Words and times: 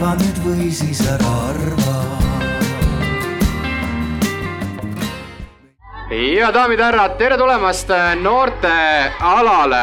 arva 0.00 0.14
nüüd 0.16 0.38
või 0.40 0.70
siis 0.72 1.00
ära 1.04 1.30
arva 1.50 1.96
ja 6.08 6.48
daamid 6.54 6.80
ja 6.80 6.86
härrad, 6.86 7.18
tere 7.18 7.36
tulemast 7.36 7.92
noortealale. 8.22 9.82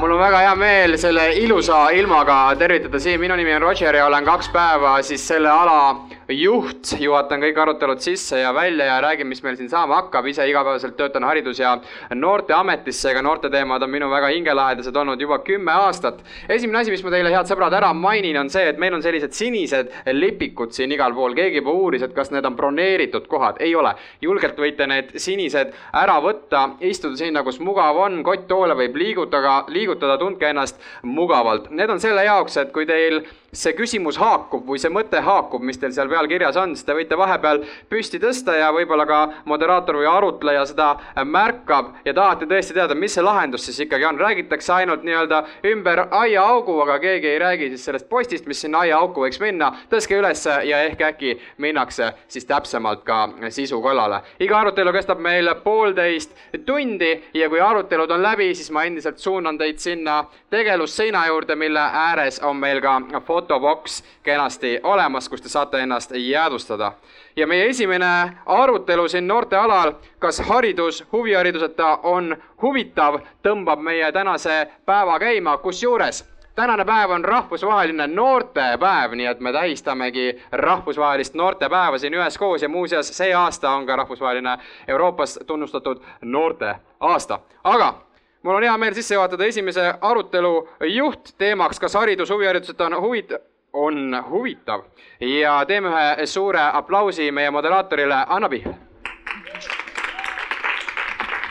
mul 0.00 0.14
on 0.14 0.20
väga 0.20 0.40
hea 0.40 0.54
meel 0.56 0.96
selle 0.98 1.34
ilusa 1.36 1.90
ilmaga 1.92 2.54
tervitada 2.56 3.00
siin, 3.00 3.20
minu 3.20 3.36
nimi 3.36 3.52
on 3.54 3.62
Roger 3.62 3.94
ja 3.94 4.06
olen 4.06 4.24
kaks 4.24 4.48
päeva 4.48 5.02
siis 5.02 5.28
selle 5.28 5.50
ala 5.50 6.05
juht, 6.28 6.96
juhatan 6.98 7.40
kõik 7.42 7.58
arutelud 7.62 8.00
sisse 8.02 8.40
ja 8.40 8.50
välja 8.54 8.84
ja 8.88 8.96
räägin, 9.00 9.28
mis 9.30 9.42
meil 9.42 9.56
siin 9.56 9.68
saama 9.70 10.00
hakkab, 10.00 10.26
ise 10.26 10.48
igapäevaselt 10.48 10.96
töötan 10.96 11.24
Haridus- 11.24 11.60
ja 11.60 11.76
Noorteametis, 12.14 12.98
seega 13.02 13.22
noorteteemad 13.22 13.82
on 13.82 13.90
minu 13.90 14.10
väga 14.10 14.26
hingelähedased 14.34 14.96
olnud 14.96 15.20
juba 15.20 15.38
kümme 15.38 15.72
aastat. 15.72 16.24
esimene 16.48 16.78
asi, 16.78 16.90
mis 16.90 17.04
ma 17.04 17.10
teile, 17.10 17.30
head 17.30 17.46
sõbrad, 17.46 17.72
ära 17.72 17.92
mainin, 17.94 18.36
on 18.36 18.50
see, 18.50 18.68
et 18.68 18.78
meil 18.78 18.94
on 18.94 19.02
sellised 19.02 19.32
sinised 19.32 19.92
lipikud 20.12 20.72
siin 20.72 20.92
igal 20.92 21.14
pool, 21.14 21.34
keegi 21.34 21.62
juba 21.62 21.70
uuris, 21.70 22.02
et 22.02 22.14
kas 22.14 22.30
need 22.30 22.44
on 22.44 22.56
broneeritud 22.56 23.26
kohad, 23.28 23.56
ei 23.60 23.74
ole. 23.74 23.94
julgelt 24.20 24.58
võite 24.58 24.86
need 24.86 25.14
sinised 25.16 25.72
ära 25.92 26.20
võtta, 26.20 26.70
istuda 26.80 27.16
sinna, 27.16 27.42
kus 27.42 27.60
mugav 27.60 27.96
on, 27.96 28.22
kotttoole 28.24 28.74
võib 28.74 28.96
liigutada, 28.96 29.64
liigutada, 29.68 30.18
tundke 30.18 30.50
ennast 30.50 30.80
mugavalt. 31.02 31.70
Need 31.70 31.90
on 31.90 32.00
selle 32.00 32.24
jaoks, 32.24 32.56
et 32.56 32.72
kui 32.72 32.86
teil 32.86 33.22
see 33.56 33.72
küsimus 33.76 34.18
haakub 34.20 34.66
või 34.68 34.80
see 34.80 34.90
mõte 34.92 35.20
haakub, 35.22 35.62
mis 35.62 35.78
teil 35.78 35.92
seal 35.92 36.08
peal 36.08 36.15
kirjas 36.28 36.56
on, 36.56 36.74
siis 36.76 36.84
te 36.84 36.94
võite 36.96 37.16
vahepeal 37.18 37.62
püsti 37.90 38.20
tõsta 38.22 38.54
ja 38.56 38.70
võib-olla 38.72 39.06
ka 39.06 39.18
moderaator 39.44 39.98
või 40.00 40.08
arutleja 40.10 40.64
seda 40.66 40.88
märkab 41.24 41.92
ja 42.04 42.14
tahate 42.14 42.48
tõesti 42.48 42.74
teada, 42.76 42.94
mis 42.94 43.14
see 43.16 43.24
lahendus 43.24 43.66
siis 43.68 43.80
ikkagi 43.84 44.04
on. 44.04 44.18
räägitakse 44.20 44.72
ainult 44.72 45.04
nii-öelda 45.04 45.42
ümber 45.72 46.06
aiaaugu, 46.10 46.78
aga 46.80 46.98
keegi 46.98 47.28
ei 47.28 47.38
räägi 47.38 47.68
siis 47.68 47.84
sellest 47.84 48.08
postist, 48.08 48.46
mis 48.46 48.60
sinna 48.60 48.84
aiaauku 48.86 49.26
võiks 49.26 49.40
minna. 49.40 49.72
tõstke 49.90 50.18
üles 50.20 50.46
ja 50.46 50.82
ehk 50.82 51.00
äkki 51.00 51.40
minnakse 51.58 52.12
siis 52.28 52.44
täpsemalt 52.44 53.04
ka 53.04 53.28
sisu 53.48 53.82
kallale. 53.82 54.22
iga 54.40 54.60
arutelu 54.60 54.92
kestab 54.92 55.18
meil 55.18 55.54
poolteist 55.64 56.36
tundi 56.66 57.22
ja 57.34 57.48
kui 57.48 57.60
arutelud 57.60 58.10
on 58.10 58.22
läbi, 58.22 58.54
siis 58.54 58.70
ma 58.70 58.84
endiselt 58.84 59.18
suunan 59.18 59.58
teid 59.58 59.78
sinna 59.78 60.24
tegelusseina 60.50 61.26
juurde, 61.26 61.56
mille 61.56 61.80
ääres 61.80 62.40
on 62.42 62.56
meil 62.56 62.80
ka 62.80 63.00
foto 63.20 63.56
fotoboks 63.56 64.04
kenasti 64.22 64.80
olemas, 64.82 65.28
kus 65.28 65.42
te 65.42 65.48
saate 65.48 65.80
ennast 65.82 66.05
jäädvustada. 66.14 66.92
ja 67.36 67.46
meie 67.46 67.68
esimene 67.68 68.32
arutelu 68.46 69.08
siin 69.08 69.28
noortealal, 69.28 69.92
kas 70.18 70.40
haridus 70.40 71.04
huvihariduseta 71.12 71.98
on 72.02 72.36
huvitav, 72.62 73.18
tõmbab 73.42 73.78
meie 73.78 74.12
tänase 74.12 74.66
päeva 74.86 75.18
käima, 75.18 75.58
kusjuures 75.58 76.36
tänane 76.56 76.84
päev 76.84 77.10
on 77.10 77.24
rahvusvaheline 77.24 78.06
noortepäev, 78.06 79.12
nii 79.12 79.26
et 79.26 79.40
me 79.40 79.52
tähistamegi 79.52 80.42
rahvusvahelist 80.52 81.34
noortepäeva 81.34 81.98
siin 81.98 82.14
üheskoos 82.14 82.62
ja 82.62 82.68
muuseas 82.68 83.12
see 83.16 83.34
aasta 83.34 83.70
on 83.70 83.86
ka 83.86 83.96
rahvusvaheline 83.96 84.58
Euroopas 84.88 85.38
tunnustatud 85.46 86.00
noorteaasta. 86.22 87.38
aga 87.64 87.94
mul 88.42 88.54
on 88.54 88.62
hea 88.62 88.78
meel 88.78 88.94
sisse 88.94 89.14
juhatada 89.14 89.44
esimese 89.44 89.94
arutelu 90.00 90.68
juhtteemaks, 90.80 91.80
kas 91.80 91.94
haridus 91.94 92.30
huvihariduseta 92.30 92.86
on 92.86 93.02
huvit-, 93.02 93.38
on 93.76 94.24
huvitav 94.30 94.88
ja 95.20 95.60
teeme 95.68 95.92
ühe 95.92 96.26
suure 96.26 96.64
aplausi 96.72 97.30
meie 97.32 97.50
moderaatorile 97.50 98.24
Anna 98.28 98.48
Pihl 98.48 98.72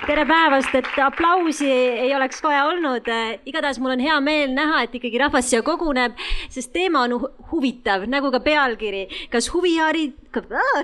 tere 0.05 0.25
päevast, 0.29 0.73
et 0.77 0.87
aplausi 1.01 1.69
ei 1.71 2.11
oleks 2.15 2.43
vaja 2.43 2.65
olnud. 2.69 3.07
igatahes 3.45 3.79
mul 3.81 3.95
on 3.95 4.03
hea 4.05 4.19
meel 4.21 4.53
näha, 4.53 4.83
et 4.85 4.93
ikkagi 4.95 5.17
rahvas 5.17 5.49
siia 5.49 5.63
koguneb, 5.65 6.13
sest 6.49 6.71
teema 6.73 7.01
on 7.07 7.15
huvitav, 7.51 8.05
nagu 8.09 8.31
ka 8.31 8.39
pealkiri. 8.39 9.07
kas 9.31 9.49
huviharid-, 9.53 10.24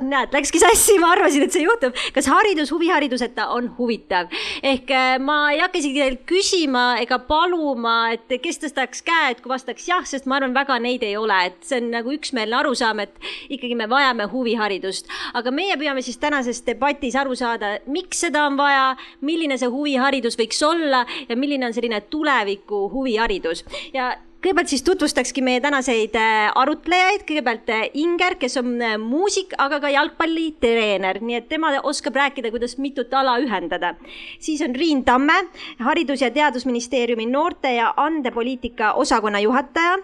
näed, 0.02 0.34
läkski 0.34 0.62
sassi, 0.62 0.98
ma 1.02 1.12
arvasin, 1.16 1.46
et 1.46 1.56
see 1.56 1.66
juhtub. 1.66 1.96
kas 2.14 2.30
haridus 2.32 2.72
huvihariduseta 2.72 3.48
on 3.56 3.72
huvitav? 3.78 4.32
ehk 4.64 4.92
äh, 4.92 5.18
ma 5.20 5.52
ei 5.52 5.62
hakka 5.62 5.82
isegi 5.82 6.02
teilt 6.02 6.24
küsima 6.30 6.86
ega 7.02 7.20
paluma, 7.28 8.14
et 8.16 8.38
kes 8.42 8.62
tõstaks 8.64 9.04
käe, 9.08 9.32
et 9.34 9.42
kui 9.42 9.52
vastaks 9.52 9.88
jah, 9.88 10.06
sest 10.08 10.28
ma 10.30 10.40
arvan, 10.40 10.56
väga 10.56 10.80
neid 10.84 11.04
ei 11.04 11.18
ole, 11.18 11.38
et 11.52 11.60
see 11.66 11.82
on 11.82 11.92
nagu 11.96 12.14
üksmeelne 12.16 12.60
arusaam, 12.62 13.04
et 13.04 13.16
ikkagi 13.50 13.78
me 13.80 13.90
vajame 13.92 14.30
huviharidust. 14.32 15.12
aga 15.34 15.52
meie 15.52 15.78
püüame 15.80 16.04
siis 16.06 16.20
tänases 16.22 16.64
debatis 16.68 17.16
aru 17.16 17.36
saada, 17.36 17.78
miks 17.88 18.26
seda 18.26 18.46
on 18.48 18.58
vaja 18.60 18.96
milline 19.22 19.58
see 19.60 19.70
huviharidus 19.72 20.38
võiks 20.40 20.62
olla 20.66 21.06
ja 21.28 21.38
milline 21.38 21.70
on 21.70 21.74
selline 21.76 22.02
tuleviku 22.12 22.88
huviharidus 22.94 23.66
ja 23.94 24.14
kõigepealt 24.42 24.72
siis 24.74 24.82
tutvustakski 24.82 25.42
meie 25.46 25.62
tänaseid 25.62 26.16
äh, 26.18 26.50
arutlejaid, 26.58 27.24
kõigepealt 27.30 27.68
äh, 27.70 27.84
Inger, 28.02 28.36
kes 28.42 28.58
on 28.58 28.74
äh, 28.82 28.96
muusik, 28.98 29.54
aga 29.62 29.78
ka 29.84 29.92
jalgpallitreener, 29.94 31.20
nii 31.22 31.38
et 31.38 31.50
tema 31.52 31.76
oskab 31.86 32.18
rääkida, 32.18 32.50
kuidas 32.54 32.74
mitut 32.82 33.14
ala 33.14 33.38
ühendada. 33.42 33.94
siis 34.40 34.62
on 34.66 34.74
Riin 34.76 35.04
Tamme, 35.06 35.36
Haridus- 35.80 36.22
ja 36.26 36.32
Teadusministeeriumi 36.32 37.26
noorte 37.26 37.76
ja 37.76 37.94
andepoliitika 37.98 38.94
osakonna 38.94 39.40
juhataja. 39.40 40.00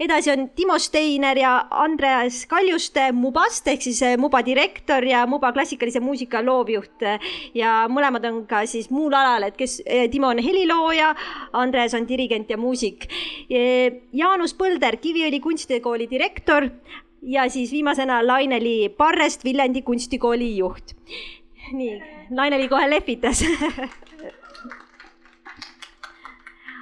edasi 0.00 0.30
on 0.30 0.48
Timo 0.48 0.78
Steiner 0.78 1.38
ja 1.38 1.66
Andreas 1.70 2.46
Kaljuste 2.46 3.12
Mubast 3.12 3.68
ehk 3.68 3.82
siis 3.82 4.00
Muba 4.18 4.44
direktor 4.46 5.04
ja 5.04 5.26
Muba 5.26 5.52
klassikalise 5.52 6.00
muusika 6.00 6.44
loovjuht 6.46 7.02
ja 7.54 7.86
mõlemad 7.88 8.26
on 8.26 8.46
ka 8.46 8.66
siis 8.66 8.90
muul 8.90 9.14
alal, 9.14 9.42
et 9.42 9.56
kes, 9.56 9.82
Timo 10.10 10.28
on 10.28 10.38
helilooja, 10.38 11.14
Andreas 11.52 11.94
on 11.94 12.06
dirigent 12.08 12.50
ja 12.50 12.56
muusik 12.56 13.06
Jaanus 14.16 14.54
Põlder, 14.58 14.98
Kiviõli 15.00 15.40
kunstikooli 15.42 16.08
direktor 16.10 16.68
ja 17.22 17.48
siis 17.50 17.72
viimasena 17.72 18.20
Laineli 18.26 18.88
Parrest, 18.96 19.44
Viljandi 19.44 19.82
kunstikooli 19.82 20.56
juht. 20.56 20.94
nii, 21.72 21.98
Laineli 22.36 22.68
kohe 22.68 22.90
lehvitas 22.90 23.44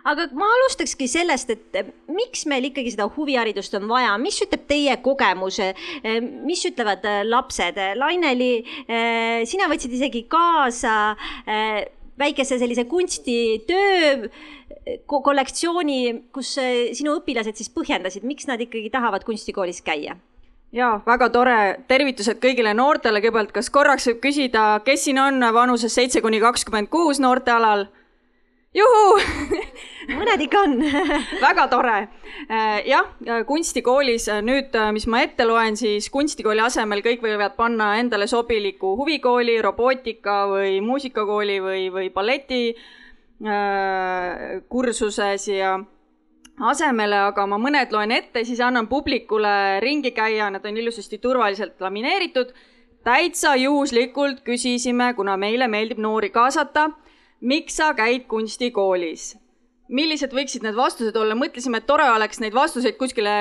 aga 0.09 0.29
ma 0.37 0.49
alustakski 0.57 1.09
sellest, 1.11 1.53
et 1.53 1.93
miks 2.13 2.47
meil 2.51 2.69
ikkagi 2.71 2.95
seda 2.95 3.09
huviharidust 3.13 3.77
on 3.79 3.89
vaja, 3.91 4.15
mis 4.21 4.41
ütleb 4.45 4.65
teie 4.71 4.97
kogemus, 5.05 5.61
mis 6.47 6.65
ütlevad 6.69 7.05
lapsed? 7.29 7.81
Laineli, 7.99 8.53
sina 9.49 9.69
võtsid 9.71 9.99
isegi 9.99 10.25
kaasa 10.31 10.97
väikese 12.19 12.59
sellise 12.59 12.85
kunstitöö 12.91 14.29
kollektsiooni, 15.07 16.01
kus 16.33 16.55
äh, 16.63 16.91
sinu 16.97 17.19
õpilased 17.19 17.59
siis 17.59 17.71
põhjendasid, 17.73 18.25
miks 18.27 18.49
nad 18.49 18.61
ikkagi 18.61 18.91
tahavad 18.95 19.27
kunstikoolis 19.29 19.83
käia? 19.85 20.17
ja 20.73 20.99
väga 21.07 21.31
tore, 21.33 21.61
tervitused 21.89 22.41
kõigile 22.43 22.75
noortele, 22.77 23.23
kõigepealt, 23.25 23.55
kas 23.57 23.71
korraks 23.73 24.09
võib 24.11 24.19
küsida, 24.27 24.65
kes 24.85 25.07
siin 25.07 25.21
on 25.23 25.41
vanuses 25.55 25.95
seitse 25.95 26.21
kuni 26.25 26.41
kakskümmend 26.45 26.91
kuus 26.93 27.21
noortealal? 27.25 27.87
Juhuu 28.79 29.17
mõned 30.19 30.45
ikka 30.47 30.63
on 30.65 30.77
väga 31.47 31.67
tore. 31.73 31.97
Äh, 32.49 32.87
jah, 32.89 33.11
kunstikoolis 33.49 34.29
äh, 34.33 34.43
nüüd, 34.45 34.77
mis 34.97 35.09
ma 35.11 35.25
ette 35.27 35.47
loen, 35.49 35.77
siis 35.77 36.09
kunstikooli 36.15 36.65
asemel 36.65 37.03
kõik 37.05 37.25
võivad 37.25 37.59
panna 37.59 37.97
endale 38.01 38.31
sobiliku 38.31 38.95
huvikooli, 39.01 39.59
robootika 39.63 40.47
või 40.53 40.79
muusikakooli 40.85 41.61
või, 41.65 41.91
või 41.93 42.15
balleti 42.15 42.63
Äh, 43.39 44.63
kursuse 44.69 45.37
siia 45.39 45.77
asemele, 46.59 47.21
aga 47.29 47.45
ma 47.47 47.55
mõned 47.63 47.93
loen 47.95 48.11
ette, 48.11 48.43
siis 48.43 48.59
annan 48.59 48.89
publikule 48.91 49.79
ringi 49.79 50.11
käia, 50.11 50.49
nad 50.51 50.65
on 50.67 50.77
ilusasti 50.77 51.21
turvaliselt 51.23 51.79
lamineeritud. 51.81 52.51
täitsa 53.05 53.55
juhuslikult 53.57 54.43
küsisime, 54.45 55.15
kuna 55.15 55.37
meile 55.37 55.69
meeldib 55.69 55.99
noori 56.03 56.31
kaasata, 56.31 56.91
miks 57.41 57.77
sa 57.77 57.95
käid 57.95 58.27
kunstikoolis? 58.27 59.37
millised 59.89 60.35
võiksid 60.37 60.65
need 60.65 60.77
vastused 60.77 61.17
olla, 61.17 61.37
mõtlesime, 61.39 61.81
et 61.81 61.87
tore 61.89 62.05
oleks 62.13 62.43
neid 62.43 62.55
vastuseid 62.55 62.99
kuskile 63.01 63.35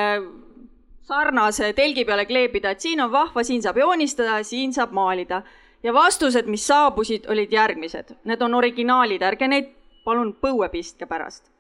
sarnase 1.08 1.72
telgi 1.76 2.06
peale 2.08 2.26
kleepida, 2.28 2.72
et 2.72 2.84
siin 2.84 3.02
on 3.04 3.12
vahva, 3.12 3.44
siin 3.44 3.64
saab 3.64 3.80
joonistada, 3.84 4.42
siin 4.44 4.74
saab 4.74 4.96
maalida. 4.96 5.42
ja 5.84 5.94
vastused, 5.94 6.48
mis 6.48 6.68
saabusid, 6.68 7.28
olid 7.30 7.52
järgmised, 7.54 8.16
need 8.26 8.42
on 8.42 8.56
originaalid, 8.58 9.22
ärge 9.22 9.48
neid 9.48 9.70
palun 10.06 10.34
põue 10.42 10.70
pistke 10.70 11.06
pärast. 11.06 11.52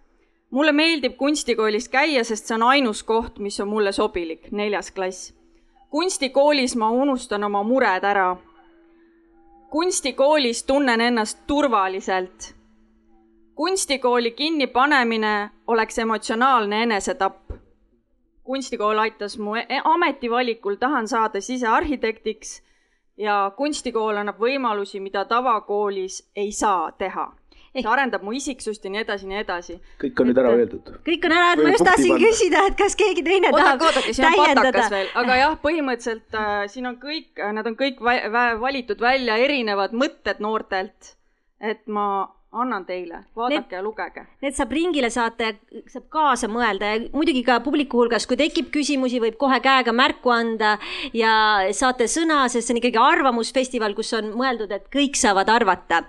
mulle 0.49 0.71
meeldib 0.71 1.17
kunstikoolis 1.17 1.89
käia, 1.89 2.23
sest 2.23 2.47
see 2.47 2.55
on 2.55 2.63
ainus 2.63 3.03
koht, 3.03 3.39
mis 3.39 3.59
on 3.59 3.67
mulle 3.67 3.91
sobilik, 3.91 4.51
neljas 4.51 4.91
klass. 4.91 5.33
kunstikoolis 5.89 6.75
ma 6.75 6.89
unustan 6.89 7.43
oma 7.43 7.63
mured 7.63 8.03
ära. 8.03 8.35
Kunstikoolis 9.69 10.63
tunnen 10.63 11.01
ennast 11.01 11.39
turvaliselt. 11.47 12.55
kunstikooli 13.55 14.31
kinnipanemine 14.31 15.49
oleks 15.67 15.99
emotsionaalne 15.99 16.83
enesetapp. 16.83 17.51
kunstikool 18.43 18.97
aitas 18.97 19.37
mu 19.37 19.55
e-, 19.55 19.81
ametivalikul, 19.83 20.75
tahan 20.75 21.07
saada 21.07 21.41
sisearhitektiks 21.41 22.63
ja 23.17 23.51
kunstikool 23.57 24.17
annab 24.17 24.39
võimalusi, 24.39 24.99
mida 24.99 25.25
tavakoolis 25.25 26.31
ei 26.35 26.51
saa 26.51 26.91
teha 26.91 27.36
see 27.83 27.91
arendab 27.93 28.23
mu 28.25 28.35
isiksust 28.37 28.85
ja 28.85 28.93
nii 28.93 29.03
edasi, 29.03 29.27
nii 29.31 29.41
edasi. 29.41 29.77
kõik 30.03 30.23
on 30.23 30.31
nüüd 30.31 30.41
ära 30.43 30.53
öeldud. 30.55 30.93
kõik 31.07 31.27
on 31.27 31.35
ära 31.37 31.49
öeldud, 31.51 31.67
ma 31.67 31.75
just 31.75 31.89
tahtsin 31.89 32.23
küsida, 32.23 32.63
et 32.71 32.79
kas 32.79 32.97
keegi 32.99 33.25
teine 33.27 33.51
oodake, 33.51 33.65
tahab 33.65 34.39
oodake, 34.45 34.87
veel, 34.95 35.11
aga 35.23 35.41
jah, 35.41 35.59
põhimõtteliselt 35.65 36.39
äh, 36.39 36.55
siin 36.73 36.89
on 36.91 36.97
kõik, 37.01 37.43
nad 37.59 37.69
on 37.69 37.77
kõik 37.79 38.01
valitud 38.01 39.01
välja 39.01 39.37
erinevad 39.43 39.95
mõtted 39.97 40.43
noortelt. 40.43 41.15
et 41.57 41.87
ma 41.89 42.27
annan 42.61 42.85
teile, 42.87 43.21
vaadake 43.35 43.59
need, 43.59 43.75
ja 43.75 43.81
lugege. 43.83 44.23
Need 44.43 44.55
saab 44.57 44.73
ringile 44.75 45.09
saata 45.13 45.49
ja 45.49 45.81
saab 45.91 46.07
kaasa 46.13 46.49
mõelda 46.51 46.91
ja 46.93 46.99
muidugi 47.11 47.43
ka 47.47 47.59
publiku 47.65 48.01
hulgas, 48.01 48.27
kui 48.29 48.39
tekib 48.39 48.69
küsimusi, 48.73 49.19
võib 49.23 49.37
kohe 49.41 49.59
käega 49.63 49.93
märku 49.95 50.31
anda 50.33 50.77
ja 51.15 51.33
saate 51.75 52.07
sõna, 52.11 52.45
sest 52.51 52.69
see 52.69 52.75
on 52.75 52.81
ikkagi 52.81 53.01
arvamusfestival, 53.03 53.97
kus 53.97 54.13
on 54.17 54.31
mõeldud, 54.39 54.71
et 54.73 54.87
kõik 54.93 55.19
saavad 55.19 55.51
arvata. 55.51 56.05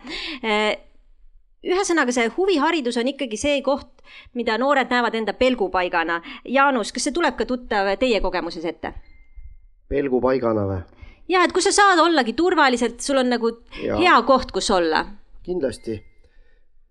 Ühesõnaga, 1.69 2.15
see 2.15 2.31
huviharidus 2.37 2.97
on 3.00 3.12
ikkagi 3.12 3.38
see 3.41 3.62
koht, 3.62 3.91
mida 4.35 4.59
noored 4.59 4.91
näevad 4.91 5.15
enda 5.19 5.35
pelgupaigana. 5.37 6.23
Jaanus, 6.49 6.93
kas 6.93 7.09
see 7.09 7.17
tuleb 7.17 7.37
ka 7.38 7.47
tuttav 7.49 7.94
teie 8.00 8.20
kogemuses 8.25 8.65
ette? 8.69 8.94
pelgupaigana 9.88 10.67
või? 10.69 10.82
jah, 11.32 11.44
et 11.44 11.53
kus 11.56 11.69
sa 11.69 11.73
saad 11.73 12.00
ollagi 12.03 12.35
turvaliselt, 12.37 13.00
sul 13.00 13.23
on 13.23 13.32
nagu 13.32 13.55
ja. 13.81 13.97
hea 13.97 14.19
koht, 14.29 14.53
kus 14.53 14.69
olla 14.75 15.06
kindlasti 15.49 15.97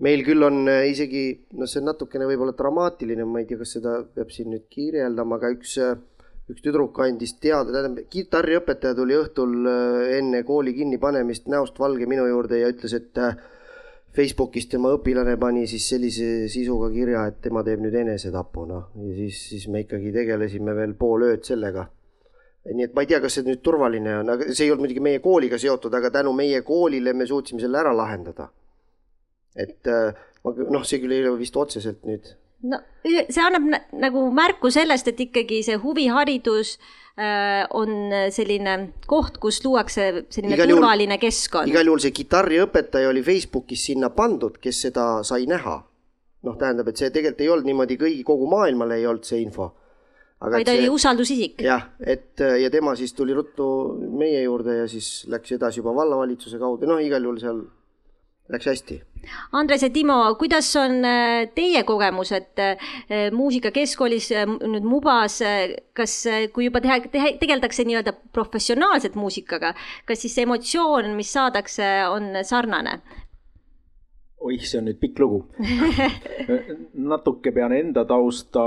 meil 0.04 0.24
küll 0.26 0.46
on 0.46 0.68
äh, 0.70 0.86
isegi, 0.92 1.24
noh, 1.58 1.70
see 1.70 1.82
on 1.82 1.90
natukene 1.92 2.28
võib-olla 2.30 2.54
dramaatiline, 2.58 3.26
ma 3.26 3.42
ei 3.42 3.50
tea, 3.50 3.60
kas 3.62 3.74
seda 3.78 3.98
peab 4.14 4.32
siin 4.34 4.52
nüüd 4.54 4.68
kirjeldama, 4.74 5.40
aga 5.40 5.52
üks, 5.56 5.74
äh, 5.82 5.96
üks 6.52 6.64
tüdruk 6.66 7.00
andis 7.06 7.34
teada, 7.42 7.74
tähendab, 7.74 8.10
kitarriõpetaja 8.14 8.98
tuli 8.98 9.18
õhtul 9.18 9.56
äh, 9.72 10.18
enne 10.20 10.44
kooli 10.48 10.76
kinnipanemist 10.78 11.50
näost 11.54 11.82
valge 11.82 12.10
minu 12.10 12.28
juurde 12.30 12.62
ja 12.62 12.70
ütles, 12.74 12.94
et 12.98 13.24
Facebookis 14.18 14.66
tema 14.72 14.90
õpilane 14.96 15.36
pani 15.38 15.68
siis 15.70 15.86
sellise 15.92 16.48
sisuga 16.50 16.90
kirja, 16.90 17.28
et 17.30 17.38
tema 17.44 17.62
teeb 17.66 17.84
nüüd 17.84 17.94
enesetapu, 18.00 18.66
noh, 18.66 18.90
ja 18.98 19.14
siis, 19.14 19.44
siis 19.52 19.68
me 19.70 19.84
ikkagi 19.86 20.12
tegelesime 20.16 20.74
veel 20.78 20.98
pool 20.98 21.30
ööd 21.30 21.46
sellega 21.46 21.86
nii 22.68 22.84
et 22.84 22.96
ma 22.98 23.06
ei 23.06 23.08
tea, 23.08 23.22
kas 23.24 23.38
see 23.38 23.46
nüüd 23.48 23.62
turvaline 23.64 24.18
on, 24.20 24.30
aga 24.34 24.50
see 24.52 24.66
ei 24.66 24.72
olnud 24.74 24.84
muidugi 24.84 25.04
meie 25.06 25.20
kooliga 25.24 25.56
seotud, 25.62 25.94
aga 25.96 26.10
tänu 26.18 26.34
meie 26.36 26.60
koolile 26.68 27.14
me 27.16 27.28
suutsime 27.30 27.62
selle 27.64 27.80
ära 27.80 27.94
lahendada 27.96 28.50
et 29.58 29.90
äh, 29.90 30.14
noh, 30.46 30.86
see 30.86 31.02
küll 31.02 31.16
ei 31.16 31.26
ole 31.26 31.40
vist 31.42 31.58
otseselt 31.58 32.06
nüüd. 32.08 32.30
No 32.64 32.80
see 33.06 33.44
annab 33.44 33.68
nagu 34.02 34.24
märku 34.36 34.72
sellest, 34.74 35.12
et 35.12 35.20
ikkagi 35.28 35.62
see 35.66 35.78
huviharidus 35.82 36.78
äh, 37.20 37.66
on 37.78 38.14
selline 38.34 38.78
koht, 39.10 39.38
kus 39.44 39.62
luuakse 39.66 40.26
selline 40.34 40.58
igal 40.58 40.74
turvaline 40.74 41.18
juhul, 41.18 41.26
keskkond. 41.28 41.74
igal 41.74 41.92
juhul 41.92 42.04
see 42.04 42.16
kitarriõpetaja 42.16 43.10
oli 43.12 43.24
Facebookis 43.26 43.90
sinna 43.92 44.10
pandud, 44.10 44.58
kes 44.62 44.88
seda 44.88 45.10
sai 45.28 45.46
näha. 45.50 45.82
noh, 46.48 46.56
tähendab, 46.56 46.88
et 46.88 47.02
see 47.02 47.10
tegelikult 47.12 47.44
ei 47.44 47.50
olnud 47.52 47.68
niimoodi 47.68 47.98
kõigi, 48.00 48.24
kogu 48.24 48.48
maailmale 48.50 49.00
ei 49.02 49.08
olnud 49.10 49.26
see 49.28 49.42
info 49.42 49.72
aga 50.38 50.60
vaid 50.60 50.68
ta 50.70 50.76
oli 50.78 50.90
usaldusisik. 50.94 51.62
jah, 51.66 51.88
et 52.00 52.40
ja 52.62 52.70
tema 52.74 52.94
siis 52.96 53.14
tuli 53.18 53.34
ruttu 53.34 53.68
meie 53.98 54.44
juurde 54.44 54.78
ja 54.84 54.86
siis 54.90 55.26
läks 55.30 55.56
edasi 55.58 55.82
juba 55.82 55.96
vallavalitsuse 55.98 56.60
kaudu, 56.62 56.90
noh, 56.90 57.02
igal 57.02 57.26
juhul 57.26 57.40
seal 57.42 57.64
läks 58.54 58.70
hästi. 58.70 59.02
Andres 59.52 59.84
ja 59.84 59.90
Timo, 59.94 60.18
kuidas 60.40 60.70
on 60.80 61.04
äh, 61.06 61.48
teie 61.56 61.84
kogemused 61.88 62.60
äh, 62.62 62.90
muusikakeskkoolis 63.36 64.32
äh, 64.32 64.48
nüüd 64.48 64.88
Mubas, 64.88 65.40
kas, 65.98 66.18
kui 66.54 66.68
juba 66.68 66.82
teha, 66.84 67.00
teha, 67.12 67.34
tegeldakse 67.42 67.86
nii-öelda 67.88 68.16
professionaalselt 68.36 69.18
muusikaga, 69.20 69.74
kas 70.08 70.24
siis 70.24 70.36
see 70.38 70.48
emotsioon, 70.48 71.14
mis 71.18 71.32
saadakse, 71.36 71.88
on 72.12 72.36
sarnane? 72.48 73.00
oih, 74.48 74.62
see 74.70 74.78
on 74.78 74.86
nüüd 74.88 75.00
pikk 75.02 75.18
lugu. 75.20 75.40
Natuke 77.12 77.52
pean 77.52 77.74
enda 77.74 78.04
tausta 78.08 78.62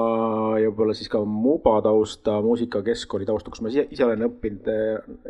ja 0.59 0.69
võib-olla 0.69 0.97
siis 0.99 1.09
ka 1.09 1.23
Muba 1.25 1.77
tausta, 1.85 2.41
muusikakeskkooli 2.45 3.29
tausta, 3.29 3.53
kus 3.55 3.63
ma 3.63 3.71
ise 3.71 4.05
olen 4.05 4.27
õppinud, 4.27 4.67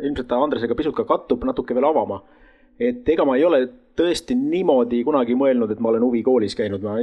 ilmselt 0.01 0.33
Andresega 0.35 0.75
pisut 0.75 0.97
ka 0.97 1.05
kattub, 1.07 1.45
natuke 1.47 1.77
veel 1.77 1.87
avama 1.87 2.23
et 2.81 3.09
ega 3.13 3.25
ma 3.27 3.37
ei 3.37 3.45
ole 3.45 3.65
tõesti 3.97 4.35
niimoodi 4.37 5.01
kunagi 5.05 5.35
mõelnud, 5.37 5.73
et 5.73 5.81
ma 5.83 5.91
olen 5.91 6.05
huvikoolis 6.05 6.55
käinud, 6.57 6.83
ma 6.85 6.95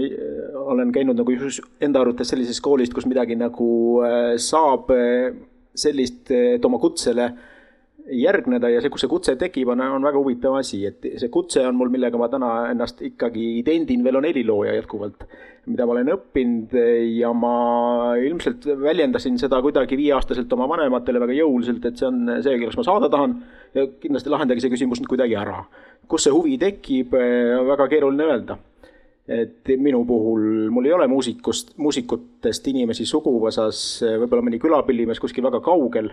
olen 0.72 0.90
käinud 0.94 1.19
nagu 1.20 1.36
enda 1.84 2.02
arvates 2.02 2.32
sellises 2.32 2.60
koolis, 2.64 2.90
kus 2.94 3.06
midagi 3.08 3.36
nagu 3.38 3.69
äh, 4.06 4.32
saab 4.42 4.90
äh, 4.94 5.30
sellist, 5.78 6.32
et 6.34 6.64
oma 6.64 6.80
kutsele 6.82 7.28
järgneda 8.08 8.70
ja 8.72 8.80
see, 8.80 8.88
kus 8.88 9.04
see 9.04 9.10
kutse 9.10 9.34
tekib, 9.36 9.69
on, 9.75 9.82
on 9.84 10.06
väga 10.08 10.16
huvitav 10.16 10.56
asi, 10.56 10.80
et 10.88 11.04
see 11.20 11.28
kutse 11.32 11.60
on 11.69 11.76
mul, 11.76 11.90
millega 11.92 12.16
ma 12.20 12.31
täna 12.32 12.52
ennast 12.70 13.02
ikkagi 13.04 13.58
idendin, 13.58 14.00
veel 14.06 14.16
on 14.16 14.24
helilooja 14.24 14.78
jätkuvalt, 14.78 15.26
mida 15.69 15.84
ma 15.84 15.92
olen 15.92 16.14
õppinud 16.14 16.72
ja 17.19 17.34
ma 17.36 17.52
ilmselt 18.24 18.64
väljendasin 18.81 19.36
seda 19.40 19.60
kuidagi 19.64 19.98
viieaastaselt 20.00 20.52
oma 20.56 20.70
vanematele 20.72 21.20
väga 21.20 21.36
jõuliselt, 21.42 21.84
et 21.84 22.00
see 22.00 22.08
on 22.08 22.24
see, 22.38 22.56
kelleks 22.56 22.81
ma 22.81 22.86
saada 22.88 23.12
tahan 23.12 23.36
ja 23.75 23.87
kindlasti 24.00 24.32
lahendage 24.32 24.65
see 24.65 24.73
küsimus 24.73 25.03
kuidagi 25.09 25.37
ära. 25.37 25.65
kus 26.09 26.25
see 26.25 26.32
huvi 26.32 26.56
tekib, 26.59 27.12
väga 27.69 27.88
keeruline 27.88 28.25
öelda 28.25 28.59
et 29.29 29.69
minu 29.76 30.06
puhul 30.09 30.70
mul 30.73 30.87
ei 30.88 30.93
ole 30.97 31.06
muusikust, 31.06 31.75
muusikutest 31.76 32.69
inimesi 32.73 33.05
suguvõsas, 33.05 34.00
võib-olla 34.23 34.47
mõni 34.47 34.61
külapillimees 34.62 35.20
kuskil 35.20 35.44
väga 35.44 35.61
kaugel 35.61 36.09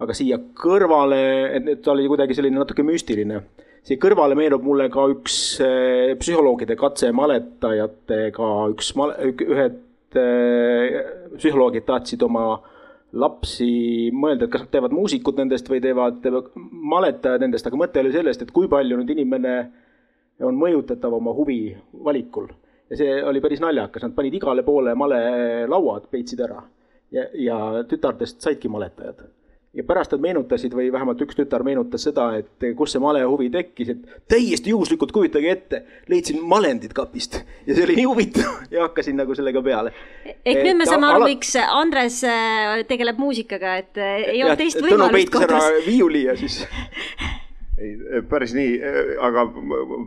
aga 0.00 0.16
siia 0.16 0.38
kõrvale, 0.56 1.20
et, 1.58 1.68
ta 1.84 1.92
oli 1.92 2.08
kuidagi 2.10 2.36
selline 2.36 2.60
natuke 2.60 2.84
müstiline. 2.86 3.42
siia 3.84 4.00
kõrvale 4.00 4.36
meenub 4.36 4.64
mulle 4.64 4.88
ka 4.92 5.06
üks 5.12 5.36
äh, 5.64 6.16
psühholoogide 6.20 6.76
katse 6.80 7.12
maletajatega, 7.16 8.50
üks 8.74 8.94
male,, 9.00 9.32
ühed 9.46 9.78
psühholoogid 10.10 11.84
tahtsid 11.86 12.22
oma 12.26 12.56
lapsi 13.12 14.10
mõelda, 14.14 14.46
et 14.46 14.52
kas 14.52 14.64
nad 14.64 14.72
teevad 14.74 14.94
muusikud 14.94 15.38
nendest 15.40 15.68
või 15.70 15.80
teevad, 15.82 16.26
maletajad 16.70 17.42
nendest, 17.42 17.66
aga 17.66 17.80
mõte 17.80 18.02
oli 18.02 18.12
sellest, 18.14 18.44
et 18.44 18.52
kui 18.54 18.68
palju 18.70 19.00
nüüd 19.00 19.10
inimene 19.16 19.54
on 20.46 20.56
mõjutatav 20.56 21.14
oma 21.18 21.34
huvi 21.36 21.62
valikul. 22.04 22.48
ja 22.90 22.96
see 22.96 23.18
oli 23.22 23.40
päris 23.40 23.60
naljakas, 23.62 24.02
nad 24.02 24.14
panid 24.14 24.34
igale 24.34 24.62
poole 24.66 24.94
malelauad, 24.94 26.08
peitsid 26.10 26.40
ära. 26.46 26.62
Ja, 27.10 27.26
ja 27.34 27.58
tütardest 27.90 28.42
saidki 28.42 28.70
maletajad 28.70 29.26
ja 29.74 29.84
pärast 29.86 30.14
nad 30.14 30.22
meenutasid 30.24 30.74
või 30.74 30.88
vähemalt 30.92 31.20
üks 31.22 31.36
tütar 31.38 31.62
meenutas 31.66 32.02
seda, 32.08 32.26
et 32.40 32.64
kus 32.76 32.94
see 32.94 33.02
malehuvi 33.02 33.50
tekkis, 33.54 33.92
et 33.94 34.16
täiesti 34.30 34.72
juhuslikult 34.74 35.12
kujutage 35.14 35.52
ette, 35.52 35.82
leidsin 36.10 36.40
malendid 36.42 36.94
kapist 36.96 37.38
ja 37.66 37.76
see 37.76 37.84
oli 37.86 38.00
nii 38.00 38.08
huvitav 38.10 38.64
ja 38.74 38.88
hakkasin 38.88 39.20
nagu 39.22 39.36
sellega 39.38 39.62
peale. 39.62 39.94
ehk 40.26 40.64
nüüd 40.64 40.80
me 40.80 40.88
saame 40.90 41.12
aru, 41.12 41.28
miks 41.30 41.54
Andres 41.62 42.22
äh, 42.26 42.80
tegeleb 42.90 43.22
muusikaga, 43.22 43.76
et 43.84 44.00
äh, 44.00 44.24
ei 44.34 44.42
olnud 44.42 44.58
teist 44.58 44.82
võimalust 44.82 45.32
kodus. 45.38 45.70
viiuli 45.86 46.24
ja 46.26 46.34
siis 46.40 46.64
ei, 47.84 47.94
päris 48.26 48.56
nii, 48.58 48.74
aga 49.22 49.46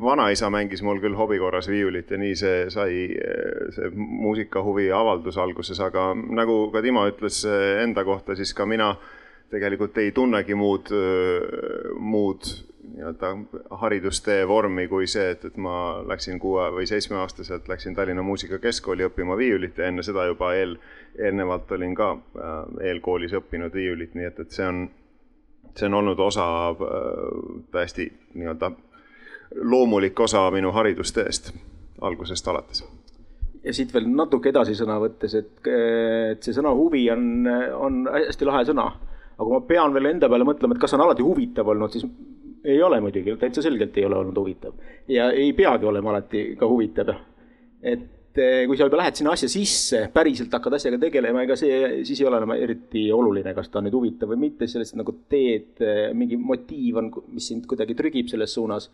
vanaisa 0.03 0.51
mängis 0.51 0.83
mul 0.83 0.99
küll 0.99 1.15
hobi 1.15 1.39
korras 1.39 1.71
viiulit 1.71 2.11
ja 2.11 2.19
nii 2.19 2.35
see 2.35 2.61
sai, 2.73 3.01
see 3.79 3.95
muusikahuvi 3.95 4.91
avaldus 4.91 5.39
alguses, 5.39 5.79
aga 5.79 6.11
nagu 6.19 6.65
ka 6.75 6.83
Timo 6.83 7.07
ütles 7.07 7.45
enda 7.47 8.03
kohta, 8.03 8.35
siis 8.35 8.51
ka 8.53 8.67
mina 8.67 8.91
äh, 8.91 9.19
tegelikult 9.51 9.97
ei 9.97 10.11
tunnegi 10.11 10.55
muud, 10.55 10.89
muud 11.99 12.47
nii-öelda 12.93 13.37
haridustee 13.69 14.47
vormi 14.47 14.87
kui 14.87 15.07
see, 15.07 15.31
et, 15.31 15.45
et 15.45 15.57
ma 15.57 16.03
läksin 16.07 16.39
kuue 16.39 16.65
või 16.75 16.85
seitsmeaastaselt 16.87 17.67
läksin 17.67 17.95
Tallinna 17.95 18.23
Muusikakeskkooli 18.23 19.07
õppima 19.07 19.37
viiulit 19.37 19.77
ja 19.77 19.87
enne 19.87 20.03
seda 20.03 20.25
juba 20.29 20.53
eel, 20.55 20.75
eelnevalt 21.17 21.71
olin 21.71 21.95
ka 21.95 22.11
äh, 22.13 22.57
eelkoolis 22.89 23.33
õppinud 23.39 23.73
viiulit, 23.73 24.15
nii 24.15 24.27
et, 24.29 24.39
et 24.39 24.51
see 24.51 24.67
on, 24.67 24.83
see 25.75 25.87
on 25.87 25.99
olnud 26.01 26.19
osa 26.19 26.47
äh, 26.69 26.75
täiesti 27.71 28.09
nii-öelda 28.33 28.71
loomulik 29.61 30.19
osa 30.19 30.49
minu 30.51 30.71
haridusteest 30.71 31.53
algusest 32.01 32.47
alates. 32.47 32.83
Ja 33.63 33.73
siit 33.73 33.93
veel 33.93 34.09
natuke 34.11 34.51
edasi 34.51 34.75
sõna 34.75 34.97
võttes, 34.99 35.33
et, 35.39 35.55
et 35.71 36.43
see 36.43 36.53
sõna 36.53 36.73
huvi 36.75 37.05
on, 37.13 37.47
on 37.79 38.01
hästi 38.11 38.49
lahe 38.49 38.65
sõna 38.67 38.89
aga 39.33 39.43
kui 39.43 39.53
ma 39.55 39.61
pean 39.67 39.93
veel 39.95 40.11
enda 40.13 40.29
peale 40.29 40.47
mõtlema, 40.47 40.75
et 40.75 40.81
kas 40.83 40.95
on 40.97 41.03
alati 41.05 41.25
huvitav 41.25 41.69
olnud, 41.73 41.93
siis 41.93 42.05
ei 42.63 42.81
ole 42.83 42.99
muidugi, 43.03 43.35
täitsa 43.39 43.63
selgelt 43.65 43.97
ei 43.97 44.05
ole 44.07 44.17
olnud 44.21 44.37
huvitav. 44.39 44.73
ja 45.07 45.31
ei 45.31 45.53
peagi 45.53 45.85
olema 45.85 46.13
alati 46.13 46.43
ka 46.59 46.67
huvitav. 46.67 47.09
et 47.81 48.37
eh, 48.37 48.65
kui 48.67 48.77
sa 48.77 48.87
juba 48.87 49.01
lähed 49.01 49.19
sinna 49.19 49.33
asja 49.35 49.49
sisse, 49.49 50.05
päriselt 50.13 50.53
hakkad 50.53 50.77
asjaga 50.79 51.01
tegelema, 51.01 51.43
ega 51.43 51.57
see 51.59 52.05
siis 52.07 52.21
ei 52.21 52.29
ole 52.29 52.39
enam 52.41 52.55
eriti 52.55 53.09
oluline, 53.11 53.53
kas 53.53 53.69
ta 53.69 53.81
on 53.81 53.89
nüüd 53.89 53.97
huvitav 53.97 54.31
või 54.31 54.45
mitte, 54.47 54.67
sellest 54.67 54.95
nagu 54.99 55.17
teed, 55.29 55.75
eh, 55.81 56.05
mingi 56.15 56.39
motiiv 56.39 57.01
on, 57.01 57.11
mis 57.33 57.51
sind 57.51 57.67
kuidagi 57.69 57.97
trügib 57.99 58.31
selles 58.31 58.55
suunas 58.55 58.89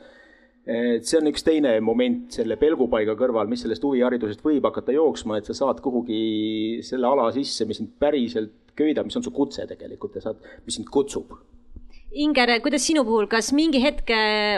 et 0.70 1.08
see 1.08 1.18
on 1.18 1.30
üks 1.32 1.42
teine 1.46 1.72
moment 1.82 2.36
selle 2.36 2.58
pelgupaiga 2.60 3.16
kõrval, 3.18 3.48
mis 3.50 3.64
sellest 3.64 3.84
huviharidusest 3.86 4.44
võib 4.46 4.66
hakata 4.68 4.94
jooksma, 4.94 5.40
et 5.40 5.48
sa 5.50 5.56
saad 5.58 5.80
kuhugi 5.82 6.82
selle 6.86 7.08
ala 7.10 7.30
sisse, 7.34 7.66
mis 7.66 7.80
sind 7.80 7.96
päriselt 8.02 8.69
köidab, 8.80 9.10
mis 9.10 9.20
on 9.20 9.26
su 9.26 9.36
kutse 9.36 9.68
tegelikult 9.70 10.18
ja 10.18 10.26
saad, 10.26 10.42
mis 10.66 10.80
sind 10.80 10.90
kutsub. 10.94 11.36
Inger, 12.10 12.56
kuidas 12.66 12.82
sinu 12.88 13.04
puhul, 13.06 13.28
kas 13.30 13.52
mingi 13.54 13.84
hetk 13.84 14.10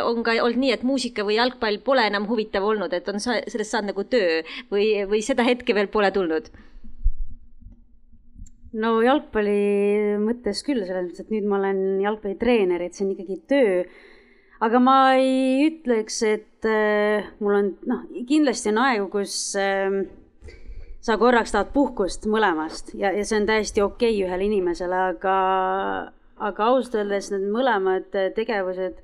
on 0.08 0.22
ka 0.24 0.38
olnud 0.40 0.62
nii, 0.62 0.72
et 0.72 0.86
muusika 0.88 1.26
või 1.28 1.36
jalgpall 1.36 1.82
pole 1.84 2.06
enam 2.08 2.30
huvitav 2.30 2.64
olnud, 2.64 2.94
et 2.96 3.10
on 3.12 3.20
sa 3.20 3.42
sellest 3.44 3.76
saanud 3.76 3.92
nagu 3.92 4.06
töö 4.08 4.40
või, 4.72 4.94
või 5.10 5.20
seda 5.26 5.44
hetke 5.44 5.76
veel 5.76 5.92
pole 5.92 6.14
tulnud? 6.16 6.48
no 8.78 8.94
jalgpalli 9.04 10.18
mõttes 10.22 10.64
küll, 10.66 10.86
selles 10.86 11.10
mõttes, 11.10 11.26
et 11.26 11.34
nüüd 11.34 11.48
ma 11.50 11.60
olen 11.60 11.82
jalgpallitreener, 12.04 12.86
et 12.86 12.96
see 12.96 13.06
on 13.06 13.14
ikkagi 13.16 13.40
töö. 13.52 13.84
aga 14.62 14.80
ma 14.80 14.96
ei 15.18 15.68
ütleks, 15.68 16.22
et 16.28 16.68
äh, 16.70 17.28
mul 17.42 17.58
on, 17.58 17.70
noh, 17.90 18.04
kindlasti 18.30 18.72
on 18.72 18.82
aegu, 18.84 19.08
kus 19.12 19.36
äh, 19.60 20.04
sa 21.02 21.18
korraks 21.18 21.54
tahad 21.54 21.72
puhkust 21.74 22.28
mõlemast 22.30 22.94
ja, 22.94 23.12
ja 23.12 23.24
see 23.26 23.40
on 23.42 23.48
täiesti 23.50 23.82
okei 23.82 24.14
okay 24.16 24.28
ühele 24.28 24.46
inimesele, 24.50 25.06
aga 25.16 25.38
aga 26.42 26.68
ausalt 26.72 26.98
öeldes 27.02 27.30
need 27.34 27.48
mõlemad 27.54 28.10
tegevused 28.36 29.02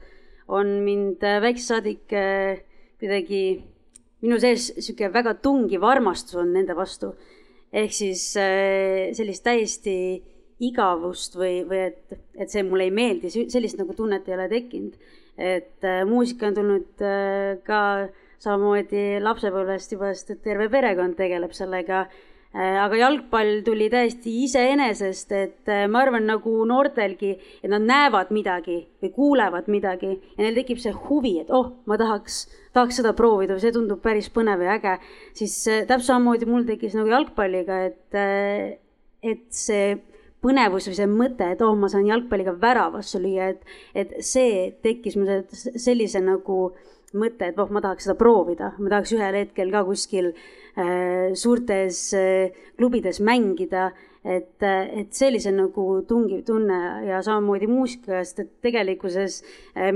on 0.48 0.80
mind 0.86 1.24
väiksest 1.44 1.74
saadik 1.74 2.13
äh, 2.16 2.62
kuidagi, 3.01 3.42
minu 4.24 4.39
sees 4.42 4.72
niisugune 4.77 5.12
väga 5.13 5.36
tungiv 5.44 5.86
armastus 5.86 6.39
on 6.39 6.54
nende 6.56 6.75
vastu. 6.77 7.13
ehk 7.74 7.92
siis 7.94 8.22
äh, 8.39 9.12
sellist 9.13 9.44
täiesti 9.44 9.98
igavust 10.63 11.36
või, 11.38 11.62
või 11.68 11.82
et, 11.92 12.16
et 12.34 12.50
see 12.50 12.63
mulle 12.66 12.88
ei 12.88 12.94
meeldi, 12.96 13.30
sellist 13.30 13.77
nagu 13.77 13.94
tunnet 13.94 14.27
ei 14.27 14.38
ole 14.38 14.48
tekkinud. 14.50 14.96
et 15.38 15.84
äh, 15.86 16.06
muusika 16.08 16.48
on 16.48 16.56
tulnud 16.58 17.06
ka 17.68 17.82
samamoodi 18.44 19.20
lapsepõlvest 19.24 19.94
juba, 19.96 20.13
sest 20.13 20.36
et 20.36 20.41
terve 20.46 20.70
perekond 20.74 21.17
tegeleb 21.17 21.53
sellega. 21.58 22.08
Äh, 22.58 22.77
aga 22.79 22.96
jalgpall 22.96 23.60
tuli 23.65 23.89
täiesti 23.91 24.32
iseenesest, 24.46 25.34
et 25.36 25.70
äh, 25.70 25.84
ma 25.91 26.00
arvan, 26.06 26.24
nagu 26.29 26.53
noortelgi, 26.65 27.34
et 27.60 27.70
nad 27.70 27.84
näevad 27.84 28.32
midagi 28.34 28.79
või 29.03 29.12
kuulevad 29.13 29.67
midagi 29.70 30.13
ja 30.15 30.39
neil 30.39 30.56
tekib 30.56 30.79
see 30.82 30.96
huvi, 31.10 31.36
et 31.44 31.51
oh, 31.53 31.74
ma 31.91 32.00
tahaks, 32.00 32.46
tahaks 32.74 33.01
seda 33.01 33.12
proovida 33.17 33.58
või 33.58 33.65
see 33.65 33.75
tundub 33.75 34.00
päris 34.01 34.32
põnev 34.34 34.63
ja 34.63 34.77
äge, 34.79 34.96
siis 35.38 35.60
äh, 35.67 35.84
täpselt 35.84 36.13
samamoodi 36.13 36.48
mul 36.50 36.65
tekkis 36.70 36.96
nagu 36.98 37.12
jalgpalliga, 37.12 37.82
et, 37.91 38.22
et 39.36 39.46
see 39.53 39.98
põnevus 40.41 40.88
või 40.88 40.98
see 40.98 41.12
mõte, 41.12 41.51
et 41.51 41.62
oh, 41.65 41.75
ma 41.77 41.91
saan 41.91 42.08
jalgpalliga 42.08 42.56
väravasse 42.62 43.20
lüüa, 43.22 43.51
et, 43.53 43.74
et 43.91 44.17
see 44.25 44.70
tekkis 44.86 45.20
mul 45.20 45.44
sellise 45.51 46.24
nagu 46.24 46.72
mõte, 47.13 47.47
et 47.47 47.59
oh, 47.59 47.69
ma 47.71 47.81
tahaks 47.81 48.07
seda 48.07 48.17
proovida, 48.19 48.73
ma 48.79 48.91
tahaks 48.91 49.13
ühel 49.15 49.37
hetkel 49.39 49.71
ka 49.71 49.85
kuskil 49.87 50.33
Äh, 50.77 51.33
suurtes 51.33 52.13
äh, 52.13 52.51
klubides 52.77 53.19
mängida, 53.19 53.93
et, 54.23 54.61
äh, 54.61 54.99
et 54.99 55.11
see 55.11 55.49
nagu 55.49 56.03
tungiv 56.05 56.43
tunne 56.45 57.01
ja 57.07 57.17
samamoodi 57.25 57.65
muusikast, 57.65 58.39
et 58.39 58.51
tegelikkuses 58.61 59.41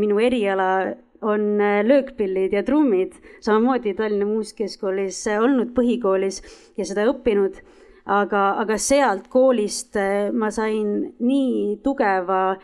minu 0.02 0.18
eriala 0.18 0.96
on 1.22 1.62
löökpillid 1.86 2.54
ja 2.54 2.64
trummid, 2.64 3.14
samamoodi 3.46 3.94
Tallinna 3.94 4.26
Muusikakeskkoolis 4.26 5.22
olnud 5.38 5.76
põhikoolis 5.78 6.42
ja 6.78 6.86
seda 6.90 7.06
õppinud, 7.14 7.62
aga, 8.10 8.58
aga 8.66 8.78
sealt 8.82 9.30
koolist 9.30 9.94
ma 10.34 10.50
sain 10.50 11.14
nii 11.20 11.78
tugeva 11.86 12.58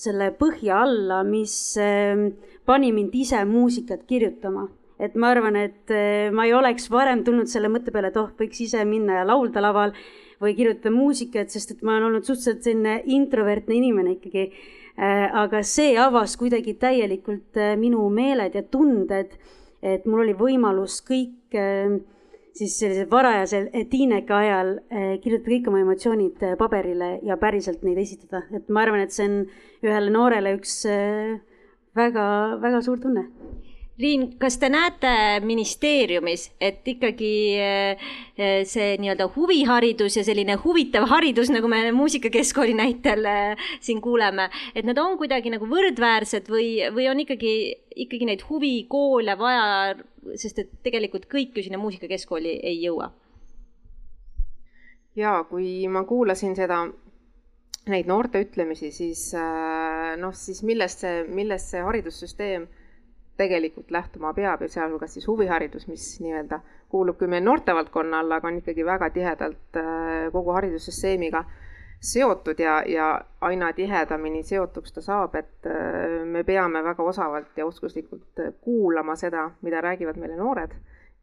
selle 0.00 0.30
põhja 0.38 0.82
alla, 0.86 1.22
mis 1.26 1.54
pani 2.64 2.92
mind 2.96 3.14
ise 3.20 3.44
muusikat 3.44 4.06
kirjutama 4.08 4.68
et 5.00 5.16
ma 5.16 5.30
arvan, 5.32 5.56
et 5.56 5.92
eh, 5.94 6.28
ma 6.34 6.44
ei 6.46 6.52
oleks 6.54 6.90
varem 6.92 7.24
tulnud 7.24 7.48
selle 7.50 7.70
mõtte 7.72 7.92
peale, 7.94 8.10
et 8.12 8.18
oh, 8.20 8.28
võiks 8.36 8.60
ise 8.66 8.84
minna 8.88 9.20
ja 9.20 9.28
laulda 9.28 9.62
laval 9.64 9.94
või 10.40 10.52
kirjutada 10.56 10.92
muusikat, 10.92 11.52
sest 11.52 11.74
et 11.74 11.82
ma 11.84 11.96
olen 11.96 12.10
olnud 12.10 12.28
suhteliselt 12.28 12.64
selline 12.64 12.98
introvertne 13.16 13.76
inimene 13.78 14.18
ikkagi. 14.18 14.46
Eh, 15.00 15.26
aga 15.42 15.62
see 15.64 15.94
avas 16.00 16.36
kuidagi 16.40 16.76
täielikult 16.80 17.56
eh, 17.56 17.72
minu 17.80 18.04
meeled 18.12 18.56
ja 18.58 18.64
tunded, 18.68 19.32
et 19.80 20.04
mul 20.04 20.26
oli 20.26 20.36
võimalus 20.36 20.98
kõik 21.06 21.56
siis 22.56 22.78
sellise 22.78 23.06
varajase 23.10 23.60
tiineka 23.90 24.40
ajal 24.42 24.72
kirjutada 25.22 25.52
kõik 25.52 25.68
oma 25.70 25.82
emotsioonid 25.84 26.42
paberile 26.58 27.12
ja 27.26 27.36
päriselt 27.40 27.84
neid 27.86 27.98
esitada, 28.02 28.42
et 28.56 28.68
ma 28.68 28.82
arvan, 28.84 29.04
et 29.04 29.14
see 29.14 29.28
on 29.28 29.36
ühele 29.86 30.10
noorele 30.12 30.56
üks 30.58 30.80
väga, 31.96 32.26
väga 32.62 32.82
suur 32.84 33.00
tunne. 33.02 33.28
Liin, 34.00 34.22
kas 34.40 34.54
te 34.56 34.70
näete 34.72 35.10
ministeeriumis, 35.44 36.46
et 36.62 36.86
ikkagi 36.88 37.32
eh, 37.60 38.04
eh, 38.40 38.62
see 38.64 38.94
nii-öelda 39.02 39.26
huviharidus 39.34 40.16
ja 40.16 40.22
selline 40.24 40.56
huvitav 40.62 41.04
haridus, 41.10 41.50
nagu 41.52 41.68
me 41.68 41.82
muusikakeskkooli 41.92 42.72
näitel 42.78 43.28
eh, 43.28 43.66
siin 43.84 44.00
kuuleme, 44.00 44.48
et 44.72 44.88
need 44.88 44.96
on 45.02 45.18
kuidagi 45.20 45.52
nagu 45.52 45.68
võrdväärsed 45.68 46.48
või, 46.48 46.70
või 46.96 47.10
on 47.12 47.20
ikkagi, 47.26 47.52
ikkagi 48.06 48.30
neid 48.30 48.46
huvikoole 48.48 49.36
vaja, 49.36 49.68
sest 50.36 50.58
et 50.62 50.72
tegelikult 50.84 51.28
kõik 51.30 51.56
ju 51.56 51.64
sinna 51.66 51.80
muusikakeskkooli 51.82 52.58
ei 52.72 52.82
jõua? 52.82 53.10
ja 55.16 55.40
kui 55.48 55.88
ma 55.88 56.04
kuulasin 56.06 56.54
seda 56.56 56.84
neid 57.90 58.06
noorte 58.06 58.42
ütlemisi, 58.44 58.90
siis 58.94 59.30
noh, 60.20 60.34
siis 60.36 60.60
millest 60.62 61.02
see, 61.02 61.24
millest 61.26 61.72
see 61.72 61.80
haridussüsteem 61.82 62.68
tegelikult 63.40 63.90
lähtuma 63.90 64.34
peab 64.36 64.62
ja 64.64 64.68
sealhulgas 64.68 65.16
siis 65.16 65.26
huviharidus, 65.28 65.86
mis 65.88 66.04
nii-öelda 66.20 66.60
kuulub 66.92 67.18
küll 67.20 67.32
meil 67.32 67.44
noortevaldkonna 67.46 68.20
alla, 68.20 68.40
aga 68.40 68.50
on 68.50 68.60
ikkagi 68.60 68.84
väga 68.86 69.10
tihedalt 69.14 69.78
äh, 69.80 70.28
kogu 70.34 70.52
haridussüsteemiga 70.56 71.44
seotud 72.00 72.58
ja, 72.58 72.80
ja 72.86 73.08
aina 73.40 73.72
tihedamini 73.72 74.42
seotuks 74.42 74.92
ta 74.92 75.02
saab, 75.04 75.34
et 75.34 75.68
äh, 75.68 76.24
me 76.24 76.44
peame 76.44 76.82
väga 76.84 77.02
osavalt 77.02 77.56
ja 77.56 77.66
oskuslikult 77.66 78.40
äh, 78.40 78.54
kuulama 78.60 79.16
seda, 79.16 79.50
mida 79.62 79.80
räägivad 79.80 80.16
meile 80.16 80.36
noored 80.36 80.74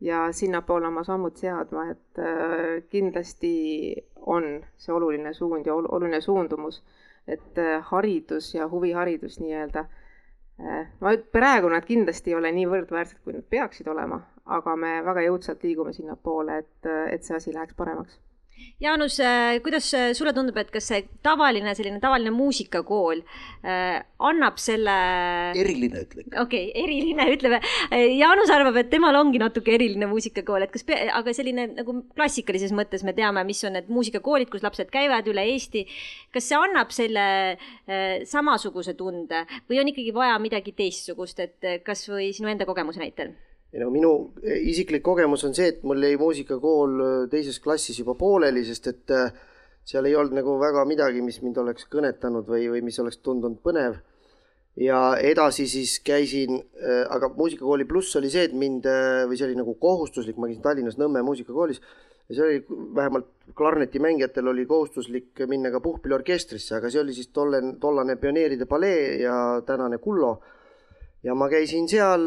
ja 0.01 0.27
sinnapoole 0.31 0.87
oma 0.87 1.03
sammud 1.03 1.37
seadma, 1.41 1.87
et 1.89 2.19
kindlasti 2.89 3.95
on 4.29 4.43
see 4.77 4.93
oluline 4.93 5.33
suund 5.33 5.65
ja 5.65 5.73
oluline 5.73 6.21
suundumus, 6.21 6.83
et 7.27 7.57
haridus 7.89 8.51
ja 8.53 8.67
huviharidus 8.69 9.39
nii-öelda 9.41 9.87
Äh, 10.59 10.87
ma, 10.99 11.11
praegu 11.31 11.69
nad 11.69 11.85
kindlasti 11.85 12.31
ei 12.31 12.35
ole 12.35 12.49
nii 12.51 12.65
võrdväärsed, 12.71 13.19
kui 13.21 13.35
nad 13.35 13.45
peaksid 13.45 13.89
olema, 13.93 14.17
aga 14.57 14.73
me 14.79 14.95
väga 15.05 15.27
jõudsalt 15.27 15.65
liigume 15.67 15.93
sinnapoole, 15.93 16.55
et, 16.63 16.87
et 17.13 17.27
see 17.27 17.35
asi 17.37 17.53
läheks 17.53 17.77
paremaks 17.77 18.17
Jaanus, 18.77 19.19
äh, 19.19 19.57
kuidas 19.65 19.87
äh, 19.97 20.11
sulle 20.13 20.33
tundub, 20.37 20.57
et 20.61 20.67
kas 20.73 20.85
see 20.91 20.99
tavaline, 21.25 21.71
selline 21.77 21.97
tavaline 22.01 22.29
muusikakool 22.33 23.23
äh, 23.65 24.03
annab 24.29 24.59
selle. 24.61 24.93
eriline 25.57 26.03
ütleks. 26.03 26.29
okei 26.43 26.67
okay,, 26.67 26.83
eriline, 26.83 27.25
ütleme. 27.35 27.61
Jaanus 28.19 28.53
arvab, 28.53 28.77
et 28.81 28.91
temal 28.93 29.17
ongi 29.17 29.41
natuke 29.41 29.73
eriline 29.73 30.09
muusikakool, 30.11 30.67
et 30.67 30.75
kas, 30.75 30.85
aga 31.17 31.33
selline 31.33 31.71
nagu 31.79 31.97
klassikalises 32.13 32.75
mõttes 32.77 33.05
me 33.07 33.15
teame, 33.17 33.41
mis 33.49 33.63
on 33.65 33.77
need 33.79 33.89
muusikakoolid, 33.89 34.51
kus 34.53 34.65
lapsed 34.65 34.93
käivad 34.93 35.25
üle 35.33 35.47
Eesti. 35.55 35.87
kas 36.33 36.51
see 36.51 36.61
annab 36.61 36.93
selle 36.93 37.27
äh, 37.57 38.23
samasuguse 38.29 38.93
tunde 38.99 39.45
või 39.65 39.81
on 39.81 39.89
ikkagi 39.93 40.13
vaja 40.13 40.37
midagi 40.43 40.77
teistsugust, 40.77 41.41
et 41.41 41.85
kasvõi 41.85 42.29
sinu 42.35 42.53
enda 42.53 42.69
kogemuse 42.69 43.01
näitel? 43.01 43.33
Ei 43.77 43.83
no 43.83 43.91
minu 43.93 44.11
eh, 44.41 44.57
isiklik 44.71 45.03
kogemus 45.05 45.43
on 45.45 45.53
see, 45.53 45.69
et 45.69 45.83
mul 45.85 46.01
jäi 46.01 46.17
muusikakool 46.17 46.93
eh, 46.97 47.17
teises 47.29 47.59
klassis 47.61 47.99
juba 48.01 48.15
pooleli, 48.17 48.63
sest 48.65 48.89
et 48.89 49.13
eh, 49.13 49.27
seal 49.87 50.07
ei 50.09 50.15
olnud 50.17 50.33
nagu 50.39 50.55
väga 50.57 50.81
midagi, 50.89 51.21
mis 51.21 51.37
mind 51.43 51.59
oleks 51.61 51.85
kõnetanud 51.93 52.49
või, 52.49 52.65
või 52.73 52.81
mis 52.87 52.97
oleks 53.03 53.21
tundunud 53.21 53.61
põnev. 53.61 54.01
ja 54.77 54.97
edasi 55.21 55.65
siis 55.69 55.95
käisin, 56.05 56.59
aga 57.09 57.31
muusikakooli 57.33 57.85
pluss 57.89 58.15
oli 58.19 58.29
see, 58.29 58.43
et 58.45 58.53
mind 58.53 58.85
või 59.29 59.37
see 59.37 59.47
oli 59.47 59.55
nagu 59.57 59.73
kohustuslik, 59.81 60.37
ma 60.37 60.49
käisin 60.49 60.61
Tallinnas 60.61 60.99
Nõmme 60.99 61.23
muusikakoolis 61.25 61.79
ja 62.27 62.35
see 62.35 62.43
oli 62.43 62.59
vähemalt 62.97 63.31
klarnetimängijatel 63.57 64.51
oli 64.51 64.67
kohustuslik 64.69 65.45
minna 65.49 65.71
ka 65.73 65.81
puhkpilliorkestrisse, 65.81 66.75
aga 66.77 66.91
see 66.93 67.01
oli 67.01 67.15
siis 67.17 67.31
tolle, 67.33 67.63
tollane 67.81 68.19
pioneeride 68.21 68.67
palee 68.69 69.17
ja 69.23 69.39
tänane 69.65 69.97
Kullo 70.03 70.35
ja 71.23 71.35
ma 71.35 71.49
käisin 71.49 71.87
seal 71.89 72.23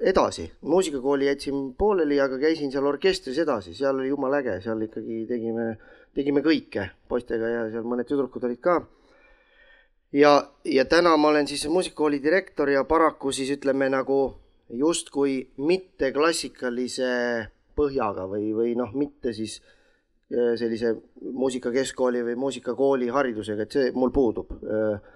edasi, 0.00 0.46
muusikakooli 0.60 1.26
jätsin 1.26 1.72
pooleli, 1.78 2.20
aga 2.20 2.38
käisin 2.38 2.72
seal 2.72 2.86
orkestris 2.86 3.38
edasi, 3.38 3.74
seal 3.74 3.98
oli 3.98 4.10
jumala 4.12 4.42
äge, 4.42 4.58
seal 4.64 4.82
ikkagi 4.84 5.24
tegime, 5.30 5.70
tegime 6.14 6.44
kõike 6.44 6.90
poistega 7.08 7.50
ja 7.50 7.64
seal 7.72 7.86
mõned 7.88 8.08
tüdrukud 8.08 8.44
olid 8.44 8.60
ka. 8.60 8.78
ja, 10.12 10.36
ja 10.64 10.84
täna 10.84 11.16
ma 11.16 11.32
olen 11.32 11.48
siis 11.48 11.66
muusikakooli 11.68 12.22
direktor 12.22 12.70
ja 12.70 12.84
paraku 12.84 13.32
siis 13.32 13.50
ütleme 13.56 13.88
nagu 13.88 14.20
justkui 14.70 15.40
mitte 15.56 16.12
klassikalise 16.12 17.48
põhjaga 17.76 18.28
või, 18.30 18.52
või 18.54 18.74
noh, 18.78 18.92
mitte 18.94 19.32
siis 19.34 19.58
äh, 19.60 20.54
sellise 20.60 20.94
muusikakeskkooli 21.20 22.22
või 22.28 22.38
muusikakooli 22.38 23.10
haridusega, 23.12 23.66
et 23.66 23.76
see 23.76 23.90
mul 23.94 24.12
puudub. 24.14 24.52
Äh, 24.62 25.12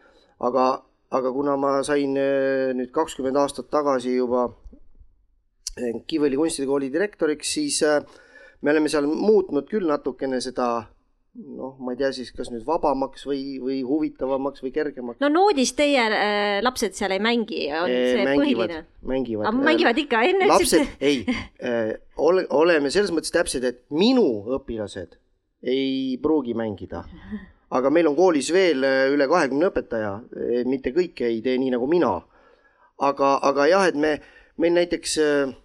aga 0.49 0.66
aga 1.11 1.33
kuna 1.33 1.57
ma 1.57 1.79
sain 1.87 2.17
äh, 2.21 2.75
nüüd 2.77 2.93
kakskümmend 2.93 3.38
aastat 3.41 3.71
tagasi 3.73 4.19
juba 4.19 4.49
äh, 5.79 5.97
Kiviõli 6.07 6.37
kunstikooli 6.37 6.93
direktoriks, 6.93 7.55
siis 7.57 7.81
äh, 7.87 8.03
me 8.62 8.75
oleme 8.75 8.93
seal 8.93 9.09
muutnud 9.09 9.69
küll 9.71 9.88
natukene 9.88 10.41
seda 10.45 10.69
noh, 11.38 11.77
ma 11.81 11.95
ei 11.95 12.00
tea 12.00 12.11
siis, 12.12 12.33
kas 12.35 12.50
nüüd 12.53 12.65
vabamaks 12.67 13.25
või, 13.29 13.43
või 13.62 13.79
huvitavamaks 13.87 14.65
või 14.65 14.73
kergemaks. 14.75 15.21
no 15.23 15.31
noodis 15.33 15.73
teie 15.79 16.05
äh, 16.05 16.59
lapsed 16.65 16.99
seal 16.99 17.15
ei 17.17 17.23
mängi, 17.25 17.69
on 17.73 17.88
see 17.88 18.27
mängivad 18.29 18.43
põhiline?, 18.43 18.83
mängivad. 19.12 19.49
aga 19.49 19.69
mängivad 19.71 20.03
ikka, 20.05 20.25
enne 20.33 20.50
lapsed 20.50 20.99
ei, 21.00 21.23
ole, 22.17 22.45
oleme 22.50 22.93
selles 22.93 23.15
mõttes 23.15 23.33
täpsed, 23.33 23.65
et 23.65 23.87
minu 23.95 24.27
õpilased 24.59 25.17
ei 25.62 26.19
pruugi 26.23 26.55
mängida. 26.55 27.05
Aga 27.71 27.91
meil 27.91 28.09
on 28.09 28.17
koolis 28.17 28.53
veel 28.53 28.85
äh, 28.85 29.07
üle 29.13 29.29
kahekümne 29.29 29.71
õpetaja, 29.71 30.13
mitte 30.67 30.95
kõik 30.97 31.21
ei 31.27 31.41
tee 31.45 31.59
nii 31.59 31.75
nagu 31.77 31.87
mina. 31.87 32.21
aga, 32.99 33.39
aga 33.43 33.67
jah, 33.69 33.87
et 33.87 33.95
me, 33.95 34.19
meil 34.59 34.75
näiteks 34.75 35.19
äh, 35.23 35.57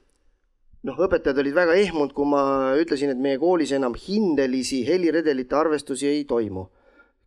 noh, 0.88 1.00
õpetajad 1.06 1.40
olid 1.42 1.56
väga 1.58 1.76
ehmunud, 1.82 2.14
kui 2.16 2.28
ma 2.30 2.44
ütlesin, 2.80 3.14
et 3.14 3.22
meie 3.22 3.40
koolis 3.42 3.74
enam 3.76 3.96
hindelisi 3.98 4.84
heliredelite 4.88 5.60
arvestusi 5.60 6.10
ei 6.12 6.26
toimu. 6.30 6.70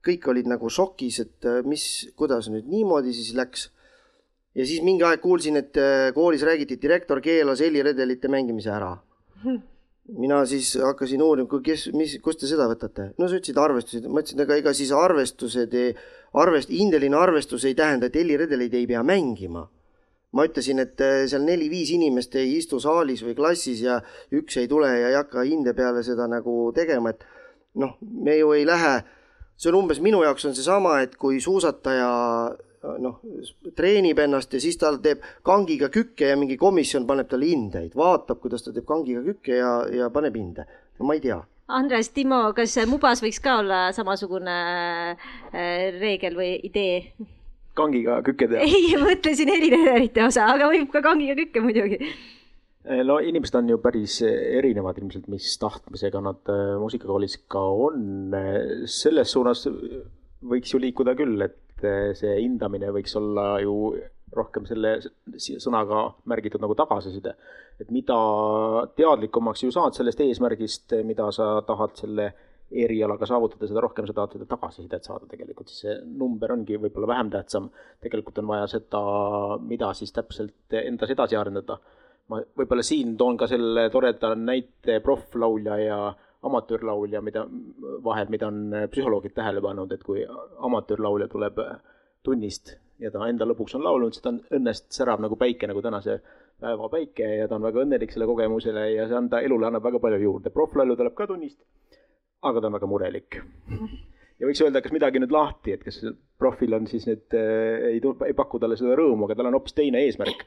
kõik 0.06 0.28
olid 0.30 0.46
nagu 0.46 0.68
šokis, 0.70 1.16
et 1.24 1.46
äh, 1.50 1.64
mis, 1.66 2.06
kuidas 2.14 2.46
nüüd 2.46 2.68
niimoodi 2.70 3.10
siis 3.10 3.32
läks 3.34 3.64
ja 4.54 4.62
siis 4.62 4.84
mingi 4.86 5.02
aeg 5.02 5.18
kuulsin, 5.20 5.58
et 5.58 5.74
äh, 5.76 6.12
koolis 6.14 6.44
räägiti, 6.46 6.78
direktor 6.82 7.20
keelas 7.20 7.60
heliredelite 7.60 8.30
mängimise 8.30 8.70
ära. 8.70 8.92
mina 10.14 10.40
siis 10.46 10.74
hakkasin 10.82 11.22
uurima, 11.22 11.60
kes, 11.64 11.88
mis, 11.96 12.16
kust 12.22 12.42
te 12.42 12.50
seda 12.50 12.68
võtate? 12.70 13.10
no 13.18 13.28
sa 13.28 13.38
ütlesid 13.38 13.58
arvestused, 13.60 14.06
ma 14.10 14.22
ütlesin, 14.22 14.42
aga 14.44 14.58
ega 14.60 14.74
siis 14.76 14.92
arvestused, 14.94 15.74
arvest-, 16.42 16.74
hindeline 16.74 17.18
arvestus 17.18 17.66
ei 17.66 17.74
tähenda, 17.78 18.06
et 18.06 18.18
heliredeleid 18.18 18.74
ei 18.74 18.86
pea 18.86 19.02
mängima. 19.06 19.66
ma 20.36 20.44
ütlesin, 20.44 20.82
et 20.82 21.00
äh, 21.00 21.22
seal 21.30 21.46
neli-viis 21.46 21.94
inimest 21.96 22.34
ei 22.36 22.58
istu 22.58 22.76
saalis 22.82 23.22
või 23.24 23.32
klassis 23.38 23.80
ja 23.80 24.00
üks 24.34 24.58
ei 24.60 24.68
tule 24.68 24.90
ja 24.90 25.08
ei 25.08 25.16
hakka 25.16 25.46
hinde 25.46 25.72
peale 25.72 26.02
seda 26.04 26.26
nagu 26.28 26.72
tegema, 26.76 27.14
et 27.14 27.24
noh, 27.80 27.94
me 28.00 28.34
ju 28.36 28.52
ei 28.52 28.66
lähe, 28.68 28.98
see 29.56 29.70
on 29.72 29.80
umbes 29.80 30.02
minu 30.04 30.20
jaoks 30.26 30.44
on 30.50 30.56
seesama, 30.58 30.98
et 31.06 31.16
kui 31.16 31.40
suusataja 31.40 32.10
noh, 33.02 33.18
treenib 33.76 34.20
ennast 34.22 34.54
ja 34.54 34.62
siis 34.62 34.78
ta 34.80 34.92
teeb 35.02 35.24
kangiga 35.46 35.90
kükke 35.92 36.32
ja 36.32 36.38
mingi 36.38 36.58
komisjon 36.60 37.06
paneb 37.08 37.28
talle 37.30 37.50
hindeid, 37.50 37.94
vaatab, 37.98 38.40
kuidas 38.42 38.64
ta 38.66 38.74
teeb 38.74 38.86
kangiga 38.88 39.24
kükke 39.26 39.60
ja, 39.60 39.72
ja 39.92 40.10
paneb 40.14 40.36
hinde. 40.38 40.66
no 40.98 41.08
ma 41.08 41.18
ei 41.18 41.24
tea. 41.24 41.40
Andres, 41.66 42.12
Timo, 42.14 42.52
kas 42.54 42.76
Mubas 42.86 43.18
võiks 43.24 43.40
ka 43.42 43.56
olla 43.58 43.80
samasugune 43.94 44.54
äh, 45.10 45.88
reegel 45.98 46.38
või 46.38 46.52
idee? 46.68 47.00
kangiga 47.76 48.20
kükke 48.24 48.48
teha. 48.48 48.64
ei, 48.64 48.94
mõtlesin 49.00 49.50
heliredelite 49.52 50.24
osa, 50.24 50.46
aga 50.54 50.70
võib 50.70 50.88
ka 50.94 51.02
kangiga 51.04 51.36
kükke 51.42 51.62
muidugi. 51.64 52.12
no 53.08 53.18
inimesed 53.18 53.58
on 53.58 53.72
ju 53.74 53.80
päris 53.82 54.20
erinevad 54.22 55.00
ilmselt, 55.02 55.26
mis 55.32 55.50
tahtmisega 55.60 56.22
nad 56.24 56.54
äh, 56.54 56.76
muusikakoolis 56.80 57.40
ka 57.52 57.66
on. 57.88 58.32
selles 58.88 59.34
suunas 59.34 59.66
võiks 60.46 60.72
ju 60.72 60.80
liikuda 60.80 61.16
küll, 61.18 61.40
et 61.42 61.58
äh, 61.84 62.12
see 62.16 62.36
hindamine 62.40 62.92
võiks 62.94 63.16
olla 63.18 63.56
ju 63.62 63.94
rohkem 64.36 64.66
selle 64.66 64.96
sõnaga 65.38 66.08
märgitud 66.28 66.60
nagu 66.60 66.74
tagasiside. 66.74 67.36
et 67.80 67.90
mida 67.90 68.16
teadlikumaks 68.96 69.62
ju 69.62 69.70
saad 69.70 69.94
sellest 69.94 70.20
eesmärgist, 70.20 70.96
mida 71.04 71.30
sa 71.32 71.60
tahad 71.66 71.96
selle 71.96 72.32
erialaga 72.70 73.26
saavutada, 73.26 73.68
seda 73.68 73.82
rohkem 73.84 74.06
sa 74.08 74.16
tahad 74.16 74.32
seda 74.34 74.48
tagasisidet 74.50 75.04
saada 75.04 75.28
tegelikult, 75.30 75.68
siis 75.70 75.84
see 75.84 75.98
number 76.18 76.52
ongi 76.52 76.80
võib-olla 76.82 77.12
vähem 77.12 77.30
tähtsam. 77.30 77.70
tegelikult 78.02 78.38
on 78.42 78.50
vaja 78.50 78.66
seda, 78.66 79.02
mida 79.60 79.92
siis 79.94 80.12
täpselt 80.12 80.74
endas 80.82 81.14
edasi 81.14 81.38
arendada 81.38 81.78
ma 82.30 82.40
võib-olla 82.58 82.84
siin 82.86 83.14
toon 83.18 83.36
ka 83.38 83.48
selle 83.50 83.88
toreda 83.94 84.32
näite 84.38 84.98
proflaulja 85.04 85.76
ja 85.78 85.98
amatöörlaulja, 86.46 87.20
mida 87.24 87.44
vahel, 88.04 88.30
mida 88.32 88.48
on 88.48 88.74
psühholoogid 88.92 89.34
tähele 89.36 89.62
pannud, 89.64 89.92
et 89.92 90.02
kui 90.06 90.24
amatöörlaulja 90.68 91.28
tuleb 91.32 91.60
tunnist 92.26 92.76
ja 93.02 93.12
ta 93.12 93.28
enda 93.28 93.46
lõbuks 93.48 93.76
on 93.76 93.84
laulnud, 93.84 94.14
siis 94.14 94.24
ta 94.24 94.32
on 94.32 94.40
õnnest 94.58 94.88
särav 94.96 95.22
nagu 95.22 95.38
päike, 95.40 95.68
nagu 95.70 95.82
tänase 95.84 96.18
päeva 96.60 96.88
päike 96.92 97.28
ja 97.42 97.48
ta 97.48 97.58
on 97.58 97.66
väga 97.66 97.82
õnnelik 97.84 98.12
selle 98.12 98.28
kogemusele 98.28 98.86
ja 98.94 99.06
see 99.08 99.18
anda 99.18 99.42
elule 99.44 99.68
annab 99.68 99.84
väga 99.84 100.00
palju 100.02 100.20
juurde. 100.22 100.52
proflaulja 100.54 100.96
tuleb 100.96 101.16
ka 101.16 101.26
tunnist, 101.28 101.58
aga 102.42 102.60
ta 102.62 102.70
on 102.70 102.78
väga 102.78 102.88
murelik. 102.90 103.40
ja 104.40 104.48
võiks 104.48 104.62
öelda, 104.64 104.82
kas 104.84 104.94
midagi 104.96 105.20
nüüd 105.20 105.34
lahti, 105.34 105.76
et 105.76 105.84
kas 105.84 106.00
profil 106.40 106.78
on 106.78 106.88
siis 106.90 107.06
nüüd 107.08 107.36
äh, 107.36 107.92
ei, 107.92 108.00
ei 108.00 108.38
paku 108.38 108.60
talle 108.62 108.78
seda 108.80 108.96
rõõmu, 108.96 109.28
aga 109.28 109.38
tal 109.38 109.50
on 109.50 109.58
hoopis 109.58 109.76
teine 109.76 110.04
eesmärk 110.06 110.46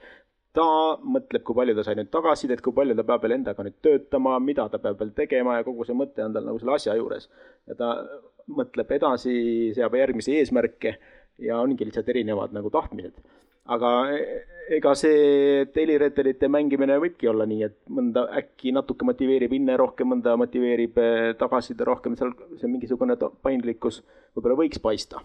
ta 0.58 0.66
mõtleb, 1.06 1.44
kui 1.46 1.58
palju 1.58 1.76
ta 1.78 1.86
sai 1.86 1.98
nüüd 2.00 2.10
tagasisidet, 2.14 2.62
kui 2.66 2.74
palju 2.76 2.96
ta 2.98 3.06
peab 3.06 3.26
veel 3.26 3.38
endaga 3.38 3.66
nüüd 3.66 3.78
töötama, 3.86 4.38
mida 4.42 4.66
ta 4.72 4.80
peab 4.82 5.00
veel 5.02 5.14
tegema 5.18 5.60
ja 5.60 5.66
kogu 5.68 5.86
see 5.86 5.98
mõte 5.98 6.26
on 6.26 6.36
tal 6.36 6.48
nagu 6.48 6.62
selle 6.62 6.76
asja 6.76 6.96
juures. 6.98 7.30
ja 7.70 7.78
ta 7.78 7.92
mõtleb 8.50 8.92
edasi, 8.98 9.34
seab 9.78 9.96
järgmisi 10.00 10.40
eesmärke 10.40 10.96
ja 11.46 11.60
ongi 11.62 11.86
lihtsalt 11.86 12.10
erinevad 12.10 12.56
nagu 12.56 12.72
tahtmised. 12.74 13.22
aga 13.70 13.90
ega 14.74 14.94
see 14.98 15.66
heliredelite 15.76 16.50
mängimine 16.50 16.98
võibki 17.02 17.30
olla 17.30 17.46
nii, 17.50 17.62
et 17.68 17.78
mõnda 17.94 18.26
äkki 18.40 18.74
natuke 18.74 19.06
motiveerib 19.06 19.54
hinne 19.54 19.76
rohkem, 19.78 20.10
mõnda 20.14 20.34
motiveerib 20.42 20.98
eh, 20.98 21.34
tagasiside 21.38 21.86
rohkem, 21.86 22.16
seal 22.18 22.34
see 22.58 22.70
mingisugune 22.70 23.18
paindlikkus 23.46 24.02
võib-olla 24.34 24.58
võiks 24.64 24.82
paista. 24.82 25.22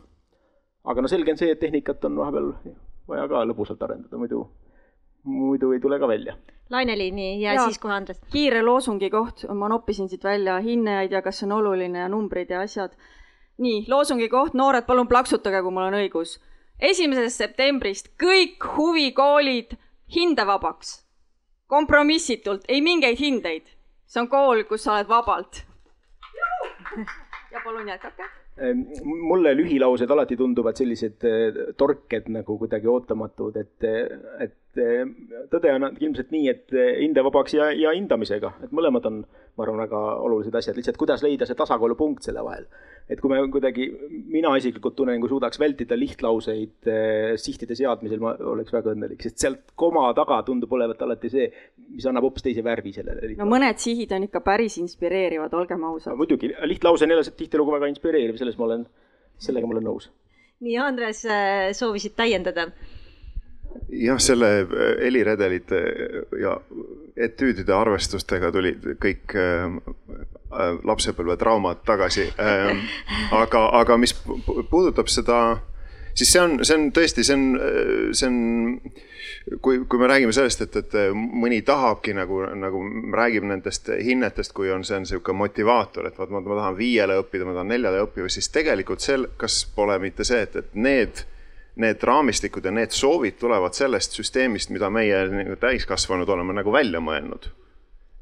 aga 0.85 1.01
no 1.01 1.09
selge 1.09 1.33
on 1.33 1.41
see, 1.41 1.57
et 1.57 1.61
tehnikat 1.65 2.05
on 2.05 2.21
vahepeal 2.21 2.53
vaja 3.09 3.27
ka 3.29 3.45
lõbusalt 3.49 3.83
arendada, 3.85 4.21
muidu 4.21 4.45
muidu 5.25 5.73
ei 5.73 5.81
tule 5.81 5.99
ka 5.99 6.09
välja. 6.09 6.37
laineliini 6.71 7.43
ja, 7.43 7.53
ja 7.53 7.65
siis 7.65 7.79
kohe 7.79 7.95
Andres. 7.95 8.21
kiire 8.33 8.63
loosungi 8.63 9.11
koht, 9.11 9.45
ma 9.55 9.69
noppisin 9.69 10.09
siit 10.09 10.25
välja 10.25 10.59
hinneid 10.61 11.13
ja 11.13 11.23
kas 11.23 11.39
see 11.39 11.47
on 11.47 11.53
oluline 11.59 11.99
ja 11.99 12.09
numbrid 12.09 12.51
ja 12.51 12.61
asjad. 12.61 12.97
nii, 13.59 13.85
loosungi 13.89 14.29
koht, 14.29 14.55
noored, 14.55 14.87
palun 14.87 15.09
plaksutage, 15.09 15.63
kui 15.63 15.73
mul 15.73 15.89
on 15.89 15.99
õigus. 16.01 16.39
esimesest 16.81 17.37
septembrist 17.37 18.13
kõik 18.23 18.65
huvikoolid 18.77 19.77
hindevabaks. 20.17 21.05
kompromissitult, 21.67 22.65
ei 22.69 22.81
mingeid 22.81 23.19
hindeid. 23.19 23.69
see 24.07 24.21
on 24.21 24.29
kool, 24.29 24.65
kus 24.65 24.85
sa 24.85 24.99
oled 24.99 25.09
vabalt. 25.09 25.65
ja 27.53 27.61
palun 27.65 27.89
jätkake. 27.89 28.29
mulle 29.05 29.55
lühilaused 29.57 30.11
alati 30.11 30.37
tunduvad 30.37 30.77
sellised 30.77 31.25
eh, 31.27 31.73
torked 31.77 32.29
nagu 32.29 32.59
kuidagi 32.59 32.87
ootamatud, 32.87 33.57
et, 33.57 33.89
et 34.41 34.55
eh, 34.81 35.05
tõde 35.53 35.73
on 35.75 35.87
ilmselt 35.93 36.33
nii, 36.35 36.49
et 36.51 36.75
eh, 36.75 36.99
hindevabaks 37.03 37.57
ja, 37.57 37.69
ja 37.77 37.93
hindamisega, 37.95 38.55
et 38.67 38.73
mõlemad 38.75 39.07
on, 39.11 39.21
ma 39.55 39.65
arvan, 39.67 39.83
väga 39.85 40.01
olulised 40.27 40.57
asjad, 40.59 40.77
lihtsalt 40.79 40.99
kuidas 41.01 41.23
leida 41.25 41.47
see 41.49 41.59
tasakaalupunkt 41.59 42.27
selle 42.27 42.45
vahel. 42.47 42.67
et 43.09 43.21
kui 43.21 43.29
me 43.29 43.37
kuidagi, 43.53 43.87
mina 44.33 44.55
isiklikult 44.57 44.95
tunnen, 44.97 45.21
kui 45.21 45.29
suudaks 45.29 45.61
vältida 45.61 45.99
lihtlauseid 45.99 46.89
eh, 46.89 47.35
sihtide 47.41 47.77
seadmisel, 47.77 48.23
ma 48.23 48.33
oleks 48.55 48.73
väga 48.73 48.95
õnnelik, 48.95 49.21
sest 49.27 49.45
sealt 49.45 49.75
koma 49.77 50.07
taga 50.17 50.41
tundub 50.47 50.73
olevat 50.73 51.03
alati 51.05 51.31
see, 51.33 51.51
mis 51.93 52.07
annab 52.09 52.25
hoopis 52.29 52.49
teise 52.49 52.65
värvi 52.65 52.95
sellele. 52.97 53.35
no 53.39 53.49
mõned 53.51 53.81
sihid 53.83 54.13
on 54.17 54.29
ikka 54.29 54.41
päris 54.45 54.79
inspireerivad, 54.81 55.53
olgem 55.55 55.85
ausad. 55.91 56.17
muidugi, 56.19 56.55
lihtlause 56.65 57.05
on 57.07 57.17
jälle 57.17 57.31
tihtilugu 57.37 57.77
väga 57.77 57.93
inspireeriv, 57.93 58.41
selles 58.41 58.59
ma 58.59 58.71
olen, 58.71 58.89
sellega 59.39 59.69
ma 59.69 59.79
olen 59.79 59.91
nõus 59.93 60.11
nii, 60.65 60.77
Andres, 60.81 61.25
soovisid 61.77 62.15
täiendada? 62.17 62.71
jah, 63.89 64.19
selle 64.19 64.51
äh, 64.61 64.67
heliredelite 65.05 65.81
ja 66.41 66.57
etüüdide 67.17 67.75
arvestustega 67.75 68.51
tulid 68.55 68.87
kõik 69.03 69.37
äh, 69.39 69.67
äh, 69.69 70.73
lapsepõlvetraumad 70.85 71.85
tagasi 71.87 72.29
ähm. 72.39 72.85
aga, 73.43 73.69
aga 73.81 73.99
mis 74.01 74.15
pu- 74.25 74.63
puudutab 74.71 75.11
seda, 75.13 75.41
siis 76.15 76.33
see 76.33 76.43
on, 76.43 76.59
see 76.65 76.79
on 76.79 76.89
tõesti, 76.95 77.27
see 77.27 77.37
on, 77.37 77.45
see 78.15 78.31
on, 78.31 78.39
kui, 79.61 79.85
kui 79.89 80.01
me 80.01 80.09
räägime 80.11 80.35
sellest, 80.35 80.65
et, 80.67 80.81
et 80.81 80.97
mõni 81.15 81.61
tahabki 81.67 82.17
nagu, 82.17 82.43
nagu 82.59 82.83
räägib 83.15 83.47
nendest 83.51 83.91
hinnetest, 83.95 84.55
kui 84.57 84.73
on, 84.75 84.87
see 84.87 84.99
on 84.99 85.07
niisugune 85.07 85.43
motivaator, 85.45 86.09
et 86.09 86.19
vot 86.19 86.33
ma, 86.35 86.43
ma 86.43 86.59
tahan 86.63 86.81
viiele 86.81 87.21
õppida, 87.23 87.47
ma 87.47 87.57
tahan 87.59 87.73
neljale 87.75 88.03
õppida, 88.07 88.33
siis 88.33 88.51
tegelikult 88.55 89.05
sel-, 89.05 89.31
kas 89.41 89.63
pole 89.77 89.99
mitte 90.03 90.27
see, 90.27 90.43
et, 90.49 90.59
et 90.63 90.75
need 90.75 91.27
need 91.77 92.03
raamistikud 92.07 92.65
ja 92.65 92.71
need 92.71 92.95
soovid 92.95 93.39
tulevad 93.41 93.75
sellest 93.75 94.15
süsteemist, 94.15 94.71
mida 94.71 94.91
meie 94.95 95.25
nagu 95.33 95.57
täiskasvanud 95.61 96.29
oleme 96.31 96.55
nagu 96.61 96.73
välja 96.73 97.01
mõelnud. 97.03 97.51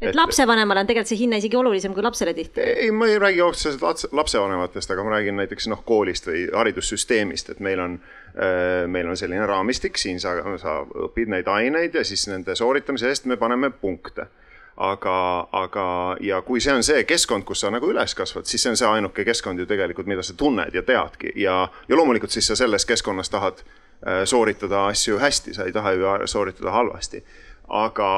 et 0.03 0.09
Et- 0.09 0.17
lapsevanemale 0.19 0.81
on 0.81 0.87
tegelikult 0.87 1.07
see 1.07 1.19
hinne 1.19 1.39
isegi 1.39 1.57
olulisem 1.57 1.93
kui 1.95 2.03
lapsele 2.03 2.35
tihti. 2.35 2.61
ei, 2.61 2.91
ma 2.91 3.07
ei 3.07 3.19
räägi 3.19 3.41
otseselt 3.43 3.81
lats- 3.81 4.09
lapsevanematest, 4.13 4.91
aga 4.91 5.05
ma 5.05 5.11
räägin 5.11 5.37
näiteks 5.37 5.69
noh, 5.69 5.85
koolist 5.85 6.27
või 6.27 6.49
haridussüsteemist, 6.53 7.51
et 7.51 7.61
meil 7.61 7.81
on, 7.81 8.01
meil 8.87 9.09
on 9.09 9.17
selline 9.17 9.47
raamistik, 9.47 9.97
siin 9.97 10.19
sa, 10.21 10.35
sa 10.59 10.81
õpid 10.85 11.29
neid 11.29 11.47
aineid 11.47 11.95
ja 11.95 12.05
siis 12.05 12.27
nende 12.27 12.55
sooritamise 12.55 13.09
eest 13.09 13.27
me 13.27 13.37
paneme 13.37 13.71
punkte 13.71 14.27
aga, 14.77 15.49
aga, 15.53 16.17
ja 16.21 16.41
kui 16.43 16.61
see 16.61 16.73
on 16.73 16.85
see 16.87 17.05
keskkond, 17.09 17.45
kus 17.45 17.61
sa 17.65 17.71
nagu 17.73 17.91
üles 17.93 18.15
kasvad, 18.17 18.49
siis 18.49 18.63
see 18.65 18.73
on 18.73 18.79
see 18.81 18.89
ainuke 18.89 19.25
keskkond 19.29 19.61
ju 19.61 19.67
tegelikult, 19.69 20.09
mida 20.09 20.25
sa 20.25 20.35
tunned 20.39 20.75
ja 20.75 20.83
teadki 20.87 21.35
ja, 21.37 21.57
ja 21.89 21.99
loomulikult 21.99 22.33
siis 22.33 22.49
sa 22.49 22.57
selles 22.57 22.87
keskkonnas 22.89 23.31
tahad 23.31 23.61
äh, 23.63 24.23
sooritada 24.25 24.87
asju 24.89 25.21
hästi, 25.21 25.55
sa 25.55 25.69
ei 25.69 25.77
taha 25.77 25.93
ju 25.93 26.13
sooritada 26.27 26.73
halvasti. 26.73 27.25
aga, 27.69 28.09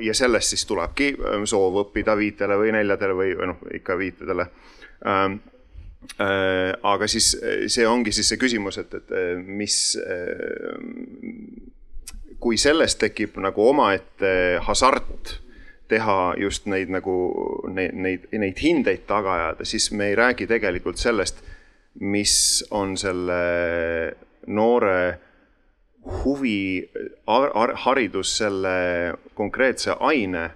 ja 0.00 0.14
sellest 0.14 0.50
siis 0.50 0.64
tulebki 0.66 1.14
ähm, 1.14 1.44
soov 1.44 1.76
õppida 1.84 2.16
viitele 2.16 2.56
või 2.58 2.72
neljadele 2.74 3.14
või, 3.14 3.34
või 3.38 3.50
noh, 3.52 3.60
ikka 3.74 3.98
viitedele. 3.98 4.46
Äh, 5.06 5.36
aga 6.82 7.06
siis 7.06 7.34
see 7.66 7.86
ongi 7.86 8.12
siis 8.12 8.28
see 8.32 8.38
küsimus, 8.40 8.78
et, 8.78 8.94
et 8.94 9.12
mis, 9.44 9.98
kui 12.40 12.56
sellest 12.56 12.98
tekib 13.02 13.36
nagu 13.44 13.68
omaette 13.68 14.32
hasart 14.64 15.36
teha 15.90 16.34
just 16.40 16.68
neid 16.70 16.92
nagu 16.92 17.14
neid, 17.68 17.94
neid, 17.94 18.28
neid 18.32 18.62
hindeid 18.62 19.06
taga 19.08 19.34
ajada, 19.34 19.66
siis 19.68 19.90
me 19.92 20.10
ei 20.10 20.18
räägi 20.18 20.46
tegelikult 20.50 21.00
sellest, 21.00 21.42
mis 22.00 22.34
on 22.70 22.96
selle 22.96 23.40
noore 24.46 25.18
huvi, 26.22 26.90
haridus 27.84 28.36
selle 28.38 28.74
konkreetse 29.36 29.98
aine 30.00 30.46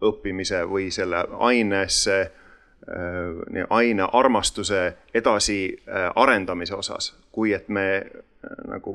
õppimise 0.00 0.62
või 0.70 0.88
selle 0.94 1.26
ainesse 1.50 2.20
Äh, 2.88 3.66
aine 3.70 4.08
armastuse 4.12 4.96
edasiarendamise 5.14 6.72
äh, 6.72 6.78
osas, 6.78 7.16
kui 7.32 7.52
et 7.52 7.68
me 7.68 7.84
äh, 7.96 8.54
nagu 8.66 8.94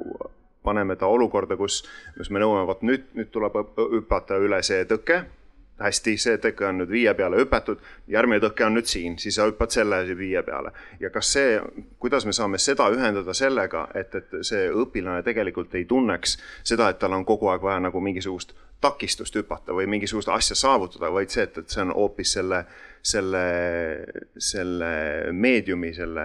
paneme 0.63 0.95
ta 0.95 1.07
olukorda, 1.07 1.53
kus, 1.55 1.83
kus 2.17 2.31
me 2.33 2.41
nõuame, 2.41 2.65
vot 2.65 2.81
nüüd, 2.81 3.05
nüüd 3.13 3.29
tuleb 3.31 3.53
hüpata 3.77 4.39
üle 4.41 4.57
see 4.65 4.87
tõke. 4.89 5.19
Hästi, 5.79 6.15
see 6.17 6.37
tõke 6.39 6.67
on 6.67 6.79
nüüd 6.79 6.91
viie 6.91 7.13
peale 7.17 7.39
hüpatud, 7.41 7.81
järgmine 8.11 8.39
tõke 8.43 8.65
on 8.65 8.77
nüüd 8.77 8.87
siin, 8.87 9.17
siis 9.19 9.35
sa 9.35 9.47
hüppad 9.49 9.73
selle 9.75 10.01
viie 10.17 10.43
peale. 10.43 10.71
ja 10.99 11.09
kas 11.09 11.33
see, 11.33 11.59
kuidas 11.99 12.25
me 12.25 12.33
saame 12.33 12.57
seda 12.57 12.87
ühendada 12.93 13.33
sellega, 13.33 13.87
et, 13.93 14.15
et 14.15 14.37
see 14.41 14.69
õpilane 14.71 15.23
tegelikult 15.23 15.75
ei 15.75 15.85
tunneks 15.85 16.37
seda, 16.63 16.89
et 16.89 16.99
tal 16.99 17.13
on 17.13 17.25
kogu 17.25 17.51
aeg 17.51 17.61
vaja 17.61 17.79
nagu 17.87 18.01
mingisugust 18.01 18.55
takistust 18.81 19.35
hüpata 19.35 19.73
või 19.73 19.87
mingisugust 19.87 20.29
asja 20.29 20.55
saavutada, 20.55 21.11
vaid 21.11 21.31
see, 21.33 21.43
et, 21.43 21.57
et 21.57 21.69
see 21.69 21.83
on 21.83 21.93
hoopis 21.95 22.35
selle 22.37 22.65
selle, 23.05 23.45
selle 24.37 24.91
meediumi, 25.31 25.93
selle 25.93 26.23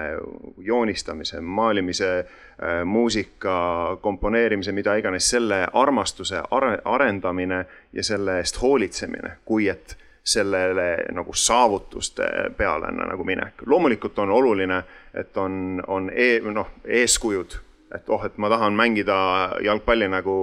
joonistamise, 0.65 1.41
maalimise, 1.41 2.11
äh, 2.19 2.85
muusika, 2.85 3.99
komponeerimise, 4.01 4.73
mida 4.73 4.95
iganes, 4.97 5.29
selle 5.31 5.67
armastuse 5.73 6.41
arendamine 6.85 7.65
ja 7.93 8.05
selle 8.05 8.39
eest 8.41 8.63
hoolitsemine, 8.63 9.37
kui 9.45 9.69
et 9.69 9.97
sellele 10.25 10.89
nagu 11.13 11.35
saavutuste 11.37 12.29
peale 12.57 12.93
nagu 12.97 13.25
minek. 13.25 13.63
loomulikult 13.67 14.19
on 14.19 14.31
oluline, 14.31 14.83
et 15.15 15.37
on, 15.37 15.83
on 15.87 16.11
e, 16.15 16.39
noh, 16.41 16.69
eeskujud 16.85 17.57
et 17.95 18.09
oh, 18.09 18.23
et 18.25 18.37
ma 18.39 18.49
tahan 18.53 18.77
mängida 18.79 19.17
jalgpalli 19.65 20.07
nagu, 20.11 20.37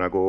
nagu, 0.00 0.22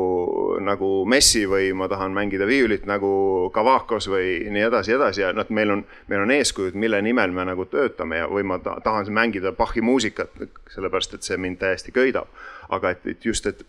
nagu 0.65 0.89
Messi 1.07 1.45
või 1.47 1.71
ma 1.77 1.87
tahan 1.91 2.11
mängida 2.15 2.47
viiulit 2.49 2.87
nagu 2.89 3.11
Kavakos 3.55 4.09
või 4.11 4.49
nii 4.51 4.65
edasi, 4.67 4.95
edasi 4.97 5.23
ja 5.23 5.31
noh, 5.35 5.47
et 5.47 5.53
meil 5.55 5.71
on, 5.77 5.85
meil 6.11 6.25
on 6.25 6.35
eeskujud, 6.35 6.75
mille 6.75 7.01
nimel 7.05 7.31
me 7.35 7.47
nagu 7.47 7.65
töötame 7.71 8.23
ja, 8.23 8.27
või 8.31 8.43
ma 8.47 8.59
tahan 8.59 9.11
mängida 9.15 9.53
Bachi 9.55 9.81
muusikat, 9.85 10.35
sellepärast 10.73 11.15
et 11.15 11.27
see 11.27 11.39
mind 11.39 11.61
täiesti 11.63 11.95
köidab. 11.95 12.27
aga 12.69 12.91
et, 12.91 13.07
et 13.07 13.25
just, 13.25 13.47
et 13.47 13.63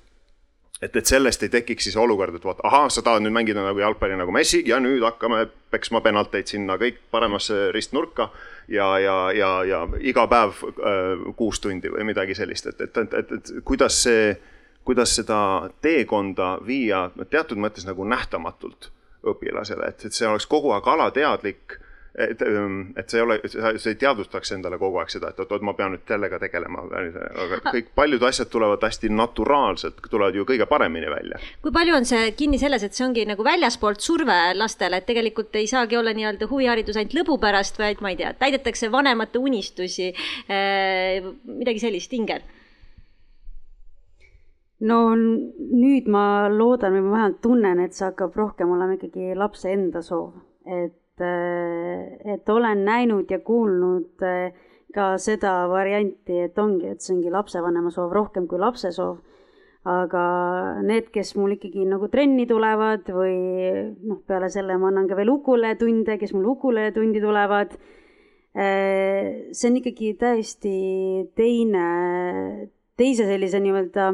et, 0.82 0.96
et 0.96 1.06
sellest 1.06 1.42
ei 1.44 1.52
tekiks 1.52 1.88
siis 1.88 1.96
olukord, 2.00 2.34
et 2.34 2.44
vot 2.44 2.60
ahah, 2.64 2.88
sa 2.92 3.02
tahad 3.04 3.24
nüüd 3.24 3.34
mängida 3.36 3.62
nagu 3.64 3.82
jalgpalli 3.82 4.16
nagu 4.18 4.32
Messi 4.32 4.62
ja 4.68 4.80
nüüd 4.80 5.04
hakkame 5.04 5.44
peksma 5.72 6.00
penalteid 6.04 6.48
sinna 6.50 6.78
kõik 6.80 7.02
paremasse 7.12 7.68
ristnurka 7.76 8.30
ja, 8.68 8.88
ja, 9.02 9.16
ja, 9.36 9.50
ja 9.68 9.82
iga 10.00 10.26
päev 10.30 10.62
äh, 10.70 11.26
kuus 11.36 11.60
tundi 11.60 11.92
või 11.92 12.06
midagi 12.12 12.36
sellist, 12.38 12.72
et, 12.72 12.80
et, 12.86 13.02
et, 13.04 13.18
et, 13.20 13.36
et 13.36 13.52
kuidas 13.66 14.00
see, 14.06 14.32
kuidas 14.86 15.14
seda 15.20 15.42
teekonda 15.84 16.56
viia 16.66 17.08
teatud 17.28 17.60
mõttes 17.60 17.86
nagu 17.88 18.06
nähtamatult 18.08 18.90
õpilasele, 19.30 19.92
et, 19.92 20.08
et 20.08 20.16
see 20.16 20.28
oleks 20.28 20.48
kogu 20.48 20.72
aeg 20.72 20.86
alateadlik 20.88 21.76
et, 22.14 22.42
ähm, 22.42 22.80
et 22.96 23.10
see 23.10 23.20
ei 23.20 23.24
ole, 23.24 23.38
sa 23.50 23.90
ei 23.90 23.98
teadvustaks 24.00 24.52
endale 24.56 24.78
kogu 24.80 24.98
aeg 25.00 25.12
seda, 25.12 25.30
et 25.30 25.40
oot-oot, 25.42 25.62
ma 25.66 25.74
pean 25.78 25.94
nüüd 25.94 26.04
sellega 26.08 26.40
tegelema, 26.42 26.82
aga 27.44 27.60
kõik 27.68 27.90
paljud 27.96 28.24
asjad 28.26 28.50
tulevad 28.52 28.82
hästi 28.86 29.12
naturaalselt, 29.14 30.00
tulevad 30.10 30.38
ju 30.38 30.46
kõige 30.48 30.66
paremini 30.70 31.10
välja. 31.12 31.40
kui 31.62 31.74
palju 31.74 31.96
on 31.96 32.08
see 32.08 32.32
kinni 32.38 32.58
selles, 32.62 32.84
et 32.86 32.96
see 32.96 33.06
ongi 33.06 33.26
nagu 33.28 33.46
väljaspoolt 33.46 34.02
surve 34.02 34.38
lastele, 34.58 35.00
et 35.00 35.08
tegelikult 35.08 35.56
ei 35.60 35.68
saagi 35.70 35.98
olla 36.00 36.14
nii-öelda 36.16 36.50
huviharidus 36.50 36.98
ainult 36.98 37.18
lõbu 37.20 37.40
pärast, 37.42 37.78
vaid 37.78 38.02
ma 38.02 38.14
ei 38.14 38.20
tea, 38.20 38.34
täidetakse 38.38 38.90
vanemate 38.92 39.38
unistusi, 39.38 40.10
äh, 40.50 41.20
midagi 41.46 41.86
sellist, 41.86 42.12
Inger? 42.16 42.42
no 44.80 45.12
nüüd 45.14 46.08
ma 46.08 46.48
loodan 46.48 46.94
või 46.96 47.04
ma 47.04 47.12
vähemalt 47.16 47.42
tunnen, 47.44 47.82
et 47.84 47.96
see 47.96 48.06
hakkab 48.08 48.36
rohkem 48.36 48.70
olema 48.72 48.96
ikkagi 48.96 49.34
lapse 49.36 49.68
enda 49.72 50.02
soov, 50.02 50.32
et 50.64 50.96
et, 51.24 52.26
et 52.34 52.48
olen 52.48 52.84
näinud 52.84 53.30
ja 53.30 53.40
kuulnud 53.44 54.24
eh, 54.26 54.52
ka 54.94 55.14
seda 55.22 55.68
varianti, 55.70 56.40
et 56.46 56.58
ongi, 56.58 56.90
et 56.94 57.02
see 57.02 57.14
ongi 57.14 57.30
lapsevanema 57.32 57.92
soov 57.94 58.12
rohkem 58.14 58.48
kui 58.50 58.60
lapse 58.60 58.92
soov. 58.96 59.20
aga 59.80 60.22
need, 60.84 61.06
kes 61.08 61.30
mul 61.40 61.54
ikkagi 61.54 61.86
nagu 61.88 62.10
trenni 62.12 62.44
tulevad 62.44 63.06
või 63.16 63.38
noh, 64.04 64.18
peale 64.28 64.50
selle 64.52 64.74
ma 64.76 64.90
annan 64.90 65.06
ka 65.08 65.16
veel 65.16 65.30
ukuletunde, 65.32 66.18
kes 66.20 66.34
mul 66.36 66.50
ukuletundi 66.52 67.22
tulevad. 67.22 67.72
Eh, 68.52 69.48
see 69.56 69.70
on 69.70 69.78
ikkagi 69.80 70.10
täiesti 70.20 70.74
teine, 71.38 71.86
teise 73.00 73.24
sellise 73.24 73.62
nii-öelda 73.64 74.10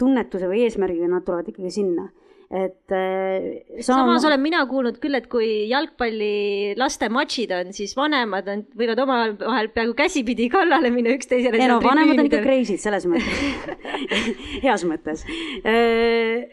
tunnetuse 0.00 0.48
või 0.48 0.64
eesmärgiga 0.64 1.10
nad 1.12 1.26
tulevad 1.26 1.52
ikkagi 1.52 1.74
sinna 1.74 2.08
et 2.50 2.90
äh, 2.90 3.44
sama... 3.78 4.02
samas 4.02 4.24
olen 4.26 4.40
mina 4.42 4.64
kuulnud 4.66 4.96
küll, 5.02 5.14
et 5.14 5.28
kui 5.30 5.68
jalgpalli 5.70 6.74
laste 6.80 7.06
matšid 7.12 7.52
on, 7.54 7.70
siis 7.76 7.94
vanemad 7.94 8.48
on, 8.50 8.64
võivad 8.78 9.02
omavahel 9.04 9.70
peaaegu 9.74 9.94
käsipidi 9.98 10.48
kallale 10.50 10.90
minna 10.90 11.14
üksteisele. 11.14 11.60
ei 11.60 11.70
no 11.70 11.78
vanemad 11.84 12.18
on 12.18 12.26
ikka 12.26 12.42
crazy'd 12.42 12.82
selles 12.82 13.06
mõttes 13.10 13.94
heas 14.66 14.82
mõttes 14.88 15.22
äh, 15.62 16.50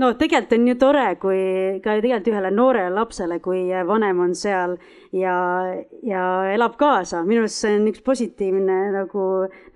no 0.00 0.10
tegelikult 0.18 0.54
on 0.56 0.68
ju 0.68 0.74
tore, 0.78 1.04
kui 1.22 1.40
ka 1.84 1.96
tegelikult 1.98 2.30
ühele 2.32 2.50
noorele 2.54 2.92
lapsele, 2.94 3.38
kui 3.44 3.62
vanem 3.86 4.22
on 4.24 4.34
seal 4.38 4.76
ja, 5.14 5.36
ja 6.06 6.24
elab 6.54 6.76
kaasa, 6.80 7.22
minu 7.26 7.44
arust 7.44 7.62
see 7.62 7.76
on 7.78 7.86
üks 7.90 8.02
positiivne 8.06 8.78
nagu 8.94 9.26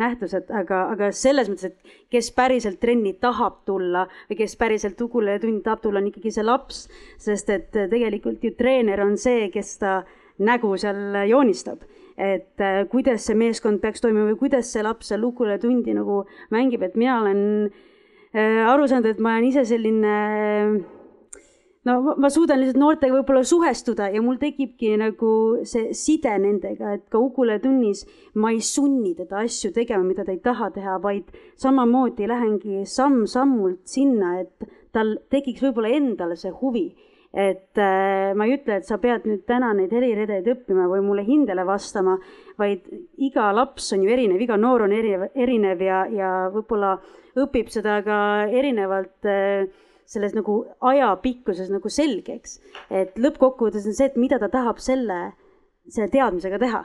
nähtus, 0.00 0.35
et 0.38 0.50
aga, 0.50 0.85
aga 0.94 1.11
selles 1.14 1.50
mõttes, 1.50 1.70
et 1.70 1.96
kes 2.14 2.33
päriselt 2.37 2.81
trenni 2.83 3.14
tahab 3.20 3.62
tulla 3.68 4.07
või 4.31 4.40
kes 4.42 4.57
päriselt 4.59 5.00
Ugule 5.07 5.38
tundi 5.42 5.62
tahab 5.66 5.85
tulla, 5.85 6.02
on 6.02 6.11
ikkagi 6.11 6.35
see 6.35 6.46
laps, 6.46 6.87
sest 7.22 7.52
et 7.54 7.70
tegelikult 7.70 8.42
ju 8.44 8.54
treener 8.59 9.04
on 9.04 9.16
see, 9.20 9.46
kes 9.54 9.76
ta 9.83 10.00
nägu 10.38 10.74
seal 10.78 11.24
joonistab. 11.26 11.83
Et 12.18 12.59
äh, 12.59 12.81
kuidas 12.90 13.28
see 13.28 13.37
meeskond 13.38 13.78
peaks 13.78 14.02
toimuma 14.02 14.33
või 14.33 14.40
kuidas 14.40 14.72
see 14.74 14.83
laps 14.83 15.12
seal 15.12 15.22
Ugule 15.26 15.54
tundi 15.62 15.94
nagu 15.94 16.24
mängib, 16.50 16.83
et 16.83 16.96
mina 16.98 17.20
olen 17.20 17.44
Äh, 17.70 17.88
aru 18.34 18.88
saanud, 18.88 19.08
et 19.14 19.20
ma 19.24 19.36
olen 19.36 19.48
ise 19.48 19.64
selline 19.64 20.16
no 21.88 22.14
ma 22.20 22.30
suudan 22.32 22.60
lihtsalt 22.60 22.80
noortega 22.80 23.16
võib-olla 23.16 23.44
suhestuda 23.46 24.08
ja 24.12 24.22
mul 24.24 24.38
tekibki 24.40 24.94
nagu 25.00 25.30
see 25.68 25.94
side 25.96 26.34
nendega, 26.42 26.96
et 26.98 27.04
ka 27.12 27.20
Ugule 27.22 27.58
tunnis 27.62 28.04
ma 28.34 28.52
ei 28.54 28.62
sunni 28.64 29.14
teda 29.18 29.44
asju 29.46 29.72
tegema, 29.76 30.04
mida 30.06 30.26
ta 30.26 30.34
ei 30.34 30.42
taha 30.44 30.70
teha, 30.74 30.98
vaid 31.02 31.30
samamoodi 31.60 32.28
lähengi 32.30 32.82
samm-sammult 32.88 33.84
sinna, 33.88 34.38
et 34.42 34.68
tal 34.94 35.16
tekiks 35.30 35.62
võib-olla 35.64 35.94
endale 36.00 36.38
see 36.40 36.52
huvi. 36.62 36.88
et 37.28 37.76
äh, 37.76 38.32
ma 38.32 38.46
ei 38.48 38.54
ütle, 38.56 38.78
et 38.80 38.86
sa 38.88 38.96
pead 38.98 39.26
nüüd 39.28 39.42
täna 39.46 39.74
neid 39.76 39.92
heliredeid 39.92 40.46
õppima 40.48 40.86
või 40.88 41.02
mulle 41.04 41.26
hindele 41.26 41.60
vastama, 41.68 42.14
vaid 42.56 42.86
iga 43.20 43.50
laps 43.52 43.92
on 43.92 44.06
ju 44.06 44.14
erinev, 44.14 44.40
iga 44.40 44.56
noor 44.56 44.86
on 44.86 44.94
erinev, 44.96 45.26
erinev 45.36 45.82
ja, 45.84 45.98
ja 46.08 46.30
võib-olla 46.54 46.94
õpib 47.44 47.70
seda 47.72 48.01
ka 48.07 48.18
erinevalt 48.48 49.29
äh, 49.29 49.68
selles 50.09 50.35
nagu 50.37 50.62
ajapikkuses 50.90 51.68
nagu 51.72 51.90
selgeks. 51.92 52.61
et 52.90 53.18
lõppkokkuvõttes 53.20 53.88
on 53.88 53.96
see, 53.96 54.09
et 54.09 54.16
mida 54.16 54.38
ta 54.40 54.48
tahab 54.53 54.81
selle, 54.81 55.18
selle 55.88 56.09
teadmisega 56.12 56.61
teha. 56.62 56.85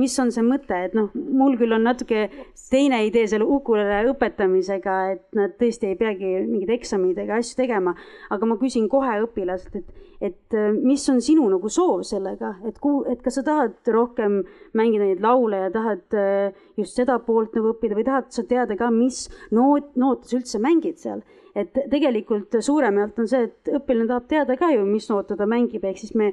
Mis 0.00 0.14
on 0.22 0.30
see 0.32 0.40
mõte, 0.46 0.72
et 0.86 0.94
noh, 0.96 1.10
mul 1.12 1.58
küll 1.60 1.74
on 1.76 1.82
natuke 1.84 2.22
teine 2.70 3.02
idee 3.04 3.26
selle 3.28 3.44
ukulele 3.44 4.06
õpetamisega, 4.08 4.94
et 5.12 5.36
nad 5.36 5.52
tõesti 5.60 5.90
ei 5.90 5.98
peagi 6.00 6.30
mingeid 6.46 6.72
eksameid 6.78 7.20
ega 7.20 7.36
asju 7.42 7.58
tegema, 7.58 7.92
aga 8.32 8.48
ma 8.48 8.56
küsin 8.60 8.88
kohe 8.88 9.18
õpilaselt, 9.26 9.82
et, 9.82 10.08
et 10.22 10.54
äh, 10.54 10.70
mis 10.72 11.02
on 11.10 11.20
sinu 11.24 11.48
nagu 11.50 11.70
soov 11.72 12.04
sellega, 12.06 12.54
et 12.68 12.78
kuhu, 12.82 13.02
et 13.10 13.22
kas 13.24 13.40
sa 13.40 13.44
tahad 13.46 13.92
rohkem 13.94 14.40
mängida 14.78 15.08
neid 15.08 15.22
laule 15.24 15.64
ja 15.64 15.70
tahad 15.74 16.18
äh, 16.18 16.64
just 16.78 16.98
seda 16.98 17.18
poolt 17.26 17.56
nagu 17.58 17.74
õppida 17.74 17.98
või 17.98 18.06
tahad 18.06 18.30
sa 18.34 18.46
teada 18.46 18.78
ka, 18.78 18.90
mis 18.94 19.26
noot, 19.50 19.94
noote 19.98 20.30
sa 20.30 20.38
üldse 20.38 20.62
mängid 20.62 21.02
seal 21.02 21.24
et 21.58 21.76
tegelikult 21.92 22.54
suuremalt 22.64 23.18
on 23.20 23.28
see, 23.28 23.44
et 23.48 23.74
õpilane 23.76 24.08
tahab 24.08 24.28
teada 24.30 24.56
ka 24.56 24.70
ju, 24.72 24.86
mis 24.88 25.08
noote 25.10 25.36
ta 25.36 25.48
mängib, 25.48 25.84
ehk 25.84 26.00
siis 26.00 26.14
me 26.16 26.32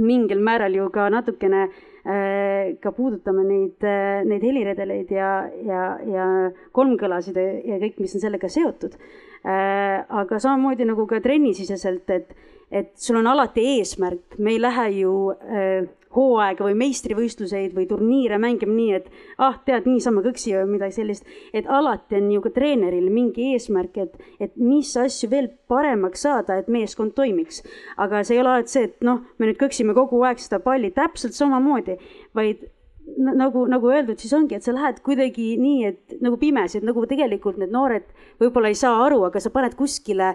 mingil 0.00 0.40
määral 0.40 0.72
ju 0.74 0.86
ka 0.92 1.08
natukene 1.12 1.66
äh, 1.66 2.78
ka 2.80 2.92
puudutame 2.96 3.44
neid 3.44 3.84
äh,, 3.84 4.22
neid 4.24 4.44
heliredeleid 4.46 5.10
ja, 5.12 5.32
ja, 5.66 5.82
ja 6.08 6.28
kolmkõlasid 6.72 7.36
ja 7.36 7.76
kõik, 7.82 8.00
mis 8.00 8.16
on 8.16 8.24
sellega 8.24 8.48
seotud 8.48 8.96
äh,. 8.96 10.00
aga 10.08 10.40
samamoodi 10.40 10.88
nagu 10.88 11.06
ka 11.10 11.20
trennisiseselt, 11.20 12.08
et, 12.10 12.32
et 12.72 12.94
sul 12.96 13.20
on 13.20 13.28
alati 13.28 13.64
eesmärk, 13.76 14.38
me 14.38 14.54
ei 14.54 14.60
lähe 14.62 14.86
ju 15.02 15.12
äh, 15.32 15.90
hooaega 16.16 16.66
või 16.66 16.74
meistrivõistluseid 16.80 17.72
või 17.76 17.86
turniire 17.88 18.38
mängima 18.40 18.74
nii, 18.74 18.98
et 18.98 19.08
ah, 19.40 19.56
tead, 19.66 19.86
niisama 19.88 20.22
kõksi 20.24 20.54
või 20.58 20.74
midagi 20.74 20.98
sellist. 20.98 21.24
et 21.52 21.68
alati 21.68 22.18
on 22.18 22.30
ju 22.34 22.42
ka 22.44 22.52
treeneril 22.56 23.08
mingi 23.12 23.52
eesmärk, 23.54 23.96
et, 23.96 24.18
et 24.40 24.56
mis 24.56 24.92
asju 24.96 25.30
veel 25.32 25.48
paremaks 25.68 26.26
saada, 26.26 26.58
et 26.58 26.68
meeskond 26.68 27.14
toimiks. 27.16 27.62
aga 27.96 28.22
see 28.24 28.36
ei 28.36 28.42
ole 28.42 28.54
alati 28.56 28.76
see, 28.76 28.90
et 28.90 29.00
noh, 29.08 29.22
me 29.38 29.48
nüüd 29.48 29.60
kõksime 29.60 29.96
kogu 29.96 30.22
aeg 30.28 30.42
seda 30.42 30.60
palli 30.64 30.92
täpselt 30.92 31.36
samamoodi, 31.38 31.96
vaid 32.36 32.68
nagu, 33.16 33.64
nagu 33.66 33.90
öeldud, 33.90 34.20
siis 34.20 34.32
ongi, 34.36 34.56
et 34.56 34.66
sa 34.66 34.74
lähed 34.76 35.00
kuidagi 35.04 35.56
nii, 35.60 35.86
et 35.88 36.20
nagu 36.22 36.36
pimesi, 36.40 36.78
et 36.78 36.86
nagu 36.86 37.06
tegelikult 37.08 37.58
need 37.60 37.72
noored 37.72 38.04
võib-olla 38.40 38.70
ei 38.70 38.78
saa 38.78 39.00
aru, 39.06 39.24
aga 39.28 39.40
sa 39.40 39.50
paned 39.54 39.74
kuskile 39.78 40.34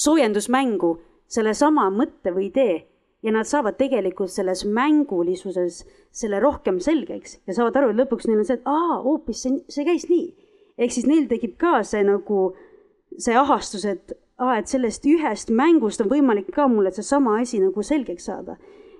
soojendusmängu 0.00 0.96
sellesama 1.30 1.88
mõtte 1.94 2.32
või 2.34 2.48
idee 2.50 2.78
ja 3.22 3.32
nad 3.32 3.48
saavad 3.48 3.76
tegelikult 3.78 4.32
selles 4.32 4.64
mängulisuses 4.64 5.84
selle 6.10 6.40
rohkem 6.40 6.80
selgeks 6.80 7.38
ja 7.46 7.56
saavad 7.56 7.76
aru, 7.76 7.92
et 7.92 8.00
lõpuks 8.00 8.28
neil 8.28 8.40
on 8.40 8.48
see, 8.48 8.58
et 8.58 8.68
aa, 8.68 9.00
hoopis 9.04 9.44
see, 9.44 9.60
see 9.70 9.86
käis 9.86 10.08
nii. 10.10 10.30
ehk 10.80 10.96
siis 10.96 11.06
neil 11.08 11.28
tekib 11.28 11.56
ka 11.60 11.80
see 11.86 12.02
nagu, 12.06 12.50
see 13.18 13.36
ahastus, 13.36 13.84
et 13.84 14.14
aa, 14.40 14.56
et 14.58 14.72
sellest 14.72 15.06
ühest 15.06 15.52
mängust 15.52 16.00
on 16.00 16.10
võimalik 16.12 16.50
ka 16.54 16.66
mulle 16.68 16.92
seesama 16.96 17.38
asi 17.42 17.60
nagu 17.60 17.84
selgeks 17.84 18.30
saada. 18.30 18.56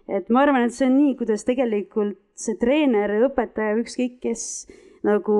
et 0.08 0.28
ma 0.28 0.44
arvan, 0.44 0.68
et 0.68 0.76
see 0.76 0.88
on 0.90 0.98
nii, 0.98 1.16
kuidas 1.16 1.46
tegelikult 1.48 2.18
see 2.36 2.56
treener, 2.60 3.16
õpetaja, 3.30 3.78
ükskõik 3.80 4.20
kes 4.22 4.44
nagu 5.06 5.36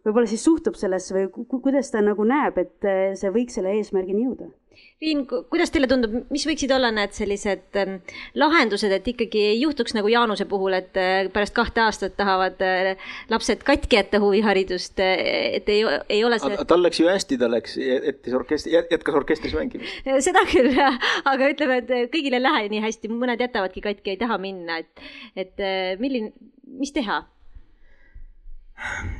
võib-olla 0.00 0.26
siis 0.26 0.44
suhtub 0.44 0.78
sellesse 0.80 1.12
või 1.14 1.28
ku 1.34 1.60
kuidas 1.60 1.92
ta 1.92 2.00
nagu 2.00 2.24
näeb, 2.24 2.56
et 2.58 2.90
see 3.20 3.32
võiks 3.34 3.58
selle 3.58 3.76
eesmärgini 3.76 4.24
jõuda 4.24 4.48
Riin, 5.00 5.22
kuidas 5.24 5.70
teile 5.72 5.88
tundub, 5.88 6.12
mis 6.28 6.42
võiksid 6.44 6.72
olla 6.76 6.90
need 6.92 7.14
sellised 7.16 7.78
ähm, 7.80 7.94
lahendused, 8.36 8.92
et 8.92 9.06
ikkagi 9.08 9.46
ei 9.54 9.62
juhtuks 9.62 9.94
nagu 9.96 10.10
Jaanuse 10.12 10.44
puhul, 10.50 10.76
et 10.76 10.98
äh, 11.00 11.30
pärast 11.32 11.54
kahte 11.56 11.80
aastat 11.86 12.18
tahavad 12.18 12.60
äh, 12.66 13.00
lapsed 13.32 13.64
katki 13.64 13.96
jätta 13.96 14.20
huviharidust, 14.20 15.00
äh, 15.00 15.24
et 15.56 15.72
ei, 15.72 15.86
ei 16.12 16.20
ole 16.28 16.36
see. 16.42 16.60
tal 16.68 16.84
läks 16.84 17.00
ju 17.00 17.08
hästi, 17.08 17.40
ta 17.40 17.48
läks, 17.48 17.78
jättis 17.80 18.36
orkestri, 18.36 18.76
jätkas 18.76 19.16
orkestris 19.22 19.56
mängimist. 19.56 20.04
seda 20.28 20.44
küll 20.52 20.76
jah, 20.76 21.00
aga 21.32 21.48
ütleme, 21.54 21.80
et 21.80 22.12
kõigil 22.12 22.36
ei 22.36 22.44
lähe 22.44 22.68
nii 22.74 22.84
hästi, 22.84 23.14
mõned 23.16 23.40
jätavadki 23.40 23.80
katki, 23.88 24.18
ei 24.18 24.20
taha 24.20 24.36
minna, 24.42 24.82
et, 24.84 25.08
et 25.46 25.68
milline, 26.02 26.34
mis 26.76 26.92
teha 26.92 27.22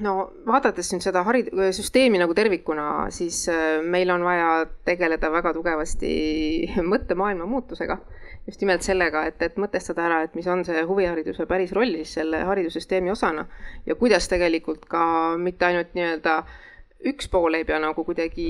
no 0.05 0.15
vaadates 0.47 0.91
nüüd 0.93 1.05
seda 1.05 1.23
harid-, 1.27 1.51
süsteemi 1.77 2.21
nagu 2.21 2.35
tervikuna, 2.37 2.87
siis 3.15 3.43
äh, 3.53 3.81
meil 3.85 4.11
on 4.15 4.25
vaja 4.25 4.65
tegeleda 4.89 5.31
väga 5.33 5.53
tugevasti 5.57 6.13
mõttemaailma 6.93 7.49
muutusega. 7.51 7.99
just 8.47 8.63
nimelt 8.63 8.83
sellega, 8.83 9.27
et, 9.29 9.43
et 9.45 9.59
mõtestada 9.61 10.07
ära, 10.09 10.23
et 10.25 10.35
mis 10.35 10.47
on 10.49 10.65
see 10.65 10.81
huvihariduse 10.89 11.45
päris 11.47 11.75
roll 11.77 11.93
siis 12.01 12.15
selle 12.17 12.41
haridussüsteemi 12.49 13.13
osana 13.13 13.45
ja 13.87 13.95
kuidas 13.95 14.29
tegelikult 14.33 14.87
ka 14.89 15.37
mitte 15.39 15.69
ainult 15.69 15.93
nii-öelda 15.95 16.41
üks 17.13 17.29
pool 17.31 17.55
ei 17.55 17.67
pea 17.69 17.79
nagu 17.81 18.05
kuidagi 18.05 18.49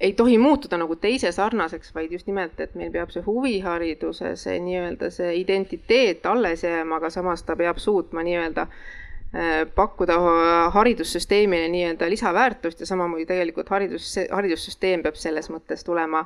ei 0.00 0.12
tohi 0.12 0.38
muutuda 0.38 0.76
nagu 0.76 0.96
teise 1.00 1.32
sarnaseks, 1.32 1.94
vaid 1.94 2.12
just 2.12 2.26
nimelt, 2.28 2.60
et 2.60 2.74
meil 2.76 2.92
peab 2.92 3.10
see 3.14 3.24
huvihariduse, 3.24 4.34
see 4.36 4.58
nii-öelda 4.60 5.10
see 5.10 5.32
identiteet 5.40 6.26
alles 6.28 6.64
jääma, 6.64 7.00
aga 7.00 7.10
samas 7.10 7.42
ta 7.48 7.56
peab 7.56 7.80
suutma 7.80 8.24
nii-öelda 8.26 8.66
pakkuda 9.74 10.14
haridussüsteemile 10.72 11.68
nii-öelda 11.68 12.08
lisaväärtust 12.08 12.80
ja 12.80 12.86
samamoodi 12.86 13.26
tegelikult 13.26 13.68
haridus, 13.68 14.14
haridussüsteem 14.32 15.02
peab 15.04 15.18
selles 15.20 15.50
mõttes 15.52 15.84
tulema 15.84 16.22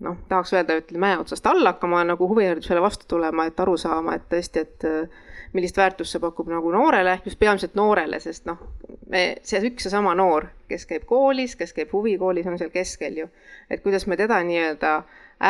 noh, 0.00 0.16
tahaks 0.28 0.52
öelda, 0.52 0.76
ütleme 0.80 1.06
mäe 1.06 1.18
otsast 1.18 1.46
alla 1.46 1.74
hakkama 1.74 2.04
nagu 2.04 2.28
huviharidusele 2.28 2.82
vastu 2.82 3.04
tulema, 3.08 3.46
et 3.46 3.60
aru 3.60 3.76
saama, 3.76 4.14
et 4.16 4.28
tõesti, 4.32 4.64
et 4.64 4.86
äh, 4.88 5.26
millist 5.52 5.76
väärtust 5.76 6.14
see 6.14 6.22
pakub 6.22 6.48
nagu 6.50 6.72
noorele, 6.72 7.18
just 7.24 7.38
peamiselt 7.38 7.74
noorele, 7.78 8.20
sest 8.20 8.46
noh, 8.48 8.60
me, 9.10 9.24
see 9.46 9.60
üks 9.68 9.88
ja 9.88 9.94
sama 9.96 10.14
noor, 10.18 10.48
kes 10.70 10.86
käib 10.88 11.06
koolis, 11.10 11.56
kes 11.58 11.74
käib 11.76 11.92
huvikoolis, 11.92 12.46
on 12.46 12.58
seal 12.60 12.72
keskel 12.74 13.24
ju. 13.24 13.28
et 13.70 13.82
kuidas 13.82 14.06
me 14.06 14.16
teda 14.16 14.40
nii-öelda 14.46 14.94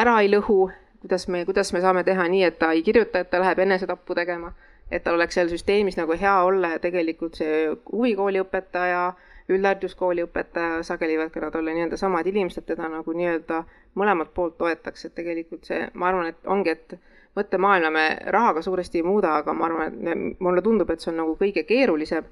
ära 0.00 0.18
ei 0.20 0.32
lõhu, 0.32 0.70
kuidas 1.00 1.28
me, 1.28 1.44
kuidas 1.44 1.72
me 1.72 1.80
saame 1.80 2.04
teha 2.04 2.26
nii, 2.28 2.42
et 2.48 2.58
ta 2.58 2.72
ei 2.72 2.82
kirjuta, 2.82 3.22
et 3.22 3.30
ta 3.30 3.40
läheb 3.40 3.58
enesetappu 3.66 4.14
tegema 4.14 4.52
et 4.90 5.04
tal 5.04 5.14
oleks 5.14 5.34
seal 5.38 5.50
süsteemis 5.50 5.98
nagu 5.98 6.16
hea 6.20 6.36
olla 6.44 6.74
ja 6.74 6.78
tegelikult 6.82 7.38
see 7.38 7.66
huvikooli 7.92 8.40
õpetaja, 8.42 9.12
üldhariduskooli 9.50 10.24
õpetaja, 10.26 10.82
sageli 10.86 11.16
võivad 11.18 11.32
ka 11.34 11.44
nad 11.44 11.56
olla 11.58 11.74
nii-öelda 11.74 11.98
samad 11.98 12.26
inimesed, 12.26 12.66
teda 12.66 12.88
nagu 12.90 13.14
nii-öelda 13.14 13.62
mõlemalt 13.98 14.34
poolt 14.34 14.58
toetaks, 14.58 15.06
et 15.06 15.14
tegelikult 15.14 15.66
see, 15.66 15.88
ma 15.94 16.10
arvan, 16.10 16.30
et 16.30 16.50
ongi, 16.54 16.74
et 16.76 16.94
mõttemaailma 17.38 17.90
me 17.94 18.04
rahaga 18.34 18.62
suuresti 18.62 19.00
ei 19.00 19.06
muuda, 19.06 19.36
aga 19.40 19.54
ma 19.54 19.66
arvan, 19.66 19.98
et 20.12 20.40
mulle 20.42 20.62
tundub, 20.62 20.90
et 20.90 21.02
see 21.02 21.12
on 21.12 21.20
nagu 21.24 21.36
kõige 21.40 21.64
keerulisem. 21.66 22.24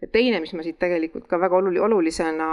ja 0.00 0.08
teine, 0.12 0.40
mis 0.40 0.52
ma 0.52 0.62
siit 0.62 0.78
tegelikult 0.78 1.26
ka 1.26 1.38
väga 1.40 1.56
oluli-, 1.56 1.80
olulisena 1.80 2.48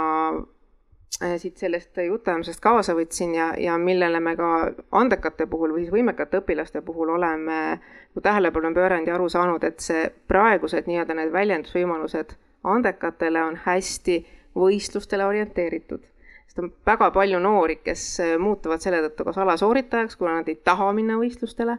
siit 1.14 1.56
sellest 1.56 1.96
jutuajamisest 2.06 2.60
kaasa 2.60 2.94
võtsin 2.96 3.34
ja, 3.36 3.52
ja 3.58 3.76
millele 3.78 4.20
me 4.20 4.34
ka 4.36 4.48
andekate 4.92 5.46
puhul 5.46 5.74
või 5.76 5.84
siis 5.84 5.92
võimekate 5.94 6.40
õpilaste 6.42 6.82
puhul 6.82 7.12
oleme 7.14 7.80
tähelepanu 8.22 8.74
pööranud 8.74 9.08
ja 9.08 9.14
aru 9.14 9.28
saanud, 9.28 9.64
et 9.64 9.80
see 9.80 10.08
praegused 10.28 10.88
nii-öelda 10.90 11.14
need 11.18 11.32
väljendusvõimalused 11.32 12.34
andekatele 12.64 13.42
on 13.42 13.56
hästi 13.64 14.26
võistlustele 14.56 15.26
orienteeritud. 15.26 16.00
sest 16.46 16.58
on 16.58 16.72
väga 16.86 17.10
palju 17.10 17.38
noori, 17.38 17.76
kes 17.76 18.04
äh, 18.20 18.36
muutuvad 18.38 18.80
selle 18.80 19.02
tõttu 19.08 19.24
kas 19.24 19.38
alasooritajaks, 19.38 20.16
kuna 20.16 20.38
nad 20.38 20.48
ei 20.48 20.54
taha 20.54 20.92
minna 20.92 21.16
võistlustele, 21.18 21.78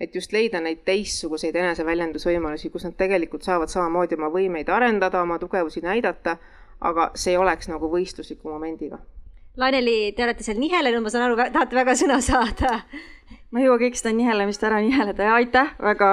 et 0.00 0.14
just 0.14 0.32
leida 0.32 0.60
neid 0.60 0.82
teistsuguseid 0.84 1.56
eneseväljendusvõimalusi, 1.56 2.70
kus 2.70 2.84
nad 2.84 2.96
tegelikult 2.96 3.46
saavad 3.46 3.72
samamoodi 3.72 4.18
oma 4.18 4.30
võimeid 4.32 4.68
arendada, 4.68 5.22
oma 5.22 5.38
tugevusi 5.38 5.80
näidata 5.84 6.36
aga 6.80 7.10
see 7.14 7.34
ei 7.34 7.40
oleks 7.40 7.68
nagu 7.68 7.90
võistlusliku 7.92 8.50
momendiga. 8.52 8.98
Laineli, 9.56 10.12
te 10.12 10.24
olete 10.24 10.44
seal 10.44 10.58
nihelenud, 10.60 11.02
ma 11.02 11.10
saan 11.12 11.30
aru, 11.30 11.38
tahate 11.52 11.76
väga 11.76 11.94
sõna 11.96 12.20
saada? 12.20 12.82
ma 13.50 13.60
ei 13.60 13.66
jõua 13.66 13.78
kõik 13.80 13.96
seda 13.98 14.12
nihelemist 14.14 14.62
ära 14.66 14.78
niheleda 14.84 15.26
ja 15.26 15.34
aitäh, 15.40 15.72
väga 15.82 16.10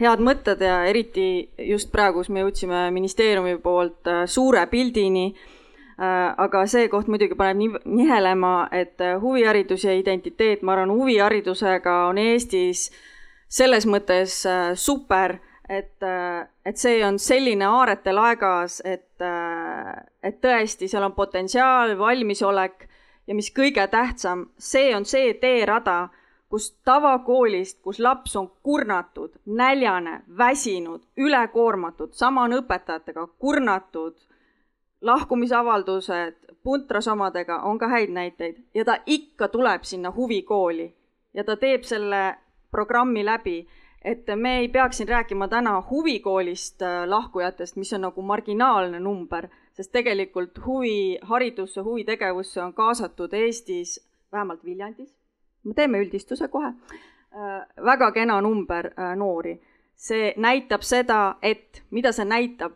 head 0.00 0.22
mõtted 0.24 0.62
ja 0.64 0.80
eriti 0.88 1.50
just 1.68 1.90
praegu, 1.92 2.20
kus 2.20 2.30
me 2.32 2.44
jõudsime 2.44 2.86
ministeeriumi 2.94 3.58
poolt 3.62 4.08
äh, 4.08 4.22
suure 4.30 4.64
pildini. 4.70 5.30
Äh, 6.00 6.30
aga 6.40 6.64
see 6.70 6.88
koht 6.88 7.10
muidugi 7.12 7.36
paneb 7.36 7.60
nii 7.60 7.82
nihelema, 8.00 8.54
et 8.72 9.00
äh, 9.04 9.18
huviharidus 9.20 9.84
ja 9.84 9.92
identiteet, 9.96 10.62
ma 10.62 10.76
arvan, 10.76 10.94
huviharidusega 10.96 11.96
on 12.08 12.20
Eestis 12.22 12.88
selles 13.50 13.84
mõttes 13.90 14.44
super 14.78 15.40
et, 15.70 16.02
äh, 16.02 16.48
et 16.66 16.76
see 16.76 16.98
on 17.06 17.18
selline 17.22 17.66
aarete 17.66 18.12
laegas, 18.12 18.80
et, 18.84 19.22
äh, 19.22 19.92
et 20.22 20.40
tõesti, 20.42 20.88
seal 20.90 21.06
on 21.06 21.14
potentsiaal, 21.14 21.94
valmisolek 21.98 22.88
ja 23.26 23.36
mis 23.38 23.52
kõige 23.54 23.86
tähtsam, 23.92 24.48
see 24.58 24.90
on 24.96 25.06
see 25.06 25.34
teerada, 25.38 26.08
kus 26.50 26.72
tavakoolist, 26.84 27.78
kus 27.86 28.00
laps 28.02 28.34
on 28.36 28.50
kurnatud, 28.66 29.36
näljane, 29.46 30.22
väsinud, 30.38 31.04
ülekoormatud, 31.16 32.16
sama 32.18 32.48
on 32.48 32.56
õpetajatega, 32.58 33.28
kurnatud, 33.38 34.16
lahkumisavaldused, 35.00 36.56
puntras 36.66 37.06
omadega, 37.08 37.62
on 37.70 37.78
ka 37.78 37.88
häid 37.88 38.10
näiteid. 38.10 38.58
Ja 38.74 38.84
ta 38.84 38.98
ikka 39.06 39.48
tuleb 39.48 39.86
sinna 39.86 40.10
huvikooli 40.16 40.90
ja 41.34 41.44
ta 41.44 41.56
teeb 41.56 41.86
selle 41.86 42.34
programmi 42.70 43.22
läbi 43.24 43.62
et 44.04 44.26
me 44.36 44.58
ei 44.58 44.68
peaks 44.68 44.96
siin 44.96 45.08
rääkima 45.08 45.48
täna 45.48 45.82
huvikoolist 45.90 46.82
äh, 46.82 47.08
lahkujatest, 47.08 47.76
mis 47.76 47.92
on 47.92 48.00
nagu 48.00 48.22
marginaalne 48.22 49.00
number, 49.00 49.48
sest 49.72 49.92
tegelikult 49.92 50.60
huviharidusse, 50.66 51.80
huvitegevusse 51.80 52.62
on 52.62 52.74
kaasatud 52.74 53.32
Eestis, 53.32 54.00
vähemalt 54.32 54.64
Viljandis, 54.64 55.14
me 55.64 55.74
teeme 55.74 56.00
üldistuse 56.00 56.48
kohe, 56.48 56.72
äh, 56.72 57.66
väga 57.84 58.12
kena 58.12 58.40
number 58.40 58.86
äh, 58.86 59.16
noori. 59.16 59.60
see 60.00 60.32
näitab 60.36 60.80
seda, 60.80 61.36
et 61.42 61.82
mida 61.90 62.08
see 62.12 62.24
näitab, 62.24 62.72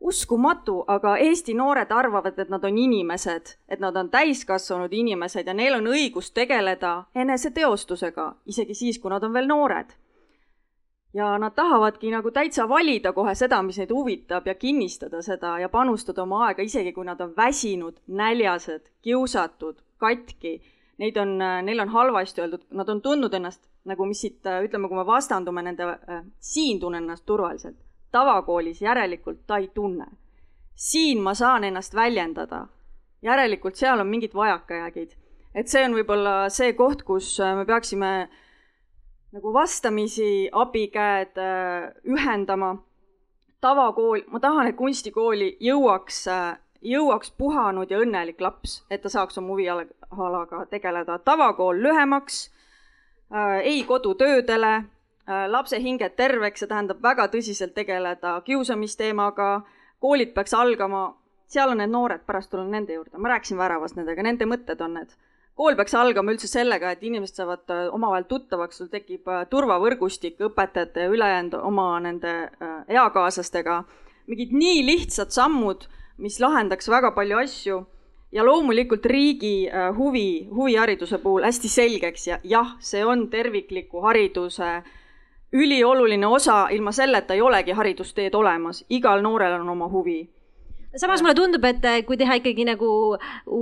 uskumatu, 0.00 0.84
aga 0.88 1.16
Eesti 1.20 1.52
noored 1.54 1.90
arvavad, 1.92 2.38
et 2.38 2.48
nad 2.48 2.64
on 2.64 2.78
inimesed, 2.78 3.52
et 3.68 3.80
nad 3.80 3.96
on 3.96 4.08
täiskasvanud 4.10 4.92
inimesed 4.92 5.46
ja 5.46 5.54
neil 5.54 5.76
on 5.76 5.90
õigus 5.92 6.30
tegeleda 6.32 7.04
eneseteostusega, 7.14 8.34
isegi 8.46 8.74
siis, 8.74 8.98
kui 8.98 9.12
nad 9.12 9.24
on 9.24 9.36
veel 9.36 9.52
noored 9.52 9.92
ja 11.16 11.38
nad 11.40 11.54
tahavadki 11.56 12.10
nagu 12.12 12.30
täitsa 12.30 12.66
valida 12.68 13.12
kohe 13.16 13.32
seda, 13.34 13.62
mis 13.64 13.78
neid 13.80 13.92
huvitab 13.94 14.46
ja 14.46 14.54
kinnistada 14.54 15.22
seda 15.24 15.54
ja 15.62 15.68
panustada 15.72 16.22
oma 16.26 16.42
aega, 16.46 16.62
isegi 16.62 16.92
kui 16.92 17.06
nad 17.08 17.20
on 17.24 17.32
väsinud, 17.36 17.96
näljased, 18.06 18.90
kiusatud, 19.02 19.80
katki. 20.02 20.58
Neid 21.00 21.16
on, 21.20 21.34
neil 21.38 21.80
on 21.80 21.92
halvasti 21.92 22.40
öeldud, 22.40 22.62
nad 22.72 22.88
on 22.88 23.02
tundnud 23.04 23.34
ennast 23.36 23.66
nagu, 23.84 24.06
mis 24.08 24.20
siit, 24.24 24.38
ütleme, 24.64 24.88
kui 24.88 24.96
me 24.96 25.04
vastandume 25.06 25.62
nende 25.62 25.88
äh,, 25.88 26.22
siin 26.40 26.80
tunnen 26.80 27.04
ennast 27.04 27.26
turvaliselt. 27.26 27.76
tavakoolis 28.12 28.80
järelikult 28.82 29.46
ta 29.46 29.56
ei 29.56 29.68
tunne. 29.74 30.06
siin 30.74 31.20
ma 31.22 31.34
saan 31.34 31.64
ennast 31.64 31.94
väljendada. 31.94 32.66
järelikult 33.22 33.76
seal 33.76 34.00
on 34.00 34.06
mingid 34.06 34.34
vajakajäägid 34.34 35.16
et 35.56 35.72
see 35.72 35.84
on 35.86 35.96
võib-olla 35.96 36.34
see 36.52 36.74
koht, 36.76 37.02
kus 37.06 37.30
äh, 37.40 37.54
me 37.56 37.64
peaksime 37.68 38.10
nagu 39.36 39.52
vastamisi 39.52 40.48
abikäed 40.52 41.36
äh, 41.38 41.92
ühendama. 42.04 42.76
tavakool, 43.60 44.20
ma 44.30 44.40
tahan, 44.40 44.68
et 44.68 44.76
kunstikooli 44.76 45.56
jõuaks, 45.60 46.18
äh, 46.28 46.58
jõuaks 46.84 47.32
puhanud 47.38 47.90
ja 47.90 47.98
õnnelik 47.98 48.40
laps, 48.40 48.82
et 48.90 49.02
ta 49.02 49.08
saaks 49.12 49.38
oma 49.38 49.54
huvialaga 49.54 50.66
tegeleda. 50.70 51.18
tavakool 51.18 51.82
lühemaks, 51.82 52.50
ei 53.62 53.84
kodutöödele, 53.84 54.84
lapse 55.48 55.80
hinged 55.82 56.14
terveks, 56.16 56.60
see 56.62 56.68
tähendab 56.70 57.02
väga 57.02 57.26
tõsiselt 57.32 57.74
tegeleda 57.74 58.40
kiusamisteemaga, 58.46 59.62
koolid 60.00 60.30
peaks 60.34 60.54
algama, 60.54 61.16
seal 61.50 61.72
on 61.74 61.82
need 61.82 61.90
noored, 61.90 62.22
pärast 62.26 62.52
tulen 62.52 62.70
nende 62.70 62.94
juurde, 62.94 63.18
ma 63.18 63.34
rääkisin 63.34 63.58
väravast 63.58 63.98
nendega, 63.98 64.22
nende 64.22 64.46
mõtted 64.46 64.84
on 64.84 65.00
need 65.00 65.16
kool 65.56 65.76
peaks 65.76 65.94
algama 65.96 66.34
üldse 66.34 66.48
sellega, 66.50 66.92
et 66.92 67.04
inimesed 67.06 67.40
saavad 67.40 67.72
äh, 67.72 67.86
omavahel 67.94 68.26
tuttavaks, 68.28 68.80
sul 68.80 68.90
tekib 68.92 69.28
äh, 69.32 69.44
turvavõrgustik 69.50 70.40
õpetajate 70.50 71.06
ja 71.06 71.12
ülejäänud 71.12 71.56
oma 71.62 71.88
nende 72.04 72.34
äh, 72.46 72.78
eakaaslastega. 72.98 73.84
mingid 74.26 74.52
nii 74.52 74.82
lihtsad 74.86 75.30
sammud, 75.30 75.86
mis 76.18 76.40
lahendaks 76.42 76.88
väga 76.90 77.12
palju 77.14 77.38
asju 77.38 77.76
ja 78.32 78.44
loomulikult 78.44 79.04
riigi 79.06 79.68
huvi, 79.96 80.48
huvihariduse 80.50 81.18
puhul 81.22 81.44
hästi 81.46 81.68
selgeks 81.68 82.26
ja 82.26 82.38
jah, 82.42 82.74
see 82.80 83.04
on 83.04 83.28
tervikliku 83.30 84.02
hariduse 84.02 84.82
ülioluline 85.52 86.26
osa, 86.26 86.66
ilma 86.74 86.92
selleta 86.92 87.34
ei 87.34 87.40
olegi 87.40 87.72
haridusteed 87.72 88.34
olemas, 88.34 88.82
igal 88.90 89.22
noorel 89.22 89.60
on 89.60 89.68
oma 89.76 89.88
huvi 89.88 90.24
samas 91.00 91.22
mulle 91.22 91.34
tundub, 91.36 91.64
et 91.68 91.84
äh, 91.84 92.00
kui 92.06 92.18
teha 92.20 92.38
ikkagi 92.40 92.66
nagu 92.68 92.88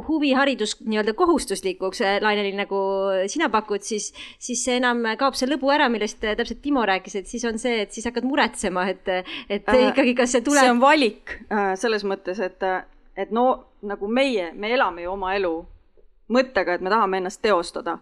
huviharidus 0.09 0.77
nii-öelda 0.85 1.15
kohustuslikuks, 1.19 2.01
äh, 2.05 2.17
Lainelil, 2.23 2.57
nagu 2.59 2.79
sina 3.31 3.49
pakud, 3.53 3.85
siis, 3.87 4.11
siis 4.43 4.65
see 4.65 4.79
enam 4.81 5.03
kaob 5.21 5.37
see 5.39 5.49
lõbu 5.51 5.73
ära, 5.75 5.89
millest 5.93 6.25
äh, 6.25 6.37
täpselt 6.39 6.63
Timo 6.65 6.85
rääkis, 6.87 7.19
et 7.21 7.31
siis 7.31 7.45
on 7.49 7.59
see, 7.61 7.83
et 7.85 7.93
siis 7.95 8.07
hakkad 8.09 8.27
muretsema, 8.29 8.87
et, 8.93 9.13
et 9.49 9.69
äh, 9.69 9.85
ikkagi, 9.91 10.17
kas 10.19 10.35
see 10.37 10.45
tuleb. 10.47 10.63
see 10.65 10.73
on 10.75 10.83
valik 10.83 11.37
selles 11.81 12.07
mõttes, 12.09 12.41
et, 12.45 12.67
et 13.17 13.31
no 13.35 13.47
nagu 13.85 14.09
meie, 14.09 14.51
me 14.55 14.73
elame 14.75 15.05
ju 15.05 15.15
oma 15.15 15.35
elu 15.37 15.55
mõttega, 16.35 16.77
et 16.77 16.85
me 16.85 16.93
tahame 16.93 17.21
ennast 17.21 17.43
teostada 17.45 17.99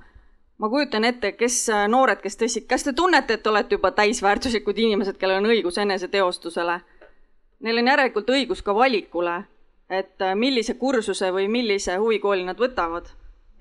ma 0.62 0.68
kujutan 0.70 1.02
ette, 1.08 1.32
kes 1.34 1.64
noored, 1.90 2.20
kes 2.22 2.38
tõstsid, 2.38 2.68
kas 2.70 2.84
te 2.86 2.92
tunnete, 2.94 3.34
et 3.34 3.46
olete 3.50 3.74
juba 3.74 3.90
täisväärtuslikud 3.96 4.78
inimesed, 4.78 5.16
kellel 5.18 5.40
on 5.42 5.50
õigus 5.50 5.80
eneseteostusele? 5.82 6.76
Neil 7.62 7.82
on 7.82 7.90
järelikult 7.92 8.30
õigus 8.34 8.62
ka 8.64 8.74
valikule, 8.76 9.42
et 9.92 10.24
äh, 10.24 10.34
millise 10.38 10.76
kursuse 10.80 11.30
või 11.34 11.48
millise 11.52 11.98
huvikooli 12.00 12.46
nad 12.46 12.60
võtavad. 12.60 13.10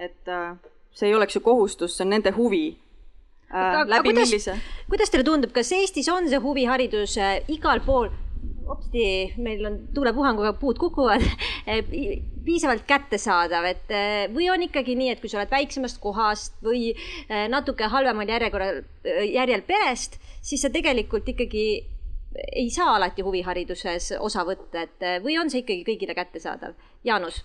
et 0.02 0.28
äh, 0.28 0.56
see 0.92 1.12
ei 1.12 1.16
oleks 1.16 1.36
ju 1.36 1.44
kohustus, 1.46 1.94
see 1.98 2.06
on 2.06 2.10
nende 2.16 2.32
huvi 2.34 2.66
äh,. 3.54 3.84
läbi 3.86 4.10
kuidas, 4.10 4.30
millise? 4.30 4.58
kuidas 4.90 5.14
teile 5.14 5.28
tundub, 5.28 5.54
kas 5.54 5.72
Eestis 5.78 6.10
on 6.10 6.30
see 6.30 6.42
huviharidus 6.42 7.18
äh, 7.22 7.36
igal 7.54 7.84
pool, 7.86 8.10
hopsti, 8.66 9.06
meil 9.38 9.62
on 9.70 9.78
tuulepuhanguga 9.94 10.56
puud 10.58 10.82
kukuvad 10.82 11.22
piisavalt 12.46 12.88
kättesaadav, 12.90 13.68
et 13.70 13.94
või 14.34 14.50
on 14.50 14.64
ikkagi 14.66 14.96
nii, 14.98 15.12
et 15.14 15.22
kui 15.22 15.30
sa 15.30 15.38
oled 15.38 15.52
väiksemast 15.52 16.00
kohast 16.02 16.56
või 16.66 16.96
natuke 17.54 17.86
halvemal 17.92 18.30
järjekorral, 18.34 18.82
järjel 19.30 19.62
perest, 19.68 20.18
siis 20.42 20.64
sa 20.66 20.72
tegelikult 20.74 21.30
ikkagi 21.30 21.66
ei 22.36 22.70
saa 22.70 22.96
alati 22.96 23.22
huvihariduses 23.26 24.14
osa 24.20 24.46
võtta, 24.48 24.86
et 24.88 25.24
või 25.24 25.36
on 25.42 25.50
see 25.50 25.66
ikkagi 25.66 25.84
kõigile 25.88 26.16
kättesaadav? 26.16 26.74
Jaanus? 27.04 27.44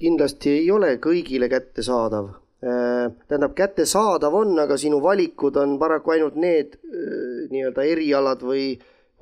kindlasti 0.00 0.54
ei 0.62 0.70
ole 0.72 0.94
kõigile 1.02 1.48
kättesaadav. 1.52 2.30
Äh, 2.60 3.12
tähendab, 3.28 3.54
kättesaadav 3.56 4.34
on, 4.36 4.56
aga 4.60 4.76
sinu 4.80 5.00
valikud 5.00 5.56
on 5.56 5.78
paraku 5.80 6.16
ainult 6.16 6.36
need 6.40 6.76
äh, 6.76 7.46
nii-öelda 7.52 7.86
erialad 7.88 8.42
või 8.44 8.74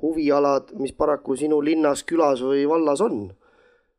huvialad, 0.03 0.73
mis 0.79 0.91
paraku 0.95 1.37
sinu 1.39 1.61
linnas, 1.63 2.03
külas 2.07 2.43
või 2.43 2.65
vallas 2.67 3.03
on. 3.03 3.29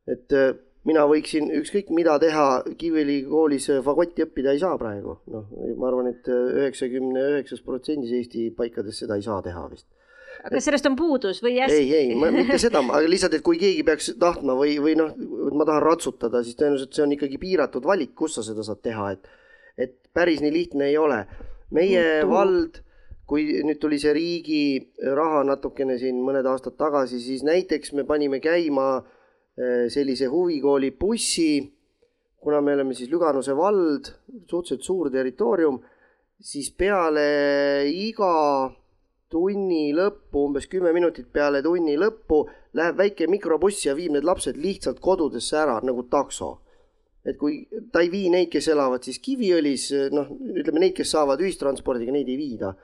et 0.09 0.33
äh, 0.37 0.53
mina 0.85 1.07
võiksin 1.09 1.49
ükskõik 1.61 1.89
mida 1.97 2.19
teha, 2.21 2.63
Kiviõli 2.81 3.23
koolis 3.29 3.69
fagotti 3.85 4.25
õppida 4.25 4.53
ei 4.53 4.61
saa 4.61 4.77
praegu. 4.81 5.17
noh, 5.33 5.49
ma 5.77 5.89
arvan 5.89 6.13
et, 6.13 6.21
et 6.29 6.61
üheksakümne 6.61 7.25
üheksas 7.35 7.65
protsendis 7.65 8.13
Eesti 8.13 8.51
paikades 8.57 9.01
seda 9.05 9.17
ei 9.17 9.25
saa 9.25 9.41
teha 9.45 9.65
vist 9.73 9.89
aga 10.45 10.61
sellest 10.63 10.87
on 10.89 10.97
puudus 10.99 11.43
või 11.45 11.57
jäs-? 11.59 11.75
ei, 11.75 11.91
ei, 11.95 12.15
mitte 12.17 12.59
seda, 12.61 12.83
aga 12.83 13.03
lihtsalt, 13.09 13.37
et 13.39 13.45
kui 13.47 13.59
keegi 13.61 13.85
peaks 13.87 14.13
tahtma 14.21 14.57
või, 14.59 14.77
või 14.83 14.97
noh, 14.99 15.13
ma 15.57 15.67
tahan 15.69 15.85
ratsutada, 15.85 16.45
siis 16.47 16.59
tõenäoliselt 16.59 16.97
see 16.97 17.05
on 17.07 17.17
ikkagi 17.17 17.41
piiratud 17.43 17.87
valik, 17.87 18.15
kus 18.19 18.39
sa 18.39 18.47
seda 18.47 18.65
saad 18.67 18.83
teha, 18.85 19.13
et 19.17 19.31
et 19.81 19.97
päris 20.13 20.43
nii 20.43 20.53
lihtne 20.53 20.91
ei 20.91 20.99
ole. 20.99 21.25
meie 21.71 22.03
Tuhu. 22.21 22.33
vald, 22.33 22.81
kui 23.31 23.45
nüüd 23.63 23.79
tuli 23.79 24.01
see 24.03 24.13
riigi 24.13 24.63
raha 25.15 25.45
natukene 25.47 25.95
siin 26.01 26.19
mõned 26.27 26.47
aastad 26.51 26.75
tagasi, 26.79 27.21
siis 27.23 27.45
näiteks 27.47 27.95
me 27.95 28.05
panime 28.05 28.41
käima 28.43 28.89
eh, 28.99 29.87
sellise 29.93 30.27
huvikooli 30.27 30.91
bussi, 30.99 31.63
kuna 32.43 32.59
me 32.61 32.75
oleme 32.75 32.97
siis 32.99 33.11
Lüganuse 33.13 33.55
vald, 33.55 34.11
suhteliselt 34.51 34.83
suur 34.83 35.13
territoorium, 35.15 35.79
siis 36.41 36.73
peale 36.75 37.87
iga 37.87 38.35
tunni 39.31 39.93
lõppu, 39.95 40.47
umbes 40.49 40.67
kümme 40.71 40.93
minutit 40.95 41.29
peale 41.33 41.63
tunni 41.63 41.95
lõppu 41.99 42.43
läheb 42.79 42.99
väike 42.99 43.29
mikrobuss 43.31 43.87
ja 43.87 43.95
viib 43.95 44.15
need 44.15 44.27
lapsed 44.27 44.59
lihtsalt 44.59 45.01
kodudesse 45.03 45.59
ära 45.59 45.79
nagu 45.87 46.05
takso. 46.11 46.59
et 47.25 47.37
kui 47.37 47.69
ta 47.93 48.01
ei 48.01 48.09
vii 48.09 48.31
neid, 48.33 48.49
kes 48.49 48.71
elavad 48.73 49.05
siis 49.05 49.19
Kiviõlis, 49.21 49.91
noh, 50.11 50.31
ütleme 50.57 50.81
neid, 50.81 50.95
kes 50.97 51.11
saavad 51.13 51.43
ühistranspordiga, 51.45 52.13
neid 52.13 52.29
ei 52.29 52.39
viida. 52.39 52.75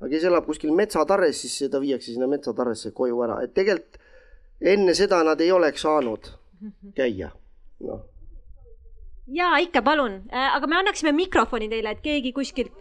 aga 0.00 0.08
kes 0.10 0.24
elab 0.24 0.46
kuskil 0.46 0.72
metsatarres, 0.74 1.42
siis 1.44 1.70
ta 1.70 1.80
viiakse 1.80 2.12
sinna 2.12 2.26
metsatarresse 2.26 2.90
koju 2.96 3.20
ära, 3.22 3.42
et 3.44 3.54
tegelikult 3.54 4.00
enne 4.60 4.94
seda 4.94 5.22
nad 5.26 5.40
ei 5.40 5.52
oleks 5.52 5.82
saanud 5.82 6.32
käia, 6.96 7.30
noh. 7.86 8.02
ja 9.26 9.56
ikka, 9.62 9.82
palun, 9.82 10.22
äh, 10.32 10.56
aga 10.56 10.66
me 10.66 10.78
annaksime 10.80 11.12
mikrofoni 11.12 11.68
teile, 11.68 11.94
et 11.94 12.02
keegi 12.02 12.32
kuskilt 12.32 12.72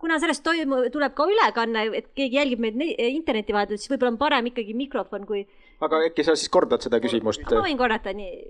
kuna 0.00 0.18
sellest 0.22 0.44
toimu-, 0.46 0.86
tuleb 0.92 1.16
ka 1.16 1.26
ülekanne, 1.30 1.86
et 1.98 2.08
keegi 2.16 2.40
jälgib 2.40 2.62
meid 2.62 2.78
interneti 3.08 3.56
vahendusel, 3.56 3.82
siis 3.82 3.92
võib-olla 3.94 4.14
on 4.14 4.20
parem 4.20 4.50
ikkagi 4.52 4.76
mikrofon 4.76 5.26
kui. 5.28 5.44
aga 5.80 6.04
äkki 6.08 6.24
sa 6.26 6.36
siis 6.36 6.52
kordad 6.52 6.84
seda 6.84 7.00
küsimust? 7.02 7.44
ma 7.50 7.66
võin 7.66 7.80
korrata, 7.80 8.14
nii. 8.16 8.40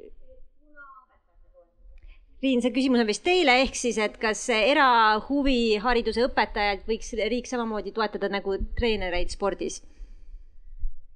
Riin, 2.44 2.61
see 2.61 2.70
küsimus 2.74 3.00
on 3.00 3.09
vist 3.09 3.24
teile, 3.24 3.54
ehk 3.64 3.78
siis, 3.78 3.96
et 3.98 4.18
kas 4.20 4.42
erahuvihariduse 4.52 6.26
õpetajaid 6.28 6.85
võiks 6.87 7.14
riik 7.32 7.48
samamoodi 7.48 7.94
toetada 7.96 8.28
nagu 8.30 8.59
treenereid 8.78 9.32
spordis? 9.32 9.80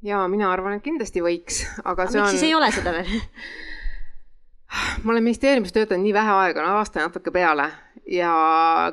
ja 0.02 0.22
mina 0.32 0.48
arvan, 0.52 0.78
et 0.78 0.86
kindlasti 0.86 1.20
võiks, 1.24 1.64
aga, 1.84 2.06
aga 2.06 2.08
see 2.08 2.22
miks 2.22 2.30
on. 2.30 2.38
siis 2.38 2.48
ei 2.48 2.56
ole 2.56 2.70
seda 2.72 2.94
veel 2.96 3.10
ma 5.04 5.12
olen 5.12 5.24
ministeeriumis 5.24 5.72
töötanud 5.74 6.04
nii 6.04 6.14
vähe 6.14 6.34
aega, 6.44 6.62
no 6.62 6.78
aasta 6.78 7.02
natuke 7.02 7.32
peale 7.34 7.68
ja 8.10 8.32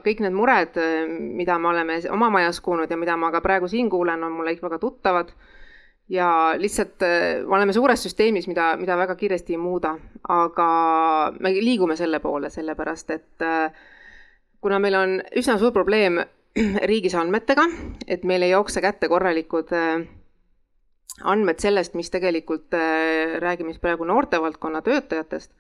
kõik 0.06 0.22
need 0.24 0.36
mured, 0.36 0.78
mida 1.10 1.58
me 1.62 1.72
oleme 1.72 2.00
oma 2.14 2.30
majas 2.34 2.62
kuulnud 2.64 2.92
ja 2.92 2.98
mida 3.00 3.18
ma 3.18 3.32
ka 3.34 3.42
praegu 3.46 3.70
siin 3.70 3.90
kuulen, 3.90 4.24
on 4.24 4.36
mulle 4.38 4.58
väga 4.62 4.80
tuttavad. 4.80 5.32
ja 6.10 6.54
lihtsalt 6.58 7.04
me 7.48 7.56
oleme 7.56 7.74
suures 7.74 8.04
süsteemis, 8.04 8.48
mida, 8.48 8.78
mida 8.80 8.96
väga 8.98 9.16
kiiresti 9.16 9.54
ei 9.54 9.58
muuda, 9.60 9.98
aga 10.30 10.68
me 11.40 11.52
liigume 11.52 11.96
selle 11.96 12.20
poole, 12.20 12.50
sellepärast 12.50 13.12
et 13.12 13.48
kuna 14.62 14.80
meil 14.80 14.96
on 14.96 15.22
üsna 15.36 15.58
suur 15.60 15.74
probleem 15.76 16.22
riigis 16.90 17.16
andmetega, 17.16 17.68
et 18.08 18.24
meil 18.24 18.42
ei 18.42 18.54
jookse 18.56 18.82
kätte 18.82 19.10
korralikud 19.12 19.74
andmed 21.24 21.60
sellest, 21.60 21.94
mis 21.98 22.10
tegelikult 22.14 22.74
räägime 23.42 23.74
siis 23.74 23.82
praegu 23.82 24.06
noortevaldkonna 24.06 24.82
töötajatest 24.82 25.52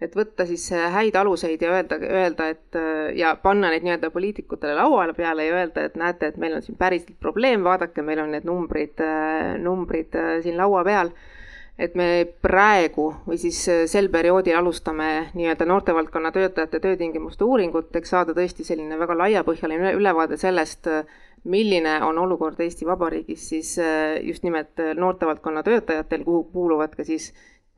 et 0.00 0.14
võtta 0.16 0.46
siis 0.48 0.64
äh, 0.72 0.88
häid 0.94 1.16
aluseid 1.20 1.60
ja 1.62 1.74
öelda, 1.74 1.98
öelda, 2.00 2.48
et 2.54 2.78
äh, 2.78 3.10
ja 3.20 3.34
panna 3.42 3.70
neid 3.72 3.84
nii-öelda 3.84 4.10
poliitikutele 4.14 4.74
lauale 4.78 5.14
peale 5.16 5.44
ja 5.46 5.58
öelda, 5.58 5.84
et 5.88 5.98
näete, 6.00 6.30
et 6.32 6.38
meil 6.40 6.56
on 6.56 6.64
siin 6.64 6.78
päriselt 6.80 7.18
probleem, 7.20 7.64
vaadake, 7.66 8.04
meil 8.06 8.22
on 8.24 8.32
need 8.34 8.48
numbrid, 8.48 8.96
äh, 9.04 9.58
numbrid 9.60 10.16
siin 10.44 10.58
laua 10.60 10.84
peal. 10.88 11.12
et 11.80 11.94
me 11.96 12.26
praegu 12.44 13.06
või 13.24 13.38
siis 13.40 13.56
sel 13.88 14.10
perioodil 14.12 14.58
alustame 14.58 15.30
nii-öelda 15.32 15.64
noortevaldkonna 15.64 16.28
töötajate 16.34 16.76
töötingimuste 16.84 17.46
uuringut, 17.46 17.94
eks 17.96 18.12
saada 18.12 18.34
tõesti 18.36 18.66
selline 18.68 18.98
väga 19.00 19.16
laiapõhjaline 19.16 19.94
ülevaade 19.96 20.36
sellest, 20.36 20.90
milline 21.48 21.94
on 22.04 22.20
olukord 22.20 22.60
Eesti 22.60 22.84
Vabariigis 22.84 23.46
siis 23.54 23.70
just 24.28 24.44
nimelt 24.44 24.82
noortevaldkonna 24.94 25.62
töötajatel, 25.64 26.26
kuhu 26.26 26.42
kuuluvad 26.52 26.92
ka 26.92 27.08
siis 27.08 27.30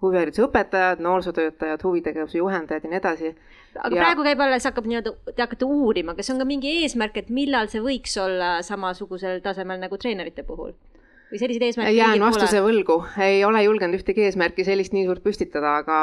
huvihariduse 0.02 0.44
õpetajad, 0.46 1.02
noorsootöötajad, 1.04 1.82
huvitegevuse 1.86 2.38
juhendajad 2.38 2.86
ja 2.86 2.92
nii 2.92 3.00
edasi. 3.00 3.34
aga 3.78 3.94
ja... 3.96 4.04
praegu 4.04 4.26
käib 4.26 4.44
alles, 4.44 4.68
hakkab 4.68 4.88
nii-öelda, 4.90 5.14
te 5.32 5.44
hakkate 5.44 5.68
uurima, 5.68 6.16
kas 6.18 6.30
on 6.34 6.42
ka 6.42 6.48
mingi 6.48 6.78
eesmärk, 6.82 7.20
et 7.22 7.30
millal 7.30 7.70
see 7.72 7.82
võiks 7.84 8.16
olla 8.20 8.56
samasugusel 8.66 9.42
tasemel 9.44 9.80
nagu 9.82 10.00
treenerite 10.00 10.46
puhul? 10.46 10.74
või 11.32 11.40
selliseid 11.40 11.62
eesmärke 11.64 11.92
jään 11.96 12.20
vastuse 12.20 12.58
pole? 12.58 12.66
võlgu, 12.66 12.98
ei 13.24 13.38
ole 13.48 13.62
julgenud 13.64 13.96
ühtegi 13.96 14.26
eesmärki 14.26 14.66
sellist 14.66 14.92
nii 14.92 15.06
suurt 15.06 15.22
püstitada, 15.24 15.78
aga, 15.80 16.00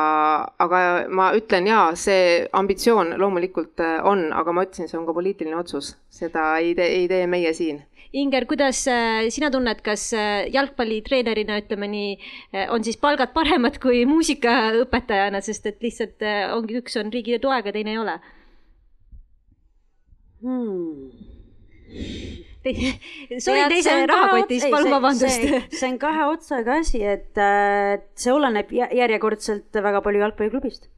aga 0.66 0.80
ma 1.14 1.30
ütlen 1.38 1.70
jaa, 1.70 1.92
see 1.94 2.48
ambitsioon 2.50 3.14
loomulikult 3.22 3.84
äh, 3.86 4.00
on, 4.10 4.32
aga 4.34 4.56
ma 4.56 4.66
ütlesin, 4.66 4.90
see 4.90 4.98
on 4.98 5.06
ka 5.06 5.14
poliitiline 5.14 5.60
otsus, 5.60 5.94
seda 6.10 6.56
ei 6.58 6.74
tee, 6.74 6.90
ei 7.04 7.08
tee 7.12 7.28
meie 7.30 7.54
siin 7.54 7.84
Inger, 8.12 8.48
kuidas 8.50 8.88
äh, 8.90 9.28
sina 9.30 9.52
tunned, 9.54 9.84
kas 9.86 10.08
äh, 10.18 10.48
jalgpallitreenerina, 10.50 11.60
ütleme 11.62 11.86
nii, 11.92 12.16
äh, 12.56 12.66
on 12.74 12.82
siis 12.86 12.98
palgad 12.98 13.36
paremad 13.36 13.78
kui 13.84 14.02
muusikaõpetajana, 14.10 15.44
sest 15.46 15.70
et 15.70 15.86
lihtsalt 15.86 16.26
ongi, 16.56 16.80
üks 16.82 16.98
on 16.98 17.14
riigi 17.14 17.38
toega, 17.44 17.74
teine 17.76 17.94
ei 17.94 18.02
ole 18.02 18.18
hmm.? 20.42 21.28
sorry, 23.46 23.62
teise 23.72 23.94
rahakotis, 24.10 24.66
palun 24.74 24.96
vabandust. 24.98 25.46
see 25.70 25.90
on 25.92 26.00
kahe 26.02 26.26
otsaga 26.34 26.80
asi, 26.82 27.04
et 27.06 27.38
äh, 27.38 28.00
see 28.18 28.34
oleneb 28.34 28.74
järjekordselt 28.74 29.84
väga 29.86 30.02
palju 30.06 30.26
jalgpalliklubist 30.26 30.90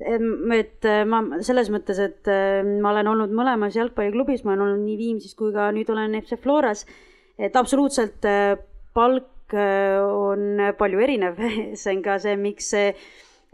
et 0.00 0.86
ma 1.08 1.22
selles 1.44 1.70
mõttes, 1.72 1.98
et 2.02 2.28
äh, 2.28 2.60
ma 2.82 2.92
olen 2.92 3.08
olnud 3.14 3.32
mõlemas 3.36 3.76
jalgpalliklubis, 3.78 4.44
ma 4.44 4.52
olen 4.52 4.66
olnud 4.66 4.84
nii 4.84 4.96
Viimsis 5.00 5.36
kui 5.38 5.54
ka 5.54 5.70
nüüd 5.72 5.88
olen 5.92 6.18
FC 6.20 6.36
Floras, 6.42 6.84
et 7.40 7.56
absoluutselt 7.56 8.26
äh, 8.28 8.58
palk 8.96 9.54
äh, 9.56 9.96
on 10.04 10.60
palju 10.76 11.00
erinev 11.00 11.40
see 11.80 11.94
on 11.94 12.02
ka 12.04 12.18
see, 12.22 12.36
miks 12.40 12.72
see 12.74 12.92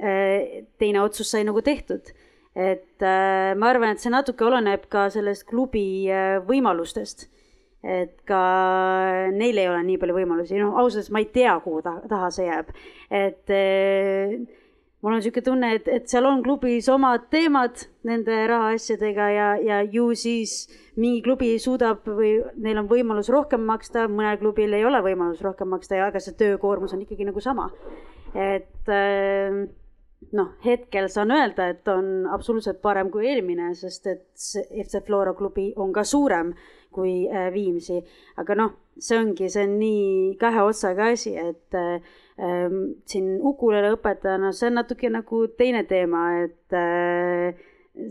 teine 0.02 0.98
otsus 1.04 1.28
sai 1.30 1.44
nagu 1.46 1.60
tehtud. 1.62 2.08
et 2.58 3.04
ma 3.04 3.68
arvan, 3.68 3.92
et 3.92 4.02
see 4.02 4.10
natuke 4.10 4.42
oleneb 4.42 4.88
ka 4.90 5.04
sellest 5.12 5.44
klubi 5.46 6.08
võimalustest. 6.48 7.28
et 7.86 8.16
ka 8.26 8.40
neil 9.30 9.60
ei 9.60 9.68
ole 9.70 9.84
nii 9.86 10.00
palju 10.02 10.16
võimalusi, 10.16 10.58
noh, 10.58 10.74
ausalt 10.74 11.04
öeldes 11.04 11.12
ma 11.14 11.22
ei 11.22 11.28
tea, 11.30 11.54
kuhu 11.62 11.84
ta, 11.86 11.94
taha 12.10 12.32
see 12.34 12.48
jääb, 12.48 12.74
et 13.14 13.54
mul 15.02 15.12
on 15.12 15.18
niisugune 15.18 15.44
tunne, 15.44 15.72
et, 15.76 15.88
et 15.90 16.06
seal 16.10 16.26
on 16.28 16.42
klubis 16.44 16.88
omad 16.92 17.26
teemad 17.32 17.84
nende 18.06 18.36
rahaasjadega 18.50 19.28
ja, 19.34 19.48
ja 19.58 19.80
ju 19.82 20.12
siis 20.18 20.68
mingi 20.96 21.22
klubi 21.24 21.50
suudab 21.62 22.06
või 22.06 22.36
neil 22.62 22.78
on 22.82 22.90
võimalus 22.90 23.30
rohkem 23.32 23.64
maksta, 23.66 24.06
mõnel 24.10 24.38
klubil 24.40 24.74
ei 24.78 24.86
ole 24.86 25.02
võimalus 25.02 25.42
rohkem 25.42 25.72
maksta 25.74 25.98
ja 25.98 26.08
aga 26.10 26.22
see 26.22 26.38
töökoormus 26.38 26.94
on 26.94 27.02
ikkagi 27.02 27.26
nagu 27.26 27.42
sama. 27.42 27.70
et 28.34 28.88
äh, 28.88 29.64
noh, 30.32 30.52
hetkel 30.64 31.08
saan 31.10 31.34
öelda, 31.34 31.66
et 31.72 31.88
on 31.90 32.28
absoluutselt 32.30 32.78
parem 32.82 33.10
kui 33.10 33.26
eelmine, 33.28 33.72
sest 33.74 34.06
et 34.06 34.46
FC 34.84 35.02
Flora 35.06 35.34
klubi 35.34 35.72
on 35.76 35.92
ka 35.92 36.04
suurem 36.06 36.54
kui 36.92 37.24
äh, 37.26 37.50
Viimsi, 37.52 37.98
aga 38.38 38.56
noh, 38.58 38.76
see 38.98 39.18
ongi, 39.18 39.48
see 39.50 39.64
on 39.64 39.78
nii 39.78 40.34
kahe 40.40 40.66
otsaga 40.66 41.12
asi, 41.12 41.36
et 41.36 41.78
äh, 41.78 42.00
Ehm, 42.40 42.78
siin 43.06 43.36
ukulele 43.44 43.92
õpetajana, 43.98 44.54
see 44.56 44.70
on 44.70 44.78
natuke 44.80 45.10
nagu 45.12 45.44
teine 45.58 45.82
teema, 45.88 46.22
et 46.46 46.76
äh, 46.76 47.60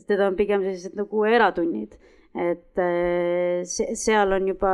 teda 0.08 0.30
on 0.30 0.38
pigem 0.38 0.62
sellised 0.68 0.98
nagu 1.00 1.26
eratunnid. 1.28 1.98
et 2.32 2.80
äh, 2.80 3.66
seal 3.68 4.32
on 4.32 4.46
juba 4.48 4.70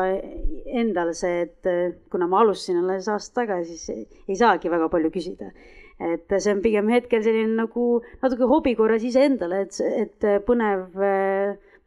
endal 0.82 1.10
see, 1.18 1.48
et 1.48 1.66
äh, 1.66 1.96
kuna 2.12 2.28
ma 2.30 2.44
alustasin 2.44 2.84
alles 2.84 3.08
aasta 3.10 3.40
tagasi, 3.40 3.80
siis 3.82 4.28
ei 4.30 4.38
saagi 4.38 4.70
väga 4.70 4.92
palju 4.94 5.10
küsida. 5.16 5.50
et 5.98 6.30
see 6.38 6.54
on 6.54 6.62
pigem 6.62 6.92
hetkel 6.94 7.24
selline 7.26 7.56
nagu 7.56 7.88
natuke 8.22 8.52
hobi 8.52 8.76
korras 8.78 9.02
iseendale, 9.02 9.64
et, 9.66 9.80
et 10.04 10.28
põnev, 10.46 10.92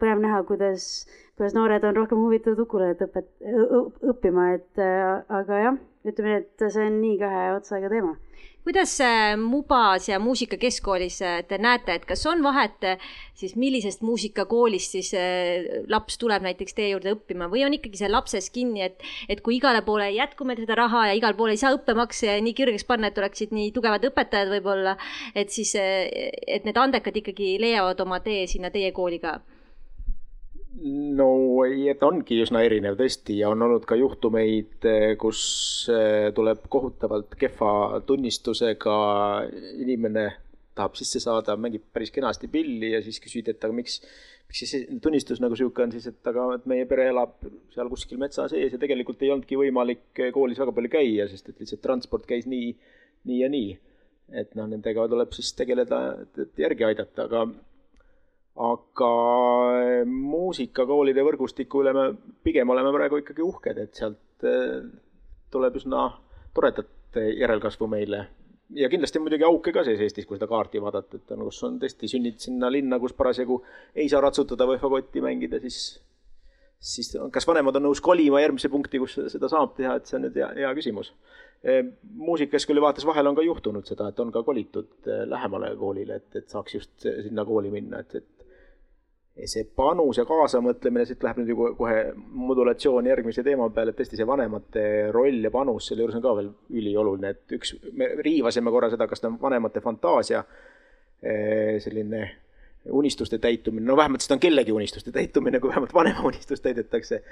põnev 0.00 0.24
näha, 0.24 0.42
kuidas, 0.48 0.88
kuidas 1.40 1.54
noored 1.56 1.84
on 1.88 1.96
rohkem 1.96 2.18
huvitatud 2.20 2.66
ukulelet 2.66 3.00
õpet-, 3.06 3.30
õppima, 4.12 4.50
et 4.58 4.80
aga 4.84 5.62
jah 5.64 5.78
ütleme 6.04 6.34
nii, 6.34 6.40
et 6.44 6.66
see 6.72 6.84
on 6.84 6.98
nii 7.00 7.16
kahe 7.20 7.46
otsaga 7.54 7.88
teema. 7.92 8.12
kuidas 8.64 8.92
Mubas 9.40 10.08
ja 10.08 10.18
Muusikakeskkoolis 10.20 11.16
te 11.48 11.58
näete, 11.58 11.96
et 11.96 12.04
kas 12.04 12.26
on 12.28 12.42
vahet 12.44 12.84
siis 13.34 13.54
millisest 13.56 14.04
muusikakoolist 14.04 14.96
siis 14.96 15.12
laps 15.88 16.18
tuleb 16.20 16.44
näiteks 16.44 16.76
teie 16.76 16.90
juurde 16.92 17.14
õppima 17.16 17.48
või 17.52 17.64
on 17.64 17.76
ikkagi 17.76 18.02
see 18.02 18.12
lapses 18.12 18.50
kinni, 18.52 18.84
et, 18.84 19.00
et 19.28 19.40
kui 19.40 19.56
igale 19.56 19.80
poole 19.84 20.08
ei 20.08 20.18
jätku 20.20 20.44
meil 20.44 20.60
seda 20.60 20.76
raha 20.76 21.06
ja 21.08 21.16
igal 21.16 21.36
pool 21.36 21.54
ei 21.54 21.60
saa 21.60 21.72
õppemakse 21.76 22.36
nii 22.44 22.56
kõrgeks 22.56 22.84
panna, 22.88 23.08
et 23.08 23.20
oleksid 23.24 23.56
nii 23.56 23.72
tugevad 23.76 24.04
õpetajad 24.12 24.52
võib-olla, 24.56 24.98
et 25.34 25.48
siis, 25.52 25.72
et 25.76 26.68
need 26.68 26.84
andekad 26.84 27.16
ikkagi 27.16 27.56
leiavad 27.60 28.04
oma 28.04 28.20
tee 28.24 28.44
sinna 28.48 28.72
teie 28.72 28.92
kooli 28.92 29.20
ka 29.24 29.40
no 30.78 31.30
ei, 31.66 31.88
et 31.90 32.02
ongi 32.06 32.38
üsna 32.44 32.62
erinev 32.66 32.98
tõesti 32.98 33.40
ja 33.40 33.50
on 33.50 33.62
olnud 33.66 33.86
ka 33.88 33.98
juhtumeid, 33.98 34.86
kus 35.20 35.40
eh, 35.90 36.30
tuleb 36.36 36.62
kohutavalt 36.70 37.34
kehva 37.40 38.00
tunnistusega 38.06 38.94
inimene 39.82 40.28
tahab 40.78 40.96
sisse 40.98 41.20
saada, 41.22 41.56
mängib 41.60 41.88
päris 41.92 42.12
kenasti 42.14 42.48
pilli 42.48 42.94
ja 42.94 43.02
siis 43.04 43.18
küsid, 43.22 43.50
et 43.50 43.64
aga 43.66 43.74
miks, 43.74 43.98
miks 44.48 44.62
siis 44.62 44.86
tunnistus 45.02 45.42
nagu 45.42 45.58
sihuke 45.58 45.84
on 45.84 45.92
siis, 45.94 46.06
et 46.10 46.30
aga 46.30 46.46
et 46.56 46.68
meie 46.70 46.86
pere 46.90 47.08
elab 47.10 47.36
seal 47.74 47.90
kuskil 47.92 48.20
metsa 48.22 48.46
sees 48.52 48.72
ja 48.74 48.80
tegelikult 48.80 49.22
ei 49.24 49.32
olnudki 49.34 49.58
võimalik 49.60 50.22
koolis 50.34 50.60
väga 50.62 50.74
palju 50.76 50.92
käia, 50.92 51.26
sest 51.30 51.50
et 51.50 51.60
lihtsalt 51.60 51.82
transport 51.84 52.28
käis 52.30 52.46
nii, 52.50 52.70
nii 53.28 53.40
ja 53.42 53.50
nii. 53.52 53.74
et 54.40 54.54
noh, 54.54 54.70
nendega 54.70 55.08
tuleb 55.10 55.34
siis 55.34 55.50
tegeleda, 55.58 56.00
et 56.38 56.62
järgi 56.62 56.86
aidata, 56.86 57.26
aga 57.26 57.48
aga 58.58 59.12
eh, 59.84 60.02
muusikakoolide 60.06 61.22
võrgustiku 61.26 61.84
üle 61.84 61.94
me 61.94 62.08
pigem 62.44 62.70
oleme 62.74 62.92
praegu 62.96 63.20
ikkagi 63.20 63.44
uhked, 63.46 63.78
et 63.78 64.02
sealt 64.02 64.48
eh, 64.48 64.82
tuleb 65.52 65.78
üsna 65.78 66.08
toredat 66.54 67.16
järelkasvu 67.16 67.86
meile. 67.90 68.26
ja 68.74 68.88
kindlasti 68.88 69.18
on 69.18 69.24
muidugi 69.26 69.46
auke 69.46 69.72
ka 69.74 69.84
sees 69.86 70.00
Eestis, 70.00 70.26
kui 70.26 70.38
seda 70.38 70.46
kaarti 70.50 70.82
vaadata, 70.82 71.18
et 71.18 71.32
on, 71.34 71.42
kus 71.48 71.62
on 71.66 71.78
tõesti, 71.82 72.10
sünnid 72.10 72.38
sinna 72.38 72.70
linna, 72.70 72.98
kus 73.02 73.14
parasjagu 73.18 73.62
ei 73.94 74.08
saa 74.08 74.20
ratsutada 74.22 74.66
või 74.66 74.78
fagotti 74.82 75.22
mängida, 75.22 75.58
siis 75.62 76.00
siis 76.80 77.10
kas 77.32 77.44
vanemad 77.46 77.76
on 77.76 77.84
nõus 77.88 78.00
kolima 78.00 78.40
järgmise 78.40 78.70
punkti, 78.72 78.98
kus 79.02 79.18
seda 79.28 79.50
saab 79.52 79.74
teha, 79.76 79.98
et 79.98 80.06
see 80.08 80.16
on 80.16 80.24
nüüd 80.26 80.38
hea, 80.40 80.48
hea 80.62 80.70
küsimus. 80.78 81.12
Eh, 81.60 81.82
muusikakeskkooli 82.16 82.80
vaates 82.80 83.04
vahel 83.04 83.28
on 83.28 83.36
ka 83.36 83.44
juhtunud 83.44 83.86
seda, 83.86 84.08
et 84.08 84.20
on 84.22 84.30
ka 84.32 84.42
kolitud 84.46 85.10
lähemale 85.28 85.74
koolile, 85.76 86.22
et, 86.22 86.38
et 86.40 86.48
saaks 86.48 86.78
just 86.78 86.94
sinna 87.04 87.44
kooli 87.44 87.74
minna, 87.74 88.00
et, 88.00 88.22
et 88.22 88.39
see 89.48 89.64
panus 89.76 90.18
ja 90.20 90.24
kaasamõtlemine, 90.28 91.06
siit 91.08 91.22
läheb 91.24 91.40
nüüd 91.40 91.52
ju 91.52 91.70
kohe 91.78 92.00
modulatsioon 92.50 93.06
järgmise 93.08 93.44
teema 93.46 93.68
peale, 93.74 93.94
et 93.94 94.00
tõesti 94.00 94.18
see 94.18 94.28
vanemate 94.28 94.84
roll 95.14 95.40
ja 95.46 95.52
panus 95.54 95.88
selle 95.90 96.04
juures 96.04 96.18
on 96.18 96.24
ka 96.24 96.34
veel 96.40 96.50
ülioluline, 96.80 97.32
et 97.34 97.56
üks, 97.56 97.74
me 97.96 98.10
riivasime 98.20 98.72
korra 98.74 98.90
seda, 98.92 99.08
kas 99.10 99.22
ta 99.22 99.30
on 99.30 99.38
vanemate 99.40 99.82
fantaasia 99.84 100.42
eh, 101.22 101.78
selline 101.84 102.24
unistuste 102.96 103.38
täitumine, 103.38 103.86
no 103.86 103.96
vähemalt 103.96 104.24
seda 104.24 104.38
on 104.38 104.42
kellegi 104.42 104.72
unistuste 104.72 105.12
täitumine, 105.12 105.60
kui 105.60 105.72
vähemalt 105.72 105.94
vanema 105.94 106.24
unistust 106.32 106.64
täidetakse 106.64 107.22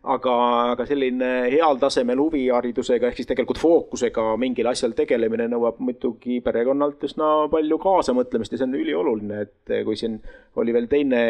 aga, 0.00 0.34
aga 0.72 0.84
selline 0.88 1.28
heal 1.52 1.76
tasemel 1.80 2.20
huviharidusega 2.22 3.10
ehk 3.10 3.18
siis 3.18 3.28
tegelikult 3.28 3.58
fookusega 3.60 4.22
mingil 4.40 4.70
asjal 4.70 4.94
tegelemine 4.96 5.44
nõuab 5.52 5.80
muidugi 5.84 6.38
perekonnalt 6.44 7.04
üsna 7.04 7.28
palju 7.52 7.76
kaasamõtlemist 7.82 8.54
ja 8.54 8.60
see 8.60 8.68
on 8.68 8.78
ülioluline, 8.78 9.42
et 9.44 9.74
kui 9.84 9.98
siin 10.00 10.16
oli 10.60 10.72
veel 10.72 10.88
teine 10.88 11.20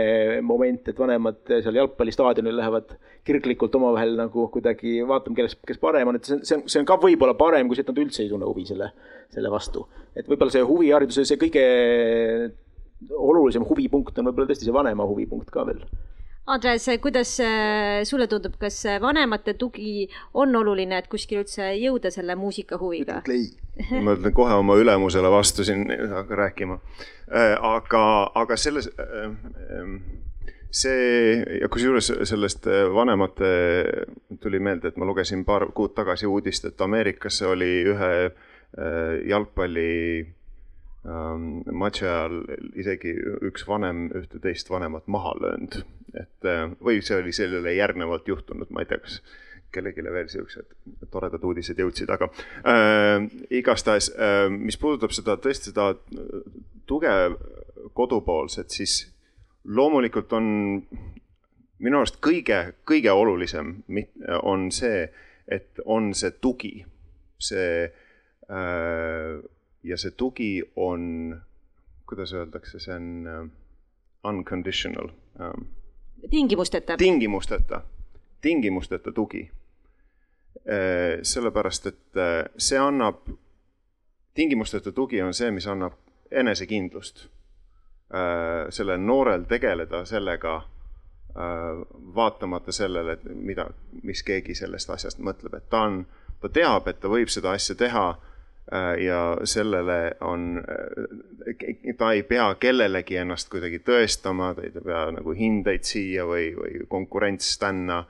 moment, 0.47 0.87
et 0.87 1.03
vanemad 1.03 1.41
seal 1.51 1.81
jalgpallistaadionil 1.81 2.61
lähevad 2.61 2.95
kirglikult 3.27 3.75
omavahel 3.81 4.15
nagu 4.21 4.47
kuidagi 4.55 5.01
vaatama, 5.07 5.41
kes, 5.41 5.59
kes 5.67 5.83
parem 5.83 6.13
on, 6.13 6.21
et 6.21 6.31
see 6.31 6.39
on, 6.39 6.45
see 6.47 6.61
on, 6.61 6.63
see 6.71 6.83
on 6.85 6.87
ka 6.89 6.99
võib-olla 7.03 7.35
parem 7.39 7.67
kui 7.67 7.79
see, 7.79 7.87
et 7.87 7.91
nad 7.91 8.03
üldse 8.05 8.23
ei 8.23 8.31
tunne 8.31 8.47
huvi 8.47 8.69
selle, 8.71 8.93
selle 9.35 9.51
vastu. 9.51 9.83
et 10.15 10.31
võib-olla 10.31 10.55
see 10.55 10.63
huvihariduse, 10.63 11.27
see 11.27 11.43
kõige 11.43 11.67
olulisem 13.19 13.67
huvipunkt 13.67 14.23
on 14.23 14.31
võib-olla 14.31 14.53
tõesti 14.53 14.69
see 14.69 14.79
vanema 14.79 15.09
huvipunkt 15.11 15.51
ka 15.51 15.67
veel 15.67 15.83
Andres, 16.47 16.87
kuidas 17.03 17.41
äh, 17.41 18.03
sulle 18.05 18.27
tundub, 18.27 18.57
kas 18.59 18.83
vanemate 19.01 19.55
tugi 19.55 20.09
on 20.35 20.57
oluline, 20.57 20.99
et 20.99 21.09
kuskil 21.11 21.45
üldse 21.45 21.69
jõuda 21.77 22.11
selle 22.11 22.35
muusikahuviga? 22.39 23.21
ütle 23.21 23.37
ei. 23.37 24.01
ma 24.03 24.17
ütlen 24.17 24.35
kohe 24.35 24.57
oma 24.59 24.79
ülemusele 24.81 25.31
vastu 25.31 25.67
siin 25.69 25.85
rääkima. 26.29 26.81
Äh, 27.29 27.55
aga, 27.55 28.03
aga 28.35 28.57
selles, 28.59 28.89
äh, 28.89 29.95
see 30.71 31.61
ja 31.61 31.69
kusjuures 31.71 32.11
sellest 32.33 32.67
vanemate 32.95 33.53
tuli 34.41 34.59
meelde, 34.59 34.91
et 34.91 34.99
ma 34.99 35.07
lugesin 35.07 35.45
paar 35.45 35.69
kuud 35.77 35.95
tagasi 35.95 36.27
uudist, 36.27 36.67
et 36.67 36.81
Ameerikas 36.81 37.43
oli 37.47 37.73
ühe 37.91 38.13
jalgpalli 39.27 39.95
ähm, 41.03 41.47
matši 41.75 42.05
ajal 42.07 42.37
isegi 42.79 43.17
üks 43.51 43.67
vanem 43.67 44.05
ühte 44.15 44.39
teist 44.39 44.71
vanemat 44.71 45.11
maha 45.11 45.33
löönud 45.43 45.81
et 46.15 46.49
äh, 46.49 46.67
või 46.83 47.01
see 47.05 47.21
oli 47.21 47.33
sellele 47.37 47.75
järgnevalt 47.77 48.29
juhtunud, 48.29 48.71
ma 48.71 48.83
ei 48.83 48.91
tea, 48.91 49.01
kas 49.03 49.21
kellelegi 49.71 50.03
veel 50.03 50.29
siuksed 50.31 50.73
toredad 51.15 51.45
uudised 51.47 51.79
jõudsid, 51.79 52.11
aga 52.11 52.31
äh, 52.67 53.29
igastahes 53.55 54.11
äh,, 54.17 54.49
mis 54.51 54.79
puudutab 54.81 55.15
seda 55.15 55.39
tõesti 55.39 55.71
seda 55.71 55.93
tuge 56.91 57.15
kodupoolset, 57.95 58.71
siis 58.71 59.05
loomulikult 59.65 60.33
on 60.33 60.47
minu 61.81 62.01
arust 62.01 62.19
kõige, 62.25 62.61
kõige 62.89 63.13
olulisem 63.13 63.77
on 64.43 64.69
see, 64.75 65.05
et 65.49 65.81
on 65.85 66.13
see 66.17 66.35
tugi, 66.43 66.75
see 67.41 67.73
äh, 67.87 69.41
ja 69.83 69.99
see 70.01 70.17
tugi 70.17 70.53
on, 70.77 71.35
kuidas 72.09 72.35
öeldakse, 72.37 72.81
see 72.83 72.97
on 72.97 73.11
äh, 73.27 73.45
unconditional 74.25 75.13
ähm,. 75.41 75.69
Tingimusteta. 76.31 76.97
tingimusteta, 76.97 77.83
tingimusteta 78.41 79.13
tugi 79.13 79.51
äh,. 80.69 81.19
sellepärast, 81.23 81.87
et 81.87 82.17
äh, 82.17 82.45
see 82.59 82.79
annab, 82.79 83.29
tingimusteta 84.35 84.93
tugi 84.93 85.23
on 85.23 85.35
see, 85.35 85.51
mis 85.51 85.67
annab 85.67 85.93
enesekindlust 86.31 87.25
äh, 87.25 88.69
sellel 88.71 89.01
noorel 89.01 89.43
tegeleda 89.49 90.05
sellega 90.05 90.63
vaatamata 92.15 92.73
sellele, 92.73 93.13
et 93.13 93.25
mida, 93.25 93.69
mis 94.03 94.23
keegi 94.27 94.55
sellest 94.55 94.91
asjast 94.91 95.21
mõtleb, 95.23 95.55
et 95.55 95.69
ta 95.71 95.85
on, 95.87 96.01
ta 96.41 96.49
teab, 96.49 96.89
et 96.91 96.99
ta 97.01 97.09
võib 97.09 97.31
seda 97.31 97.53
asja 97.55 97.77
teha 97.79 98.07
ja 99.03 99.37
sellele 99.45 100.13
on, 100.21 100.63
ta 101.99 102.13
ei 102.13 102.23
pea 102.23 102.55
kellelegi 102.55 103.17
ennast 103.19 103.51
kuidagi 103.51 103.81
tõestama, 103.83 104.53
ta 104.55 104.63
ei 104.63 104.71
pea 104.71 105.09
nagu 105.17 105.35
hindeid 105.35 105.83
siia 105.89 106.27
või, 106.29 106.53
või 106.55 106.85
konkurents 106.89 107.57
tänna. 107.59 108.05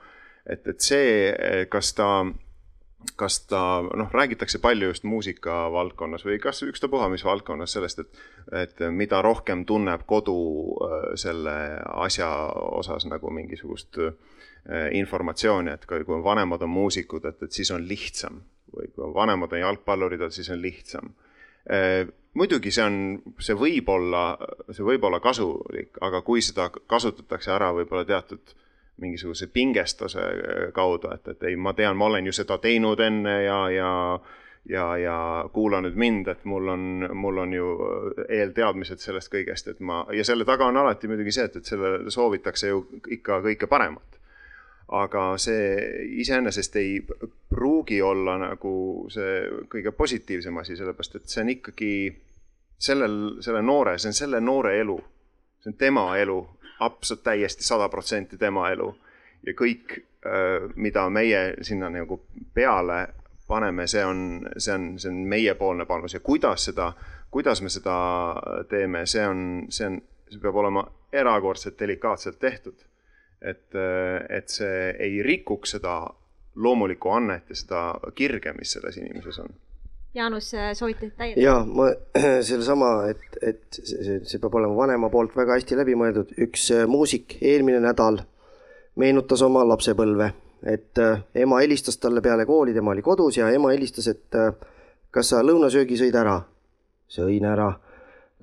et, 0.45 0.67
et 0.67 0.79
see, 0.81 1.33
kas 1.69 1.93
ta 1.97 2.11
kas 3.15 3.39
ta, 3.49 3.81
noh, 3.97 4.11
räägitakse 4.13 4.59
palju 4.61 4.91
just 4.91 5.03
muusika 5.03 5.71
valdkonnas 5.73 6.25
või 6.25 6.37
kas 6.41 6.63
ükstapuha 6.63 7.09
mis 7.09 7.25
valdkonnas 7.25 7.73
sellest, 7.77 7.99
et, 8.03 8.21
et 8.61 8.83
mida 8.93 9.21
rohkem 9.21 9.65
tunneb 9.65 10.05
kodu 10.09 10.37
äh, 10.85 10.97
selle 11.19 11.55
asja 12.05 12.29
osas 12.77 13.05
nagu 13.09 13.31
mingisugust 13.33 14.01
äh, 14.05 14.13
informatsiooni, 14.97 15.73
et 15.73 15.85
kui 15.89 16.23
vanemad 16.23 16.61
on 16.61 16.73
muusikud, 16.75 17.25
et, 17.25 17.41
et 17.43 17.51
siis 17.51 17.71
on 17.71 17.87
lihtsam 17.87 18.41
või 18.75 18.89
kui 18.91 19.05
on 19.05 19.13
vanemad 19.13 19.53
on 19.53 19.63
jalgpallurid, 19.63 20.23
siis 20.31 20.49
on 20.53 20.61
lihtsam. 20.61 21.13
Äh, 21.71 22.07
muidugi 22.33 22.71
see 22.71 22.85
on, 22.85 22.97
see 23.39 23.57
võib 23.57 23.89
olla, 23.91 24.25
see 24.71 24.85
võib 24.85 25.03
olla 25.07 25.19
kasulik, 25.23 25.97
aga 26.01 26.21
kui 26.25 26.41
seda 26.41 26.69
kasutatakse 26.71 27.51
ära 27.53 27.71
võib-olla 27.75 28.05
teatud 28.07 28.55
mingisuguse 29.01 29.47
pingestuse 29.53 30.21
äh, 30.21 30.69
kaudu, 30.73 31.11
et, 31.13 31.27
et 31.27 31.49
ei, 31.49 31.55
ma 31.55 31.73
tean, 31.77 31.97
ma 31.97 32.11
olen 32.11 32.29
ju 32.29 32.35
seda 32.35 32.57
teinud 32.61 32.99
enne 32.99 33.41
ja, 33.43 33.63
ja 33.73 33.91
ja, 34.69 34.97
ja 34.97 35.17
kuula 35.53 35.81
nüüd 35.81 35.97
mind, 35.97 36.27
et 36.29 36.45
mul 36.45 36.69
on, 36.69 36.83
mul 37.17 37.41
on 37.41 37.53
ju 37.53 37.67
eelteadmised 38.29 39.01
sellest 39.01 39.31
kõigest, 39.33 39.71
et 39.71 39.79
ma 39.79 40.03
ja 40.13 40.25
selle 40.27 40.45
taga 40.45 40.67
on 40.69 40.77
alati 40.77 41.09
muidugi 41.09 41.33
see, 41.33 41.47
et, 41.49 41.57
et 41.57 41.65
sellele 41.65 42.13
soovitakse 42.13 42.69
ju 42.69 42.83
ikka 43.17 43.41
kõike 43.47 43.69
paremat. 43.71 44.20
Aga 44.91 45.37
see 45.39 45.75
iseenesest 46.19 46.75
ei 46.75 46.99
pruugi 47.49 48.01
olla 48.03 48.37
nagu 48.41 48.73
see 49.11 49.63
kõige 49.71 49.93
positiivsem 49.95 50.57
asi, 50.59 50.75
sellepärast 50.75 51.15
et 51.15 51.31
see 51.31 51.43
on 51.45 51.51
ikkagi 51.53 51.93
sellel, 52.81 53.17
selle 53.41 53.61
noore, 53.61 53.97
see 53.97 54.11
on 54.11 54.17
selle 54.17 54.41
noore 54.43 54.75
elu, 54.81 54.97
see 55.63 55.71
on 55.71 55.77
tema 55.79 56.09
elu 56.19 56.39
absoluut 56.81 57.23
täiesti 57.23 57.63
sada 57.63 57.89
protsenti 57.89 58.37
tema 58.37 58.69
elu. 58.71 58.89
ja 59.47 59.53
kõik, 59.57 59.95
äh, 60.25 60.67
mida 60.75 61.07
meie 61.09 61.55
sinna 61.65 61.89
nagu 61.89 62.19
peale 62.53 63.07
paneme, 63.47 63.87
see 63.87 64.03
on, 64.05 64.19
see 64.57 64.73
on, 64.73 64.87
see 64.99 65.09
on 65.09 65.23
meiepoolne 65.27 65.85
panus 65.85 66.13
ja 66.13 66.19
kuidas 66.19 66.65
seda, 66.69 66.91
kuidas 67.31 67.61
me 67.61 67.69
seda 67.69 67.95
teeme, 68.69 69.05
see 69.05 69.25
on, 69.27 69.41
see 69.69 69.87
on, 69.87 69.97
see 70.29 70.41
peab 70.41 70.55
olema 70.61 70.85
erakordselt 71.11 71.79
delikaatselt 71.79 72.39
tehtud. 72.39 72.85
Et, 73.41 73.67
äh, 73.75 74.21
et 74.29 74.49
see 74.49 74.91
ei 74.99 75.21
rikuks 75.25 75.77
seda 75.77 75.99
loomulikku 76.55 77.09
annet 77.09 77.49
ja 77.49 77.55
seda 77.55 77.83
kirge, 78.15 78.53
mis 78.57 78.73
selles 78.75 78.97
inimeses 78.97 79.39
on 79.39 79.53
Jaanus, 80.13 80.51
soovitad 80.73 81.11
täiendada? 81.17 81.43
jaa, 81.43 81.65
ma 81.65 81.85
sellesama, 82.49 82.89
et, 83.07 83.37
et 83.41 83.79
see, 83.79 84.17
see 84.27 84.41
peab 84.43 84.57
olema 84.59 84.75
vanema 84.75 85.09
poolt 85.09 85.35
väga 85.37 85.55
hästi 85.55 85.77
läbimõeldud. 85.79 86.33
üks 86.47 86.67
äh, 86.75 86.83
muusik 86.87 87.37
eelmine 87.39 87.79
nädal 87.79 88.19
meenutas 88.99 89.41
oma 89.47 89.63
lapsepõlve, 89.69 90.27
et 90.67 90.99
äh, 90.99 91.23
ema 91.45 91.61
helistas 91.63 91.97
talle 91.97 92.21
peale 92.21 92.45
kooli, 92.45 92.75
tema 92.75 92.91
oli 92.91 93.05
kodus 93.05 93.39
ja 93.39 93.47
ema 93.55 93.71
helistas, 93.71 94.11
et 94.11 94.35
äh, 94.35 94.51
kas 95.15 95.31
sa 95.31 95.39
lõunasöögi 95.45 95.99
sõid 96.03 96.19
ära? 96.19 96.41
sõin 97.11 97.47
ära. 97.47 97.71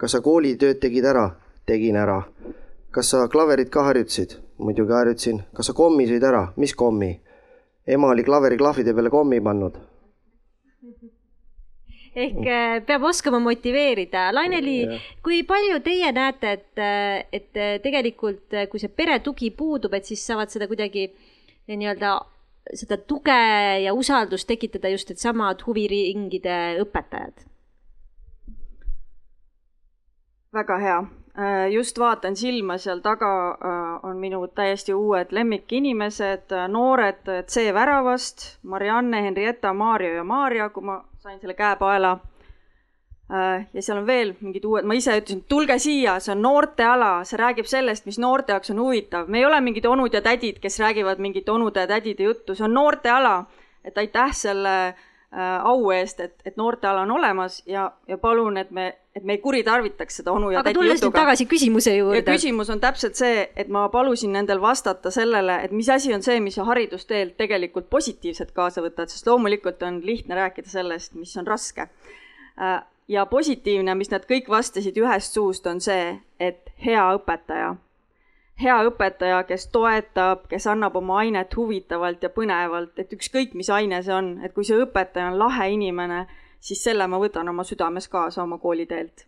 kas 0.01 0.17
sa 0.17 0.25
koolitööd 0.25 0.81
tegid 0.81 1.05
ära? 1.05 1.29
tegin 1.69 2.01
ära. 2.01 2.23
kas 2.91 3.13
sa 3.13 3.27
klaverit 3.29 3.69
ka 3.69 3.85
harjutasid? 3.91 4.39
Muidugi 4.59 4.93
harjutasin. 4.93 5.43
kas 5.55 5.71
sa 5.71 5.77
kommi 5.77 6.09
sõid 6.09 6.25
ära? 6.25 6.49
mis 6.57 6.75
kommi? 6.75 7.13
ema 7.87 8.11
oli 8.15 8.25
klaveri 8.25 8.59
klahvide 8.61 8.95
peale 8.95 9.11
kommi 9.11 9.41
pannud 9.41 9.79
ehk 12.25 12.47
äh, 12.47 12.79
peab 12.87 13.05
oskama 13.07 13.39
motiveerida. 13.43 14.29
Laineli, 14.35 14.79
kui 15.23 15.43
palju 15.47 15.79
teie 15.85 16.11
näete, 16.15 16.55
et, 16.57 16.81
äh, 16.83 17.27
et 17.33 17.59
äh, 17.59 17.77
tegelikult, 17.85 18.57
kui 18.71 18.83
see 18.83 18.91
peretugi 18.91 19.53
puudub, 19.55 19.95
et 19.95 20.09
siis 20.09 20.25
saavad 20.27 20.51
seda 20.51 20.67
kuidagi 20.71 21.09
nii-öelda 21.69 22.17
seda 22.77 22.99
tuge 23.09 23.39
ja 23.85 23.95
usaldust 23.97 24.49
tekitada 24.49 24.91
just 24.93 25.13
needsamad 25.13 25.63
huviringide 25.67 26.59
õpetajad? 26.85 27.47
väga 30.59 30.79
hea, 30.81 31.01
just 31.71 31.99
vaatan 31.99 32.37
silma, 32.37 32.79
seal 32.79 33.01
taga 33.05 33.29
on 34.03 34.17
minu 34.19 34.41
täiesti 34.55 34.95
uued 34.95 35.31
lemmikinimesed, 35.31 36.55
noored 36.69 37.29
C-väravast, 37.47 38.59
Marianne, 38.63 39.23
Henrietta, 39.23 39.73
Maarja 39.73 40.15
ja 40.15 40.25
Maarja, 40.25 40.69
kui 40.69 40.83
ma 40.83 41.05
sain 41.19 41.41
selle 41.41 41.55
käepaela. 41.55 42.19
Äh, 43.29 43.67
ja 43.75 43.83
seal 43.85 43.99
on 44.01 44.07
veel 44.09 44.31
mingid 44.41 44.65
uued, 44.65 44.87
ma 44.89 44.97
ise 44.97 45.13
ütlesin, 45.21 45.43
tulge 45.53 45.75
siia, 45.85 46.15
see 46.25 46.33
on 46.33 46.41
noorteala, 46.41 47.11
see 47.29 47.37
räägib 47.37 47.67
sellest, 47.69 48.07
mis 48.09 48.17
noorte 48.23 48.55
jaoks 48.55 48.73
on 48.73 48.81
huvitav. 48.81 49.29
me 49.29 49.43
ei 49.43 49.45
ole 49.45 49.59
mingid 49.61 49.85
onud 49.85 50.15
ja 50.17 50.23
tädid, 50.25 50.63
kes 50.63 50.81
räägivad 50.81 51.21
mingit 51.21 51.49
onude 51.53 51.85
ja 51.85 51.91
tädide 51.91 52.25
juttu, 52.25 52.55
see 52.57 52.65
on 52.65 52.73
noorteala. 52.73 53.45
et 53.85 53.99
aitäh 53.99 54.33
selle 54.33 54.73
äh, 54.89 55.05
au 55.65 55.91
eest, 55.93 56.21
et, 56.25 56.35
et 56.49 56.57
noorteala 56.57 57.03
on 57.05 57.11
olemas 57.11 57.63
ja, 57.69 57.91
ja 58.09 58.17
palun, 58.19 58.57
et 58.57 58.71
me, 58.71 58.87
et 59.17 59.25
me 59.25 59.35
ei 59.37 59.41
kuritarvitaks 59.43 60.21
seda 60.23 60.33
onu 60.33 60.49
ja 60.55 60.63
aga 60.63 60.73
tulles 60.73 61.03
nüüd 61.05 61.13
tagasi 61.13 61.45
küsimuse 61.51 61.93
juurde. 61.99 62.25
küsimus 62.25 62.71
on 62.73 62.81
täpselt 62.81 63.19
see, 63.21 63.43
et 63.57 63.69
ma 63.69 63.85
palusin 63.93 64.33
nendel 64.33 64.63
vastata 64.63 65.13
sellele, 65.13 65.59
et 65.67 65.75
mis 65.77 65.91
asi 65.93 66.15
on 66.17 66.25
see, 66.25 66.41
mis 66.41 66.57
haridusteelt 66.57 67.37
tegelikult 67.37 67.91
positiivset 67.93 68.55
kaasa 68.57 68.85
võtad, 68.85 69.13
sest 69.13 69.29
loomulikult 69.29 69.85
on 69.85 70.01
lihtne 70.07 70.39
rääkida 70.39 70.73
sellest, 70.73 71.13
mis 71.21 71.37
on 71.37 71.47
raske 71.47 71.91
äh, 72.57 72.81
ja 73.09 73.27
positiivne, 73.27 73.95
mis 73.95 74.11
nad 74.13 74.25
kõik 74.29 74.49
vastasid 74.53 74.97
ühest 75.01 75.37
suust, 75.37 75.67
on 75.67 75.81
see, 75.85 76.17
et 76.41 76.73
hea 76.85 77.05
õpetaja. 77.19 77.75
Hea 78.63 78.77
õpetaja, 78.89 79.43
kes 79.47 79.69
toetab, 79.75 80.47
kes 80.51 80.67
annab 80.67 80.97
oma 80.97 81.21
ainet 81.23 81.57
huvitavalt 81.57 82.23
ja 82.23 82.31
põnevalt, 82.35 82.99
et 82.99 83.13
ükskõik, 83.15 83.55
mis 83.55 83.71
aine 83.71 84.03
see 84.03 84.15
on, 84.15 84.33
et 84.45 84.55
kui 84.55 84.67
see 84.67 84.79
õpetaja 84.83 85.31
on 85.33 85.39
lahe 85.39 85.71
inimene, 85.75 86.25
siis 86.61 86.83
selle 86.83 87.07
ma 87.07 87.21
võtan 87.23 87.49
oma 87.49 87.65
südames 87.65 88.09
kaasa 88.09 88.43
oma 88.43 88.59
kooliteelt. 88.59 89.27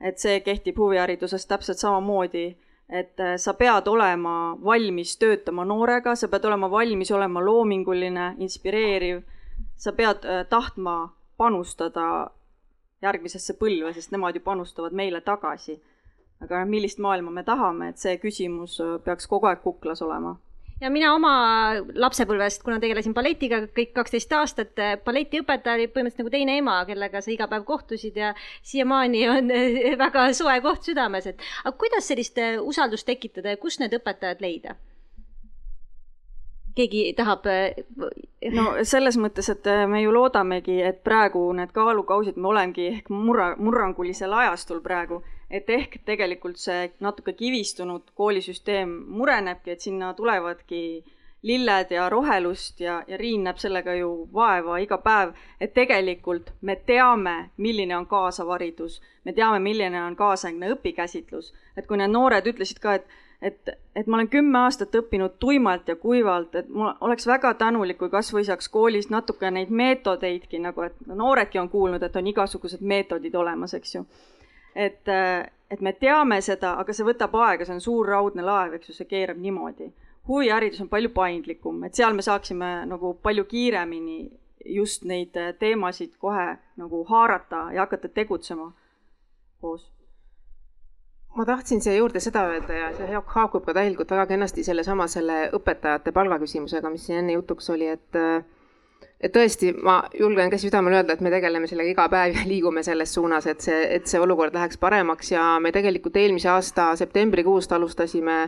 et 0.00 0.18
see 0.20 0.40
kehtib 0.44 0.76
huvihariduses 0.76 1.46
täpselt 1.48 1.78
samamoodi, 1.80 2.50
et 2.88 3.20
äh, 3.20 3.36
sa 3.40 3.54
pead 3.54 3.88
olema 3.88 4.56
valmis 4.64 5.16
töötama 5.16 5.64
noorega, 5.64 6.14
sa 6.14 6.28
pead 6.28 6.44
olema 6.44 6.70
valmis 6.70 7.10
olema 7.10 7.40
loominguline, 7.40 8.34
inspireeriv, 8.38 9.22
sa 9.76 9.92
pead 9.92 10.24
äh, 10.24 10.44
tahtma 10.48 11.14
panustada 11.36 12.30
järgmisesse 13.02 13.56
põlve, 13.60 13.92
sest 13.94 14.12
nemad 14.12 14.36
ju 14.36 14.44
panustavad 14.44 14.92
meile 14.92 15.20
tagasi. 15.20 15.80
Aga 16.44 16.64
millist 16.68 16.98
maailma 17.02 17.30
me 17.32 17.44
tahame, 17.44 17.92
et 17.92 18.02
see 18.02 18.18
küsimus 18.22 18.80
äh, 18.84 18.96
peaks 19.04 19.28
kogu 19.30 19.48
aeg 19.50 19.62
kuklas 19.64 20.02
olema 20.04 20.36
ja 20.80 20.90
mina 20.92 21.12
oma 21.16 21.32
lapsepõlvest, 21.96 22.62
kuna 22.64 22.80
tegelesin 22.82 23.14
balletiga 23.16 23.62
kõik 23.76 23.94
kaksteist 23.96 24.32
aastat, 24.36 24.74
äh, 24.78 24.96
balletiõpetaja 25.04 25.78
oli 25.78 25.88
põhimõtteliselt 25.92 26.24
nagu 26.24 26.34
teine 26.34 26.58
ema, 26.60 26.80
kellega 26.88 27.22
sa 27.24 27.32
iga 27.32 27.48
päev 27.52 27.64
kohtusid 27.68 28.18
ja 28.20 28.34
siiamaani 28.62 29.22
on 29.32 29.54
äh, 29.54 29.78
väga 30.04 30.28
soe 30.36 30.58
koht 30.64 30.90
südames, 30.90 31.30
et 31.32 31.40
aga 31.64 31.76
kuidas 31.80 32.10
sellist 32.12 32.42
usaldust 32.60 33.08
tekitada 33.08 33.54
ja 33.54 33.62
kust 33.62 33.80
need 33.80 33.96
õpetajad 33.96 34.44
leida? 34.44 34.76
keegi 36.76 37.12
tahab? 37.16 37.46
Äh, 37.46 37.72
no 38.52 38.74
selles 38.92 39.18
mõttes, 39.20 39.48
et 39.52 39.66
äh, 39.70 39.84
me 39.90 40.02
ju 40.02 40.12
loodamegi, 40.14 40.80
et 40.84 41.02
praegu 41.06 41.48
need 41.56 41.72
kaalukausid, 41.76 42.36
me 42.36 42.52
olemegi 42.52 42.90
ehk 42.92 43.10
murra, 43.12 43.54
murrangulisel 43.58 44.32
ajastul 44.42 44.82
praegu, 44.84 45.22
et 45.50 45.70
ehk 45.70 46.00
tegelikult 46.04 46.58
see 46.58 46.90
natuke 47.00 47.32
kivistunud 47.32 48.10
koolisüsteem 48.14 48.90
murenebki, 49.18 49.70
et 49.70 49.80
sinna 49.80 50.14
tulevadki 50.14 51.04
lilled 51.46 51.90
ja 51.90 52.08
rohelust 52.08 52.80
ja, 52.80 53.02
ja 53.06 53.16
Riin 53.16 53.44
näeb 53.46 53.60
sellega 53.62 53.94
ju 53.94 54.28
vaeva 54.34 54.78
iga 54.82 54.98
päev, 54.98 55.36
et 55.60 55.74
tegelikult 55.74 56.50
me 56.60 56.76
teame, 56.88 57.36
milline 57.56 57.96
on 57.96 58.06
kaasav 58.10 58.50
haridus, 58.50 58.98
me 59.24 59.32
teame, 59.32 59.60
milline 59.62 60.02
on 60.02 60.16
kaasaegne 60.16 60.72
õpikäsitlus, 60.74 61.52
et 61.76 61.86
kui 61.86 62.00
need 62.00 62.10
noored 62.10 62.50
ütlesid 62.52 62.82
ka, 62.82 62.98
et 62.98 63.22
et, 63.42 63.68
et 63.96 64.06
ma 64.06 64.16
olen 64.16 64.28
kümme 64.32 64.58
aastat 64.64 64.94
õppinud 64.96 65.36
tuimalt 65.38 65.88
ja 65.88 65.96
kuivalt, 66.00 66.54
et 66.56 66.68
ma 66.72 66.94
oleks 67.04 67.26
väga 67.28 67.52
tänulik, 67.60 67.98
kui 68.00 68.08
kasvõi 68.10 68.46
saaks 68.48 68.70
koolis 68.72 69.10
natuke 69.12 69.50
neid 69.50 69.70
meetodeidki 69.70 70.58
nagu, 70.64 70.86
et 70.88 70.96
nooredki 71.06 71.60
on 71.60 71.68
kuulnud, 71.68 72.02
et 72.02 72.16
on 72.16 72.32
igasugused 72.32 72.80
meetodid 72.80 73.34
olemas, 73.36 73.74
eks 73.76 73.94
ju. 73.94 74.06
Et, 74.76 75.08
et 75.70 75.80
me 75.80 75.92
teame 75.96 76.40
seda, 76.44 76.74
aga 76.80 76.94
see 76.94 77.06
võtab 77.06 77.34
aega, 77.40 77.64
see 77.64 77.76
on 77.76 77.84
suur 77.84 78.12
raudne 78.12 78.44
laev, 78.44 78.76
eks 78.76 78.92
ju, 78.92 78.96
see 78.98 79.08
keerab 79.10 79.40
niimoodi. 79.40 79.92
huviharidus 80.28 80.80
on 80.82 80.88
palju 80.92 81.12
paindlikum, 81.14 81.84
et 81.86 81.94
seal 81.94 82.14
me 82.14 82.22
saaksime 82.22 82.70
nagu 82.90 83.14
palju 83.22 83.44
kiiremini 83.48 84.18
just 84.76 85.04
neid 85.04 85.36
teemasid 85.58 86.16
kohe 86.18 86.56
nagu 86.76 87.04
haarata 87.10 87.68
ja 87.72 87.84
hakata 87.86 88.08
tegutsema 88.08 88.72
koos 89.60 89.86
ma 91.36 91.44
tahtsin 91.44 91.80
siia 91.80 91.96
juurde 91.96 92.20
seda 92.20 92.46
öelda 92.50 92.74
ja 92.74 92.90
see 92.96 93.20
haakub 93.34 93.64
ka 93.64 93.74
täielikult 93.76 94.10
väga 94.10 94.26
kenasti 94.32 94.64
sellesama 94.64 95.06
selle 95.12 95.50
õpetajate 95.58 96.12
palgaküsimusega, 96.16 96.90
mis 96.90 97.06
siin 97.06 97.20
enne 97.22 97.36
jutuks 97.36 97.68
oli, 97.74 97.90
et 97.92 98.20
et 99.20 99.32
tõesti, 99.32 99.72
ma 99.82 100.00
julgen 100.18 100.50
käsi 100.52 100.68
südamel 100.68 100.98
öelda, 100.98 101.16
et 101.16 101.24
me 101.24 101.32
tegeleme 101.32 101.68
sellega 101.70 101.92
iga 101.94 102.08
päev 102.12 102.36
ja 102.36 102.46
liigume 102.52 102.82
selles 102.86 103.14
suunas, 103.14 103.46
et 103.50 103.64
see, 103.64 103.82
et 103.96 104.08
see 104.10 104.20
olukord 104.20 104.54
läheks 104.54 104.80
paremaks 104.82 105.32
ja 105.32 105.56
me 105.62 105.72
tegelikult 105.72 106.16
eelmise 106.20 106.50
aasta 106.52 106.90
septembrikuust 107.00 107.72
alustasime 107.72 108.46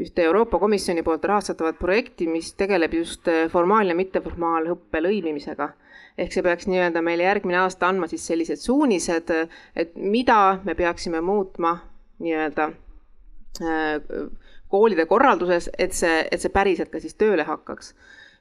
ühte 0.00 0.24
Euroopa 0.24 0.58
Komisjoni 0.58 1.02
poolt 1.02 1.24
rahastatavat 1.28 1.78
projekti, 1.78 2.26
mis 2.30 2.52
tegeleb 2.54 2.94
just 2.94 3.28
formaal- 3.52 3.88
ja 3.88 3.94
mitteformaalõppe 3.94 5.02
lõimimisega. 5.02 5.72
ehk 6.18 6.32
see 6.32 6.42
peaks 6.42 6.66
nii-öelda 6.66 7.00
meile 7.02 7.22
järgmine 7.22 7.56
aasta 7.56 7.88
andma 7.88 8.06
siis 8.06 8.26
sellised 8.26 8.60
suunised, 8.60 9.30
et 9.76 9.94
mida 9.96 10.58
me 10.64 10.74
peaksime 10.74 11.20
muutma 11.20 11.78
nii-öelda 12.18 12.66
äh, 13.62 14.00
koolide 14.68 15.06
korralduses, 15.06 15.70
et 15.78 15.92
see, 15.92 16.28
et 16.30 16.40
see 16.40 16.52
päriselt 16.52 16.90
ka 16.90 17.00
siis 17.00 17.14
tööle 17.14 17.46
hakkaks. 17.48 17.94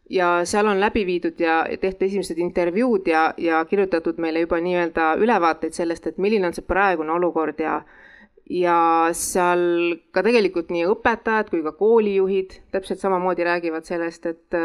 Ja 0.09 0.29
seal 0.45 0.67
on 0.67 0.79
läbi 0.81 1.05
viidud 1.05 1.39
ja 1.39 1.61
tehtud 1.81 2.07
esimesed 2.07 2.37
intervjuud 2.37 3.07
ja, 3.07 3.33
ja 3.37 3.63
kirjutatud 3.65 4.17
meile 4.17 4.45
juba 4.45 4.59
nii-öelda 4.63 5.13
ülevaateid 5.21 5.77
sellest, 5.77 6.07
et 6.07 6.17
milline 6.17 6.47
on 6.49 6.55
see 6.57 6.65
praegune 6.65 7.13
olukord 7.13 7.59
ja 7.61 7.81
ja 8.49 8.79
seal 9.13 9.61
ka 10.11 10.23
tegelikult 10.25 10.71
nii 10.73 10.87
õpetajad 10.89 11.51
kui 11.51 11.61
ka 11.61 11.75
koolijuhid 11.77 12.55
täpselt 12.73 13.01
samamoodi 13.03 13.45
räägivad 13.45 13.85
sellest, 13.85 14.25
et 14.25 14.57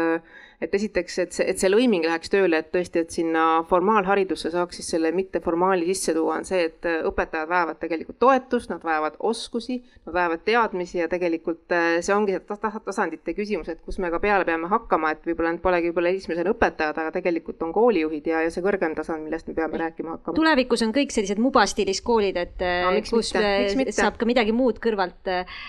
et 0.61 0.73
esiteks, 0.75 1.17
et 1.19 1.35
see, 1.35 1.47
et 1.51 1.59
see 1.59 1.69
lõiming 1.71 2.05
läheks 2.05 2.31
tööle, 2.31 2.59
et 2.61 2.71
tõesti, 2.73 3.03
et 3.03 3.11
sinna 3.11 3.45
formaalharidusse 3.69 4.51
saaks 4.53 4.79
siis 4.79 4.89
selle 4.95 5.11
mitteformaali 5.15 5.87
sisse 5.91 6.15
tuua, 6.15 6.39
on 6.39 6.47
see, 6.47 6.65
et 6.69 6.87
õpetajad 7.09 7.49
vajavad 7.49 7.79
tegelikult 7.81 8.19
toetust, 8.21 8.71
nad 8.71 8.83
vajavad 8.85 9.17
oskusi, 9.19 9.81
nad 10.05 10.15
vajavad 10.15 10.45
teadmisi 10.47 11.01
ja 11.01 11.09
tegelikult 11.11 11.75
äh, 11.75 11.97
see 12.05 12.15
ongi 12.15 12.35
see 12.35 12.71
tasandite 12.85 13.35
küsimus, 13.37 13.69
et 13.71 13.81
kus 13.85 13.99
me 14.03 14.11
ka 14.13 14.21
peale 14.23 14.47
peame 14.47 14.69
hakkama, 14.71 15.11
et 15.15 15.27
võib-olla 15.27 15.53
need 15.55 15.63
polegi 15.63 15.91
võib-olla 15.91 16.13
esimesena 16.15 16.53
õpetajad, 16.55 17.01
aga 17.03 17.13
tegelikult 17.15 17.61
on 17.65 17.73
koolijuhid 17.75 18.31
ja, 18.31 18.43
ja 18.45 18.53
see 18.53 18.63
kõrgem 18.65 18.95
tasand, 18.97 19.25
millest 19.25 19.49
me 19.51 19.57
peame 19.57 19.81
rääkima 19.81 20.15
hakkama. 20.15 20.37
tulevikus 20.39 20.85
on 20.85 20.95
kõik 20.95 21.13
sellised 21.15 21.41
mubastiilis 21.43 22.01
koolid, 22.05 22.39
et 22.39 22.63
no, 22.63 22.93
kus 23.09 23.33
mitte, 23.75 23.95
saab 23.95 24.19
ka 24.19 24.27
midagi 24.29 24.55
muud 24.55 24.79
kõrvalt 24.83 25.31
äh, 25.31 25.59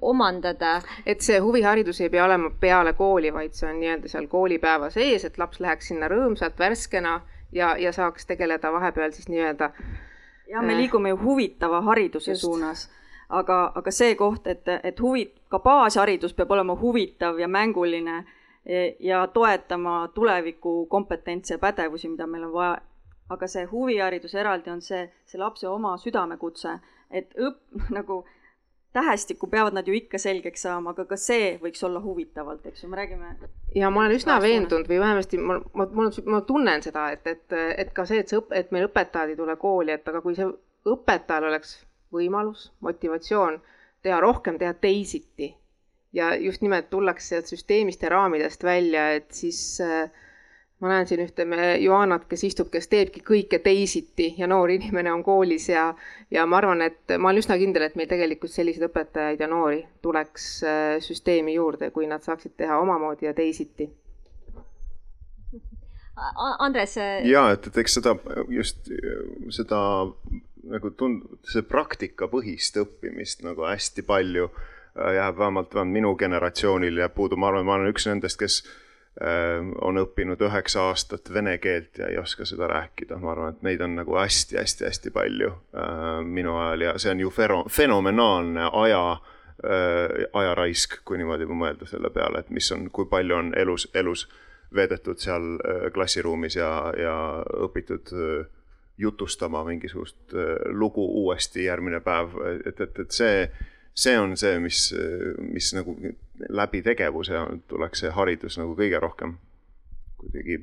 omandada. 0.00 0.78
et 1.06 1.22
see 1.24 1.38
huviharidus 1.42 2.02
ei 2.02 2.12
pea 2.12 2.26
olema 2.26 2.50
peale 2.60 2.94
kooli, 2.98 3.32
vaid 3.34 3.54
see 3.56 3.68
on 3.70 3.78
nii-öelda 3.82 4.07
seal 4.08 4.26
koolipäeva 4.26 4.90
sees, 4.90 5.24
et 5.24 5.38
laps 5.38 5.60
läheks 5.60 5.88
sinna 5.92 6.08
rõõmsalt, 6.08 6.58
värskena 6.58 7.20
ja, 7.52 7.76
ja 7.76 7.92
saaks 7.92 8.26
tegeleda 8.26 8.72
vahepeal 8.72 9.12
siis 9.12 9.28
nii-öelda. 9.28 9.70
ja 10.48 10.62
me 10.62 10.72
äh, 10.72 10.78
liigume 10.78 11.08
ju 11.08 11.18
huvitava 11.22 11.80
hariduse 11.80 12.30
just. 12.30 12.40
suunas, 12.40 12.90
aga, 13.28 13.72
aga 13.74 13.90
see 13.90 14.14
koht, 14.14 14.46
et, 14.46 14.68
et 14.82 15.00
huvi, 15.00 15.32
ka 15.48 15.58
baasharidus 15.58 16.34
peab 16.34 16.50
olema 16.50 16.76
huvitav 16.80 17.38
ja 17.38 17.48
mänguline 17.48 18.24
ja 19.00 19.26
toetama 19.26 20.08
tuleviku 20.14 20.86
kompetentse 20.86 21.54
ja 21.54 21.58
pädevusi, 21.58 22.08
mida 22.08 22.26
meil 22.26 22.44
on 22.44 22.52
vaja. 22.52 22.78
aga 23.28 23.46
see 23.46 23.64
huviharidus 23.64 24.34
eraldi 24.34 24.70
on 24.70 24.80
see, 24.80 25.02
see 25.26 25.38
lapse 25.40 25.68
oma 25.68 25.96
südamekutse, 26.00 26.78
et 27.10 27.34
õpp, 27.36 27.58
nagu 27.96 28.24
tähestikku 28.98 29.48
peavad 29.50 29.76
nad 29.78 29.88
ju 29.88 29.96
ikka 29.96 30.20
selgeks 30.20 30.66
saama, 30.66 30.92
aga 30.94 31.06
ka 31.08 31.18
see 31.20 31.54
võiks 31.62 31.82
olla 31.86 32.02
huvitavalt, 32.04 32.66
eks 32.68 32.84
ju, 32.84 32.90
me 32.92 33.00
räägime. 33.00 33.34
ja 33.74 33.90
ma 33.94 34.04
olen 34.04 34.16
üsna 34.18 34.38
veendunud 34.42 34.90
või 34.90 35.00
vähemasti 35.02 35.40
ma, 35.40 35.60
ma, 35.74 35.88
ma, 36.00 36.08
ma 36.34 36.40
tunnen 36.48 36.84
seda, 36.84 37.10
et, 37.14 37.26
et, 37.26 37.58
et 37.84 37.92
ka 37.94 38.06
see, 38.08 38.22
et 38.24 38.30
see 38.30 38.40
õp-, 38.40 38.54
et 38.56 38.74
meil 38.74 38.88
õpetajad 38.90 39.34
ei 39.34 39.38
tule 39.38 39.56
kooli, 39.60 39.94
et 39.94 40.08
aga 40.08 40.22
kui 40.24 40.36
see 40.38 40.48
õpetajal 40.88 41.48
oleks 41.50 41.78
võimalus, 42.14 42.70
motivatsioon 42.84 43.60
teha 44.02 44.20
rohkem, 44.24 44.58
teha 44.58 44.74
teisiti 44.80 45.52
ja 46.12 46.34
just 46.36 46.62
nimelt 46.64 46.88
tullakse 46.90 47.34
sealt 47.34 47.50
süsteemist 47.50 48.02
ja 48.02 48.12
raamidest 48.14 48.64
välja, 48.64 49.10
et 49.18 49.30
siis 49.36 49.60
äh, 49.84 50.08
ma 50.80 50.88
näen 50.92 51.06
siin 51.06 51.22
ühte 51.24 51.44
Joannat, 51.82 52.26
kes 52.30 52.44
istub, 52.46 52.70
kes 52.70 52.86
teebki 52.90 53.22
kõike 53.26 53.58
teisiti 53.62 54.30
ja 54.38 54.46
noor 54.46 54.70
inimene 54.70 55.12
on 55.12 55.24
koolis 55.26 55.68
ja, 55.72 55.88
ja 56.30 56.46
ma 56.46 56.60
arvan, 56.60 56.82
et 56.86 57.16
ma 57.18 57.32
olen 57.32 57.42
üsna 57.42 57.58
kindel, 57.58 57.88
et 57.88 57.96
meil 57.98 58.10
tegelikult 58.10 58.54
selliseid 58.54 58.86
õpetajaid 58.86 59.42
ja 59.42 59.50
noori 59.50 59.82
tuleks 60.02 60.46
äh, 60.62 60.92
süsteemi 61.02 61.56
juurde, 61.56 61.90
kui 61.90 62.06
nad 62.06 62.22
saaksid 62.22 62.54
teha 62.56 62.78
omamoodi 62.78 63.26
ja 63.26 63.34
teisiti. 63.34 63.90
Andres. 66.58 66.96
Äh, 66.98 67.26
ja 67.26 67.48
et, 67.54 67.66
et 67.70 67.82
eks 67.82 67.98
seda 67.98 68.14
just 68.50 68.90
seda 69.54 69.82
nagu 70.68 70.90
tund-, 70.98 71.38
see 71.46 71.62
praktikapõhist 71.66 72.78
õppimist 72.82 73.42
nagu 73.46 73.66
hästi 73.66 74.02
palju 74.06 74.50
äh, 74.50 75.14
jääb 75.18 75.38
vähemalt, 75.38 75.74
vähemalt 75.74 75.94
minu 75.94 76.18
generatsioonil 76.18 77.02
jääb 77.02 77.18
puudu, 77.18 77.38
ma 77.38 77.50
arvan, 77.50 77.66
ma 77.66 77.80
olen 77.80 77.90
üks 77.94 78.06
nendest, 78.10 78.38
kes 78.38 78.62
Äh, 78.62 78.87
on 79.82 79.98
õppinud 79.98 80.42
üheksa 80.46 80.84
aastat 80.88 81.32
vene 81.34 81.56
keelt 81.58 81.98
ja 81.98 82.06
ei 82.06 82.18
oska 82.20 82.44
seda 82.46 82.68
rääkida, 82.70 83.16
ma 83.18 83.32
arvan, 83.32 83.56
et 83.56 83.64
neid 83.66 83.80
on 83.82 83.96
nagu 83.98 84.14
hästi-hästi-hästi 84.14 85.10
palju 85.10 85.50
minu 86.22 86.54
ajal. 86.56 86.84
Ja 86.86 86.92
see 87.02 87.10
on 87.10 87.22
ju 87.24 87.32
fenomenaalne 87.70 88.68
aja, 88.72 89.00
ajaraisk, 90.38 91.00
kui 91.04 91.18
niimoodi 91.18 91.48
mõelda 91.50 91.88
selle 91.90 92.12
peale, 92.14 92.44
et 92.44 92.52
mis 92.54 92.70
on, 92.76 92.86
kui 92.94 93.08
palju 93.10 93.40
on 93.40 93.50
elus, 93.58 93.88
elus 93.94 94.28
veedetud 94.74 95.18
seal 95.18 95.56
klassiruumis 95.94 96.58
ja, 96.60 96.70
ja 96.94 97.16
õpitud 97.66 98.14
jutustama 98.98 99.64
mingisugust 99.64 100.34
lugu 100.74 101.04
uuesti 101.24 101.64
järgmine 101.64 102.00
päev, 102.06 102.38
et, 102.66 102.80
et, 102.80 103.02
et 103.02 103.10
see 103.14 103.48
see 103.98 104.14
on 104.18 104.36
see, 104.38 104.58
mis, 104.62 104.88
mis 105.42 105.72
nagu 105.76 105.96
läbi 106.48 106.82
tegevuse 106.86 107.44
tuleks 107.70 108.04
see 108.04 108.14
haridus 108.14 108.58
nagu 108.60 108.76
kõige 108.78 109.00
rohkem 109.02 109.36
kuidagi 110.20 110.60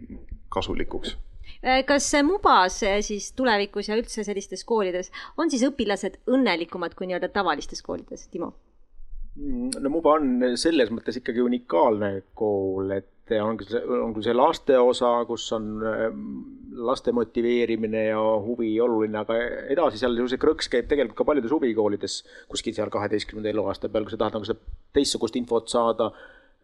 kasulikuks 0.54 1.16
kas 1.88 2.08
Mubas 2.26 2.80
siis 3.06 3.32
tulevikus 3.38 3.90
ja 3.90 3.98
üldse 4.00 4.24
sellistes 4.28 4.64
koolides 4.68 5.12
on 5.38 5.52
siis 5.52 5.66
õpilased 5.68 6.22
õnnelikumad 6.32 6.96
kui 6.96 7.10
nii-öelda 7.10 7.30
tavalistes 7.34 7.84
koolides, 7.86 8.28
Timo? 8.32 8.54
no 9.36 9.92
Muba 9.92 10.16
on 10.20 10.56
selles 10.60 10.92
mõttes 10.94 11.20
ikkagi 11.20 11.44
unikaalne 11.44 12.12
kool, 12.38 12.92
et 12.96 13.10
on 13.42 13.58
küll 13.58 13.72
see, 13.72 13.82
on 13.82 14.14
küll 14.14 14.26
see 14.28 14.36
laste 14.36 14.78
osa, 14.78 15.16
kus 15.26 15.48
on 15.56 15.72
laste 16.76 17.12
motiveerimine 17.12 18.06
ja 18.10 18.22
huvi 18.44 18.74
oluline, 18.82 19.18
aga 19.22 19.38
edasi 19.72 20.00
seal 20.02 20.18
see 20.30 20.42
krõks 20.42 20.70
käib 20.72 20.90
tegelikult 20.90 21.18
ka 21.20 21.28
paljudes 21.28 21.54
huvikoolides 21.56 22.18
kuskil 22.52 22.76
seal 22.76 22.92
kaheteistkümnenda 22.94 23.52
eluaasta 23.54 23.90
peal, 23.92 24.06
kui 24.06 24.14
sa 24.14 24.22
tahad 24.22 24.38
nagu 24.38 24.48
seda 24.48 24.76
teistsugust 24.96 25.38
infot 25.40 25.72
saada, 25.72 26.10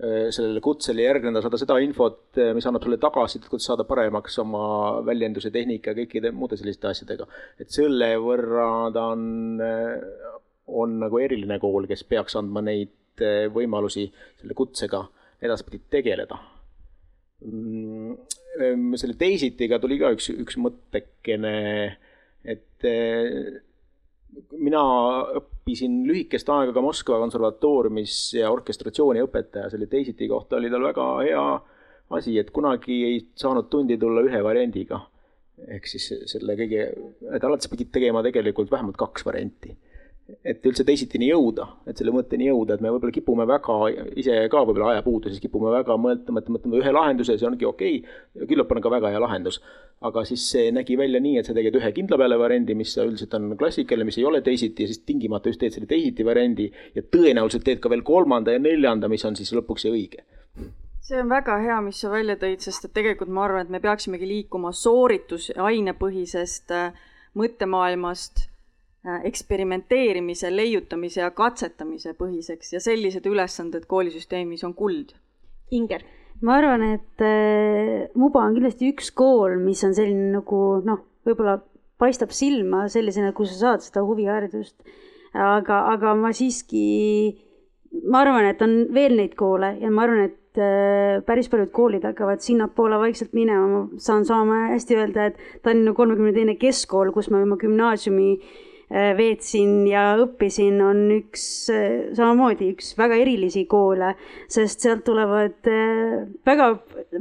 äh, 0.01 0.27
sellele 0.33 0.63
kutsele 0.63 1.05
järgneda, 1.05 1.43
saada 1.43 1.59
seda 1.61 1.79
infot, 1.83 2.21
äh, 2.37 2.51
mis 2.57 2.67
annab 2.67 2.85
sulle 2.85 2.99
tagasisidet, 3.01 3.49
kuidas 3.51 3.69
saada 3.71 3.87
paremaks 3.87 4.39
oma 4.43 4.65
väljenduse 5.07 5.53
tehnika 5.53 5.93
ja 5.93 6.01
kõikide 6.01 6.33
muude 6.35 6.59
selliste 6.59 6.91
asjadega. 6.91 7.27
et 7.59 7.69
selle 7.71 8.13
võrra 8.21 8.91
ta 8.93 9.07
on, 9.15 9.61
äh, 9.61 10.31
on 10.67 10.99
nagu 11.05 11.19
eriline 11.19 11.59
kool, 11.59 11.87
kes 11.87 12.03
peaks 12.03 12.35
andma 12.39 12.63
neid 12.65 12.89
võimalusi 13.53 14.07
selle 14.39 14.55
kutsega 14.57 15.03
edaspidi 15.43 15.81
tegeleda 15.91 16.39
selle 17.41 19.17
teisitiga 19.17 19.79
tuli 19.81 19.97
ka 20.01 20.11
üks, 20.13 20.29
üks 20.33 20.57
mõttekene, 20.61 21.55
et 22.45 22.87
eh, 22.87 23.61
mina 24.57 24.81
õppisin 25.39 26.01
lühikest 26.07 26.49
aega 26.53 26.73
ka 26.75 26.83
Moskva 26.83 27.19
konservatooriumis 27.23 28.17
ja 28.37 28.51
orkestratsiooni 28.53 29.23
õpetaja, 29.25 29.71
selle 29.73 29.89
teisiti 29.91 30.29
kohta 30.31 30.59
oli 30.59 30.71
tal 30.71 30.85
väga 30.85 31.07
hea 31.25 31.45
asi, 32.17 32.37
et 32.39 32.51
kunagi 32.53 32.97
ei 33.07 33.21
saanud 33.39 33.69
tundi 33.71 33.97
tulla 33.99 34.23
ühe 34.27 34.43
variandiga. 34.43 35.07
ehk 35.61 35.85
siis 35.85 36.07
selle 36.31 36.55
kõige, 36.57 36.85
et 37.35 37.43
alati 37.45 37.67
sa 37.67 37.69
pidid 37.69 37.91
tegema 37.93 38.23
tegelikult 38.25 38.71
vähemalt 38.71 38.97
kaks 38.97 39.25
varianti. 39.25 39.75
Et 40.45 40.65
üldse 40.67 40.83
teisitini 40.87 41.29
jõuda, 41.29 41.67
et 41.89 41.99
selle 41.99 42.13
mõtteni 42.15 42.47
jõuda, 42.47 42.75
et 42.75 42.83
me 42.83 42.91
võib-olla 42.93 43.13
kipume 43.15 43.45
väga, 43.49 43.77
ise 44.19 44.35
ka 44.51 44.63
võib-olla 44.65 44.95
ajapuuduses 44.95 45.41
kipume 45.43 45.71
väga 45.73 45.97
mõtlema, 46.01 46.41
et 46.41 46.51
mõtleme 46.53 46.81
ühe 46.81 46.93
lahenduse, 46.95 47.37
see 47.39 47.47
ongi 47.47 47.67
okei 47.67 48.01
okay,, 48.01 48.47
küllap 48.49 48.71
on 48.73 48.83
ka 48.83 48.91
väga 48.93 49.13
hea 49.13 49.21
lahendus. 49.23 49.61
aga 50.01 50.23
siis 50.25 50.41
see 50.49 50.71
nägi 50.73 50.95
välja 50.97 51.19
nii, 51.21 51.35
et 51.37 51.45
sa 51.45 51.53
tegid 51.53 51.75
ühe 51.77 51.91
kindla 51.93 52.17
peale 52.17 52.37
variandi, 52.41 52.73
mis 52.73 52.95
üldiselt 52.97 53.35
on 53.37 53.51
klassikaline, 53.57 54.07
mis 54.09 54.17
ei 54.17 54.25
ole 54.25 54.41
teisiti 54.41 54.83
ja 54.83 54.89
siis 54.89 55.03
tingimata 55.05 55.49
just 55.49 55.61
teed 55.61 55.75
selle 55.75 55.85
teisiti 55.87 56.25
variandi 56.25 56.71
ja 56.95 57.03
tõenäoliselt 57.05 57.67
teed 57.67 57.83
ka 57.83 57.91
veel 57.91 58.01
kolmanda 58.01 58.55
ja 58.55 58.63
neljanda, 58.63 59.11
mis 59.11 59.25
on 59.29 59.37
siis 59.37 59.53
lõpuks 59.53 59.85
see 59.85 59.93
õige 59.93 60.25
see 61.05 61.19
on 61.21 61.29
väga 61.29 61.57
hea, 61.61 61.77
mis 61.85 62.01
sa 62.01 62.09
välja 62.09 62.37
tõid, 62.39 62.61
sest 62.63 62.87
et 62.87 62.93
tegelikult 62.95 63.29
ma 63.29 63.45
arvan, 63.45 63.65
et 63.65 63.73
me 63.73 63.81
peaksimegi 63.83 64.27
liikuma 64.29 64.71
sooritus- 64.73 65.51
ainepõhisest 65.57 66.73
äh, 66.77 66.97
mõttemaailmast 67.37 68.47
eksperimenteerimise, 69.01 70.51
leiutamise 70.53 71.23
ja 71.23 71.31
katsetamise 71.33 72.13
põhiseks 72.17 72.75
ja 72.75 72.81
sellised 72.83 73.25
ülesanded 73.25 73.87
koolisüsteemis 73.89 74.63
on 74.67 74.75
kuld. 74.77 75.15
Inger? 75.73 76.05
ma 76.41 76.55
arvan, 76.57 76.81
et 76.97 77.21
äh, 77.21 78.09
Muba 78.17 78.41
on 78.47 78.55
kindlasti 78.55 78.89
üks 78.89 79.11
kool, 79.13 79.59
mis 79.61 79.83
on 79.85 79.93
selline 79.93 80.31
nagu 80.33 80.81
noh, 80.85 81.03
võib-olla 81.25 81.59
paistab 82.01 82.33
silma 82.33 82.87
sellisena, 82.89 83.29
kus 83.37 83.53
sa 83.53 83.59
saad 83.59 83.85
seda 83.85 84.01
huviharidust. 84.05 84.77
aga, 85.37 85.83
aga 85.93 86.15
ma 86.17 86.31
siiski, 86.33 86.85
ma 88.09 88.23
arvan, 88.23 88.49
et 88.49 88.61
on 88.65 88.73
veel 88.93 89.17
neid 89.19 89.37
koole 89.37 89.75
ja 89.81 89.93
ma 89.93 90.07
arvan, 90.07 90.31
et 90.31 90.61
äh, 90.61 91.21
päris 91.25 91.49
paljud 91.49 91.69
koolid 91.73 92.09
hakkavad 92.09 92.41
sinnapoole 92.41 92.97
vaikselt 93.01 93.37
minema, 93.37 93.69
ma 93.69 94.01
saan 94.01 94.25
sama 94.25 94.67
hästi 94.73 94.97
öelda, 94.97 95.29
et 95.29 95.61
Tallinna 95.61 95.93
kolmekümne 95.97 96.33
teine 96.37 96.57
keskkool, 96.61 97.13
kus 97.13 97.29
ma 97.29 97.41
oma 97.45 97.61
gümnaasiumi 97.61 98.31
Äh, 98.41 98.67
veetsin 98.91 99.85
ja 99.87 100.15
õppisin, 100.19 100.79
on 100.83 101.05
üks 101.15 101.43
äh, 101.73 102.11
samamoodi 102.17 102.71
üks 102.73 102.93
väga 102.99 103.19
erilisi 103.21 103.65
koole, 103.71 104.13
sest 104.51 104.83
sealt 104.83 105.05
tulevad 105.07 105.69
äh, 105.71 106.27
väga, 106.47 106.73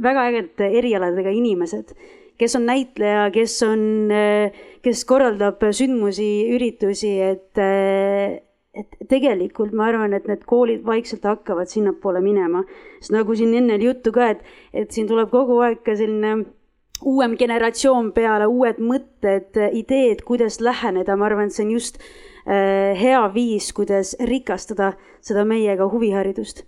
väga 0.03 0.27
ägedate 0.31 0.71
erialadega 0.81 1.33
inimesed, 1.35 1.95
kes 2.41 2.57
on 2.59 2.67
näitleja, 2.67 3.29
kes 3.33 3.57
on, 3.67 3.83
kes 4.81 5.03
korraldab 5.05 5.61
sündmusi, 5.77 6.31
üritusi, 6.55 7.17
et 7.21 7.61
et 8.71 8.93
tegelikult 9.11 9.73
ma 9.75 9.89
arvan, 9.89 10.13
et 10.15 10.27
need 10.29 10.45
koolid 10.47 10.85
vaikselt 10.87 11.25
hakkavad 11.27 11.67
sinnapoole 11.67 12.21
minema, 12.23 12.63
sest 13.01 13.11
nagu 13.11 13.35
siin 13.35 13.51
enne 13.59 13.75
oli 13.75 13.89
juttu 13.89 14.13
ka, 14.15 14.29
et, 14.31 14.45
et 14.71 14.95
siin 14.95 15.09
tuleb 15.11 15.27
kogu 15.33 15.59
aeg 15.65 15.81
ka 15.83 15.95
selline 15.99 16.45
uuem 17.01 17.35
generatsioon 17.37 18.11
peale, 18.15 18.47
uued 18.49 18.81
mõtted, 18.81 19.57
ideed, 19.77 20.23
kuidas 20.27 20.59
läheneda, 20.61 21.15
ma 21.17 21.27
arvan, 21.29 21.49
et 21.49 21.55
see 21.55 21.65
on 21.65 21.73
just 21.75 22.01
äh, 22.01 22.97
hea 22.99 23.21
viis, 23.33 23.71
kuidas 23.77 24.13
rikastada 24.27 24.93
seda 25.23 25.45
meiega 25.47 25.87
huviharidust 25.91 26.63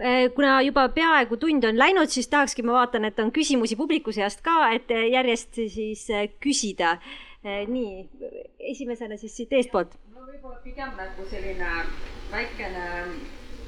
äh, 0.00 0.26
kuna 0.34 0.58
juba 0.66 0.88
peaaegu 0.94 1.38
tund 1.42 1.64
on 1.64 1.78
läinud, 1.78 2.12
siis 2.12 2.28
tahakski, 2.32 2.66
ma 2.66 2.80
vaatan, 2.80 3.08
et 3.08 3.22
on 3.22 3.32
küsimusi 3.34 3.78
publiku 3.78 4.14
seast 4.14 4.42
ka, 4.46 4.70
et 4.76 4.90
järjest 4.90 5.62
siis 5.68 6.08
äh, 6.10 6.28
küsida. 6.40 6.98
nii, 7.46 8.08
esimesena 8.72 9.16
siis 9.16 9.36
siit 9.36 9.52
eestpoolt. 9.54 9.92
no 10.14 10.24
võib-olla 10.26 10.56
pigem 10.64 10.96
nagu 10.98 11.26
selline 11.30 11.68
väikene 12.32 12.86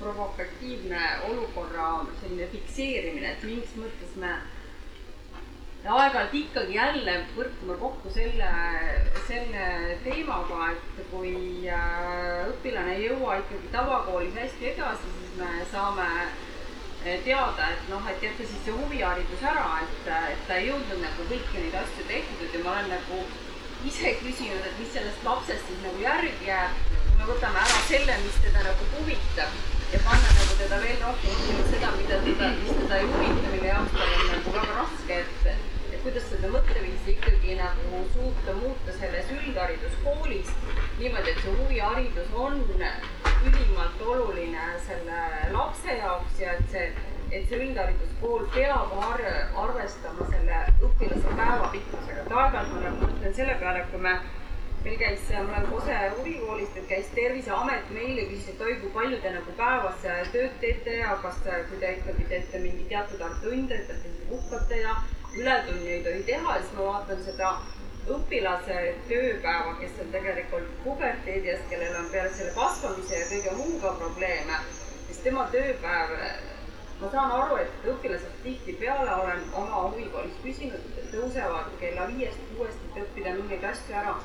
provokatiivne 0.00 1.02
olukorra 1.28 2.06
selline 2.20 2.48
fikseerimine, 2.50 3.32
et 3.32 3.44
mingis 3.46 3.76
mõttes 3.78 4.16
me 4.18 4.32
ja 5.84 5.94
aeg-ajalt 5.94 6.34
ikkagi 6.34 6.74
jälle 6.74 7.14
põrkume 7.36 7.76
kokku 7.78 8.10
selle, 8.10 8.50
selle 9.28 9.64
teemaga, 10.04 10.72
et 10.74 11.00
kui 11.12 11.32
äh, 11.70 12.44
õpilane 12.50 12.96
ei 12.96 13.06
jõua 13.06 13.38
ikkagi 13.42 13.72
tavakoolis 13.72 14.36
hästi 14.42 14.70
edasi, 14.72 15.14
siis 15.20 15.36
me 15.38 15.50
saame 15.72 16.08
äh, 16.18 17.18
teada, 17.24 17.70
et 17.72 17.90
noh, 17.92 18.10
et 18.10 18.22
jätta 18.26 18.46
siis 18.46 18.64
see 18.66 18.74
huviharidus 18.74 19.44
ära, 19.52 19.68
et, 19.84 20.10
et 20.34 20.42
ta 20.50 20.58
ei 20.58 20.68
jõudnud 20.72 21.04
nagu 21.04 21.28
kõiki 21.30 21.62
neid 21.62 21.78
asju 21.84 22.08
tehtud. 22.10 22.50
Ja 22.52 22.64
ma 22.64 22.74
olen 22.74 22.92
nagu 22.96 23.22
ise 23.86 24.14
küsinud, 24.18 24.66
et 24.66 24.78
mis 24.82 24.92
sellest 24.92 25.24
lapsest 25.24 25.70
siis 25.70 25.82
nagu 25.86 26.02
järgi 26.02 26.50
jääb, 26.50 26.84
kui 26.90 27.16
me 27.20 27.30
võtame 27.30 27.62
ära 27.62 27.82
selle, 27.86 28.18
mis 28.26 28.40
teda 28.42 28.66
nagu 28.66 28.92
huvitab 28.96 29.58
ja 29.92 30.02
panna 30.04 30.34
nagu 30.36 30.58
teda 30.58 30.82
veel 30.82 30.98
rohkem 31.06 31.62
seda, 31.70 31.94
mida 31.96 32.18
teda, 32.26 32.50
mis 32.58 32.74
teda 32.82 32.98
ei 32.98 33.10
huvita, 33.14 33.54
mille 33.54 33.70
jaoks 33.70 33.94
tal 33.94 34.16
on 34.18 34.30
nagu 34.34 34.56
väga 34.58 34.78
raske, 34.82 35.20
et 35.22 35.67
kuidas 36.08 36.28
seda 36.32 36.48
mõtteviisi 36.48 37.12
ikkagi 37.12 37.54
nagu 37.58 37.98
suuta 38.14 38.52
muuta 38.56 38.92
selles 38.96 39.26
üldhariduskoolis 39.34 40.52
niimoodi, 40.96 41.34
et 41.34 41.40
see 41.42 41.52
huviharidus 41.58 42.30
on 42.32 42.62
ülimalt 43.50 44.00
oluline 44.12 44.70
selle 44.86 45.18
lapse 45.52 45.98
jaoks 45.98 46.40
ja 46.40 46.54
et 46.56 46.72
see, 46.72 46.86
et 47.28 47.44
see 47.50 47.58
üldhariduskool 47.66 48.46
peab 48.54 48.94
ar 49.10 49.20
arvestama 49.66 50.30
selle 50.30 50.62
õpilase 50.88 51.34
päevapikkusega. 51.42 52.24
et 52.24 52.32
aeg-ajalt 52.38 52.72
ma 52.72 52.80
nagu 52.86 53.04
mõtlen 53.04 53.36
selle 53.42 53.58
peale, 53.60 53.84
kui 53.92 54.02
me 54.08 54.16
meil 54.86 54.98
käis, 55.04 55.28
ma 55.34 55.44
olen 55.44 55.70
Kose 55.74 56.00
huvikoolist, 56.16 56.80
et 56.80 56.88
käis 56.94 57.12
Terviseamet 57.20 57.92
meil 57.92 58.22
ja 58.22 58.26
küsis, 58.32 58.48
et 58.54 58.64
oi, 58.64 58.78
kui 58.80 58.96
palju 58.96 59.20
te 59.20 59.36
nagu 59.36 59.60
päevas 59.60 60.00
tööd 60.32 60.56
teete 60.64 60.98
ja 61.02 61.20
kas, 61.20 61.44
kui 61.44 61.84
te 61.84 61.94
ikkagi 62.00 62.28
teete 62.32 62.64
mingi 62.64 62.88
teatud 62.88 63.28
arv 63.28 63.44
tunde, 63.44 63.82
et 63.84 63.92
te 63.92 64.16
puhkate 64.32 64.82
ja 64.86 64.96
ületunni 65.40 65.92
ei 65.92 66.04
tohi 66.04 66.22
teha, 66.26 66.58
siis 66.60 66.72
ma 66.76 66.86
vaatan 66.92 67.24
seda 67.24 67.52
õpilase 68.14 68.76
tööpäeva, 69.08 69.74
kes 69.80 69.98
on 70.02 70.12
tegelikult 70.12 70.68
puberteedis, 70.84 71.64
kellel 71.70 71.96
on 72.00 72.08
peale 72.12 72.30
selle 72.36 72.54
kasvamise 72.56 73.18
ja 73.18 73.26
kõige 73.32 73.56
muuga 73.58 73.92
probleeme, 74.00 74.60
siis 75.08 75.20
tema 75.24 75.44
tööpäev, 75.52 76.14
ma 77.00 77.10
saan 77.12 77.34
aru, 77.36 77.58
et 77.62 77.88
õpilased 77.92 78.40
tihtipeale 78.44 79.16
olen 79.22 79.44
oma 79.62 79.82
huvikoolis 79.88 80.38
küsinud, 80.44 80.88
tõusevad 81.12 81.74
kella 81.82 82.08
viiest, 82.12 82.40
kuuest, 82.54 82.86
et 82.88 83.02
õppida 83.04 83.34
mingeid 83.36 83.66
asju 83.72 83.98
ära, 84.02 84.16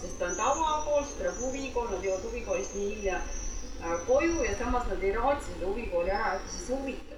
sest 0.00 0.18
ta 0.18 0.30
on 0.30 0.40
tavakool, 0.40 1.04
siis 1.04 1.20
tuleb 1.20 1.44
huvikool, 1.44 1.92
nad 1.92 2.08
jõuavad 2.08 2.26
huvikoolist 2.30 2.74
nii 2.78 2.90
hilja 2.96 3.20
äh, 3.22 3.94
koju 4.10 4.42
ja 4.44 4.58
samas 4.58 4.90
nad 4.90 5.06
ei 5.06 5.14
raatsi 5.16 5.54
seda 5.54 5.70
huvikooli 5.70 6.12
ära, 6.18 6.34
et 6.36 6.52
siis 6.52 6.68
huvitab 6.74 7.17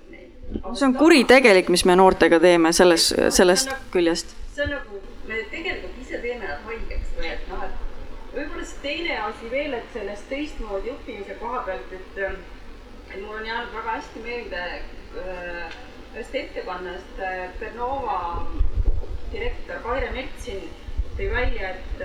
see 0.75 0.87
on 0.87 0.95
kuritegelik, 0.99 1.69
mis 1.73 1.85
me 1.89 1.97
noortega 1.99 2.41
teeme 2.43 2.73
selles, 2.77 3.11
sellest 3.35 3.71
nagu, 3.73 3.91
küljest. 3.95 4.35
see 4.55 4.65
on 4.67 4.75
nagu, 4.77 5.03
me 5.29 5.45
tegelikult 5.53 6.01
ise 6.03 6.23
teeme 6.25 6.49
nad 6.49 6.65
haigeks 6.67 7.15
või 7.19 7.31
et 7.35 7.47
noh, 7.53 7.63
et 7.67 8.35
võib-olla 8.35 8.65
siis 8.65 8.81
teine 8.83 9.21
asi 9.27 9.53
veel, 9.53 9.77
et 9.79 9.95
sellest 9.95 10.29
teistmoodi 10.33 10.95
õppimise 10.95 11.39
koha 11.43 11.63
pealt, 11.69 11.95
et 11.99 12.25
et 13.11 13.23
mul 13.23 13.41
on 13.41 13.47
jäänud 13.47 13.73
väga 13.75 13.97
hästi 13.97 14.21
meelde 14.23 14.61
äh, 14.67 15.79
ühest 16.15 16.35
ettekannest 16.35 17.25
äh, 17.27 17.49
Bernova 17.59 18.47
direktor 19.33 19.83
Kaire 19.83 20.13
Metsin 20.15 20.63
tõi 21.17 21.27
välja, 21.31 21.73
et, 21.75 22.05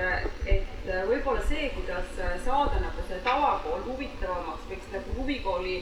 et 0.50 0.88
võib-olla 1.08 1.43
see, 1.48 1.70
kuidas 1.76 2.10
saada 2.46 2.82
nagu 2.82 3.06
see 3.08 3.20
tavakool 3.24 3.86
huvitavamaks, 3.86 4.66
võiks 4.70 4.89
nagu 4.93 5.14
huvikooli 5.20 5.78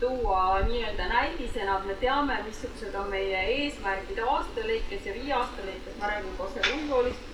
tuua 0.00 0.60
nii-öelda 0.60 1.08
näidisena, 1.08 1.78
et 1.78 1.86
me 1.86 1.94
teame, 1.94 2.36
missugused 2.46 2.94
on 2.94 3.10
meie 3.10 3.40
eesmärgid 3.54 4.20
aasta 4.24 4.66
lõikes 4.70 5.06
ja 5.08 5.14
viie 5.16 5.34
aasta 5.34 5.64
lõikes, 5.66 5.96
ma 6.00 6.12
räägin 6.12 6.36
Kosse 6.38 6.62
Rundkoolist, 6.66 7.26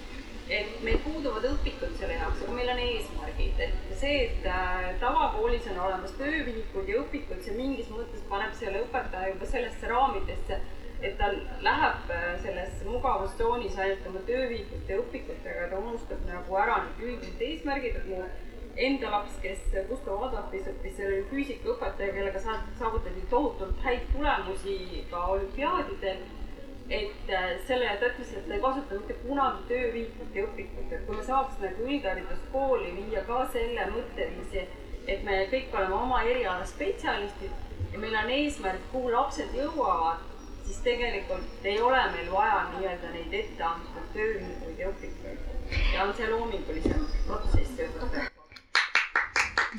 et 0.48 0.80
meil 0.84 1.00
puuduvad 1.04 1.44
õpikud 1.48 1.92
selle 1.98 2.16
jaoks, 2.18 2.42
aga 2.44 2.54
meil 2.56 2.70
on 2.74 2.80
eesmärgid, 2.84 3.60
et 3.66 3.92
see, 4.00 4.14
et 4.28 4.48
äh, 4.48 4.88
tavakoolis 5.00 5.68
on 5.72 5.82
olemas 5.88 6.16
töövihikud 6.20 6.88
ja 6.88 7.02
õpikud, 7.02 7.42
see 7.44 7.56
mingis 7.58 7.92
mõttes 7.92 8.24
paneb 8.28 8.56
selle 8.58 8.84
õpetaja 8.84 9.32
juba 9.32 9.48
sellesse 9.52 9.92
raamidesse, 9.92 10.60
et 11.04 11.16
ta 11.20 11.30
läheb 11.64 12.12
äh, 12.16 12.26
selles 12.44 12.80
mugavustsoonis 12.88 13.78
ainult 13.80 14.08
oma 14.12 14.24
töövihikute 14.28 14.96
ja 14.96 15.00
õpikutega, 15.04 15.70
ta 15.72 15.80
unustab 15.80 16.28
nagu 16.28 16.60
ära 16.60 16.82
need 16.84 17.06
üldised 17.08 17.46
eesmärgid, 17.48 18.00
et 18.00 18.10
mu 18.12 18.24
enda 18.76 19.10
laps, 19.10 19.36
kes 19.42 19.66
Gustav 19.88 20.22
Adolfis 20.28 20.66
õppis, 20.70 20.96
see 20.96 21.06
oli 21.06 21.20
füüsikaõpetaja, 21.30 22.14
kellega 22.16 22.40
saavutati 22.42 23.26
tohutult 23.30 23.82
häid 23.84 24.08
tulemusi 24.12 25.04
ka 25.10 25.26
olümpiaadidel. 25.34 26.24
et 26.90 27.30
äh, 27.32 27.44
selle, 27.66 27.94
ta 28.00 28.10
ütles, 28.10 28.32
et 28.36 28.48
ta 28.48 28.54
ei 28.54 28.60
kasuta 28.60 28.98
mitte 28.98 29.14
kunagi 29.22 29.62
tööviikut 29.68 30.34
ja 30.36 30.42
õpikut, 30.44 30.90
et 30.92 31.06
kui 31.06 31.16
me 31.16 31.22
saaks 31.24 31.62
nagu 31.62 31.86
üldhariduskooli 31.86 32.90
viia 32.98 33.22
ka 33.24 33.38
selle 33.54 33.86
mõtteviisi, 33.94 34.66
et 35.08 35.24
me 35.24 35.38
kõik 35.52 35.72
oleme 35.78 35.96
oma 35.96 36.20
eriala 36.28 36.66
spetsialistid 36.68 37.56
ja 37.94 38.02
meil 38.04 38.18
on 38.20 38.30
eesmärk, 38.36 38.84
kuhu 38.92 39.14
lapsed 39.16 39.56
jõuavad, 39.56 40.28
siis 40.66 40.84
tegelikult 40.84 41.64
ei 41.72 41.80
ole 41.80 42.04
meil 42.18 42.30
vaja 42.36 42.60
nii-öelda 42.74 43.16
neid 43.16 43.40
etteantud 43.40 44.12
tööviikuid 44.18 44.84
ja 44.84 44.92
õpikuid. 44.92 45.50
ja 45.94 46.04
on 46.04 46.14
see 46.20 46.30
loomingulisem 46.36 47.10
protsess 47.24 48.33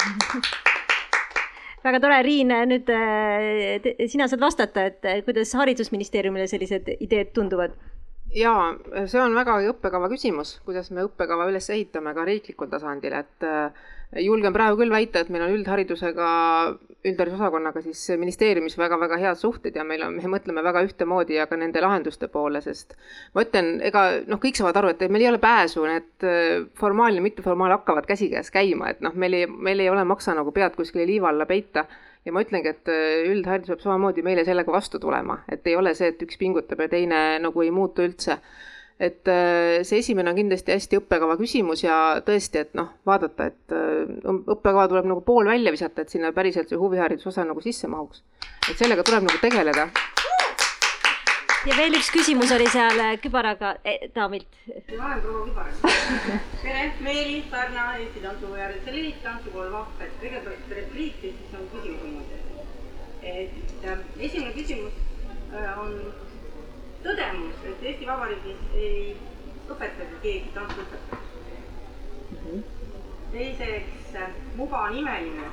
väga 1.85 2.01
tore, 2.03 2.21
Riin, 2.25 2.53
nüüd 2.69 2.89
äh, 2.93 3.79
te, 3.83 3.95
sina 4.11 4.27
saad 4.31 4.43
vastata, 4.43 4.87
et 4.89 5.25
kuidas 5.27 5.53
Haridusministeeriumile 5.57 6.47
sellised 6.51 6.89
ideed 6.99 7.33
tunduvad? 7.35 7.75
Jaa, 8.35 8.69
see 9.09 9.21
on 9.21 9.35
vägagi 9.35 9.69
õppekava 9.71 10.09
küsimus, 10.11 10.57
kuidas 10.67 10.91
me 10.93 11.05
õppekava 11.07 11.47
üles 11.49 11.69
ehitame 11.71 12.13
ka 12.15 12.25
riiklikul 12.27 12.69
tasandil, 12.71 13.15
et 13.15 13.45
äh, 13.47 13.85
julgen 14.25 14.53
praegu 14.55 14.79
küll 14.81 14.93
väita, 14.93 15.21
et 15.23 15.31
meil 15.33 15.45
on 15.45 15.53
üldharidusega, 15.55 16.29
üldharidusosakonnaga 17.05 17.83
siis 17.85 18.01
ministeeriumis 18.19 18.77
väga-väga 18.79 19.19
head 19.21 19.39
suhted 19.39 19.75
ja 19.77 19.85
meil 19.87 20.03
on, 20.05 20.17
me 20.19 20.31
mõtleme 20.35 20.63
väga 20.65 20.83
ühtemoodi 20.87 21.39
ja 21.39 21.47
ka 21.49 21.59
nende 21.59 21.83
lahenduste 21.83 22.29
poole, 22.31 22.61
sest 22.65 22.97
ma 23.35 23.45
ütlen, 23.45 23.77
ega 23.85 24.05
noh, 24.27 24.41
kõik 24.41 24.59
saavad 24.59 24.81
aru, 24.81 24.93
et 24.93 25.05
meil 25.07 25.25
ei 25.25 25.31
ole 25.31 25.41
pääsu, 25.43 25.85
need 25.87 26.27
äh, 26.27 26.65
formaalne, 26.79 27.23
mitteformaal 27.25 27.77
hakkavad 27.77 28.09
käsikäes 28.09 28.51
käima, 28.53 28.91
et 28.91 29.05
noh, 29.05 29.15
meil 29.15 29.39
ei, 29.41 29.47
meil 29.47 29.83
ei 29.83 29.91
ole 29.91 30.03
maksa 30.07 30.35
nagu 30.35 30.51
pead 30.55 30.75
kuskile 30.75 31.07
liiva 31.07 31.31
alla 31.31 31.47
peita 31.49 31.87
ja 32.25 32.33
ma 32.33 32.43
ütlengi, 32.45 32.71
et 32.73 32.91
äh, 32.91 33.25
üldharidus 33.29 33.73
peab 33.73 33.83
samamoodi 33.83 34.23
meile 34.25 34.45
sellega 34.47 34.73
vastu 34.73 34.99
tulema, 35.01 35.39
et 35.51 35.67
ei 35.69 35.75
ole 35.77 35.93
see, 35.97 36.09
et 36.13 36.23
üks 36.25 36.39
pingutab 36.41 36.81
ja 36.81 36.89
teine 36.91 37.21
nagu 37.43 37.65
ei 37.65 37.71
muutu 37.75 38.05
üldse. 38.05 38.39
et 38.95 39.27
äh, 39.27 39.83
see 39.83 39.99
esimene 39.99 40.31
on 40.31 40.37
kindlasti 40.37 40.71
hästi 40.71 41.01
õppekava 41.01 41.35
küsimus 41.35 41.83
ja 41.83 42.21
tõesti, 42.25 42.61
et 42.63 42.77
noh, 42.79 42.93
vaadata, 43.05 43.49
et 43.51 43.75
äh, 43.75 44.05
õppekava 44.31 44.87
tuleb 44.91 45.09
nagu 45.11 45.21
pool 45.21 45.51
välja 45.51 45.73
visata, 45.75 46.01
et 46.05 46.13
sinna 46.13 46.31
päriselt 46.31 46.71
see 46.71 46.79
huvihariduse 46.79 47.29
osa 47.33 47.43
nagu 47.43 47.61
sisse 47.61 47.91
mahuks. 47.91 48.23
et 48.69 48.77
sellega 48.79 49.03
tuleb 49.03 49.27
nagu 49.27 49.41
tegeleda 49.43 49.89
ja 51.65 51.73
veel 51.77 51.95
üks 51.97 52.11
küsimus 52.13 52.51
oli 52.53 52.65
seal 52.69 52.99
kübaraga 53.21 53.71
eh, 53.89 54.03
daamilt. 54.15 54.57
ma 54.97 55.07
olen 55.07 55.21
proua 55.23 55.45
Kübar. 55.47 55.71
tere, 56.61 56.83
Meeli 57.01 57.39
Pärna, 57.51 57.85
Eesti 57.97 58.21
Tantsuväärtuse 58.21 58.93
Liit, 58.93 59.17
tantsukool 59.23 59.71
Vahvet. 59.73 60.13
kõigepealt 60.21 60.75
repliik 60.77 61.23
ja 61.23 61.31
siis 61.39 61.57
on 61.59 61.67
küsimus 61.73 62.03
muide. 62.11 62.41
et 63.33 63.85
äh, 63.89 64.05
esimene 64.19 64.53
küsimus 64.53 64.93
äh, 65.53 65.79
on 65.81 65.97
tõdemus, 67.03 67.65
et 67.71 67.83
Eesti 67.83 68.09
Vabariigis 68.11 68.61
ei 68.73 69.17
õpetagi 69.65 70.21
keegi 70.21 70.53
tantsuõpetajat 70.53 71.21
mm. 72.31 72.37
-hmm. 72.45 72.63
teiseks 73.31 74.15
äh,, 74.21 74.41
Muba 74.55 74.85
on 74.89 74.97
imeline 75.01 75.49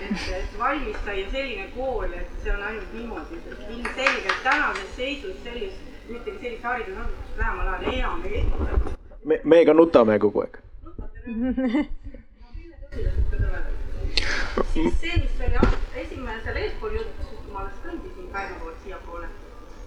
et, 0.00 0.32
et 0.36 0.58
valmis 0.58 0.96
sai 1.04 1.26
selline 1.32 1.68
kool, 1.74 2.12
et 2.12 2.30
see 2.42 2.52
on 2.54 2.62
ainult 2.68 2.92
niimoodi, 2.94 3.38
sest 3.46 3.62
ilmselgelt 3.76 4.42
tänases 4.44 4.96
seisus 4.96 5.36
sellist, 5.44 5.86
ühtegi 6.08 6.38
sellist 6.42 6.64
haridusasutust 6.68 7.38
lähemal 7.42 7.68
ajal 7.74 7.92
enam 7.94 8.24
ei 8.24 8.34
ehita. 8.40 8.96
me, 9.24 9.40
me 9.44 9.64
ka 9.64 9.74
nutame 9.74 10.18
kogu 10.18 10.44
aeg. 10.44 10.54
siis 14.72 15.00
see, 15.00 15.14
mis 15.22 15.44
oli 15.46 15.56
esimene 16.04 16.40
seal 16.44 16.58
eespool 16.64 16.98
jutt, 16.98 17.22
kui 17.28 17.54
ma 17.54 17.64
alles 17.64 17.78
kõndisin 17.84 18.28
Pärnu 18.34 18.58
poolt 18.64 18.82
siiapoole, 18.84 19.30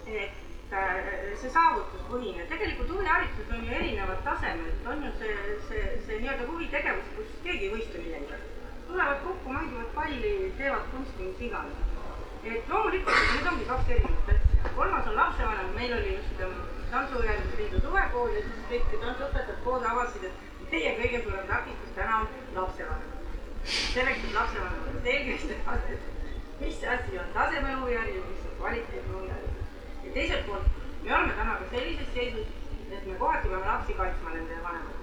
et 0.06 0.72
äh, 0.72 0.98
see 1.42 1.52
saavutuspõhine, 1.52 2.48
tegelikult 2.50 2.90
huvihariduses 2.96 3.54
on 3.58 3.62
ju 3.68 3.78
erinevad 3.82 4.20
tasemed, 4.26 4.90
on 4.90 5.06
ju 5.06 5.14
see, 5.20 5.38
see, 5.68 5.86
see 6.08 6.18
nii-öelda 6.24 6.50
huvitegevus, 6.50 7.14
kus 7.18 7.38
keegi 7.46 7.70
ei 7.70 7.72
võistle 7.76 8.02
millegagi 8.04 8.53
tulevad 8.94 9.20
kokku, 9.24 9.52
mängivad 9.52 9.90
palli, 9.94 10.54
teevad 10.58 10.86
kunsti, 10.90 11.22
mis 11.22 11.40
iganes. 11.40 11.78
et 12.44 12.68
loomulikult, 12.68 13.16
need 13.34 13.46
ongi 13.50 13.64
kaks 13.64 13.90
erinevat 13.90 14.28
asja. 14.28 14.70
kolmas 14.76 15.06
on 15.06 15.16
lapsevanem, 15.16 15.70
meil 15.74 15.92
oli 15.96 16.14
just 16.14 16.40
ähm, 16.40 16.52
Tantsuühenduse 16.90 17.56
Liidu 17.56 17.80
suvekool 17.80 18.30
ja 18.36 18.42
siis 18.46 18.62
kõik 18.70 18.94
tantsuõpetajad 19.04 19.60
koos 19.64 19.88
avastasid, 19.90 20.30
et 20.30 20.70
teie 20.70 20.94
kõige 21.00 21.22
suurem 21.24 21.46
takistus 21.50 21.94
täna 21.98 22.20
on 22.20 22.28
lapsevanem. 22.60 23.10
selleks, 23.66 24.24
et 24.24 24.34
lapsevanematele 24.38 25.04
selgeks 25.08 25.46
teha, 25.52 25.78
et 25.94 26.60
mis 26.60 26.82
asi 26.96 27.18
on 27.18 27.36
tasemel 27.38 27.78
huviharidus, 27.82 28.28
mis 28.30 28.50
on 28.50 28.58
kvaliteetne 28.58 29.16
huviharidus. 29.16 29.70
ja 30.04 30.12
teiselt 30.18 30.46
poolt, 30.46 30.82
me 31.02 31.16
oleme 31.16 31.32
täna 31.40 31.56
ka 31.62 31.70
sellises 31.76 32.14
seisus, 32.14 32.46
et 32.92 33.06
me 33.06 33.14
kohati 33.14 33.48
peame 33.48 33.66
lapsi 33.66 34.02
kaitsma 34.02 34.36
nende 34.38 34.62
vanemate 34.68 34.93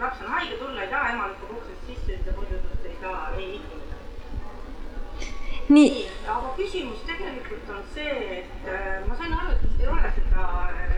laps 0.00 0.20
on 0.24 0.32
haige, 0.32 0.56
tulla 0.56 0.82
ei 0.82 0.88
taha, 0.88 1.08
ema 1.12 1.28
lükkab 1.28 1.50
uksest 1.56 1.86
sisse, 1.86 2.16
ütleb 2.16 2.36
muidu 2.40 2.58
tast 2.64 2.86
ei 2.88 2.96
saa, 3.00 3.18
ei 3.36 3.48
mitte 3.52 3.76
midagi. 3.80 4.06
nii, 5.76 6.04
aga 6.34 6.52
küsimus 6.56 7.02
tegelikult 7.08 7.72
on 7.74 7.82
see, 7.94 8.14
et 8.38 8.70
äh, 8.74 8.94
ma 9.08 9.18
sain 9.18 9.34
aru, 9.36 9.56
et 9.56 9.66
vist 9.66 9.82
ei 9.84 9.90
ole 9.94 10.12
seda 10.16 10.46
äh, 10.70 10.94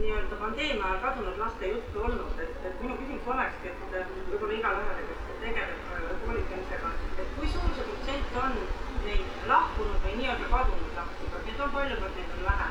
nii-öelda 0.00 0.40
pandeemia 0.42 0.90
ajal 0.90 1.00
kadunud 1.06 1.40
laste 1.44 1.70
juttu 1.72 2.04
olnud, 2.08 2.42
et, 2.44 2.58
et 2.70 2.82
minu 2.84 2.98
küsimus 3.00 3.30
olekski, 3.36 3.72
et 3.72 3.96
äh, 4.00 4.12
võib-olla 4.28 4.58
igale 4.58 4.84
ühele, 4.84 5.06
kes 5.08 5.40
tegeleb 5.46 5.80
koolitamisega, 6.26 6.92
et 7.24 7.32
kui 7.38 7.54
suur 7.54 7.72
see 7.78 7.88
protsent 7.88 8.36
on 8.42 8.60
neid 9.06 9.48
lahkunud 9.54 10.04
või 10.04 10.18
nii-öelda 10.20 10.52
kadunud 10.52 11.00
lapsi, 11.00 11.32
kas 11.32 11.48
neid 11.48 11.64
on 11.68 11.74
palju, 11.78 12.02
kas 12.04 12.20
neid 12.20 12.36
on 12.36 12.44
vähe? 12.50 12.70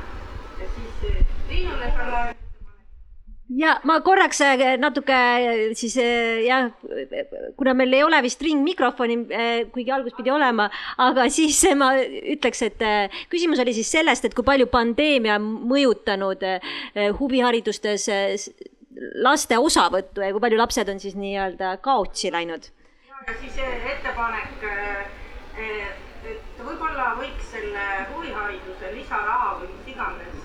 ja 0.62 0.70
siis 0.76 1.26
Triinule 1.50 1.90
ka 1.98 2.41
ja 3.58 3.76
ma 3.84 4.00
korraks 4.04 4.42
äh, 4.46 4.78
natuke 4.80 5.16
äh, 5.16 5.74
siis 5.76 5.98
äh, 5.98 6.44
jah, 6.46 6.72
kuna 7.58 7.74
meil 7.74 7.94
ei 7.94 8.04
ole 8.04 8.22
vist 8.24 8.42
ringmikrofoni, 8.42 9.18
kuigi 9.74 9.92
algus 9.92 10.16
pidi 10.18 10.32
olema, 10.32 10.70
aga 11.02 11.28
siis 11.38 11.60
ma 11.78 11.94
ütleks, 12.02 12.64
et 12.68 12.84
küsimus 13.32 13.62
oli 13.64 13.76
siis 13.76 13.92
sellest, 13.92 14.28
et 14.28 14.38
kui 14.38 14.48
palju 14.48 14.70
pandeemia 14.72 15.40
mõjutanud 15.42 16.46
huviharidustes 17.20 18.08
laste 19.24 19.58
osavõttu 19.58 20.24
ja 20.24 20.32
kui 20.36 20.44
palju 20.44 20.60
lapsed 20.60 20.90
on 20.92 21.00
siis 21.02 21.18
nii-öelda 21.20 21.78
kaotsi 21.84 22.32
läinud. 22.32 22.70
ja 23.28 23.36
siis 23.40 23.58
ettepanek, 23.96 24.64
et 25.58 26.62
võib-olla 26.62 27.14
võiks 27.20 27.52
selle 27.52 27.86
huvihariduse 28.14 28.96
lisaraha 28.96 29.56
või 29.60 29.72
mis 29.76 29.94
iganes 29.96 30.42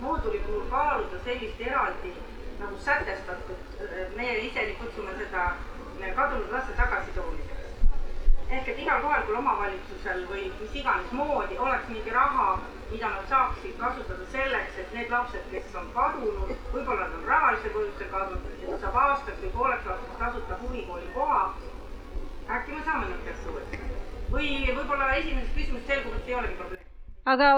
mooduli 0.00 0.40
puhul 0.46 0.66
kaaluda 0.70 1.20
sellist 1.24 1.60
eraldi 1.60 2.12
nagu 2.58 2.76
sätestatud, 2.84 3.56
meie 4.16 4.38
ise 4.46 4.64
kutsume 4.80 5.12
seda 5.18 5.52
kadunud 6.16 6.50
laste 6.52 6.72
tagasitoomiseks. 6.76 7.54
ehk 8.50 8.68
et 8.68 8.78
igal 8.78 9.02
kohalikul 9.02 9.36
omavalitsusel 9.38 10.22
või 10.30 10.44
mis 10.60 10.76
iganes 10.80 11.10
moodi 11.12 11.58
oleks 11.58 11.88
mingi 11.88 12.10
raha, 12.10 12.46
mida 12.90 13.10
nad 13.14 13.28
saaksid 13.28 13.76
kasutada 13.80 14.26
selleks, 14.32 14.78
et 14.78 14.94
need 14.96 15.10
lapsed, 15.10 15.44
kes 15.50 15.76
on 15.80 15.90
kadunud, 15.98 16.54
võib-olla 16.72 17.08
nad 17.08 17.18
on 17.18 17.28
rahalise 17.32 17.74
põhjusel 17.76 18.10
kadunud, 18.14 18.48
et 18.62 18.80
saab 18.86 18.96
aastaks 19.04 19.44
või 19.44 19.52
pooleks 19.58 19.92
aastaks 19.92 20.18
tasuta 20.24 20.58
huvikooli 20.62 21.12
koha. 21.14 21.44
äkki 22.56 22.72
me 22.72 22.82
saame 22.84 23.12
nad 23.12 23.24
kätte 23.28 23.54
võtta? 23.58 23.84
või 24.32 24.50
võib-olla 24.74 25.14
esimesest 25.20 25.54
küsimusest 25.54 25.94
selgub, 25.94 26.20
et 26.20 26.28
ei 26.28 26.40
olegi 26.40 26.60
probleemi 26.62 26.77
aga 27.34 27.50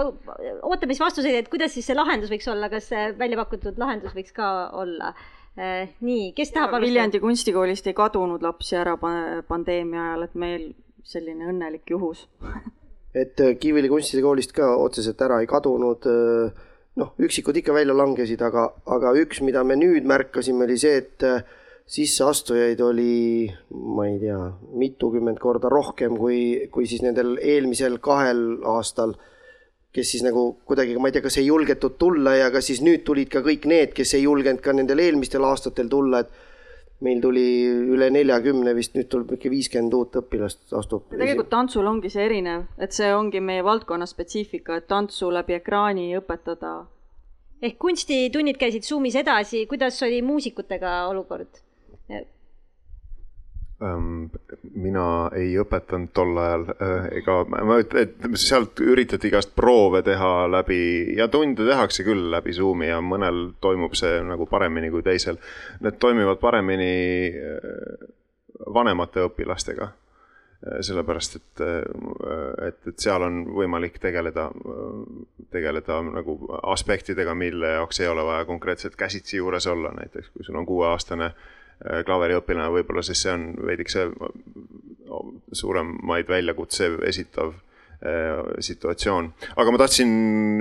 ootame 0.66 0.94
siis 0.94 1.04
vastuseid, 1.04 1.36
et 1.40 1.52
kuidas 1.52 1.74
siis 1.76 1.86
see 1.90 1.98
lahendus 1.98 2.32
võiks 2.32 2.48
olla, 2.50 2.70
kas 2.72 2.90
see 2.92 3.10
välja 3.18 3.38
pakutud 3.40 3.78
lahendus 3.80 4.16
võiks 4.16 4.34
ka 4.36 4.50
olla? 4.80 5.14
Eh, 5.58 5.96
nii, 6.06 6.30
kes 6.36 6.52
tahab 6.54 6.76
alustada? 6.76 6.86
Viljandi 6.86 7.20
kunstikoolist 7.22 7.88
ei 7.90 7.96
kadunud 7.98 8.42
lapsi 8.42 8.78
ära 8.78 8.94
pandeemia 9.00 10.10
ajal, 10.10 10.28
et 10.28 10.36
meil 10.38 10.68
selline 11.06 11.48
õnnelik 11.50 11.90
juhus 11.90 12.26
et 13.14 13.40
äh, 13.42 13.54
Kiviõli 13.58 13.90
kunstikoolist 13.90 14.54
ka 14.56 14.74
otseselt 14.78 15.20
ära 15.24 15.40
ei 15.42 15.48
kadunud, 15.50 16.06
äh, 16.10 16.68
noh, 17.00 17.14
üksikud 17.22 17.58
ikka 17.60 17.74
välja 17.74 17.96
langesid, 17.96 18.42
aga, 18.46 18.68
aga 18.90 19.14
üks, 19.22 19.42
mida 19.46 19.64
me 19.66 19.78
nüüd 19.78 20.06
märkasime, 20.08 20.66
oli 20.66 20.78
see, 20.80 21.00
et 21.02 21.26
äh, 21.26 21.42
sisseastujaid 21.90 22.80
oli, 22.86 23.50
ma 23.74 24.06
ei 24.06 24.20
tea, 24.22 24.38
mitukümmend 24.78 25.40
korda 25.42 25.70
rohkem 25.72 26.14
kui, 26.18 26.68
kui 26.70 26.86
siis 26.86 27.02
nendel 27.02 27.34
eelmisel 27.42 27.98
kahel 28.02 28.60
aastal 28.76 29.16
kes 29.94 30.12
siis 30.12 30.22
nagu 30.22 30.44
kuidagi, 30.68 30.94
ma 31.02 31.10
ei 31.10 31.16
tea, 31.16 31.24
kas 31.24 31.40
ei 31.40 31.48
julgetud 31.48 31.96
tulla 31.98 32.36
ja 32.38 32.50
kas 32.54 32.70
siis 32.70 32.82
nüüd 32.84 33.02
tulid 33.06 33.30
ka 33.32 33.42
kõik 33.46 33.66
need, 33.70 33.94
kes 33.96 34.14
ei 34.14 34.22
julgenud 34.22 34.62
ka 34.62 34.74
nendel 34.76 35.02
eelmistel 35.02 35.44
aastatel 35.48 35.90
tulla, 35.90 36.22
et 36.22 36.48
meil 37.04 37.20
tuli 37.24 37.44
üle 37.94 38.10
neljakümne 38.12 38.74
vist, 38.76 38.94
nüüd 38.94 39.08
tuleb 39.10 39.34
ikka 39.36 39.50
viiskümmend 39.50 39.94
uut 39.96 40.18
õpilast 40.20 40.74
astub. 40.76 41.08
tegelikult 41.12 41.50
tantsul 41.52 41.88
ongi 41.88 42.12
see 42.12 42.26
erinev, 42.28 42.66
et 42.78 42.94
see 42.94 43.08
ongi 43.14 43.40
meie 43.42 43.64
valdkonna 43.66 44.06
spetsiifika, 44.06 44.80
et 44.80 44.88
tantsu 44.90 45.32
läbi 45.32 45.56
ekraani 45.56 46.10
õpetada. 46.20 46.74
ehk 47.62 47.78
kunstitunnid 47.78 48.60
käisid 48.60 48.86
Zoomis 48.86 49.16
edasi, 49.16 49.66
kuidas 49.66 50.02
oli 50.02 50.22
muusikutega 50.22 51.06
olukord? 51.08 51.64
Mina 53.80 55.04
ei 55.36 55.54
õpetanud 55.60 56.10
tol 56.12 56.36
ajal 56.36 56.66
äh, 56.74 57.06
ega 57.20 57.36
ma 57.48 57.78
ütlen, 57.80 58.10
et 58.10 58.40
sealt 58.40 58.80
üritati 58.84 59.30
igast 59.30 59.54
proove 59.56 60.02
teha 60.04 60.44
läbi 60.52 60.80
ja 61.16 61.30
tunde 61.32 61.64
tehakse 61.64 62.04
küll 62.04 62.28
läbi 62.34 62.52
Zoomi 62.52 62.90
ja 62.90 62.98
mõnel 63.00 63.54
toimub 63.60 63.96
see 63.96 64.20
nagu 64.26 64.44
paremini 64.50 64.90
kui 64.92 65.04
teisel. 65.06 65.40
Need 65.80 65.96
toimivad 66.02 66.42
paremini 66.42 66.92
äh, 67.32 68.10
vanemate 68.68 69.24
õpilastega. 69.30 69.88
Äh, 70.60 70.82
sellepärast, 70.84 71.38
et, 71.40 71.62
et, 72.66 72.82
et 72.92 73.00
seal 73.00 73.24
on 73.24 73.46
võimalik 73.56 73.96
tegeleda, 74.02 74.50
tegeleda 75.56 76.02
nagu 76.04 76.36
aspektidega, 76.74 77.32
mille 77.32 77.78
jaoks 77.78 78.02
ei 78.04 78.12
ole 78.12 78.28
vaja 78.28 78.44
konkreetselt 78.44 79.00
käsitsi 79.00 79.40
juures 79.40 79.70
olla, 79.72 79.94
näiteks 79.96 80.28
kui 80.34 80.44
sul 80.44 80.60
on 80.60 80.68
kuueaastane 80.68 81.30
Äh, 81.30 81.59
klaveriõpilane, 81.80 82.68
võib-olla 82.74 83.02
siis 83.06 83.22
see 83.24 83.32
on 83.32 83.50
veidikese 83.66 84.10
suuremaid 85.52 86.28
väljakutse 86.28 86.92
esitav 87.08 87.54
situatsioon. 88.58 89.26
aga 89.56 89.72
ma 89.72 89.78
tahtsin 89.78 90.12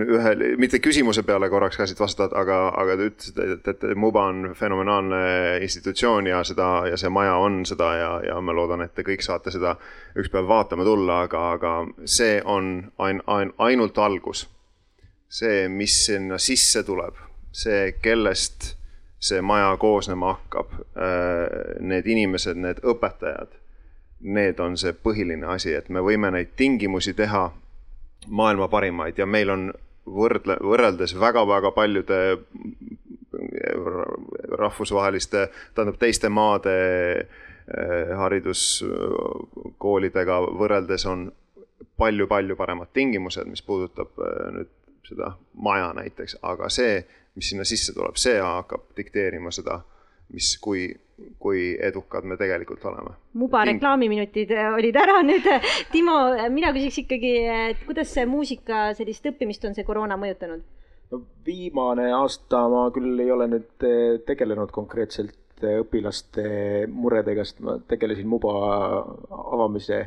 ühe, 0.04 0.32
mitte 0.60 0.82
küsimuse 0.84 1.24
peale 1.24 1.48
korraks 1.50 1.78
ka 1.80 1.86
siit 1.88 2.00
vastata, 2.00 2.36
aga, 2.36 2.58
aga 2.76 2.98
te 3.00 3.06
ütlesite, 3.14 3.46
et, 3.54 3.70
et 3.72 3.86
Muba 3.96 4.26
on 4.28 4.50
fenomenaalne 4.60 5.22
institutsioon 5.64 6.28
ja 6.28 6.42
seda 6.44 6.68
ja 6.92 7.00
see 7.00 7.12
maja 7.16 7.38
on 7.40 7.62
seda 7.66 7.94
ja, 7.96 8.10
ja 8.28 8.42
ma 8.44 8.56
loodan, 8.56 8.84
et 8.84 8.92
te 8.96 9.08
kõik 9.08 9.24
saate 9.24 9.54
seda 9.56 9.78
ükspäev 10.20 10.52
vaatama 10.52 10.84
tulla, 10.84 11.22
aga, 11.30 11.46
aga 11.56 11.74
see 12.04 12.42
on 12.44 12.92
ain-, 13.00 13.24
ain-, 13.28 13.56
ainult 13.58 13.98
algus. 14.04 14.50
see, 15.30 15.70
mis 15.70 15.96
sinna 16.10 16.42
sisse 16.42 16.84
tuleb, 16.84 17.16
see, 17.56 17.94
kellest 18.04 18.74
see 19.20 19.42
maja 19.44 19.74
koosnema 19.78 20.34
hakkab, 20.34 20.70
need 21.80 22.08
inimesed, 22.08 22.56
need 22.56 22.80
õpetajad 22.88 23.60
need 24.20 24.60
on 24.60 24.78
see 24.78 24.94
põhiline 24.94 25.48
asi, 25.48 25.74
et 25.76 25.90
me 25.90 26.00
võime 26.04 26.32
neid 26.34 26.48
tingimusi 26.60 27.14
teha 27.16 27.52
maailma 28.28 28.68
parimaid. 28.68 29.18
Ja 29.18 29.26
meil 29.26 29.50
on 29.50 29.74
võrdle, 30.06 30.58
võrreldes 30.64 31.20
väga-väga 31.20 31.72
paljude 31.72 32.38
rahvusvaheliste, 34.60 35.50
tähendab 35.76 35.98
teiste 36.02 36.30
maade 36.30 36.74
eh, 37.20 38.18
hariduskoolidega 38.18 40.42
võrreldes 40.60 41.06
on 41.08 41.32
palju-palju 42.00 42.56
paremad 42.60 42.88
tingimused, 42.94 43.46
mis 43.48 43.62
puudutab 43.64 44.08
eh, 44.20 44.52
nüüd 44.58 44.70
seda 45.10 45.28
maja 45.54 45.94
näiteks, 45.98 46.38
aga 46.46 46.70
see, 46.70 47.06
mis 47.40 47.54
sinna 47.54 47.68
sisse 47.68 47.96
tuleb, 47.96 48.20
see 48.20 48.38
hakkab 48.44 48.92
dikteerima 48.98 49.54
seda, 49.56 49.80
mis, 50.36 50.58
kui 50.62 50.90
kui 51.40 51.78
edukad 51.84 52.24
me 52.24 52.38
tegelikult 52.40 52.84
oleme. 52.88 53.14
Muba 53.40 53.64
reklaamiminutid 53.68 54.52
äh, 54.56 54.74
olid 54.76 54.96
ära 55.00 55.20
nüüd. 55.26 55.48
Timo, 55.94 56.16
mina 56.54 56.72
küsiks 56.76 57.04
ikkagi, 57.04 57.34
et 57.72 57.84
kuidas 57.88 58.14
see 58.16 58.26
muusika 58.30 58.90
sellist 58.98 59.28
õppimist 59.32 59.66
on 59.68 59.78
see 59.78 59.88
koroona 59.88 60.20
mõjutanud? 60.20 60.66
no 61.10 61.24
viimane 61.46 62.12
aasta 62.14 62.68
ma 62.70 62.84
küll 62.94 63.18
ei 63.24 63.32
ole 63.34 63.48
nüüd 63.50 63.86
äh, 63.88 64.20
tegelenud 64.28 64.70
konkreetselt 64.74 65.64
äh, 65.64 65.80
õpilaste 65.82 66.44
muredega, 66.94 67.46
sest 67.48 67.64
ma 67.66 67.80
tegelesin 67.90 68.30
Muba 68.30 68.54
avamise 69.40 70.04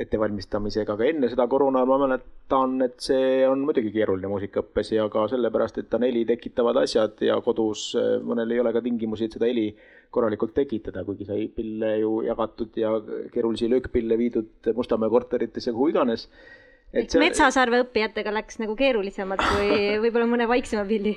ettevalmistamisega, 0.00 0.94
aga 0.94 1.08
enne 1.08 1.28
seda 1.30 1.46
koroona 1.50 1.82
ma 1.88 1.98
mäletan, 2.00 2.76
et 2.86 2.96
see 3.04 3.42
on 3.48 3.64
muidugi 3.66 3.92
keeruline 3.94 4.30
muusikaõppes 4.30 4.92
ja 4.94 5.08
ka 5.12 5.26
sellepärast, 5.32 5.82
et 5.82 5.96
on 5.96 6.06
heli 6.06 6.24
tekitavad 6.28 6.80
asjad 6.82 7.20
ja 7.26 7.38
kodus 7.44 7.90
mõnel 8.26 8.54
ei 8.54 8.62
ole 8.62 8.72
ka 8.74 8.82
tingimusi, 8.84 9.28
et 9.28 9.36
seda 9.36 9.50
heli 9.50 9.68
korralikult 10.12 10.54
tekitada, 10.56 11.04
kuigi 11.06 11.28
sai 11.28 11.46
pille 11.52 11.94
ju 12.02 12.18
jagatud 12.26 12.76
ja 12.80 12.92
keerulisi 13.32 13.70
löökpille 13.72 14.18
viidud 14.20 14.72
Mustamäe 14.76 15.12
korteritesse, 15.12 15.72
kuhu 15.72 15.92
iganes. 15.92 16.28
et 16.92 17.10
see... 17.10 17.20
Metsasarve 17.22 17.84
õppijatega 17.86 18.34
läks 18.34 18.60
nagu 18.60 18.76
keerulisemalt 18.76 19.44
kui 19.54 19.80
võib-olla 20.04 20.28
mõne 20.28 20.48
vaiksema 20.48 20.84
pilli 20.88 21.16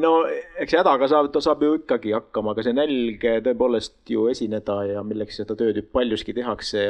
no 0.00 0.12
eks 0.60 0.76
hädaga 0.78 1.08
saab, 1.10 1.28
ta 1.32 1.42
saab 1.44 1.62
ju 1.64 1.76
ikkagi 1.80 2.14
hakkama, 2.16 2.54
aga 2.54 2.64
see 2.64 2.76
nälg 2.76 3.24
tõepoolest 3.44 4.12
ju 4.14 4.26
esineda 4.32 4.78
ja 4.88 5.04
milleks 5.04 5.42
seda 5.42 5.56
ju 5.58 5.84
paljuski 5.92 6.34
tehakse, 6.36 6.86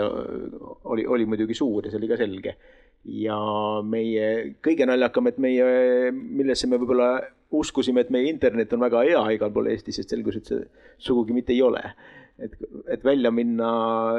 oli, 0.84 1.06
oli 1.06 1.26
muidugi 1.26 1.56
suur 1.58 1.86
ja 1.86 1.92
see 1.92 2.00
oli 2.02 2.10
ka 2.10 2.20
selge. 2.20 2.56
ja 3.04 3.36
meie 3.84 4.56
kõige 4.64 4.86
naljakam, 4.88 5.26
et 5.28 5.38
meie, 5.42 6.12
millesse 6.12 6.70
me 6.70 6.78
võib-olla 6.80 7.18
uskusime, 7.54 8.00
et 8.00 8.12
meie 8.14 8.30
internet 8.30 8.72
on 8.74 8.84
väga 8.86 9.02
hea 9.04 9.24
igal 9.36 9.52
pool 9.52 9.68
Eestis, 9.72 9.98
sest 10.00 10.14
selgus, 10.14 10.38
et 10.38 10.48
see 10.48 10.62
sugugi 11.10 11.36
mitte 11.36 11.52
ei 11.52 11.60
ole. 11.62 11.82
et, 12.38 12.54
et 12.90 13.04
välja 13.06 13.30
minna 13.30 13.68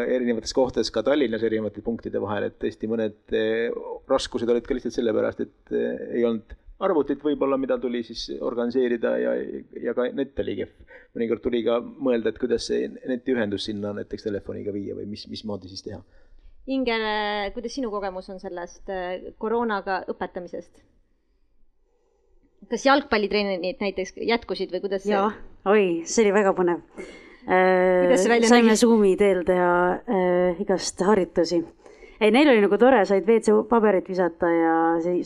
erinevates 0.04 0.54
kohtades, 0.56 0.92
ka 0.92 1.02
Tallinnas 1.04 1.44
erinevate 1.44 1.82
punktide 1.84 2.22
vahel, 2.24 2.46
et 2.48 2.60
tõesti 2.62 2.88
mõned 2.88 3.36
eh, 3.36 3.74
raskused 4.08 4.52
olid 4.52 4.68
ka 4.68 4.78
lihtsalt 4.78 4.96
sellepärast, 4.96 5.42
et 5.44 5.76
eh, 5.76 6.06
ei 6.20 6.24
olnud 6.24 6.56
arvutit 6.84 7.22
võib-olla, 7.24 7.58
mida 7.58 7.78
tuli 7.80 8.02
siis 8.04 8.28
organiseerida 8.44 9.14
ja, 9.22 9.36
ja 9.84 9.94
ka 9.96 10.10
net 10.14 10.40
oli 10.44 10.58
kehv. 10.60 10.74
mõnikord 11.16 11.44
tuli 11.44 11.64
ka 11.64 11.80
mõelda, 11.80 12.34
et 12.34 12.42
kuidas 12.42 12.68
see 12.68 12.90
netiühendus 13.08 13.70
sinna 13.70 13.94
näiteks 13.96 14.28
telefoniga 14.28 14.74
viia 14.76 14.98
või 14.98 15.08
mis, 15.14 15.28
mismoodi 15.32 15.72
siis 15.72 15.86
teha. 15.86 16.02
Inger, 16.66 17.06
kuidas 17.54 17.76
sinu 17.78 17.92
kogemus 17.94 18.28
on 18.34 18.42
sellest 18.42 18.90
eh, 18.90 19.32
koroonaga 19.38 20.04
õpetamisest? 20.12 20.84
kas 22.70 22.86
jalgpallitreenid 22.88 23.82
näiteks 23.82 24.16
jätkusid 24.26 24.72
või 24.74 24.82
kuidas? 24.88 25.06
jaa, 25.06 25.30
oi, 25.70 26.02
see 26.10 26.26
oli 26.26 26.34
väga 26.34 26.54
põnev. 26.58 26.82
Äh, 27.46 28.16
saime? 28.18 28.74
Zoomi 28.80 29.14
teel 29.20 29.44
teha 29.46 29.74
äh, 30.02 30.62
igast 30.64 31.04
harjutusi. 31.06 31.62
Ei, 32.20 32.32
neil 32.32 32.50
oli 32.52 32.64
nagu 32.64 32.80
tore, 32.82 33.04
said 33.06 33.28
WC 33.28 33.58
paberit 33.70 34.10
visata 34.10 34.50
ja 34.52 34.76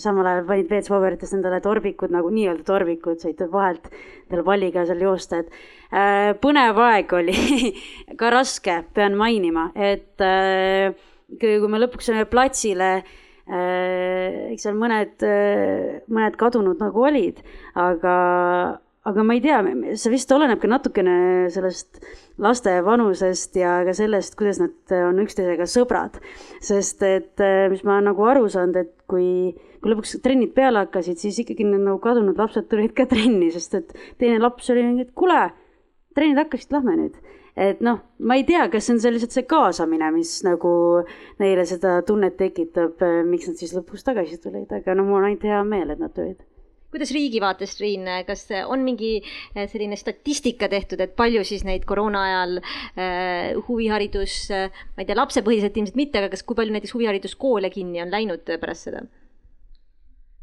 samal 0.02 0.28
ajal 0.32 0.48
panid 0.50 0.72
WC 0.72 0.94
paberitest 0.96 1.38
endale 1.38 1.62
torbikud 1.66 2.14
nagu 2.16 2.32
nii-öelda 2.34 2.66
torbikud, 2.68 3.22
said 3.22 3.42
vahelt 3.52 3.88
endale 3.92 4.46
palliga 4.48 4.86
seal 4.90 5.06
joosta, 5.06 5.44
et 5.44 5.56
äh, 5.94 6.34
põnev 6.42 6.82
aeg 6.90 7.16
oli 7.22 7.38
ka 8.20 8.34
raske, 8.34 8.82
pean 8.94 9.18
mainima, 9.20 9.70
et 9.76 10.22
äh, 10.26 10.94
kui 11.40 11.72
me 11.72 11.82
lõpuks 11.84 12.10
saime 12.10 12.30
platsile 12.30 12.94
Äh, 13.50 14.52
eks 14.54 14.68
seal 14.68 14.76
mõned, 14.78 15.24
äh, 15.26 16.04
mõned 16.14 16.36
kadunud 16.38 16.78
nagu 16.84 17.02
olid, 17.02 17.40
aga, 17.74 18.18
aga 19.10 19.24
ma 19.26 19.36
ei 19.38 19.44
tea, 19.44 19.60
see 20.00 20.12
vist 20.14 20.32
oleneb 20.36 20.62
ka 20.62 20.70
natukene 20.72 21.16
sellest 21.54 22.02
laste 22.40 22.76
vanusest 22.86 23.58
ja 23.60 23.80
ka 23.88 23.96
sellest, 23.98 24.38
kuidas 24.40 24.62
nad 24.62 24.94
on 24.96 25.24
üksteisega 25.24 25.68
sõbrad. 25.70 26.20
sest 26.62 27.04
et 27.08 27.44
äh, 27.44 27.68
mis 27.72 27.84
ma 27.88 28.00
nagu 28.04 28.26
aru 28.28 28.48
saanud, 28.50 28.78
et 28.80 28.94
kui, 29.10 29.56
kui 29.82 29.92
lõpuks 29.92 30.20
trennid 30.24 30.54
peale 30.56 30.86
hakkasid, 30.86 31.20
siis 31.20 31.42
ikkagi 31.44 31.68
need 31.68 31.84
nagu 31.86 32.00
kadunud 32.04 32.38
lapsed 32.40 32.70
tulid 32.72 32.96
ka 32.98 33.08
trenni, 33.10 33.52
sest 33.56 33.76
et 33.80 33.98
teine 34.22 34.40
laps 34.40 34.70
oli 34.72 34.86
mingi, 34.86 35.08
et 35.08 35.16
kuule, 35.18 35.50
trennid 36.16 36.40
hakkasid, 36.46 36.72
lähme 36.76 36.96
nüüd 37.00 37.20
et 37.60 37.82
noh, 37.84 38.00
ma 38.24 38.38
ei 38.40 38.46
tea, 38.48 38.70
kas 38.72 38.86
see 38.88 38.96
on 38.96 39.02
see 39.04 39.12
lihtsalt 39.12 39.36
see 39.36 39.48
kaasamine, 39.50 40.12
mis 40.16 40.38
nagu 40.48 40.72
neile 41.42 41.66
seda 41.68 41.98
tunnet 42.08 42.38
tekitab, 42.40 43.02
eh, 43.04 43.20
miks 43.28 43.50
nad 43.50 43.60
siis 43.60 43.74
lõpuks 43.76 44.06
tagasi 44.08 44.40
tulid, 44.40 44.72
aga 44.72 44.96
no 44.96 45.04
mul 45.08 45.20
on 45.20 45.28
ainult 45.28 45.44
hea 45.44 45.60
meel, 45.68 45.92
et 45.92 46.00
nad 46.00 46.14
tulid 46.16 46.40
kuidas 46.90 47.14
riigi 47.16 47.42
vaatest, 47.44 47.82
Riin, 47.84 48.08
kas 48.28 48.48
on 48.66 48.84
mingi 48.86 49.18
eh, 49.20 49.68
selline 49.70 49.98
statistika 50.00 50.70
tehtud, 50.72 51.02
et 51.06 51.16
palju 51.20 51.44
siis 51.48 51.64
neid 51.68 51.86
koroona 51.90 52.26
ajal 52.26 52.60
äh, 52.60 53.56
huviharidus, 53.68 54.42
ma 54.50 55.04
ei 55.04 55.08
tea, 55.10 55.18
lapsepõhiselt 55.20 55.78
ilmselt 55.78 56.00
mitte, 56.00 56.22
aga 56.22 56.34
kas, 56.34 56.44
kui 56.44 56.58
palju 56.58 56.76
näiteks 56.76 56.98
huvihariduskoole 56.98 57.72
kinni 57.74 58.04
on 58.04 58.14
läinud 58.14 58.50
pärast 58.60 58.90
seda? 58.90 59.06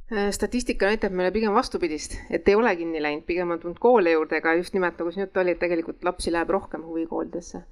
Äh, 0.07 0.29
statistika 0.31 0.87
näitab 0.87 1.15
meile 1.19 1.33
pigem 1.35 1.55
vastupidist, 1.57 2.13
et 2.31 2.47
ei 2.47 2.55
ole 2.55 2.71
kinni 2.79 3.01
läinud, 3.03 3.25
pigem 3.27 3.51
on 3.51 3.59
tulnud 3.59 3.81
koole 3.83 4.13
juurde, 4.13 4.39
aga 4.39 4.53
just 4.55 4.77
nimelt 4.77 5.01
nagu 5.03 5.11
siin 5.11 5.25
juttu 5.25 5.43
oli, 5.43 5.57
et 5.57 5.59
tegelikult 5.59 6.07
lapsi 6.07 6.31
läheb 6.31 6.53
rohkem 6.55 6.85
huvikoolidesse. 6.87 7.65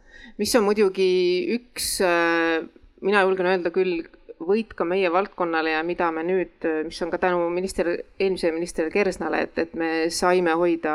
mis 0.42 0.54
on 0.58 0.64
muidugi 0.66 1.06
üks, 1.54 1.92
äh, 2.02 2.66
mina 3.06 3.22
julgen 3.22 3.46
öelda 3.46 3.70
küll, 3.70 4.02
võit 4.48 4.74
ka 4.76 4.86
meie 4.88 5.10
valdkonnale 5.12 5.74
ja 5.74 5.82
mida 5.86 6.10
me 6.14 6.24
nüüd, 6.26 6.66
mis 6.86 7.02
on 7.02 7.12
ka 7.12 7.18
tänu 7.22 7.48
minister, 7.50 7.90
eelmisele 8.18 8.54
ministrile 8.56 8.92
Kersnale, 8.94 9.44
et, 9.48 9.58
et 9.58 9.74
me 9.74 9.90
saime 10.10 10.54
hoida 10.58 10.94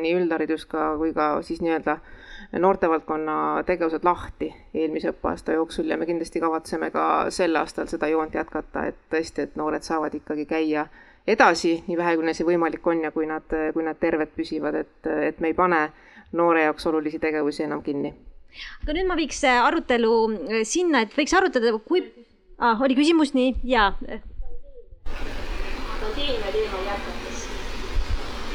nii 0.00 0.14
üldharidus 0.20 0.66
ka 0.70 0.94
kui 1.00 1.14
ka 1.16 1.30
siis 1.46 1.62
nii-öelda 1.64 1.98
noortevaldkonna 2.58 3.64
tegevused 3.66 4.04
lahti 4.04 4.48
eelmise 4.74 5.12
õppeaasta 5.12 5.56
jooksul 5.58 5.90
ja 5.90 5.98
me 6.00 6.06
kindlasti 6.08 6.40
kavatseme 6.40 6.90
ka 6.94 7.04
sel 7.34 7.56
aastal 7.60 7.90
seda 7.90 8.08
joont 8.08 8.34
jätkata, 8.34 8.86
et 8.88 9.00
tõesti, 9.12 9.44
et 9.44 9.56
noored 9.60 9.84
saavad 9.84 10.14
ikkagi 10.16 10.46
käia 10.48 10.86
edasi, 11.28 11.74
nii 11.86 11.96
vähe, 11.98 12.14
kui 12.16 12.24
neil 12.24 12.36
see 12.38 12.48
võimalik 12.48 12.86
on 12.88 13.02
ja 13.04 13.10
kui 13.12 13.28
nad, 13.28 13.44
kui 13.74 13.84
nad 13.84 13.98
terved 14.00 14.32
püsivad, 14.36 14.78
et, 14.80 15.10
et 15.28 15.42
me 15.44 15.52
ei 15.52 15.58
pane 15.58 15.82
noore 16.38 16.64
jaoks 16.64 16.88
olulisi 16.88 17.20
tegevusi 17.20 17.66
enam 17.66 17.82
kinni. 17.84 18.14
aga 18.82 18.96
nüüd 18.96 19.08
ma 19.08 19.16
viiks 19.18 19.42
arutelu 19.44 20.14
sinna, 20.64 21.04
et 21.04 21.12
võiks 21.16 21.36
arutada, 21.36 21.74
kui 21.84 22.06
ah,, 22.58 22.80
oli 22.82 22.94
küsimus, 22.98 23.34
nii, 23.34 23.54
jaa. 23.64 23.92
pandeemia 26.00 26.52
teemal 26.52 26.84
jätkates, 26.90 27.46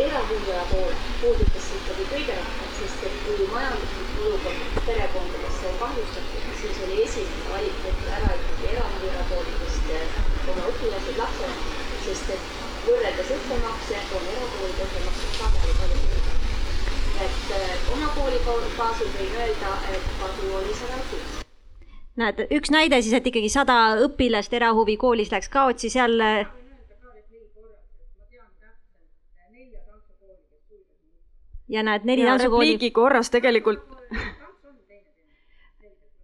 erahuviala 0.07 0.65
pool 0.71 0.93
puudutas 1.21 1.71
ikkagi 1.79 2.09
kõige 2.11 2.37
rohkem 2.39 2.63
sest 2.83 3.03
et 3.07 3.17
kui 3.25 3.45
majanduslik 3.51 4.15
olukord 4.25 4.79
perekondades 4.87 5.59
sai 5.59 5.73
kahjustatud, 5.81 6.47
siis 6.61 6.81
oli 6.85 6.97
esimene 7.03 7.51
valik 7.51 7.77
võtta 7.85 8.15
ära 8.17 8.31
ikkagi 8.39 8.71
erakoolidest 9.11 9.93
oma 10.53 10.65
õpilased, 10.71 11.21
lapsed, 11.21 11.61
sest 12.07 12.33
et 12.35 12.49
võrreldes 12.87 13.31
õppemakse 13.37 14.01
on 14.19 14.27
erakoolide 14.33 14.89
õppemaksud 14.89 15.37
sageli 15.37 15.77
palju 15.79 16.01
kõrgemad. 16.01 16.51
et 17.29 17.95
oma 17.95 18.11
kooli 18.17 18.43
baasil 18.49 19.15
võin 19.15 19.39
öelda, 19.45 19.77
et 19.95 20.11
kadu 20.19 20.51
oli 20.59 20.77
sada 20.81 21.01
kuus 21.13 21.42
näed, 22.15 22.43
üks 22.53 22.71
näide 22.73 23.01
siis, 23.01 23.13
et 23.17 23.27
ikkagi 23.27 23.49
sada 23.49 23.77
õpilast 24.05 24.53
erahuvikoolis 24.53 25.31
läks 25.33 25.49
kaotsi, 25.49 25.89
seal 25.93 26.19
ja 31.73 31.83
näed, 31.83 32.05
neli 32.05 32.25
tantsukooli. 32.25 32.73
repliigi 32.73 32.91
korras 32.91 33.29
tegelikult 33.33 33.83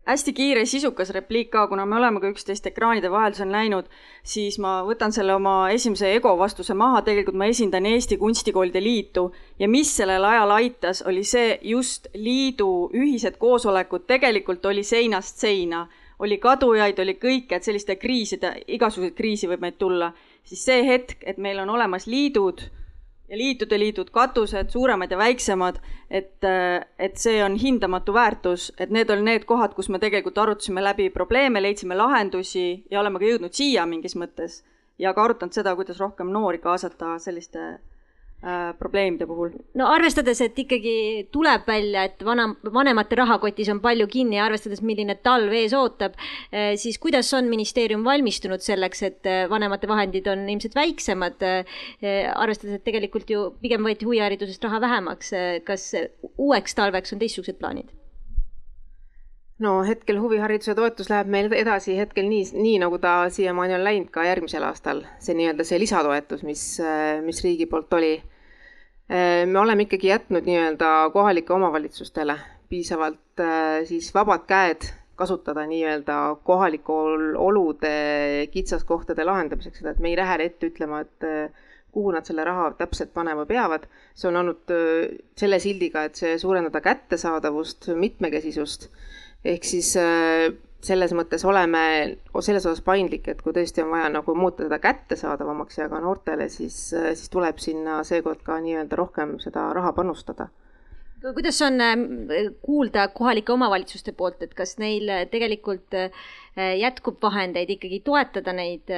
hästi 0.09 0.33
kiire 0.33 0.65
sisukas 0.65 1.11
repliik 1.13 1.51
ka, 1.53 1.67
kuna 1.69 1.85
me 1.85 1.97
oleme 1.99 2.21
ka 2.21 2.29
üksteist 2.33 2.65
ekraanide 2.69 3.11
vaheldusel 3.11 3.49
näinud, 3.51 3.89
siis 4.23 4.57
ma 4.61 4.79
võtan 4.87 5.13
selle 5.13 5.35
oma 5.35 5.69
esimese 5.73 6.09
ego 6.15 6.33
vastuse 6.39 6.73
maha, 6.77 7.03
tegelikult 7.05 7.37
ma 7.37 7.49
esindan 7.51 7.85
Eesti 7.85 8.17
Kunstikoolide 8.17 8.81
Liitu 8.83 9.27
ja 9.59 9.69
mis 9.69 9.91
sellel 9.97 10.25
ajal 10.25 10.55
aitas, 10.57 11.03
oli 11.05 11.23
see 11.23 11.59
just 11.71 12.09
liidu 12.15 12.89
ühised 12.95 13.37
koosolekud, 13.37 14.07
tegelikult 14.09 14.65
oli 14.65 14.83
seinast 14.83 15.37
seina, 15.45 15.85
oli 16.19 16.39
kadujaid, 16.41 16.99
oli 16.99 17.15
kõike, 17.21 17.55
et 17.55 17.63
selliste 17.63 17.95
kriiside, 17.95 18.55
igasuguseid 18.67 19.15
kriisi 19.15 19.47
võib 19.47 19.61
meid 19.63 19.77
tulla, 19.79 20.11
siis 20.43 20.65
see 20.65 20.83
hetk, 20.87 21.21
et 21.21 21.37
meil 21.37 21.61
on 21.61 21.69
olemas 21.77 22.09
liidud 22.09 22.65
ja 23.29 23.37
liitude 23.37 23.79
liidud, 23.79 24.09
katused, 24.11 24.71
suuremad 24.73 25.11
ja 25.11 25.17
väiksemad, 25.17 25.79
et, 26.09 26.47
et 26.99 27.17
see 27.21 27.43
on 27.45 27.55
hindamatu 27.61 28.13
väärtus, 28.13 28.71
et 28.77 28.89
need 28.89 29.09
on 29.13 29.21
need 29.25 29.45
kohad, 29.49 29.75
kus 29.77 29.89
me 29.89 29.99
tegelikult 30.01 30.37
arutasime 30.37 30.83
läbi 30.83 31.09
probleeme, 31.13 31.61
leidsime 31.61 31.97
lahendusi 31.97 32.83
ja 32.91 32.99
oleme 33.03 33.21
ka 33.21 33.29
jõudnud 33.29 33.53
siia 33.53 33.85
mingis 33.85 34.17
mõttes. 34.17 34.63
Ja 34.99 35.13
ka 35.13 35.23
arutanud 35.23 35.55
seda, 35.55 35.75
kuidas 35.79 36.01
rohkem 36.01 36.33
noori 36.33 36.57
kaasata 36.59 37.13
selliste 37.23 37.59
äh, 37.59 37.77
probleemide 38.79 39.27
puhul? 39.27 39.51
no 39.79 39.89
arvestades, 39.91 40.39
et 40.45 40.57
ikkagi 40.63 41.27
tuleb 41.33 41.67
välja, 41.67 42.05
et 42.07 42.23
vana, 42.25 42.47
vanemate 42.63 43.17
rahakotis 43.19 43.71
on 43.73 43.81
palju 43.83 44.07
kinni 44.11 44.39
ja 44.39 44.45
arvestades, 44.47 44.81
milline 44.85 45.17
talv 45.25 45.53
ees 45.59 45.75
ootab, 45.75 46.15
eh, 46.51 46.73
siis 46.79 46.99
kuidas 47.03 47.33
on 47.35 47.51
ministeerium 47.51 48.05
valmistunud 48.07 48.63
selleks, 48.63 49.03
et 49.09 49.29
eh, 49.29 49.43
vanemate 49.51 49.89
vahendid 49.91 50.27
on 50.31 50.47
ilmselt 50.47 50.77
väiksemad, 50.77 51.43
arvestades, 51.99 52.79
et 52.79 52.85
tegelikult 52.87 53.29
ju 53.29 53.45
pigem 53.61 53.83
võeti 53.85 54.07
huviharidusest 54.07 54.63
raha 54.67 54.81
vähemaks, 54.83 55.33
kas 55.67 55.91
uueks 56.37 56.77
talveks 56.77 57.15
on 57.15 57.21
teistsugused 57.21 57.59
plaanid? 57.59 57.98
No 59.63 59.79
hetkel 59.83 60.19
huvihariduse 60.23 60.75
toetus 60.75 61.09
läheb 61.11 61.29
meil 61.31 61.51
edasi 61.55 61.97
hetkel 61.99 62.29
nii, 62.31 62.45
nii 62.55 62.77
nagu 62.83 62.99
ta 63.03 63.13
siiamaani 63.33 63.75
on 63.75 63.83
läinud 63.83 64.11
ka 64.13 64.23
järgmisel 64.27 64.63
aastal, 64.67 65.03
see 65.23 65.35
nii-öelda 65.39 65.65
see 65.67 65.79
lisatoetus, 65.83 66.45
mis, 66.47 66.63
mis 67.25 67.43
riigi 67.43 67.67
poolt 67.69 67.93
oli. 67.99 68.13
me 69.09 69.59
oleme 69.59 69.87
ikkagi 69.87 70.11
jätnud 70.11 70.47
nii-öelda 70.47 71.09
kohalike 71.13 71.53
omavalitsustele 71.53 72.37
piisavalt 72.69 73.43
siis 73.89 74.11
vabad 74.13 74.45
käed 74.47 74.85
kasutada 75.19 75.65
nii-öelda 75.67 76.17
kohaliku 76.47 76.95
olude 77.37 78.47
kitsaskohtade 78.51 79.25
lahendamiseks, 79.25 79.81
seda, 79.81 79.91
et 79.91 79.99
me 79.99 80.13
ei 80.13 80.19
lähe 80.19 80.37
ette 80.45 80.69
ütlema, 80.69 81.01
et 81.01 81.27
kuhu 81.91 82.13
nad 82.13 82.23
selle 82.23 82.45
raha 82.45 82.69
täpselt 82.77 83.11
panema 83.13 83.45
peavad. 83.49 83.89
see 84.15 84.29
on 84.29 84.37
olnud 84.39 84.71
selle 85.35 85.59
sildiga, 85.59 86.05
et 86.05 86.15
see 86.15 86.37
suurendada 86.37 86.81
kättesaadavust, 86.85 87.89
mitmekesisust 87.95 88.87
ehk 89.45 89.63
siis 89.67 89.93
äh, 89.99 90.49
selles 90.83 91.11
mõttes 91.15 91.43
oleme 91.47 91.81
selles 92.39 92.65
osas 92.65 92.83
paindlik, 92.83 93.27
et 93.27 93.41
kui 93.43 93.55
tõesti 93.55 93.83
on 93.83 93.91
vaja 93.93 94.11
nagu 94.13 94.35
muuta 94.35 94.65
seda 94.65 94.79
kättesaadavamaks 94.83 95.81
ja 95.81 95.89
ka 95.91 95.99
noortele, 96.03 96.49
siis, 96.51 96.79
äh, 96.95 97.11
siis 97.15 97.31
tuleb 97.31 97.59
sinna 97.63 98.01
seekord 98.07 98.43
ka 98.45 98.59
nii-öelda 98.63 98.99
rohkem 98.99 99.37
seda 99.43 99.69
raha 99.75 99.93
panustada 99.95 100.49
kuidas 101.19 101.57
on 101.67 101.81
äh, 101.83 101.95
kuulda 102.63 103.09
kohalike 103.11 103.51
omavalitsuste 103.51 104.13
poolt, 104.15 104.43
et 104.43 104.53
kas 104.55 104.77
neil 104.79 105.09
tegelikult 105.31 105.97
jätkub 106.59 107.19
vahendeid 107.23 107.69
ikkagi 107.71 107.99
toetada 108.03 108.51
neid 108.55 108.91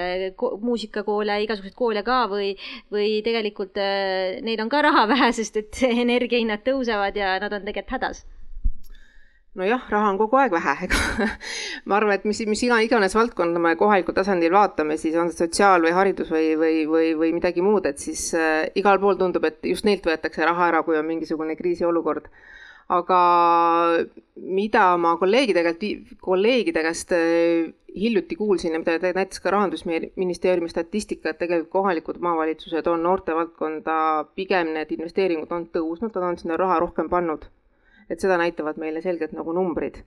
muusikakoole, 0.61 1.35
igasuguseid 1.43 1.75
koole 1.77 2.01
ka 2.05 2.23
või, 2.29 2.55
või 2.93 3.19
tegelikult 3.25 3.77
neil 3.77 4.61
on 4.63 4.69
ka 4.69 4.81
raha 4.85 5.07
vähe, 5.13 5.31
sest 5.37 5.57
et 5.61 5.81
energiahinnad 6.05 6.65
tõusevad 6.65 7.17
ja 7.17 7.35
nad 7.41 7.57
on 7.57 7.65
tegelikult 7.65 7.97
hädas? 7.97 8.23
Nojah, 9.59 9.83
raha 9.91 10.11
on 10.13 10.19
kogu 10.19 10.39
aeg 10.39 10.53
vähe, 10.55 10.75
ega 10.87 11.27
ma 11.89 11.97
arvan, 11.97 12.15
et 12.15 12.27
mis, 12.29 12.39
mis 12.47 12.61
iga, 12.67 12.77
iganes 12.85 13.15
valdkonda 13.17 13.59
me 13.59 13.73
kohalikul 13.79 14.15
tasandil 14.15 14.55
vaatame, 14.55 14.95
siis 15.01 15.17
on 15.19 15.31
see 15.31 15.43
sotsiaal 15.43 15.83
või 15.83 15.91
haridus 15.97 16.31
või, 16.31 16.53
või, 16.59 16.85
või, 16.87 17.11
või 17.19 17.33
midagi 17.35 17.65
muud, 17.65 17.89
et 17.89 17.99
siis 17.99 18.29
äh, 18.37 18.63
igal 18.79 19.01
pool 19.03 19.19
tundub, 19.19 19.45
et 19.49 19.59
just 19.67 19.87
neilt 19.87 20.07
võetakse 20.07 20.47
raha 20.47 20.71
ära, 20.71 20.81
kui 20.87 20.99
on 20.99 21.07
mingisugune 21.09 21.57
kriisiolukord. 21.59 22.31
aga 22.91 23.17
mida 24.35 24.85
ma 24.99 25.13
kolleegidega, 25.19 25.71
kolleegide 26.19 26.81
käest 26.87 27.11
äh, 27.15 27.69
hiljuti 27.95 28.35
kuulsin 28.39 28.73
ja 28.75 28.79
mida 28.79 29.13
näitas 29.15 29.39
ka 29.43 29.51
Rahandusministeeriumi 29.51 30.69
statistika, 30.69 31.29
et 31.29 31.39
tegelikult 31.43 31.71
kohalikud 31.71 32.19
omavalitsused 32.23 32.87
on 32.87 33.03
noortevaldkonda, 33.03 33.95
pigem 34.35 34.71
need 34.75 34.91
investeeringud 34.95 35.51
on 35.51 35.67
tõusnud, 35.75 36.15
nad 36.15 36.29
on 36.31 36.39
sinna 36.39 36.59
raha 36.59 36.79
rohkem 36.83 37.11
pannud 37.11 37.51
et 38.11 38.19
seda 38.19 38.37
näitavad 38.41 38.79
meile 38.81 39.01
selgelt 39.01 39.31
nagu 39.37 39.53
numbrid. 39.55 40.01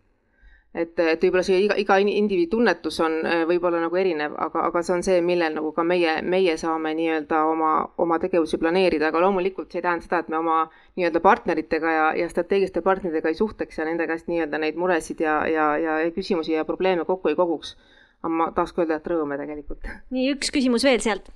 et, 0.74 0.98
et 0.98 1.22
võib-olla 1.22 1.44
see 1.46 1.60
iga, 1.62 1.76
iga 1.78 1.96
indiviidi 2.02 2.48
tunnetus 2.50 2.96
on 3.04 3.12
äh, 3.22 3.44
võib-olla 3.46 3.78
nagu 3.84 3.96
erinev, 3.96 4.32
aga, 4.42 4.64
aga 4.68 4.82
see 4.82 4.94
on 4.96 5.04
see, 5.06 5.20
millel 5.22 5.54
nagu 5.54 5.70
ka 5.76 5.84
meie, 5.86 6.16
meie 6.34 6.56
saame 6.58 6.90
nii-öelda 6.98 7.44
oma, 7.46 7.70
oma 8.02 8.18
tegevusi 8.18 8.58
planeerida, 8.58 9.12
aga 9.12 9.22
loomulikult 9.22 9.70
see 9.70 9.78
ei 9.78 9.86
tähenda 9.86 10.08
seda, 10.08 10.24
et 10.24 10.32
me 10.34 10.40
oma 10.40 10.58
nii-öelda 10.98 11.22
partneritega 11.22 11.94
ja, 11.94 12.10
ja 12.18 12.28
strateegiliste 12.32 12.82
partneritega 12.82 13.30
ei 13.30 13.38
suhtleks 13.38 13.78
ja 13.78 13.86
nende 13.86 14.08
käest 14.10 14.26
nii-öelda 14.32 14.60
neid 14.66 14.80
muresid 14.82 15.22
ja, 15.22 15.38
ja, 15.46 15.70
ja 15.78 15.98
küsimusi 16.16 16.58
ja 16.58 16.66
probleeme 16.66 17.06
kokku 17.06 17.30
ei 17.30 17.38
koguks. 17.38 17.76
aga 18.24 18.34
ma 18.34 18.50
tahaks 18.56 18.74
ka 18.74 18.82
öelda, 18.82 18.98
et 18.98 19.10
rõõme 19.14 19.38
tegelikult. 19.38 19.86
nii, 20.10 20.32
üks 20.34 20.50
küsimus 20.50 20.90
veel 20.90 21.04
sealt. 21.06 21.30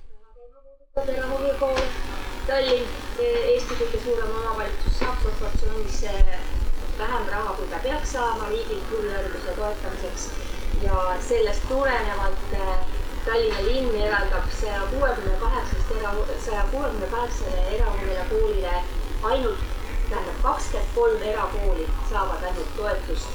Tallinn, 2.49 2.87
Eesti 3.21 3.75
kõige 3.77 3.99
suurem 4.03 4.29
omavalitsus, 4.33 4.95
saab 4.97 5.19
proportsioonis 5.21 5.99
vähem 6.97 7.27
raha, 7.29 7.51
kui 7.57 7.67
ta 7.69 7.81
peaks 7.83 8.13
saama 8.15 8.47
riigilt 8.49 8.87
huvihariduse 8.91 9.53
toetamiseks 9.59 10.23
ja 10.81 11.03
sellest 11.27 11.67
tulenevalt 11.69 12.55
äh, 12.57 12.71
Tallinna 13.25 13.61
linn 13.67 14.01
eraldab 14.01 14.49
saja 14.61 14.81
kuuekümne 14.95 15.35
kaheksast 15.43 15.93
era, 15.99 16.15
saja 16.45 16.65
kuuekümne 16.71 17.11
kaheksale 17.13 17.67
erahuviala 17.75 18.25
koolile 18.31 18.73
ainult, 19.31 19.63
tähendab 20.09 20.41
kakskümmend 20.47 20.91
kolm 20.95 21.23
erakooli 21.33 21.87
saavad 22.09 22.49
ainult 22.49 22.75
toetust 22.77 23.27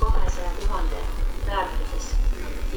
kahesaja 0.00 0.50
tuhande 0.60 1.02
väärtuses. 1.46 2.10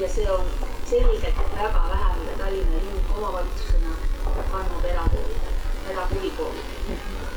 ja 0.01 0.09
see 0.09 0.31
on 0.31 0.45
selgelt 0.89 1.47
väga 1.55 1.87
vähe, 1.89 2.13
mida 2.19 2.37
Tallinna 2.43 2.85
linn 2.85 3.05
omavalitsusena 3.17 3.97
annab 4.53 4.85
erakoolidele, 4.85 5.52
erahuvikoolidele 5.91 7.33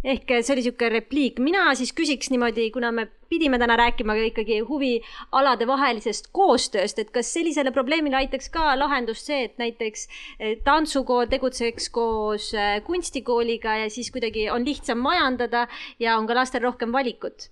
ehk 0.00 0.30
see 0.40 0.54
oli 0.54 0.62
niisugune 0.62 0.88
repliik, 0.94 1.40
mina 1.44 1.66
siis 1.76 1.92
küsiks 1.96 2.30
niimoodi, 2.32 2.70
kuna 2.72 2.88
me 2.92 3.04
pidime 3.28 3.58
täna 3.60 3.76
rääkima 3.76 4.16
ka 4.16 4.24
ikkagi 4.30 4.58
huvialade 4.64 5.66
vahelisest 5.68 6.30
koostööst, 6.36 6.98
et 7.02 7.10
kas 7.12 7.32
sellisele 7.34 7.72
probleemile 7.74 8.16
aitaks 8.22 8.48
ka 8.54 8.72
lahendust 8.80 9.28
see, 9.28 9.44
et 9.50 9.60
näiteks 9.60 10.06
eh, 10.38 10.56
tantsukool 10.64 11.28
tegutseks 11.30 11.90
koos 11.92 12.50
eh, 12.56 12.80
kunstikooliga 12.86 13.76
ja 13.84 13.90
siis 13.92 14.10
kuidagi 14.10 14.48
on 14.50 14.64
lihtsam 14.64 15.04
majandada 15.04 15.66
ja 16.00 16.16
on 16.16 16.26
ka 16.26 16.38
lastel 16.38 16.64
rohkem 16.64 16.92
valikut. 16.92 17.50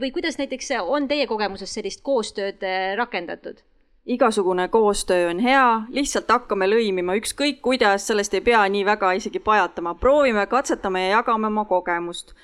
Või 0.00 0.08
kuidas 0.16 0.38
näiteks 0.40 0.70
on 0.80 1.04
teie 1.10 1.26
kogemuses 1.28 1.74
sellist 1.76 2.00
koostööd 2.02 2.64
rakendatud? 2.96 3.58
Igasugune 4.06 4.68
koostöö 4.68 5.30
on 5.30 5.38
hea, 5.38 5.82
lihtsalt 5.88 6.30
hakkame 6.30 6.66
lõimima, 6.66 7.14
ükskõik 7.20 7.60
kuidas, 7.62 8.06
sellest 8.06 8.34
ei 8.34 8.40
pea 8.40 8.62
nii 8.68 8.84
väga 8.86 9.12
isegi 9.18 9.38
pajatama, 9.40 9.94
proovime, 9.94 10.46
katsetame 10.50 11.06
ja 11.06 11.18
jagame 11.18 11.46
oma 11.46 11.64
kogemust. 11.64 12.34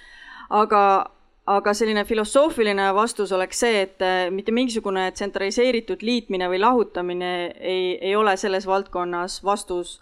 aga, 0.51 1.11
aga 1.47 1.75
selline 1.75 2.05
filosoofiline 2.05 2.95
vastus 2.95 3.33
oleks 3.33 3.61
see, 3.61 3.83
et 3.83 4.03
eh, 4.03 4.31
mitte 4.31 4.53
mingisugune 4.53 5.11
tsentraliseeritud 5.13 6.03
liitmine 6.03 6.49
või 6.49 6.61
lahutamine 6.61 7.33
ei, 7.61 7.99
ei 8.01 8.17
ole 8.17 8.37
selles 8.37 8.67
valdkonnas 8.67 9.43
vastus. 9.45 10.01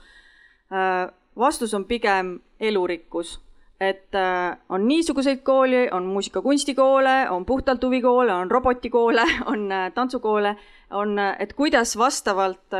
Eh, 0.70 1.08
vastus 1.36 1.74
on 1.74 1.84
pigem 1.84 2.38
elurikkus 2.60 3.40
et 3.80 4.14
äh, 4.14 4.56
on 4.68 4.88
niisuguseid 4.88 5.42
kooli, 5.44 5.88
on 5.92 6.04
muusika-kunstikoole, 6.04 7.30
on 7.30 7.46
puhtalt 7.46 7.82
huvikoole, 7.84 8.32
on 8.32 8.50
robotikoole, 8.50 9.24
on 9.52 9.72
äh, 9.72 9.92
tantsukoole, 9.92 10.56
on, 10.90 11.18
äh, 11.18 11.36
et 11.38 11.52
kuidas 11.52 11.98
vastavalt 11.98 12.74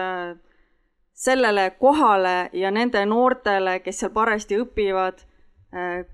sellele 1.12 1.70
kohale 1.70 2.50
ja 2.52 2.70
nende 2.70 3.06
noortele, 3.06 3.80
kes 3.80 4.00
seal 4.00 4.12
parajasti 4.12 4.58
õpivad, 4.60 5.22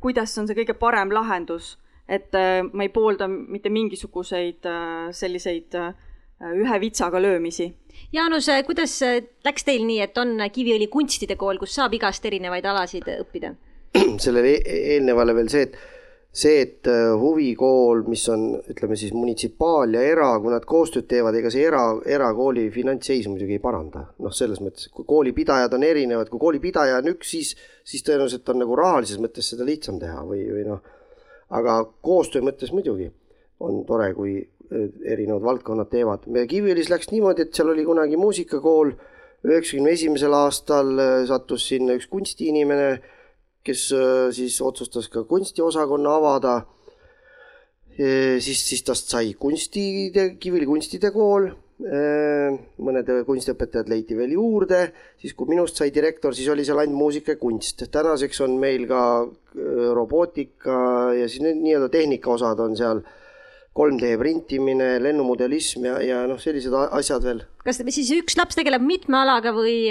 kuidas 0.00 0.38
on 0.38 0.46
see 0.46 0.56
kõige 0.56 0.74
parem 0.78 1.10
lahendus, 1.14 1.76
et 2.08 2.30
ma 2.72 2.86
ei 2.86 2.90
poolda 2.94 3.26
mitte 3.28 3.70
mingisuguseid 3.70 4.66
selliseid 5.10 5.74
ühe 6.54 6.78
vitsaga 6.80 7.18
löömisi. 7.22 7.66
Jaanus, 8.14 8.46
kuidas 8.66 8.94
läks 9.44 9.66
teil 9.66 9.82
nii, 9.86 10.00
et 10.06 10.18
on 10.22 10.38
Kiviõli 10.54 10.86
kunstide 10.86 11.34
kool, 11.38 11.58
kus 11.58 11.74
saab 11.74 11.98
igast 11.98 12.24
erinevaid 12.30 12.66
alasid 12.66 13.10
õppida? 13.18 13.56
sellele 14.24 14.56
e-, 14.60 14.84
eelnevale 14.96 15.34
veel 15.36 15.50
see, 15.52 15.66
et 15.68 15.76
see, 16.32 16.62
et 16.64 16.88
äh, 16.88 17.10
huvikool, 17.20 18.06
mis 18.08 18.22
on, 18.32 18.46
ütleme 18.72 18.96
siis 18.96 19.12
munitsipaal 19.12 19.92
ja 19.98 20.04
era, 20.14 20.30
kui 20.40 20.52
nad 20.54 20.64
koostööd 20.68 21.04
teevad, 21.10 21.36
ega 21.36 21.52
see 21.52 21.66
era, 21.68 21.82
erakooli 22.08 22.70
finantsseisu 22.72 23.34
muidugi 23.34 23.58
ei 23.58 23.62
paranda. 23.62 24.06
noh, 24.24 24.32
selles 24.32 24.62
mõttes, 24.64 24.88
kui 24.94 25.04
koolipidajad 25.08 25.76
on 25.76 25.84
erinevad, 25.84 26.32
kui 26.32 26.40
koolipidaja 26.40 27.02
on 27.02 27.12
üks, 27.12 27.34
siis, 27.34 27.52
siis 27.84 28.06
tõenäoliselt 28.08 28.48
on 28.48 28.62
nagu 28.64 28.80
rahalises 28.80 29.20
mõttes 29.20 29.52
seda 29.52 29.68
lihtsam 29.68 30.00
teha 30.00 30.24
või, 30.24 30.46
või 30.48 30.64
noh, 30.70 30.80
aga 31.52 31.82
koostöö 32.00 32.44
mõttes 32.48 32.72
muidugi 32.72 33.10
on 33.62 33.84
tore, 33.86 34.08
kui 34.16 34.38
erinevad 34.72 35.44
valdkonnad 35.44 35.90
teevad. 35.92 36.24
Kiviõlis 36.48 36.88
läks 36.88 37.10
niimoodi, 37.12 37.44
et 37.44 37.52
seal 37.52 37.68
oli 37.74 37.84
kunagi 37.84 38.16
muusikakool, 38.16 38.94
üheksakümne 39.44 39.92
esimesel 39.92 40.32
aastal 40.32 40.96
sattus 41.28 41.66
sinna 41.68 41.98
üks 41.98 42.08
kunstiinimene, 42.08 42.94
kes 43.64 43.88
siis 44.34 44.60
otsustas 44.60 45.08
ka 45.08 45.24
kunstiosakonna 45.24 46.16
avada. 46.18 46.60
siis, 47.92 48.60
siis 48.68 48.82
tast 48.82 49.10
sai 49.12 49.34
kunstide, 49.38 50.36
Kiviõli 50.40 50.66
kunstide 50.66 51.10
kool 51.12 51.50
mõned 51.82 53.08
kunstiõpetajad 53.26 53.88
leiti 53.90 54.14
veel 54.14 54.36
juurde, 54.36 54.82
siis 55.18 55.34
kui 55.34 55.48
minust 55.50 55.76
sai 55.76 55.90
direktor, 55.90 56.34
siis 56.34 56.48
oli 56.52 56.64
seal 56.64 56.78
ainult 56.78 56.98
muusika 56.98 57.34
ja 57.34 57.40
kunst. 57.40 57.82
tänaseks 57.90 58.40
on 58.40 58.58
meil 58.60 58.86
ka 58.86 59.02
robootika 59.94 61.12
ja 61.16 61.28
siis 61.28 61.42
need 61.42 61.58
nii-öelda 61.62 61.88
tehnikaosad 61.88 62.60
on 62.60 62.76
seal 62.76 63.02
3D 63.72 64.18
printimine, 64.20 64.98
lennumudelism 65.00 65.86
ja, 65.88 65.94
ja 66.04 66.18
noh, 66.28 66.36
sellised 66.40 66.74
asjad 66.76 67.24
veel. 67.24 67.40
kas 67.64 67.80
siis 67.94 68.10
üks 68.18 68.36
laps 68.36 68.58
tegeleb 68.58 68.84
mitme 68.84 69.16
alaga 69.22 69.54
või 69.56 69.86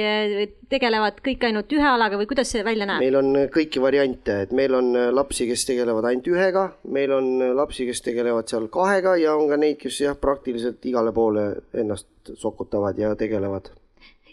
tegelevad 0.69 1.17
kõik 1.25 1.47
ainult 1.49 1.73
ühe 1.73 1.87
alaga 1.89 2.19
või 2.19 2.29
kuidas 2.29 2.53
see 2.53 2.61
välja 2.67 2.85
näeb? 2.85 3.01
meil 3.01 3.17
on 3.17 3.33
kõiki 3.53 3.81
variante, 3.81 4.37
et 4.45 4.53
meil 4.53 4.77
on 4.77 4.93
lapsi, 5.17 5.49
kes 5.49 5.65
tegelevad 5.71 6.11
ainult 6.11 6.29
ühega, 6.29 6.67
meil 6.93 7.15
on 7.17 7.33
lapsi, 7.57 7.89
kes 7.89 8.05
tegelevad 8.05 8.53
seal 8.53 8.69
kahega 8.69 9.17
ja 9.23 9.33
on 9.33 9.49
ka 9.49 9.57
neid, 9.61 9.81
kes 9.81 10.01
jah, 10.05 10.17
praktiliselt 10.29 10.85
igale 10.85 11.13
poole 11.15 11.47
ennast 11.73 12.35
sokutavad 12.37 13.01
ja 13.01 13.15
tegelevad 13.17 13.73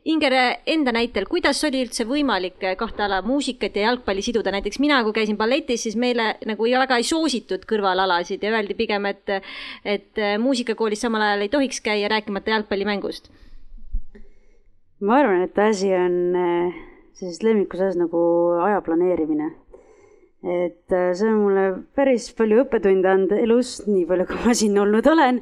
Inger 0.04 0.34
enda 0.66 0.92
näitel, 0.94 1.26
kuidas 1.30 1.60
oli 1.66 1.82
üldse 1.84 2.06
võimalik 2.08 2.62
kahte 2.78 3.04
ala, 3.04 3.20
muusikat 3.26 3.76
ja 3.76 3.88
jalgpalli 3.88 4.22
siduda, 4.22 4.52
näiteks 4.54 4.78
mina, 4.82 5.00
kui 5.04 5.16
käisin 5.16 5.36
balletis, 5.36 5.82
siis 5.86 5.96
meile 5.96 6.36
nagu 6.46 6.68
väga 6.68 7.00
ei 7.00 7.06
soositud 7.06 7.66
kõrvalalasid 7.68 8.42
ja 8.42 8.52
öeldi 8.54 8.74
pigem, 8.78 9.06
et, 9.06 9.34
et 9.84 10.22
muusikakoolis 10.40 11.00
samal 11.00 11.26
ajal 11.26 11.46
ei 11.46 11.52
tohiks 11.52 11.80
käia, 11.80 12.08
rääkimata 12.08 12.54
jalgpallimängust. 12.54 13.30
ma 15.00 15.18
arvan, 15.20 15.42
et 15.42 15.58
asi 15.58 15.92
on 15.94 16.36
eh, 16.36 16.78
sellises 17.14 17.42
lemmikus 17.42 17.80
asjas 17.80 17.98
nagu 17.98 18.20
aja 18.64 18.80
planeerimine 18.82 19.52
et 20.39 20.93
äh, 20.94 21.15
see 21.19 21.27
on 21.27 21.40
mulle 21.43 21.62
päris 21.98 22.28
palju 22.39 22.60
õppetunde 22.62 23.10
andnud 23.10 23.32
elus, 23.35 23.81
nii 23.89 24.05
palju, 24.06 24.27
kui 24.28 24.44
ma 24.44 24.52
siin 24.55 24.77
olnud 24.78 25.06
olen. 25.10 25.40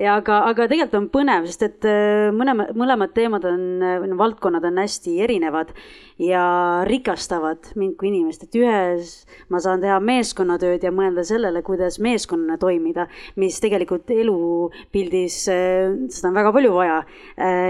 ja 0.00 0.14
aga, 0.16 0.38
aga 0.48 0.64
tegelikult 0.70 0.96
on 0.96 1.08
põnev, 1.12 1.48
sest 1.50 1.66
et 1.66 1.88
äh, 1.88 2.30
mõlema, 2.32 2.70
mõlemad 2.72 3.12
teemad 3.12 3.44
on, 3.44 3.66
või 3.84 4.08
noh, 4.08 4.16
valdkonnad 4.20 4.64
on 4.64 4.80
hästi 4.80 5.18
erinevad 5.26 5.74
ja 6.22 6.46
rikastavad 6.88 7.74
mind 7.76 7.98
kui 8.00 8.08
inimest, 8.08 8.46
et 8.48 8.56
ühes 8.56 9.12
ma 9.52 9.60
saan 9.60 9.84
teha 9.84 10.00
meeskonnatööd 10.00 10.86
ja 10.86 10.94
mõelda 10.96 11.26
sellele, 11.28 11.60
kuidas 11.66 12.00
meeskonnana 12.00 12.56
toimida, 12.62 13.04
mis 13.36 13.60
tegelikult 13.60 14.08
elupildis, 14.16 15.42
äh, 15.52 15.92
seda 16.08 16.32
on 16.32 16.40
väga 16.40 16.56
palju 16.56 16.72
vaja. 16.72 17.02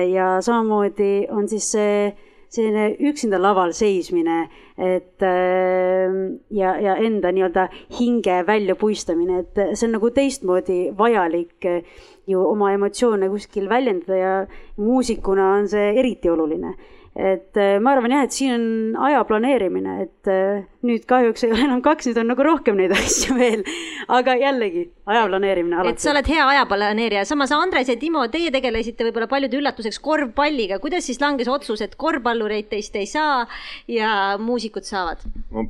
ja 0.08 0.30
samamoodi 0.44 1.26
on 1.34 1.50
siis 1.50 1.72
see 1.74 2.27
selline 2.48 2.96
üksinda 3.10 3.40
laval 3.40 3.72
seismine, 3.76 4.48
et 4.78 5.22
äh, 5.22 6.18
ja, 6.54 6.74
ja 6.80 6.96
enda 6.96 7.32
nii-öelda 7.34 7.68
hinge 7.98 8.42
väljapuistamine, 8.46 9.42
et 9.44 9.62
see 9.74 9.88
on 9.88 9.96
nagu 9.98 10.12
teistmoodi 10.14 10.78
vajalik 10.98 11.68
äh, 11.68 11.82
ju 12.28 12.44
oma 12.44 12.72
emotsioone 12.76 13.28
kuskil 13.32 13.68
väljendada 13.68 14.20
ja 14.20 14.32
muusikuna 14.76 15.54
on 15.58 15.68
see 15.68 15.92
eriti 16.00 16.30
oluline 16.30 16.74
et 17.18 17.58
äh, 17.58 17.80
ma 17.82 17.96
arvan 17.96 18.12
jah, 18.14 18.26
et 18.28 18.34
siin 18.34 18.52
on 18.54 19.06
aja 19.08 19.24
planeerimine, 19.26 19.94
et 20.04 20.28
äh, 20.30 20.60
nüüd 20.86 21.02
kahjuks 21.10 21.42
ei 21.42 21.50
ole 21.50 21.64
enam 21.66 21.80
kaks, 21.82 22.06
nüüd 22.06 22.20
on 22.22 22.28
nagu 22.30 22.44
rohkem 22.46 22.76
neid 22.78 22.92
asju 22.98 23.34
veel. 23.34 23.64
aga 24.14 24.36
jällegi, 24.38 24.84
aja 25.10 25.24
planeerimine 25.26 25.80
alati. 25.80 25.96
et 25.96 26.04
sa 26.04 26.12
oled 26.12 26.30
hea 26.30 26.44
ajaplaneerija, 26.54 27.24
samas 27.26 27.50
Andres 27.56 27.90
ja 27.90 27.96
Timo, 27.98 28.22
teie 28.30 28.52
tegelesite 28.54 29.08
võib-olla 29.08 29.26
paljude 29.30 29.58
üllatuseks 29.58 29.98
korvpalliga, 30.04 30.78
kuidas 30.84 31.08
siis 31.10 31.18
langes 31.22 31.50
otsus, 31.50 31.82
et 31.82 31.96
korvpallureid 31.98 32.70
teist 32.70 32.94
ei 33.00 33.08
saa 33.10 33.42
ja 33.90 34.12
muusikud 34.38 34.86
saavad? 34.86 35.26
ma 35.50 35.66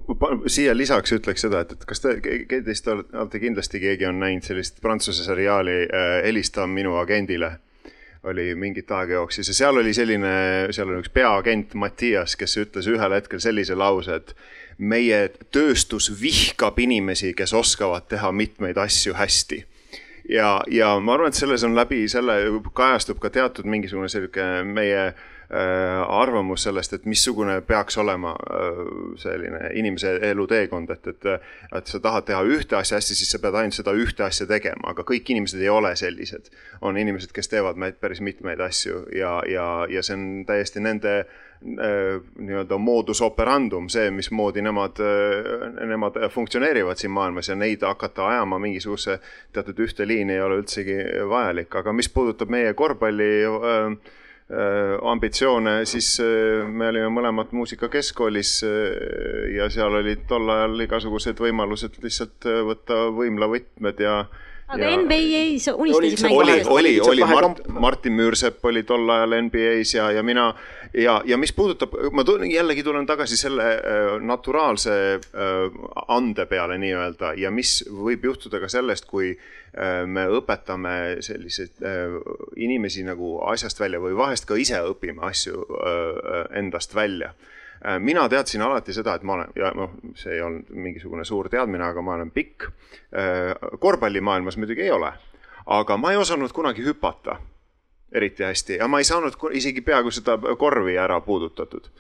siia 0.53 0.77
lisaks 0.77 1.17
ütleks 1.17 1.47
seda, 1.47 1.65
et, 1.65 1.73
et 1.79 1.89
kas 1.89 2.05
te, 2.05 2.19
teist 2.59 2.93
olete 2.93 3.41
kindlasti, 3.41 3.81
keegi 3.81 4.11
on 4.11 4.21
näinud 4.21 4.45
sellist 4.45 4.83
prantsuse 4.85 5.25
seriaali 5.25 5.81
äh, 5.87 6.13
Helista 6.29 6.69
minu 6.69 6.99
agendile 7.01 7.55
oli 8.29 8.53
mingit 8.59 8.91
aega 8.91 9.19
jooksis 9.19 9.51
ja 9.51 9.57
seal 9.57 9.81
oli 9.81 9.95
selline, 9.97 10.33
seal 10.75 10.91
oli 10.91 11.03
üks 11.03 11.13
peaagent 11.15 11.75
Mattias, 11.79 12.37
kes 12.39 12.59
ütles 12.63 12.89
ühel 12.91 13.17
hetkel 13.17 13.43
sellise 13.43 13.77
lause, 13.79 14.21
et 14.21 14.35
meie 14.79 15.25
tööstus 15.55 16.11
vihkab 16.21 16.79
inimesi, 16.79 17.33
kes 17.35 17.55
oskavad 17.57 18.07
teha 18.09 18.31
mitmeid 18.33 18.79
asju 18.79 19.17
hästi. 19.19 19.65
Ja, 20.29 20.59
ja 20.71 20.93
ma 21.01 21.17
arvan, 21.17 21.33
et 21.33 21.41
selles 21.41 21.65
on 21.65 21.75
läbi 21.77 22.03
selle 22.13 22.37
kajastub 22.77 23.19
ka 23.23 23.33
teatud 23.33 23.67
mingisugune 23.67 24.11
selline 24.13 24.63
meie 24.69 25.09
Äh, 25.09 25.38
arvamus 25.51 26.63
sellest, 26.63 26.93
et 26.93 27.07
missugune 27.09 27.61
peaks 27.65 27.97
olema 27.99 28.35
äh, 28.37 28.81
selline 29.17 29.71
inimese 29.81 30.19
eluteekond, 30.31 30.91
et, 30.93 31.07
et, 31.07 31.29
et 31.77 31.89
sa 31.89 32.01
tahad 32.05 32.27
teha 32.29 32.43
ühte 32.45 32.77
asja 32.77 32.99
hästi, 33.01 33.17
siis 33.17 33.33
sa 33.33 33.41
pead 33.41 33.57
ainult 33.57 33.79
seda 33.79 33.95
ühte 33.97 34.27
asja 34.27 34.45
tegema, 34.51 34.93
aga 34.93 35.07
kõik 35.09 35.33
inimesed 35.33 35.63
ei 35.65 35.71
ole 35.73 35.95
sellised. 35.97 36.53
on 36.81 36.99
inimesed, 37.01 37.33
kes 37.33 37.49
teevad 37.49 37.81
päris 38.01 38.21
mitmeid 38.21 38.61
asju 38.61 39.07
ja, 39.17 39.39
ja, 39.49 39.87
ja 39.89 40.03
see 40.05 40.19
on 40.19 40.45
täiesti 40.47 40.85
nende 40.85 41.17
äh, 41.19 42.21
nii-öelda 42.37 42.79
modus 42.79 43.25
operandum, 43.25 43.89
see, 43.89 44.11
mismoodi 44.13 44.63
nemad, 44.63 45.01
nemad 45.81 46.21
funktsioneerivad 46.31 47.01
siin 47.01 47.17
maailmas 47.17 47.49
ja 47.49 47.57
neid 47.57 47.89
hakata 47.89 48.29
ajama 48.35 48.61
mingisuguse 48.61 49.17
teatud 49.53 49.81
ühte 49.89 50.05
liini 50.07 50.37
ei 50.37 50.45
ole 50.45 50.61
üldsegi 50.61 51.01
vajalik, 51.33 51.73
aga 51.73 51.97
mis 51.97 52.13
puudutab 52.13 52.53
meie 52.53 52.77
korvpalli 52.77 53.33
äh, 53.49 53.93
Äh, 53.97 54.19
ambitsioone, 55.03 55.83
siis 55.85 56.15
äh, 56.25 56.65
me 56.65 56.89
olime 56.89 57.11
mõlemad 57.13 57.51
muusikakeskkoolis 57.53 58.53
äh, 58.65 59.51
ja 59.59 59.69
seal 59.73 59.99
olid 60.01 60.23
tol 60.31 60.49
ajal 60.55 60.87
igasugused 60.87 61.41
võimalused 61.45 61.99
lihtsalt 62.01 62.49
võtta 62.71 63.03
võimlavõtmed 63.13 64.01
ja 64.01 64.23
aga 64.69 64.85
ja, 64.85 64.97
NBA-s 65.01 65.71
unistasid 65.73 66.27
mängida? 66.27 66.69
oli, 66.71 66.99
oli, 67.01 67.01
oli 67.01 67.25
Mart, 67.25 67.63
Martin 67.69 68.17
Müürsepp 68.19 68.65
oli 68.69 68.83
tol 68.89 69.09
ajal 69.15 69.37
NBA-s 69.49 69.95
ja, 69.95 70.11
ja 70.13 70.23
mina 70.23 70.51
ja, 70.95 71.23
ja 71.25 71.39
mis 71.39 71.53
puudutab, 71.53 71.95
ma 72.13 72.25
tulen, 72.25 72.51
jällegi 72.51 72.83
tulen 72.85 73.07
tagasi 73.07 73.37
selle 73.37 73.69
äh, 73.77 74.11
naturaalse 74.21 74.97
äh, 75.19 75.79
ande 76.09 76.47
peale 76.47 76.79
nii-öelda 76.81 77.35
ja 77.41 77.51
mis 77.55 77.81
võib 77.89 78.29
juhtuda 78.29 78.61
ka 78.63 78.71
sellest, 78.73 79.09
kui 79.09 79.33
äh, 79.35 80.05
me 80.07 80.29
õpetame 80.39 81.23
selliseid 81.25 81.85
inimesi 82.57 83.05
nagu 83.07 83.39
asjast 83.49 83.81
välja 83.81 84.01
või 84.03 84.17
vahest 84.19 84.49
ka 84.49 84.59
ise 84.59 84.81
õpime 84.93 85.25
asju 85.29 85.65
endast 86.57 86.95
välja 86.97 87.33
mina 87.99 88.29
teadsin 88.29 88.63
alati 88.63 88.93
seda, 88.93 89.15
et 89.15 89.23
ma 89.23 89.37
olen 89.37 89.53
ja 89.57 89.71
noh, 89.77 89.93
see 90.19 90.35
ei 90.35 90.43
olnud 90.43 90.71
mingisugune 90.75 91.25
suur 91.25 91.49
teadmine, 91.49 91.85
aga 91.85 92.03
ma 92.03 92.17
olen 92.19 92.31
pikk. 92.35 92.69
Äh, 93.15 93.53
korvpallimaailmas 93.79 94.59
muidugi 94.59 94.87
ei 94.87 94.91
ole, 94.91 95.13
aga 95.67 95.97
ma 95.97 96.13
ei 96.13 96.21
osanud 96.21 96.53
kunagi 96.53 96.85
hüpata 96.87 97.39
eriti 98.13 98.45
hästi 98.45 98.79
ja 98.81 98.89
ma 98.89 98.99
ei 98.99 99.05
saanud 99.05 99.37
isegi 99.53 99.83
peaaegu 99.85 100.11
seda 100.11 100.39
korvi 100.59 100.97
ära 100.97 101.21
puudutatud 101.21 101.91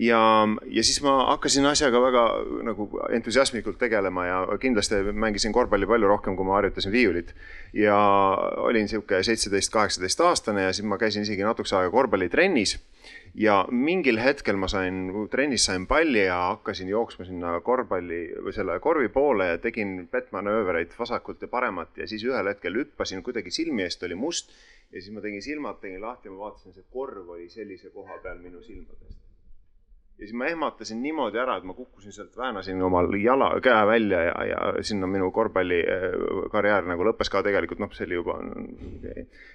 ja, 0.00 0.48
ja 0.66 0.84
siis 0.84 1.02
ma 1.04 1.12
hakkasin 1.30 1.66
asjaga 1.66 2.00
väga 2.02 2.22
nagu 2.64 2.86
entusiasmikult 3.12 3.78
tegelema 3.78 4.26
ja 4.26 4.38
kindlasti 4.60 5.02
mängisin 5.12 5.52
korvpalli 5.52 5.86
palju 5.86 6.08
rohkem, 6.08 6.36
kui 6.36 6.46
ma 6.48 6.56
harjutasin 6.58 6.92
viiulit. 6.92 7.34
ja 7.72 7.96
olin 8.56 8.88
sihuke 8.88 9.22
seitseteist, 9.22 9.72
kaheksateist 9.72 10.20
aastane 10.20 10.62
ja 10.62 10.72
siis 10.72 10.86
ma 10.86 10.98
käisin 10.98 11.22
isegi 11.22 11.44
natukese 11.44 11.76
aega 11.76 11.90
korvpallitrennis 11.90 12.78
ja 13.34 13.54
mingil 13.70 14.18
hetkel 14.18 14.56
ma 14.56 14.68
sain, 14.68 15.12
trennis 15.30 15.64
sain 15.68 15.86
palli 15.86 16.24
ja 16.24 16.38
hakkasin 16.50 16.88
jooksma 16.88 17.24
sinna 17.28 17.54
korvpalli 17.64 18.20
või 18.44 18.54
selle 18.56 18.78
korvi 18.80 19.08
poole 19.08 19.46
ja 19.52 19.58
tegin 19.62 20.08
pettmanöövreid 20.10 20.96
vasakult 20.98 21.42
ja 21.42 21.48
paremat 21.48 22.02
ja 22.02 22.08
siis 22.10 22.24
ühel 22.26 22.50
hetkel 22.50 22.78
hüppasin 22.82 23.22
kuidagi 23.22 23.54
silmi 23.54 23.86
eest 23.86 24.02
oli 24.02 24.18
must. 24.18 24.54
Ja 24.90 24.98
siis 24.98 25.14
ma 25.14 25.22
tegin 25.22 25.42
silmad, 25.42 25.78
tegin 25.80 26.02
lahti 26.02 26.26
ja 26.26 26.34
ma 26.34 26.48
vaatasin, 26.48 26.74
see 26.74 26.86
korv 26.90 27.28
oli 27.36 27.48
sellise 27.48 27.94
koha 27.94 28.18
peal 28.24 28.42
minu 28.42 28.62
silmadest 28.66 29.29
ja 30.20 30.26
siis 30.26 30.36
ma 30.36 30.46
ehmatasin 30.46 30.98
niimoodi 31.02 31.38
ära, 31.40 31.54
et 31.56 31.64
ma 31.64 31.72
kukkusin 31.74 32.12
sealt, 32.12 32.34
väänasin 32.36 32.82
omal 32.84 33.08
jala, 33.16 33.54
käe 33.64 33.86
välja 33.88 34.18
ja, 34.22 34.34
ja 34.44 34.72
sinna 34.84 35.08
minu 35.08 35.30
korvpallikarjäär 35.32 36.84
nagu 36.90 37.06
lõppes 37.08 37.30
ka 37.32 37.40
tegelikult, 37.46 37.80
noh, 37.80 37.94
see 37.96 38.04
oli 38.04 38.18
juba 38.18 38.34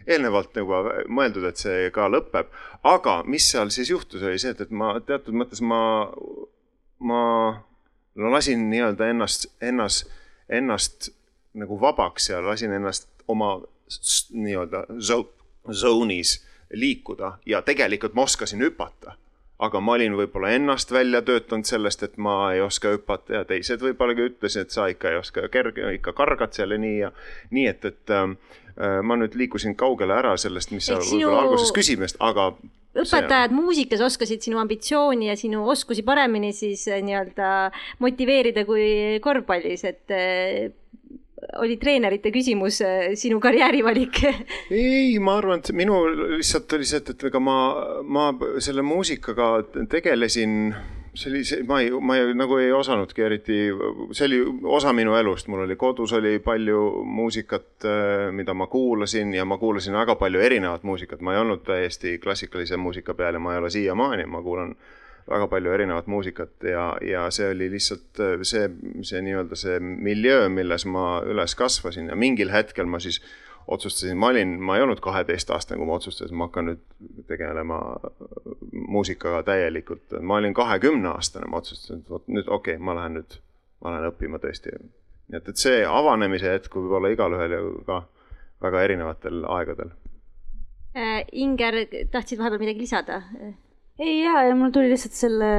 eelnevalt 0.07 0.57
juba 0.57 0.79
mõeldud, 1.05 1.45
et 1.45 1.61
see 1.61 1.91
ka 1.93 2.07
lõpeb. 2.09 2.49
aga 2.83 3.19
mis 3.29 3.45
seal 3.51 3.69
siis 3.69 3.91
juhtus, 3.93 4.23
oli 4.25 4.41
see, 4.41 4.55
et, 4.57 4.63
et 4.65 4.73
ma 4.73 4.95
teatud 5.05 5.37
mõttes 5.37 5.61
ma, 5.61 5.81
ma 6.97 7.21
lasin 8.33 8.65
nii-öelda 8.71 9.11
ennast, 9.13 9.45
ennast, 9.61 10.09
ennast 10.49 11.11
nagu 11.53 11.77
vabaks 11.81 12.31
ja 12.31 12.41
lasin 12.41 12.73
ennast 12.73 13.05
oma 13.27 13.59
nii-öelda 14.33 14.87
zone'is 15.69 16.39
liikuda 16.73 17.35
ja 17.45 17.61
tegelikult 17.61 18.17
ma 18.17 18.25
oskasin 18.25 18.65
hüpata 18.65 19.13
aga 19.63 19.79
ma 19.79 19.95
olin 19.95 20.15
võib-olla 20.19 20.51
ennast 20.55 20.91
välja 20.91 21.21
töötanud 21.25 21.67
sellest, 21.67 22.03
et 22.03 22.17
ma 22.21 22.35
ei 22.53 22.61
oska 22.63 22.91
hüpata 22.95 23.39
ja 23.39 23.43
teised 23.47 23.83
võib-olla 23.83 24.15
ütlesid, 24.27 24.67
et 24.67 24.75
sa 24.75 24.89
ikka 24.91 25.13
ei 25.13 25.19
oska 25.21 25.47
kerge, 25.51 25.87
ikka 25.95 26.15
kargad 26.17 26.55
seal 26.57 26.75
ja 26.75 26.79
nii 26.81 26.97
ja 26.99 27.11
nii, 27.55 27.67
et, 27.71 27.85
et 27.87 28.15
äh, 28.15 28.33
ma 29.03 29.19
nüüd 29.19 29.37
liikusin 29.39 29.77
kaugele 29.79 30.17
ära 30.17 30.35
sellest, 30.41 30.75
mis 30.75 30.89
sa 30.89 30.99
sinu... 30.99 31.29
võib-olla 31.29 31.45
alguses 31.45 31.71
küsimast, 31.75 32.19
aga 32.19 32.51
õpetajad 32.95 33.51
see... 33.51 33.55
muusikas 33.55 34.03
oskasid 34.09 34.43
sinu 34.43 34.59
ambitsiooni 34.59 35.29
ja 35.31 35.35
sinu 35.39 35.63
oskusi 35.71 36.03
paremini 36.07 36.51
siis 36.55 36.87
äh, 36.91 36.99
nii-öelda 37.05 37.51
motiveerida 38.03 38.65
kui 38.67 39.21
korvpallis, 39.23 39.87
et 39.87 40.15
äh, 40.15 40.73
oli 41.61 41.77
treenerite 41.77 42.31
küsimus 42.33 42.81
äh, 42.85 43.13
sinu 43.19 43.39
karjäärivalik? 43.43 44.21
Ei, 44.71 45.17
ma 45.19 45.37
arvan, 45.39 45.61
et 45.61 45.71
minu 45.75 46.01
lihtsalt 46.37 46.73
oli 46.77 46.87
see, 46.87 47.01
et, 47.03 47.13
et 47.15 47.29
ega 47.29 47.41
ma, 47.43 47.57
ma 48.03 48.27
selle 48.63 48.83
muusikaga 48.85 49.49
tegelesin, 49.91 50.73
see, 51.15 51.61
ma 51.67 51.79
ei, 51.83 51.91
ma 52.01 52.17
ei, 52.19 52.33
nagu 52.37 52.59
ei 52.61 52.73
osanudki 52.75 53.25
eriti, 53.27 53.59
see 54.11 54.27
oli 54.29 54.41
osa 54.77 54.93
minu 54.95 55.15
elust, 55.19 55.49
mul 55.51 55.63
oli 55.65 55.77
kodus 55.79 56.15
oli 56.17 56.37
palju 56.43 56.81
muusikat, 57.05 57.69
äh, 57.87 58.27
mida 58.35 58.57
ma 58.57 58.67
kuulasin 58.71 59.33
ja 59.35 59.45
ma 59.45 59.59
kuulasin 59.61 59.97
väga 59.97 60.17
palju 60.19 60.43
erinevat 60.43 60.83
muusikat, 60.83 61.21
ma 61.21 61.35
ei 61.35 61.43
olnud 61.45 61.65
täiesti 61.67 62.17
klassikalise 62.23 62.77
muusika 62.77 63.13
peal 63.13 63.39
ja 63.39 63.43
ma 63.43 63.55
ei 63.55 63.63
ole 63.63 63.73
siiamaani, 63.73 64.29
ma 64.29 64.43
kuulan 64.45 64.75
väga 65.29 65.47
palju 65.49 65.71
erinevat 65.73 66.07
muusikat 66.07 66.63
ja, 66.69 66.85
ja 67.01 67.25
see 67.33 67.49
oli 67.49 67.69
lihtsalt 67.73 68.21
äh, 68.21 68.35
see, 68.45 68.69
see 69.01 69.23
nii-öelda 69.25 69.57
see 69.57 69.79
miljöö, 69.81 70.49
milles 70.53 70.85
ma 70.85 71.21
üles 71.25 71.57
kasvasin 71.57 72.11
ja 72.11 72.15
mingil 72.19 72.53
hetkel 72.53 72.85
ma 72.89 73.01
siis 73.01 73.21
otsustasin, 73.67 74.17
ma 74.17 74.27
olin, 74.27 74.59
ma 74.61 74.77
ei 74.77 74.83
olnud 74.85 74.99
kaheteistaastane, 75.01 75.79
kui 75.79 75.87
ma 75.89 75.97
otsustasin, 75.97 76.37
ma 76.37 76.45
hakkan 76.45 76.69
nüüd 76.69 77.25
tegelema 77.27 77.79
muusikaga 78.71 79.41
täielikult. 79.43 80.19
ma 80.21 80.37
olin 80.37 80.53
kahekümneaastane, 80.53 81.49
ma 81.49 81.57
otsustasin, 81.57 82.03
et 82.03 82.09
vot 82.09 82.27
nüüd 82.27 82.45
okei 82.47 82.75
okay,, 82.75 82.85
ma 82.85 82.95
lähen 82.95 83.17
nüüd, 83.19 83.39
ma 83.81 83.95
lähen 83.95 84.11
õppima 84.11 84.41
tõesti. 84.43 84.77
nii 85.27 85.39
et, 85.41 85.49
et 85.49 85.57
see 85.57 85.81
avanemise 85.89 86.53
hetk 86.53 86.77
võib 86.77 86.93
olla 86.99 87.09
igalühel 87.09 87.57
ju 87.57 87.75
ka 87.89 88.03
väga 88.61 88.83
erinevatel 88.85 89.45
aegadel. 89.57 89.93
Äh, 90.95 91.25
Inger, 91.31 91.81
tahtsid 92.11 92.39
vahepeal 92.39 92.61
midagi 92.61 92.85
lisada? 92.85 93.23
Ei 93.99 94.15
jaa, 94.23 94.43
ja 94.49 94.55
mul 94.59 94.73
tuli 94.75 94.89
lihtsalt 94.91 95.15
selle 95.15 95.49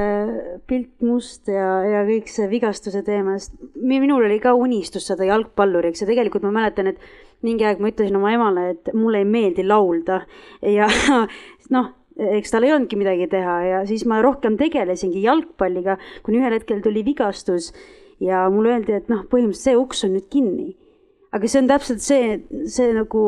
pilt 0.69 1.01
must 1.05 1.49
ja, 1.49 1.67
ja 1.89 2.03
kõik 2.05 2.29
see 2.29 2.49
vigastuse 2.51 3.01
teema, 3.05 3.37
sest 3.41 3.57
minul 3.81 4.27
oli 4.27 4.37
ka 4.43 4.53
unistus 4.57 5.07
saada 5.09 5.25
jalgpalluriks 5.25 6.03
ja 6.03 6.09
tegelikult 6.09 6.45
ma 6.45 6.53
mäletan, 6.59 6.91
et 6.91 7.01
mingi 7.45 7.65
aeg 7.65 7.81
ma 7.81 7.89
ütlesin 7.91 8.17
oma 8.19 8.33
emale, 8.35 8.67
et 8.75 8.91
mulle 8.97 9.23
ei 9.23 9.29
meeldi 9.29 9.65
laulda 9.65 10.21
ja 10.61 10.89
noh, 11.75 11.93
eks 12.17 12.53
tal 12.53 12.65
ei 12.65 12.73
olnudki 12.73 12.99
midagi 12.99 13.29
teha 13.31 13.57
ja 13.65 13.79
siis 13.89 14.05
ma 14.09 14.21
rohkem 14.25 14.57
tegelesingi 14.57 15.23
jalgpalliga, 15.25 15.97
kuni 16.25 16.41
ühel 16.41 16.57
hetkel 16.57 16.81
tuli 16.85 17.05
vigastus 17.05 17.71
ja 18.21 18.45
mulle 18.53 18.75
öeldi, 18.75 18.97
et 18.97 19.09
noh, 19.09 19.25
põhimõtteliselt 19.29 19.65
see 19.65 19.81
uks 19.81 20.05
on 20.05 20.13
nüüd 20.17 20.29
kinni. 20.33 20.75
aga 21.33 21.49
see 21.49 21.61
on 21.61 21.67
täpselt 21.69 22.01
see, 22.01 22.37
see 22.71 22.93
nagu 22.95 23.23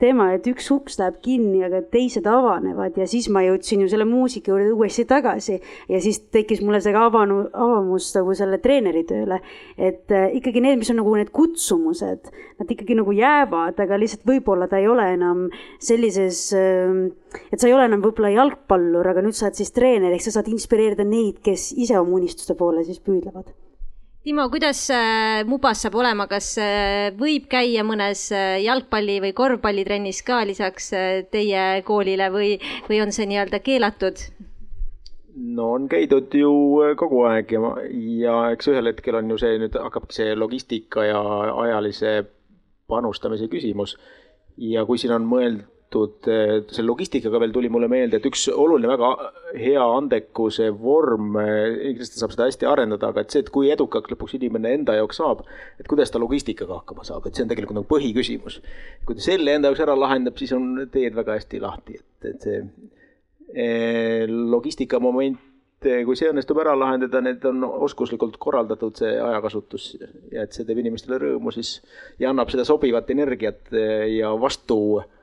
teema, 0.00 0.30
et 0.34 0.46
üks 0.50 0.66
uks 0.74 0.98
läheb 1.00 1.18
kinni, 1.24 1.62
aga 1.66 1.82
teised 1.92 2.26
avanevad 2.28 2.96
ja 3.00 3.06
siis 3.10 3.28
ma 3.32 3.42
jõudsin 3.44 3.84
ju 3.84 3.90
selle 3.92 4.06
muusika 4.08 4.52
juurde 4.52 4.72
uuesti 4.74 5.04
tagasi 5.08 5.58
ja 5.90 6.00
siis 6.02 6.22
tekkis 6.32 6.62
mulle 6.64 6.80
see 6.84 6.94
avanu, 6.96 7.42
avamus 7.52 8.10
nagu 8.16 8.34
selle 8.38 8.60
treeneri 8.62 9.04
tööle. 9.08 9.40
et 9.78 10.12
äh, 10.12 10.28
ikkagi 10.40 10.62
need, 10.64 10.80
mis 10.80 10.90
on 10.92 11.00
nagu 11.02 11.14
need 11.18 11.32
kutsumused, 11.36 12.30
nad 12.60 12.74
ikkagi 12.76 12.98
nagu 12.98 13.14
jäävad, 13.16 13.80
aga 13.80 14.00
lihtsalt 14.00 14.26
võib-olla 14.28 14.68
ta 14.70 14.80
ei 14.80 14.88
ole 14.90 15.06
enam 15.14 15.48
sellises 15.78 16.42
äh,, 16.56 17.08
et 17.52 17.60
sa 17.60 17.70
ei 17.70 17.76
ole 17.76 17.88
enam 17.90 18.04
võib-olla 18.04 18.34
jalgpallur, 18.34 19.12
aga 19.12 19.24
nüüd 19.24 19.36
sa 19.38 19.48
oled 19.48 19.60
siis 19.60 19.74
treener, 19.76 20.14
ehk 20.14 20.26
sa 20.26 20.38
saad 20.38 20.50
inspireerida 20.52 21.06
neid, 21.06 21.42
kes 21.44 21.72
ise 21.76 21.98
oma 22.00 22.18
unistuste 22.20 22.58
poole 22.58 22.84
siis 22.88 23.02
püüdlevad 23.04 23.50
Timo, 24.22 24.50
kuidas 24.52 24.82
äh, 24.92 25.46
Mubas 25.48 25.80
saab 25.80 25.94
olema, 25.96 26.26
kas 26.28 26.50
äh, 26.60 27.08
võib 27.16 27.46
käia 27.48 27.80
mõnes 27.88 28.26
äh, 28.36 28.58
jalgpalli 28.60 29.14
või 29.24 29.30
korvpallitrennis 29.32 30.20
ka 30.26 30.42
lisaks 30.44 30.90
teie 31.32 31.62
koolile 31.88 32.28
või, 32.34 32.50
või 32.90 32.98
on 33.00 33.14
see 33.16 33.30
nii-öelda 33.30 33.62
keelatud? 33.64 34.20
no 35.40 35.70
on 35.72 35.86
käidud 35.88 36.34
ju 36.36 36.52
kogu 37.00 37.22
aeg 37.30 37.54
ja, 37.54 37.72
ja 38.20 38.34
eks 38.52 38.68
ühel 38.68 38.90
hetkel 38.90 39.16
on 39.16 39.30
ju 39.32 39.38
see 39.40 39.56
nüüd 39.62 39.78
hakkabki 39.78 40.18
see 40.18 40.34
logistika 40.36 41.06
ja 41.06 41.20
ajalise 41.64 42.18
panustamise 42.92 43.48
küsimus. 43.48 43.96
ja 44.60 44.84
kui 44.84 45.00
siin 45.00 45.16
on 45.16 45.24
mõeld-, 45.30 45.64
seotud 45.90 46.28
eh, 46.30 46.62
selle 46.70 46.86
logistikaga 46.88 47.40
veel 47.40 47.52
tuli 47.52 47.68
mulle 47.68 47.88
meelde, 47.88 48.18
et 48.18 48.26
üks 48.26 48.48
oluline 48.52 48.88
väga 48.88 49.32
hea 49.58 49.82
andekuse 49.82 50.70
vorm, 50.70 51.36
eh, 51.36 51.90
kindlasti 51.90 52.20
saab 52.20 52.34
seda 52.34 52.46
hästi 52.46 52.68
arendada, 52.70 53.10
aga 53.10 53.24
et 53.24 53.30
see, 53.30 53.42
et 53.42 53.50
kui 53.50 53.70
edukaks 53.70 54.10
lõpuks 54.12 54.36
inimene 54.38 54.74
enda 54.78 54.94
jaoks 54.94 55.20
saab, 55.20 55.44
et 55.78 55.88
kuidas 55.90 56.10
ta 56.10 56.22
logistikaga 56.22 56.80
hakkama 56.80 57.04
saab, 57.04 57.26
et 57.26 57.34
see 57.34 57.44
on 57.44 57.50
tegelikult 57.50 57.80
nagu 57.80 57.90
põhiküsimus. 57.90 58.60
kui 59.04 59.16
ta 59.18 59.20
selle 59.20 59.54
enda 59.54 59.68
jaoks 59.68 59.84
ära 59.84 59.98
lahendab, 59.98 60.38
siis 60.38 60.52
on 60.52 60.86
teed 60.92 61.14
väga 61.14 61.38
hästi 61.38 61.60
lahti, 61.60 61.98
et, 61.98 62.34
et 62.34 62.48
see 62.48 62.64
eh, 63.54 64.26
logistika 64.28 65.00
moment 65.00 65.46
kui 65.80 66.12
see 66.12 66.28
õnnestub 66.28 66.58
ära 66.60 66.74
lahendada, 66.76 67.22
need 67.24 67.44
on 67.48 67.62
oskuslikult 67.64 68.34
korraldatud, 68.36 68.98
see 69.00 69.14
ajakasutus 69.16 69.94
ja 70.28 70.42
et 70.44 70.52
see 70.52 70.66
teeb 70.68 70.82
inimestele 70.82 71.16
rõõmu, 71.22 71.54
siis 71.56 71.78
ja 72.20 72.34
annab 72.34 72.52
seda 72.52 72.66
sobivat 72.68 73.08
energiat 73.14 73.72
ja 74.12 74.34
vastu 74.36 74.76
Äh, 75.00 75.19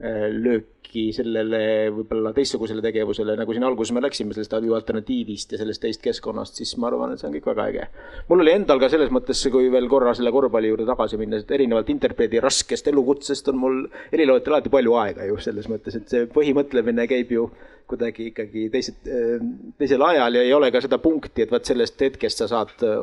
lööki 0.00 1.10
sellele 1.12 1.90
võib-olla 1.92 2.32
teistsugusele 2.34 2.82
tegevusele, 2.82 3.34
nagu 3.38 3.52
siin 3.52 3.66
alguses 3.68 3.92
me 3.94 4.02
läksime 4.02 4.34
sellest 4.34 4.54
alternatiivist 4.56 5.52
ja 5.52 5.60
sellest 5.60 5.82
teist 5.84 6.02
keskkonnast, 6.02 6.56
siis 6.56 6.72
ma 6.80 6.88
arvan, 6.88 7.12
et 7.12 7.20
see 7.20 7.28
on 7.28 7.34
kõik 7.36 7.48
väga 7.50 7.66
äge. 7.68 7.88
mul 8.28 8.44
oli 8.44 8.54
endal 8.56 8.80
ka 8.80 8.88
selles 8.92 9.12
mõttes, 9.12 9.42
kui 9.52 9.68
veel 9.72 9.88
korra 9.92 10.14
selle 10.16 10.32
korvpalli 10.32 10.72
juurde 10.72 10.86
tagasi 10.88 11.20
minna, 11.20 11.40
et 11.40 11.50
erinevalt 11.52 11.92
interpreedi 11.92 12.40
raskest 12.40 12.88
elukutsest 12.88 13.52
on 13.52 13.60
mul 13.60 13.82
heliloojal 14.12 14.54
alati 14.54 14.72
palju 14.72 14.96
aega 15.02 15.28
ju 15.28 15.36
selles 15.36 15.68
mõttes, 15.68 16.00
et 16.00 16.08
see 16.08 16.30
põhimõtlemine 16.32 17.06
käib 17.10 17.36
ju 17.36 17.50
kuidagi 17.90 18.30
ikkagi 18.30 18.68
teised, 18.72 19.02
äh, 19.10 19.42
teisel 19.78 20.02
ajal 20.06 20.38
ja 20.38 20.46
ei 20.46 20.54
ole 20.54 20.70
ka 20.72 20.82
seda 20.84 21.00
punkti, 21.02 21.44
et 21.44 21.52
vot 21.52 21.66
sellest 21.66 22.00
hetkest 22.00 22.42
sa 22.42 22.48
saad 22.50 22.86
äh, 22.86 22.96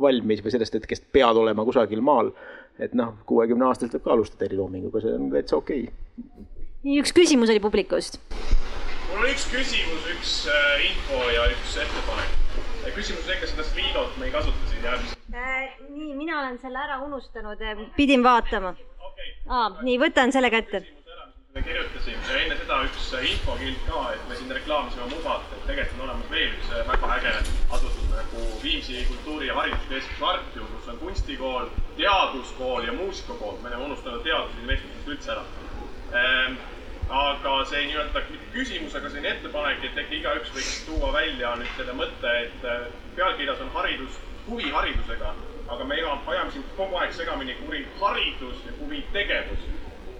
valmis 0.00 0.42
või 0.44 0.54
sellest 0.54 0.78
hetkest 0.78 1.10
pead 1.12 1.36
olema 1.36 1.66
kusagil 1.66 2.02
maal 2.04 2.32
et 2.78 2.94
noh, 2.94 3.14
kuuekümne 3.28 3.66
aastaselt 3.68 3.98
võib 3.98 4.06
ka 4.06 4.12
alustada 4.16 4.46
heliloominguga, 4.48 5.02
see 5.04 5.16
on 5.16 5.30
täitsa 5.32 5.58
okei 5.58 5.86
okay.. 5.88 6.44
nii, 6.86 7.00
üks 7.02 7.14
küsimus 7.16 7.52
oli 7.52 7.62
publikust. 7.64 8.20
mul 9.08 9.24
on 9.24 9.32
üks 9.32 9.48
küsimus, 9.52 10.06
üks 10.14 10.36
äh, 10.52 10.86
info 10.90 11.24
ja 11.34 11.48
üks 11.54 11.80
ettepanek. 11.86 12.38
küsimus 12.94 13.26
on 13.26 13.34
ikka 13.36 13.50
sellest 13.54 13.76
Liidot, 13.80 14.14
me 14.20 14.30
ei 14.30 14.36
kasuta 14.36 14.70
siin 14.70 14.86
järgmist 14.88 15.34
äh,. 15.34 15.74
nii, 15.88 16.14
mina 16.14 16.40
olen 16.44 16.62
selle 16.62 16.84
ära 16.84 17.02
unustanud, 17.04 17.66
äh, 17.66 17.84
pidin 17.96 18.24
vaatama 18.26 18.74
okay.. 19.10 19.36
aa, 19.48 19.68
nii, 19.82 20.00
võtan 20.06 20.32
selle 20.36 20.52
kätte 20.52 20.84
me 21.54 21.62
kirjutasime 21.62 22.18
ja 22.30 22.36
enne 22.44 22.56
seda 22.60 22.76
üks 22.86 23.06
infokild 23.26 23.78
ka, 23.86 24.00
et 24.14 24.28
me 24.28 24.36
siin 24.38 24.52
reklaamisime 24.54 25.08
Mubat, 25.10 25.48
et 25.56 25.64
tegelikult 25.66 25.96
on 25.98 26.04
olemas 26.04 26.28
veel 26.30 26.52
üks 26.54 26.68
väga 26.90 27.08
äge 27.16 27.32
asutus 27.74 28.04
nagu 28.12 28.44
Viimsi 28.62 29.02
kultuuri- 29.08 29.48
ja 29.48 29.56
hariduskeskus 29.58 30.22
Artium, 30.28 30.68
kus 30.76 30.92
on 30.92 31.00
kunstikool, 31.00 31.66
teaduskool 32.00 32.88
ja 32.88 32.92
muusikakool. 32.96 33.56
me 33.62 33.68
oleme 33.68 33.84
unustanud 33.84 34.22
teaduse 34.26 34.60
investorist 34.64 35.08
üldse 35.14 35.32
ära 35.36 35.44
ehm,. 36.22 36.58
aga 37.20 37.52
see 37.66 37.84
nii-öelda 37.88 38.22
küsimus, 38.54 38.94
aga 38.94 39.10
selline 39.10 39.32
ettepanek, 39.34 39.84
et 39.84 39.96
äkki 40.04 40.20
igaüks 40.20 40.52
võiks 40.54 40.74
tuua 40.86 41.12
välja 41.16 41.56
nüüd 41.58 41.72
selle 41.76 41.96
mõtte, 41.98 42.34
et 42.46 42.66
äh, 42.74 42.84
pealkirjas 43.16 43.62
on 43.64 43.72
haridus 43.74 44.18
huviharidusega, 44.46 45.32
aga 45.74 45.86
me 45.90 45.98
ajame 46.02 46.54
siin 46.54 46.66
kogu 46.76 47.00
aeg 47.02 47.14
segamini 47.18 47.56
huviharidus 47.64 48.62
ja 48.66 48.76
huvitegevus 48.78 49.66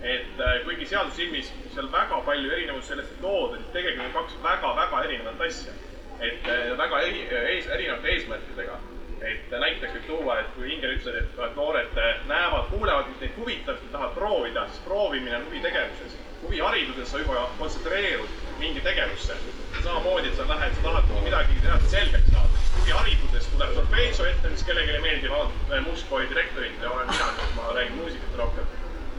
et 0.03 0.41
äh, 0.41 0.65
kuigi 0.65 0.87
seaduse 0.89 1.17
silmis 1.17 1.51
seal 1.75 1.89
väga 1.93 2.21
palju 2.25 2.53
erinevusi 2.57 2.89
sellest 2.89 3.11
ei 3.13 3.23
tooda, 3.23 3.59
siis 3.59 3.73
tegelikult 3.75 4.07
on 4.07 4.15
kaks 4.23 4.37
väga-väga 4.45 5.03
erinevat 5.05 5.43
asja. 5.47 5.73
et 6.21 6.49
äh, 6.49 6.79
väga 6.79 7.01
eri, 7.09 7.21
ees, 7.53 7.67
erinevate 7.67 8.09
eesmärkidega. 8.15 8.79
Et 9.21 9.51
näiteks 9.53 9.93
võib 9.95 10.07
tuua, 10.07 10.39
et 10.41 10.51
kui 10.57 10.73
Inger 10.73 10.95
ütles, 10.97 11.17
et 11.21 11.57
noored 11.57 11.99
näevad, 12.29 12.69
kuulevad, 12.73 13.09
mis 13.11 13.21
neid 13.21 13.37
huvitab, 13.37 13.81
tahavad 13.93 14.15
proovida, 14.17 14.67
siis 14.69 14.83
proovimine 14.85 15.37
on 15.37 15.47
huvitegevuses. 15.49 16.19
huvihariduses 16.43 17.11
sa 17.11 17.19
juba 17.19 17.49
kontsentreerud 17.59 18.29
mingi 18.59 18.81
tegevusse. 18.81 19.37
samamoodi, 19.83 20.29
et 20.29 20.37
sa 20.37 20.49
lähed, 20.49 20.75
sa 20.75 20.83
tahad 20.83 21.05
midagi 21.25 21.53
selgeks 21.89 22.33
saada. 22.33 22.65
huvihariduses 22.79 23.49
tuleb 23.53 23.75
solfeedžo 23.75 24.27
ette, 24.27 24.49
mis 24.49 24.65
kellelegi 24.65 24.93
ei 24.93 25.01
meeldi, 25.01 25.31
vaadata 25.31 25.81
muusikooli 25.81 26.29
direktorit 26.29 26.83
ja 26.83 26.91
olen 26.91 27.07
mina, 27.07 27.33
ma 27.57 27.73
räägin 27.75 27.97
muusikast 27.97 28.37
rohkem 28.37 28.65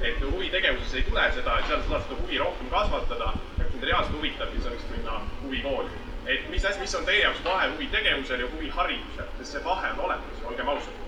et 0.02 0.22
huvitegevuses 0.32 0.94
ei 0.94 1.04
tule 1.04 1.32
seda, 1.32 1.60
et 1.60 1.68
seal 1.68 1.82
saad 1.90 2.08
seda 2.08 2.22
huvi 2.22 2.38
rohkem 2.42 2.70
kasvatada 2.70 3.34
ja 3.58 3.64
kui 3.64 3.72
sind 3.72 3.84
reaalselt 3.90 4.18
huvitab, 4.18 4.50
siis 4.54 4.64
sa 4.64 4.74
võiksid 4.74 4.96
minna 4.96 5.20
huvikooli. 5.44 6.11
Et 6.26 6.50
mis 6.50 6.66
asi, 6.66 6.80
mis 6.80 6.96
on 6.96 7.06
teie 7.06 7.24
jaoks 7.24 7.44
vahe 7.46 7.70
huvitegevusel 7.74 8.44
ja 8.44 8.50
huviharidusel, 8.52 9.30
sest 9.38 9.56
see 9.56 9.64
vahe 9.66 9.92
on 9.94 10.04
olemas, 10.06 10.44
olgem 10.46 10.70
ausad. 10.70 11.00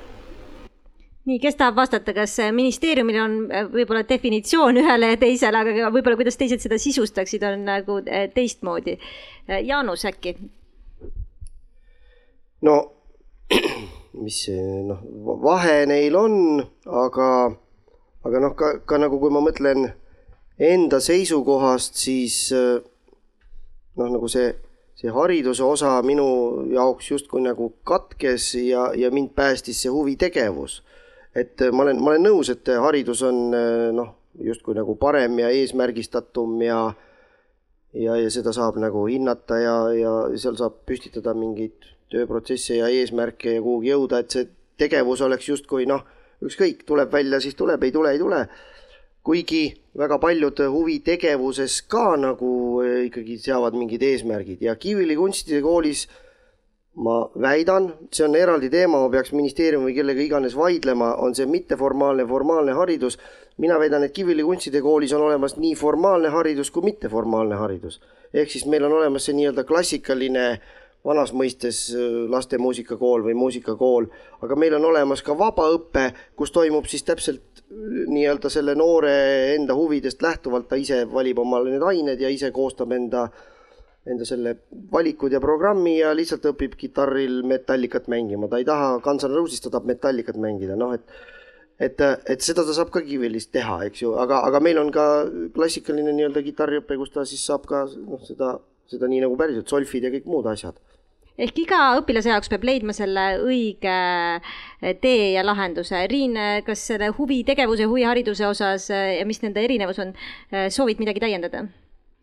nii, 1.25 1.39
kes 1.39 1.55
tahab 1.59 1.75
vastata, 1.75 2.13
kas 2.13 2.35
ministeeriumil 2.51 3.19
on 3.21 3.37
äh, 3.51 3.69
võib-olla 3.71 4.03
definitsioon 4.09 4.81
ühele 4.81 5.13
ja 5.13 5.19
teisele, 5.21 5.61
aga 5.61 5.91
võib-olla 5.93 6.19
kuidas 6.19 6.37
teised 6.39 6.65
seda 6.65 6.79
sisustaksid, 6.81 7.45
on 7.47 7.65
nagu 7.67 7.99
äh, 8.03 8.27
teistmoodi. 8.33 8.97
Jaanus 9.63 10.05
äkki? 10.09 10.35
no 12.61 12.77
mis 14.23 14.39
noh, 14.89 15.03
vahe 15.43 15.83
neil 15.89 16.15
on, 16.17 16.35
aga, 17.05 17.29
aga 18.25 18.43
noh, 18.47 18.57
ka, 18.57 18.77
ka 18.87 18.99
nagu 19.01 19.19
kui 19.21 19.33
ma 19.33 19.43
mõtlen 19.45 19.91
enda 20.63 20.99
seisukohast, 21.03 21.97
siis 21.99 22.51
noh, 22.53 24.09
nagu 24.09 24.29
see, 24.31 24.53
see 25.03 25.11
hariduse 25.11 25.63
osa 25.63 25.97
minu 26.07 26.25
jaoks 26.71 27.11
justkui 27.11 27.43
nagu 27.43 27.73
katkes 27.83 28.53
ja, 28.55 28.91
ja 28.95 29.11
mind 29.11 29.33
päästis 29.35 29.81
see 29.83 29.91
huvitegevus 29.91 30.81
et 31.35 31.61
äh, 31.61 31.71
ma 31.71 31.83
olen, 31.83 32.01
ma 32.01 32.13
olen 32.13 32.27
nõus, 32.29 32.51
et 32.53 32.69
haridus 32.79 33.23
on 33.25 33.39
äh, 33.57 33.89
noh, 33.95 34.13
justkui 34.43 34.77
nagu 34.77 34.95
parem 35.01 35.39
ja 35.41 35.49
eesmärgistatum 35.53 36.61
ja 36.65 36.79
ja, 37.93 38.15
ja 38.17 38.29
seda 38.33 38.53
saab 38.55 38.79
nagu 38.81 39.05
hinnata 39.05 39.59
ja, 39.61 39.75
ja 39.93 40.13
seal 40.41 40.57
saab 40.57 40.79
püstitada 40.89 41.35
mingeid 41.37 41.91
tööprotsesse 42.13 42.79
ja 42.79 42.89
eesmärke 42.89 43.57
ja 43.57 43.61
kuhugi 43.61 43.91
jõuda, 43.91 44.21
et 44.23 44.33
see 44.33 44.47
tegevus 44.81 45.21
oleks 45.21 45.49
justkui 45.49 45.85
noh, 45.89 46.01
ükskõik, 46.43 46.81
tuleb 46.89 47.13
välja, 47.13 47.39
siis 47.41 47.57
tuleb, 47.57 47.83
ei 47.85 47.93
tule, 47.93 48.13
ei 48.13 48.21
tule. 48.21 48.47
kuigi 49.23 49.63
väga 49.97 50.17
paljud 50.19 50.59
huvitegevuses 50.73 51.81
ka 51.87 52.15
nagu 52.17 52.81
äh, 52.83 53.05
ikkagi 53.09 53.37
seavad 53.37 53.77
mingid 53.77 54.01
eesmärgid 54.01 54.61
ja 54.65 54.75
Kiviõli 54.75 55.17
kunstide 55.19 55.61
koolis 55.61 56.07
äh, 56.07 56.23
ma 56.95 57.23
väidan, 57.41 57.89
see 58.13 58.25
on 58.25 58.35
eraldi 58.37 58.69
teema, 58.69 58.99
ma 59.01 59.09
peaks 59.09 59.33
ministeeriumi 59.33 59.89
või 59.89 59.95
kellega 59.97 60.21
iganes 60.21 60.57
vaidlema, 60.57 61.13
on 61.25 61.33
see 61.35 61.47
mitteformaalne, 61.49 62.25
formaalne 62.29 62.75
haridus. 62.77 63.17
mina 63.57 63.79
väidan, 63.79 64.03
et 64.03 64.13
Kiviõli 64.13 64.43
kunstide 64.43 64.81
koolis 64.81 65.13
on 65.13 65.21
olemas 65.21 65.57
nii 65.57 65.75
formaalne 65.75 66.29
haridus 66.29 66.71
kui 66.71 66.83
mitteformaalne 66.83 67.55
haridus. 67.55 68.01
ehk 68.33 68.49
siis 68.49 68.65
meil 68.65 68.83
on 68.83 68.93
olemas 68.93 69.25
see 69.25 69.33
nii-öelda 69.33 69.63
klassikaline 69.63 70.61
vanas 71.05 71.33
mõistes 71.33 71.89
äh, 71.93 72.29
laste 72.29 72.57
muusikakool 72.57 73.23
või 73.23 73.33
muusikakool, 73.33 74.05
aga 74.41 74.55
meil 74.55 74.73
on 74.73 74.85
olemas 74.85 75.21
ka 75.21 75.33
vabaõpe, 75.37 76.13
kus 76.35 76.51
toimub 76.51 76.85
siis 76.85 77.03
täpselt 77.03 77.52
nii-öelda 77.73 78.51
selle 78.53 78.75
noore 78.77 79.15
enda 79.55 79.75
huvidest 79.77 80.21
lähtuvalt, 80.21 80.69
ta 80.69 80.79
ise 80.79 81.03
valib 81.09 81.39
omale 81.43 81.73
need 81.73 81.83
ained 81.89 82.21
ja 82.21 82.31
ise 82.31 82.51
koostab 82.55 82.93
enda 82.95 83.27
enda 84.03 84.25
selle 84.27 84.57
valikud 84.91 85.31
ja 85.31 85.39
programmi 85.39 85.95
ja 86.01 86.09
lihtsalt 86.15 86.43
õpib 86.51 86.73
kitarril 86.75 87.39
metallikat 87.47 88.09
mängima, 88.11 88.49
ta 88.51 88.59
ei 88.59 88.67
taha 88.67 88.97
Guns 89.03 89.23
N 89.23 89.31
Roses, 89.31 89.61
ta 89.63 89.71
tahab 89.71 89.87
metallikat 89.87 90.35
mängida, 90.35 90.75
noh 90.79 90.91
et 90.97 91.07
et, 91.79 92.01
et 92.29 92.43
seda 92.43 92.65
ta 92.67 92.75
saab 92.75 92.91
ka 92.93 93.01
Kiviõlis 93.03 93.47
teha, 93.51 93.79
eks 93.87 94.03
ju, 94.03 94.13
aga, 94.19 94.43
aga 94.47 94.59
meil 94.63 94.77
on 94.79 94.91
ka 94.93 95.05
klassikaline 95.55 96.13
nii-öelda 96.15 96.43
kitarriõpe, 96.45 96.99
kus 96.99 97.13
ta 97.15 97.23
siis 97.27 97.41
saab 97.47 97.65
ka 97.69 97.85
noh, 97.87 98.21
seda, 98.27 98.57
seda 98.91 99.09
nii 99.09 99.23
nagu 99.23 99.39
päriselt, 99.39 99.71
solfid 99.71 100.05
ja 100.05 100.11
kõik 100.13 100.27
muud 100.29 100.51
asjad 100.51 100.77
ehk 101.37 101.63
iga 101.65 101.81
õpilase 101.99 102.29
jaoks 102.29 102.51
peab 102.51 102.65
leidma 102.67 102.93
selle 102.93 103.27
õige 103.41 103.97
tee 105.01 105.31
ja 105.33 105.45
lahenduse. 105.45 106.05
Riin, 106.11 106.37
kas 106.65 106.87
selle 106.93 107.09
huvitegevuse, 107.17 107.87
huvihariduse 107.89 108.47
osas 108.47 108.89
ja 108.89 109.23
mis 109.25 109.41
nende 109.41 109.63
erinevus 109.63 110.01
on, 110.03 110.13
soovid 110.69 111.01
midagi 111.01 111.23
täiendada? 111.23 111.67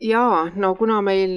jaa, 0.00 0.50
no 0.56 0.74
kuna 0.80 1.02
meil 1.04 1.36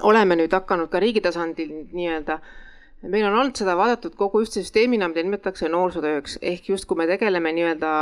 oleme 0.00 0.36
nüüd 0.38 0.52
hakanud 0.54 0.90
ka 0.92 1.00
riigi 1.02 1.22
tasandil 1.24 1.72
nii-öelda, 1.92 2.38
meil 3.10 3.26
on 3.26 3.38
olnud 3.38 3.58
seda 3.58 3.74
vaadatud 3.78 4.14
kogu 4.18 4.44
ühtse 4.44 4.62
süsteemina, 4.62 5.08
mida 5.10 5.24
nimetatakse 5.26 5.70
noorsootööks, 5.72 6.38
ehk 6.52 6.70
justkui 6.72 7.00
me 7.00 7.08
tegeleme 7.10 7.52
nii-öelda 7.56 7.92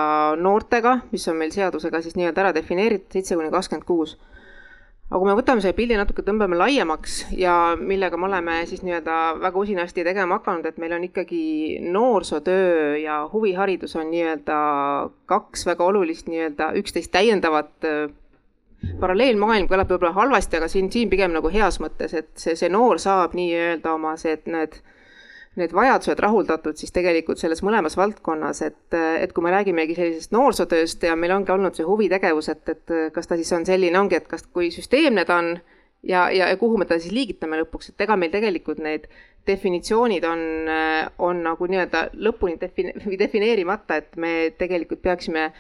noortega, 0.40 0.98
mis 1.12 1.26
on 1.32 1.40
meil 1.40 1.55
seadusega 1.55 2.02
siis 2.05 2.18
nii-öelda 2.20 2.44
ära 2.44 2.52
defineeritud, 2.56 3.10
seitse 3.16 3.38
kuni 3.38 3.52
kakskümmend 3.55 3.88
kuus. 3.88 4.18
Aga 5.11 5.19
kui 5.19 5.27
me 5.27 5.35
võtame 5.35 5.62
selle 5.62 5.74
pildi 5.74 5.97
natuke, 5.99 6.23
tõmbame 6.23 6.55
laiemaks 6.55 7.16
ja 7.35 7.74
millega 7.78 8.19
me 8.20 8.28
oleme 8.28 8.61
siis 8.70 8.85
nii-öelda 8.87 9.16
väga 9.43 9.59
usinasti 9.59 10.05
tegema 10.07 10.39
hakanud, 10.39 10.69
et 10.70 10.78
meil 10.78 10.95
on 10.95 11.07
ikkagi 11.09 11.43
noorsootöö 11.82 12.95
ja 13.03 13.24
huviharidus 13.32 13.97
on 13.99 14.12
nii-öelda 14.12 14.61
kaks 15.31 15.66
väga 15.66 15.91
olulist 15.91 16.31
nii-öelda 16.31 16.70
üksteist 16.78 17.11
täiendavat 17.16 17.91
äh, 17.91 18.07
paralleelmaailm 19.01 19.66
kõlab 19.70 19.91
võib-olla 19.91 20.15
halvasti, 20.16 20.61
aga 20.61 20.69
siin, 20.70 20.93
siin 20.93 21.11
pigem 21.11 21.35
nagu 21.35 21.51
heas 21.53 21.81
mõttes, 21.82 22.15
et 22.16 22.31
see, 22.39 22.55
see 22.57 22.70
noor 22.73 23.03
saab 23.03 23.35
nii-öelda 23.37 23.97
oma 23.99 24.15
see, 24.20 24.39
et 24.39 24.47
need, 24.51 24.78
need 25.59 25.72
vajadused 25.74 26.20
rahuldatud 26.22 26.78
siis 26.78 26.93
tegelikult 26.94 27.40
selles 27.40 27.62
mõlemas 27.66 27.97
valdkonnas, 27.98 28.62
et, 28.62 28.94
et 28.94 29.32
kui 29.35 29.43
me 29.43 29.51
räägimegi 29.51 29.97
sellisest 29.98 30.35
noorsootööst 30.36 31.02
ja 31.09 31.16
meil 31.18 31.35
ongi 31.35 31.51
olnud 31.55 31.74
see 31.74 31.86
huvitegevus, 31.89 32.52
et, 32.52 32.62
et 32.70 32.94
kas 33.14 33.27
ta 33.27 33.39
siis 33.40 33.51
on 33.56 33.66
selline, 33.66 33.98
ongi, 33.98 34.20
et 34.20 34.31
kas, 34.31 34.47
kui 34.47 34.70
süsteemne 34.74 35.27
ta 35.27 35.40
on 35.43 35.56
ja, 36.06 36.31
ja, 36.31 36.48
ja 36.48 36.56
kuhu 36.56 36.78
me 36.78 36.86
ta 36.86 37.01
siis 37.01 37.14
liigitame 37.14 37.59
lõpuks, 37.64 37.90
et 37.90 38.06
ega 38.06 38.16
meil 38.16 38.32
tegelikult 38.32 38.78
need 38.85 39.09
definitsioonid 39.46 40.24
on, 40.24 40.40
on 41.18 41.42
nagu 41.44 41.66
nii-öelda 41.66 42.02
lõpuni 42.26 42.58
defini-, 42.60 42.94
defineerimata, 43.18 43.96
et 44.00 44.16
me 44.20 44.32
tegelikult 44.58 45.02
peaksime, 45.02 45.50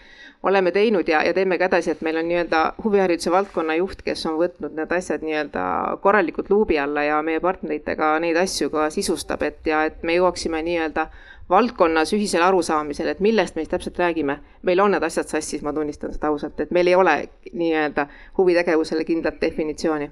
oleme 0.42 0.72
teinud 0.72 1.08
ja, 1.08 1.22
ja 1.26 1.34
teeme 1.36 1.58
ka 1.58 1.68
edasi, 1.70 1.94
et 1.94 2.04
meil 2.04 2.20
on 2.20 2.28
nii-öelda 2.28 2.62
huvihariduse 2.84 3.32
valdkonna 3.32 3.76
juht, 3.80 4.04
kes 4.06 4.26
on 4.28 4.38
võtnud 4.40 4.76
need 4.76 4.92
asjad 4.96 5.24
nii-öelda 5.24 5.64
korralikult 6.04 6.52
luubi 6.52 6.78
alla 6.78 7.04
ja 7.08 7.18
meie 7.26 7.40
partneritega 7.40 8.14
neid 8.24 8.38
asju 8.40 8.70
ka 8.72 8.88
sisustab, 8.94 9.44
et 9.48 9.66
ja 9.66 9.84
et 9.88 10.02
me 10.04 10.16
jõuaksime 10.18 10.62
nii-öelda 10.66 11.08
valdkonnas 11.50 12.12
ühisele 12.14 12.46
arusaamisele, 12.46 13.16
et 13.16 13.20
millest 13.20 13.56
me 13.56 13.64
siis 13.64 13.72
täpselt 13.72 13.98
räägime. 13.98 14.38
meil 14.62 14.80
on 14.80 14.92
need 14.92 15.02
asjad 15.02 15.28
sassis, 15.28 15.62
ma 15.62 15.72
tunnistan 15.72 16.12
seda 16.14 16.28
ausalt, 16.28 16.60
et 16.60 16.70
meil 16.70 16.86
ei 16.86 16.94
ole 16.94 17.16
nii-öelda 17.52 18.06
huvitegevusele 18.38 19.04
kindlat 19.04 19.40
definitsiooni 19.40 20.10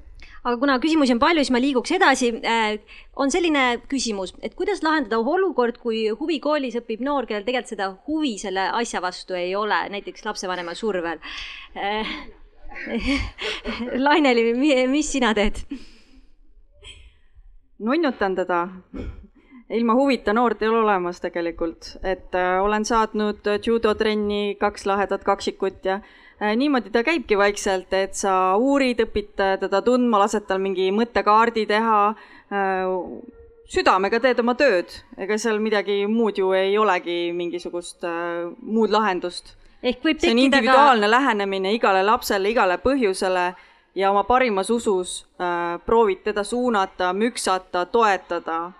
aga 0.49 0.59
kuna 0.61 0.79
küsimusi 0.83 1.15
on 1.15 1.21
palju, 1.23 1.45
siis 1.45 1.53
ma 1.55 1.61
liiguks 1.63 1.93
edasi. 1.99 2.31
Äh, 2.47 2.79
on 3.21 3.33
selline 3.35 3.65
küsimus, 3.91 4.35
et 4.43 4.57
kuidas 4.59 4.83
lahendada 4.87 5.21
olukord, 5.21 5.79
kui 5.83 6.07
huvikoolis 6.09 6.79
õpib 6.81 7.05
noor, 7.05 7.29
kellel 7.29 7.47
tegelikult 7.47 7.75
seda 7.75 7.91
huvi 8.09 8.35
selle 8.41 8.69
asja 8.81 9.03
vastu 9.05 9.37
ei 9.39 9.55
ole, 9.59 9.85
näiteks 9.93 10.27
lapsevanema 10.27 10.75
survel. 10.79 11.21
Äh, 11.77 12.17
Laineli, 14.09 14.53
mis 14.91 15.13
sina 15.13 15.33
teed? 15.37 15.65
nunnutan 17.79 18.35
teda. 18.35 18.69
ilma 19.71 19.95
huvita 19.95 20.33
noort 20.33 20.63
ei 20.63 20.69
ole 20.69 20.81
olemas 20.81 21.21
tegelikult, 21.21 21.99
et 22.03 22.35
äh, 22.35 22.57
olen 22.65 22.85
saatnud 22.89 23.45
judotrenni 23.67 24.57
kaks 24.61 24.87
lahedat 24.89 25.25
kaksikut 25.25 25.85
ja 25.85 26.01
niimoodi 26.41 26.91
ta 26.95 27.03
käibki 27.03 27.39
vaikselt, 27.39 27.93
et 27.93 28.15
sa 28.15 28.57
uurid, 28.57 29.01
õpid 29.03 29.35
teda 29.37 29.83
tundma, 29.83 30.21
lased 30.23 30.47
tal 30.47 30.61
mingi 30.63 30.91
mõttekaardi 30.95 31.67
teha, 31.67 31.99
äh, 32.55 32.93
südamega 33.69 34.21
teed 34.23 34.41
oma 34.43 34.55
tööd, 34.59 34.93
ega 35.19 35.39
seal 35.39 35.59
midagi 35.63 36.05
muud 36.09 36.39
ju 36.39 36.53
ei 36.57 36.77
olegi, 36.79 37.33
mingisugust 37.37 38.07
äh, 38.07 38.47
muud 38.63 38.95
lahendust. 38.95 39.57
ehk 39.83 40.03
võib 40.05 40.21
see 40.21 40.33
on 40.35 40.39
individuaalne 40.39 41.07
ka... 41.07 41.11
lähenemine 41.17 41.75
igale 41.75 42.03
lapsele, 42.03 42.51
igale 42.51 42.79
põhjusele 42.83 43.53
ja 43.95 44.11
oma 44.11 44.25
parimas 44.25 44.71
usus 44.71 45.25
äh, 45.41 45.79
proovid 45.87 46.23
teda 46.25 46.45
suunata, 46.45 47.13
müksata, 47.13 47.87
toetada 47.87 48.73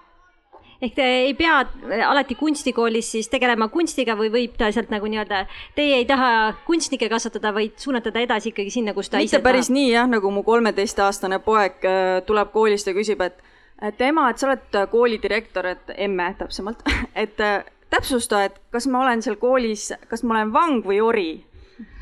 ehk 0.83 0.95
te 0.95 1.07
ei 1.25 1.35
pea 1.35 1.59
alati 2.07 2.37
kunstikoolis 2.39 3.11
siis 3.17 3.29
tegelema 3.33 3.69
kunstiga 3.73 4.15
või 4.19 4.31
võib 4.35 4.57
ta 4.59 4.71
sealt 4.75 4.93
nagu 4.95 5.09
nii-öelda, 5.11 5.45
teie 5.77 5.99
ei 6.01 6.07
taha 6.09 6.53
kunstnikke 6.67 7.09
kasvatada, 7.11 7.53
vaid 7.55 7.75
suunata 7.83 8.13
ta 8.15 8.23
edasi 8.23 8.53
ikkagi 8.53 8.73
sinna, 8.75 8.95
kus 8.95 9.11
ta 9.11 9.19
mitte 9.19 9.33
ise 9.33 9.43
päris 9.45 9.67
tahab. 9.67 9.79
nii 9.79 9.89
jah, 9.91 10.11
nagu 10.11 10.31
mu 10.35 10.45
kolmeteistaastane 10.47 11.41
poeg 11.45 11.83
äh, 11.89 12.21
tuleb 12.27 12.53
koolist 12.55 12.91
ja 12.91 12.95
küsib, 12.97 13.25
et 13.27 13.43
et 13.83 14.01
ema, 14.03 14.29
et 14.31 14.39
sa 14.39 14.49
oled 14.49 14.79
kooli 14.91 15.21
direktor, 15.23 15.67
et 15.71 15.93
emme 15.97 16.33
täpsemalt, 16.39 16.83
et 17.25 17.43
äh, 17.43 17.67
täpsusta, 17.91 18.45
et 18.49 18.61
kas 18.75 18.87
ma 18.91 19.03
olen 19.03 19.23
seal 19.25 19.39
koolis, 19.41 19.91
kas 20.11 20.23
ma 20.23 20.39
olen 20.39 20.55
vang 20.55 20.87
või 20.87 21.03
ori. 21.03 21.31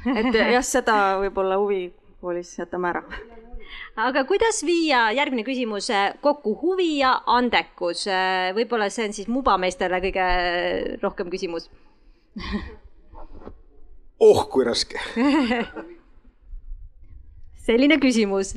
et 0.06 0.34
jah, 0.34 0.62
seda 0.64 0.98
võib-olla 1.24 1.58
huvikoolis 1.60 2.58
jätame 2.60 2.92
ära 2.92 3.35
aga 3.96 4.24
kuidas 4.28 4.60
viia, 4.66 5.08
järgmine 5.16 5.44
küsimus, 5.46 5.88
eh, 5.90 6.14
kokku 6.22 6.54
huvi 6.60 6.98
ja 7.00 7.16
andekus, 7.26 8.06
eh, 8.06 8.52
võib-olla 8.56 8.90
see 8.92 9.08
on 9.08 9.16
siis 9.16 9.28
mubameestele 9.28 10.00
kõige 10.04 10.26
rohkem 11.02 11.32
küsimus. 11.32 11.70
Oh, 14.20 14.46
kui 14.48 14.64
raske. 14.64 15.00
Selline 17.66 17.98
küsimus. 18.00 18.54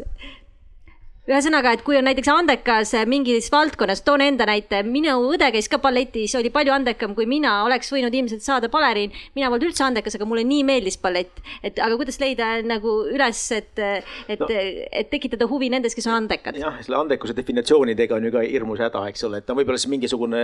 Ühesõnaga, 1.30 1.76
et 1.76 1.84
kui 1.86 1.98
on 2.00 2.08
näiteks 2.08 2.30
andekas 2.34 2.92
mingis 3.10 3.52
valdkonnas, 3.54 4.02
toon 4.06 4.24
enda 4.26 4.48
näite, 4.50 4.82
minu 4.86 5.14
õde 5.30 5.52
käis 5.54 5.70
ka 5.70 5.78
balletis, 5.82 6.34
oli 6.40 6.50
palju 6.54 6.74
andekam 6.74 7.14
kui 7.18 7.28
mina, 7.30 7.60
oleks 7.68 7.92
võinud 7.94 8.16
ilmselt 8.16 8.42
saada 8.46 8.70
baleriin. 8.74 9.14
mina 9.36 9.52
polnud 9.52 9.68
üldse 9.70 9.86
andekas, 9.86 10.18
aga 10.18 10.26
mulle 10.26 10.44
nii 10.48 10.64
meeldis 10.66 10.98
ballett, 11.02 11.42
et 11.64 11.78
aga 11.80 11.98
kuidas 12.00 12.18
leida 12.22 12.50
nagu 12.66 12.96
üles, 13.14 13.44
et, 13.54 13.84
et 14.28 14.42
no., 14.42 14.48
et 14.50 15.12
tekitada 15.12 15.46
huvi 15.50 15.70
nendes, 15.70 15.96
kes 15.96 16.08
on 16.10 16.18
andekad. 16.24 16.58
jah, 16.58 16.80
selle 16.82 16.98
andekuse 16.98 17.38
definitsioonidega 17.38 18.18
on 18.18 18.26
ju 18.26 18.34
ka 18.34 18.44
hirmus 18.46 18.82
häda, 18.82 19.06
eks 19.14 19.28
ole, 19.30 19.44
et 19.44 19.50
no 19.50 19.58
võib-olla 19.60 19.78
siis 19.78 19.94
mingisugune 19.94 20.42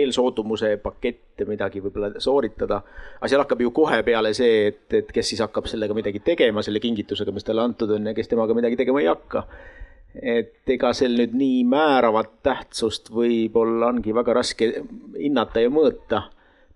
eelsootumuse 0.00 0.78
pakett 0.82 1.44
midagi 1.48 1.84
võib-olla 1.84 2.14
sooritada. 2.22 2.80
aga 3.18 3.28
seal 3.28 3.44
hakkab 3.44 3.60
ju 3.66 3.74
kohe 3.76 4.00
peale 4.06 4.32
see, 4.38 4.72
et, 4.72 4.86
et 5.02 5.12
kes 5.12 5.34
siis 5.34 5.44
hakkab 5.44 5.68
sellega 5.68 5.94
midagi 5.96 6.24
tegema, 6.24 6.64
selle 6.64 6.80
kingitusega, 6.80 7.36
mis 7.36 7.44
talle 7.44 7.68
antud 7.68 7.92
on 7.92 8.08
ja 8.08 8.16
kes 8.16 8.32
temaga 8.32 8.56
midagi 8.56 8.80
tegema 8.80 9.04
ei 9.04 9.12
hakka 9.12 9.46
et 10.14 10.68
ega 10.74 10.92
sel 10.96 11.16
nüüd 11.16 11.34
nii 11.38 11.62
määravat 11.68 12.38
tähtsust 12.44 13.10
võib-olla 13.14 13.88
ongi 13.92 14.14
väga 14.14 14.36
raske 14.36 14.70
hinnata 15.16 15.64
ja 15.64 15.72
mõõta. 15.72 16.28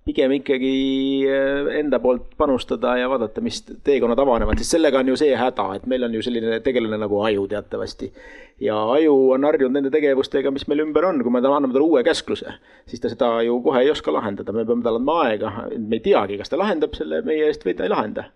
pigem 0.07 0.31
ikkagi 0.37 1.27
eh, 1.27 1.69
enda 1.81 1.99
poolt 1.99 2.37
panustada 2.39 2.93
ja 2.95 3.09
vaadata, 3.11 3.43
mis 3.43 3.59
teekonnad 3.85 4.21
avanevad, 4.23 4.61
sest 4.63 4.77
sellega 4.77 5.01
on 5.03 5.09
ju 5.11 5.17
see 5.19 5.35
häda, 5.35 5.65
et 5.75 5.89
meil 5.91 6.07
on 6.07 6.15
ju 6.15 6.23
selline 6.23 6.61
tegelane 6.63 7.01
nagu 7.03 7.19
aju 7.27 7.49
teatavasti. 7.51 8.13
ja 8.61 8.77
aju 8.95 9.17
on 9.35 9.45
harjunud 9.45 9.75
nende 9.75 9.91
tegevustega, 9.91 10.51
mis 10.51 10.69
meil 10.69 10.85
ümber 10.87 11.05
on, 11.05 11.21
kui 11.23 11.33
me 11.33 11.43
anname 11.43 11.75
talle 11.75 11.91
uue 11.91 12.05
käskluse, 12.07 12.55
siis 12.87 13.03
ta 13.03 13.11
seda 13.11 13.43
ju 13.43 13.61
kohe 13.63 13.83
ei 13.83 13.91
oska 13.91 14.15
lahendada, 14.15 14.53
me 14.53 14.65
peame 14.65 14.87
talle 14.87 15.03
andma 15.03 15.21
aega, 15.27 15.53
me 15.77 15.99
ei 15.99 16.05
teagi, 16.07 16.39
kas 16.39 16.49
ta 16.49 16.57
lahendab 16.57 16.95
selle 16.95 17.21
meie 17.27 17.51
eest 17.51 17.67
või 17.67 17.75
ta 17.75 17.85
ei 17.85 17.93
lahenda. 17.93 18.31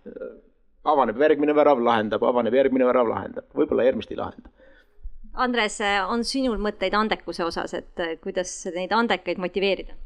Avaneb 0.90 1.20
järgmine 1.20 1.54
värav, 1.54 1.80
lahendab, 1.84 2.24
avaneb 2.24 2.54
järgmine 2.54 2.84
värav, 2.88 3.08
lahendab, 3.08 3.46
võib-olla 3.54 3.86
järgmist 3.86 4.10
ei 4.10 4.18
lahenda 4.18 4.50
Andres, 5.40 5.80
on 6.08 6.24
sinul 6.26 6.60
mõtteid 6.60 6.94
andekuse 6.96 7.44
osas, 7.46 7.74
et 7.78 8.04
eh, 8.04 8.14
kuidas 8.22 8.52
neid 8.74 8.92
andekaid 8.96 9.40
motiveerida? 9.40 9.96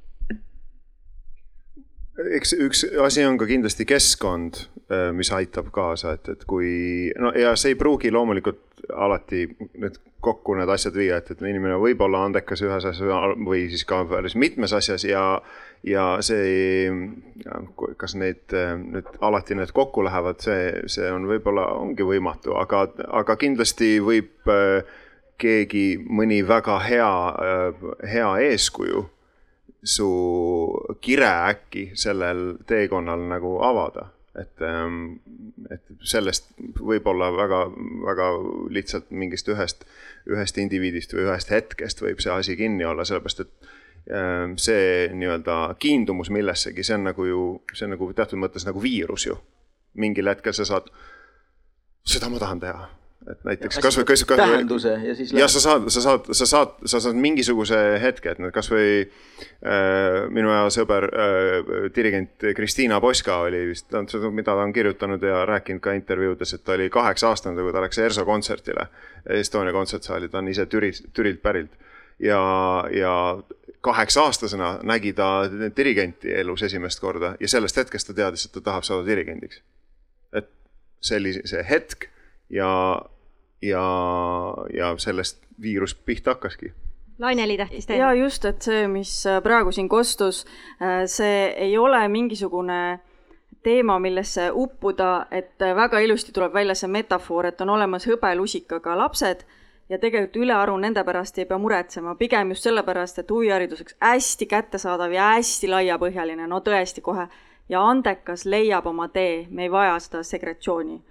eks 2.14 2.52
üks 2.62 2.84
asi 3.02 3.24
on 3.26 3.34
ka 3.40 3.46
kindlasti 3.50 3.86
keskkond, 3.90 4.60
eh, 4.86 5.08
mis 5.16 5.32
aitab 5.34 5.72
kaasa, 5.74 6.14
et, 6.14 6.30
et 6.30 6.44
kui 6.46 7.10
no 7.18 7.32
ja 7.34 7.56
see 7.58 7.74
ei 7.74 7.78
pruugi 7.80 8.12
loomulikult 8.14 8.84
alati 8.94 9.48
need 9.80 9.98
kokku 10.24 10.54
need 10.56 10.70
asjad 10.72 10.94
viia, 10.96 11.18
et, 11.20 11.30
et 11.32 11.42
inimene 11.42 11.76
võib 11.80 12.00
olla 12.06 12.22
andekas 12.24 12.62
ühes 12.64 12.86
asjas 12.86 13.02
või 13.44 13.66
siis 13.72 13.84
ka 13.88 14.02
päris 14.08 14.36
mitmes 14.40 14.72
asjas 14.76 15.04
ja, 15.04 15.24
ja 15.84 16.04
see, 16.24 16.88
kas 18.00 18.16
neid 18.16 18.54
nüüd 18.54 19.10
alati 19.24 19.58
need 19.58 19.74
kokku 19.76 20.04
lähevad, 20.06 20.40
see, 20.44 20.70
see 20.92 21.10
on 21.12 21.28
võib-olla 21.28 21.66
ongi 21.76 22.06
võimatu, 22.08 22.54
aga, 22.60 22.86
aga 23.20 23.36
kindlasti 23.40 23.98
võib 24.04 24.52
äh, 24.52 24.94
keegi, 25.38 25.98
mõni 25.98 26.40
väga 26.46 26.78
hea, 26.84 27.12
äh, 27.28 27.84
hea 28.10 28.30
eeskuju 28.50 29.04
su 29.84 30.08
kire 31.00 31.28
äkki 31.28 31.90
sellel 31.94 32.56
teekonnal 32.66 33.28
nagu 33.28 33.58
avada. 33.62 34.10
et, 34.34 34.62
ähm, 34.66 35.20
et 35.70 35.82
sellest 36.02 36.48
võib-olla 36.58 37.28
väga, 37.36 37.58
väga 38.02 38.24
lihtsalt 38.74 39.12
mingist 39.14 39.46
ühest, 39.46 39.84
ühest 40.26 40.58
indiviidist 40.58 41.14
või 41.14 41.28
ühest 41.28 41.52
hetkest 41.54 42.02
võib 42.02 42.18
see 42.18 42.32
asi 42.34 42.56
kinni 42.58 42.82
olla, 42.84 43.04
sellepärast 43.06 43.44
et 43.44 43.68
ähm, 44.10 44.56
see 44.58 45.06
nii-öelda 45.14 45.76
kiindumus 45.78 46.32
millessegi, 46.34 46.82
see 46.82 46.98
on 46.98 47.06
nagu 47.12 47.28
ju, 47.28 47.44
see 47.78 47.86
on 47.86 47.94
nagu 47.94 48.10
teatud 48.10 48.42
mõttes 48.42 48.66
nagu 48.66 48.82
viirus 48.82 49.28
ju. 49.28 49.38
mingil 49.94 50.26
hetkel 50.26 50.52
sa 50.52 50.66
saad, 50.66 50.90
seda 52.02 52.26
ma 52.26 52.42
tahan 52.42 52.66
teha 52.66 52.88
et 53.30 53.46
näiteks 53.48 53.78
kasvõi 53.80 54.04
kas, 54.08 54.22
kas, 54.28 54.40
tähenduse 54.40 54.92
ja 55.00 55.14
siis 55.16 55.32
jah, 55.32 55.48
sa 55.50 55.60
saad, 55.62 55.86
sa 55.92 56.02
saad, 56.04 56.28
sa 56.36 56.48
saad, 56.48 56.74
sa 56.90 57.00
saad 57.00 57.16
mingisuguse 57.16 57.78
hetke, 58.02 58.34
et 58.34 58.42
nüüd 58.42 58.52
kasvõi 58.54 58.88
äh, 59.00 60.26
minu 60.34 60.52
hea 60.52 60.66
sõber 60.74 61.06
äh, 61.08 61.70
dirigent 61.96 62.44
Kristiina 62.56 63.00
Poska 63.04 63.40
oli 63.46 63.64
vist, 63.70 63.88
mida 64.30 64.52
ta 64.52 64.66
on 64.66 64.74
kirjutanud 64.76 65.24
ja 65.24 65.44
rääkinud 65.48 65.82
ka 65.84 65.96
intervjuudes, 65.96 66.54
et 66.56 66.64
ta 66.64 66.76
oli 66.76 66.90
kaheksa 66.92 67.32
aastane, 67.32 67.64
kui 67.64 67.72
ta 67.72 67.84
läks 67.84 68.00
ERSO 68.04 68.26
kontserdile, 68.28 68.88
Estonia 69.40 69.72
kontsertsaali, 69.72 70.28
ta 70.28 70.42
on 70.42 70.52
ise 70.52 70.66
Türi, 70.68 70.92
Türilt 71.16 71.40
pärit 71.42 71.72
ja, 72.18 72.40
ja 72.92 73.14
kaheksa-aastasena 73.84 74.78
nägi 74.82 75.12
ta 75.12 75.44
dirigenti 75.76 76.32
elus 76.32 76.62
esimest 76.62 77.00
korda 77.00 77.34
ja 77.40 77.48
sellest 77.48 77.76
hetkest 77.76 78.08
ta 78.10 78.16
teadis, 78.20 78.46
et 78.46 78.52
ta 78.52 78.60
tahab 78.60 78.84
saada 78.84 79.06
dirigendiks. 79.06 79.62
et 80.32 80.50
see 81.00 81.64
hetk 81.68 82.08
ja 82.50 82.68
ja, 83.68 83.86
ja 84.74 84.94
sellest 84.98 85.42
viirus 85.62 85.94
pihta 85.94 86.34
hakkaski. 86.34 86.72
Laineli 87.18 87.56
tahtis 87.56 87.86
teha. 87.86 87.98
ja 87.98 88.12
just, 88.12 88.44
et 88.44 88.62
see, 88.62 88.86
mis 88.90 89.12
äh, 89.26 89.42
praegu 89.42 89.72
siin 89.72 89.88
kostus, 89.88 90.44
äh, 90.82 91.04
see 91.06 91.46
ei 91.66 91.78
ole 91.78 92.08
mingisugune 92.08 93.00
teema, 93.62 93.98
millesse 93.98 94.50
uppuda, 94.52 95.26
et 95.30 95.62
äh, 95.62 95.76
väga 95.76 95.98
ilusti 96.02 96.32
tuleb 96.32 96.52
välja 96.52 96.74
see 96.74 96.90
metafoor, 96.90 97.46
et 97.46 97.60
on 97.60 97.70
olemas 97.76 98.08
hõbelusikaga 98.10 98.98
lapsed 98.98 99.46
ja 99.88 99.98
tegelikult 99.98 100.42
ülearu 100.42 100.76
nende 100.80 101.04
pärast 101.04 101.38
ei 101.38 101.46
pea 101.46 101.58
muretsema, 101.58 102.16
pigem 102.18 102.50
just 102.54 102.66
sellepärast, 102.66 103.22
et 103.22 103.30
huvihariduseks 103.30 103.96
hästi 104.02 104.50
kättesaadav 104.50 105.14
ja 105.14 105.32
hästi 105.36 105.70
laiapõhjaline, 105.70 106.48
no 106.50 106.60
tõesti 106.66 107.04
kohe. 107.04 107.28
ja 107.68 107.80
andekas 107.80 108.44
leiab 108.44 108.86
oma 108.86 109.08
tee, 109.08 109.46
me 109.50 109.62
ei 109.62 109.70
vaja 109.70 109.98
seda 109.98 110.22
segretsiooni. 110.22 111.02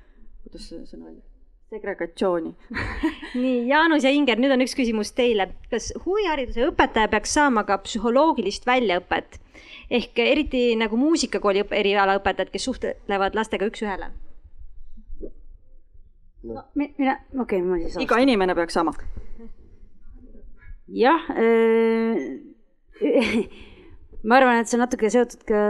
kuidas 0.44 0.70
see 0.70 0.84
sõna 0.86 1.10
oli? 1.10 1.33
Segregatsiooni 1.74 2.52
nii, 3.44 3.68
Jaanus 3.70 4.06
ja 4.06 4.12
Inger, 4.14 4.40
nüüd 4.42 4.54
on 4.54 4.64
üks 4.66 4.76
küsimus 4.78 5.14
teile. 5.18 5.50
kas 5.72 5.92
huvihariduse 6.06 6.68
õpetaja 6.70 7.10
peaks 7.12 7.34
saama 7.38 7.66
ka 7.68 7.80
psühholoogilist 7.86 8.68
väljaõpet? 8.70 9.40
ehk 9.94 10.20
eriti 10.26 10.64
nagu 10.80 10.98
muusikakooli 10.98 11.66
erialaõpetajad, 11.82 12.54
kes 12.54 12.70
suhtlevad 12.70 13.36
lastega 13.38 13.68
üks-ühele 13.70 14.12
no,. 16.44 16.64
mina, 16.76 17.18
okei 17.40 17.62
okay,, 17.62 17.68
ma 17.68 17.82
siis. 17.84 18.00
iga 18.06 18.22
inimene 18.24 18.56
peaks 18.58 18.78
saama. 18.78 18.96
jah 21.04 21.30
äh, 21.34 22.16
ma 24.24 24.40
arvan, 24.40 24.62
et 24.62 24.70
see 24.70 24.78
on 24.78 24.86
natuke 24.86 25.10
seotud 25.12 25.44
ka 25.48 25.62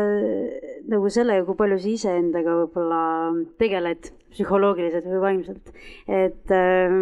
nagu 0.92 1.10
sellega, 1.14 1.46
kui 1.48 1.58
palju 1.58 1.80
sa 1.82 1.90
iseendaga 1.90 2.58
võib-olla 2.62 3.04
tegeled 3.62 4.12
psühholoogiliselt 4.34 5.08
või 5.10 5.22
vaimselt. 5.24 5.72
et 6.08 6.54
äh, 6.54 6.98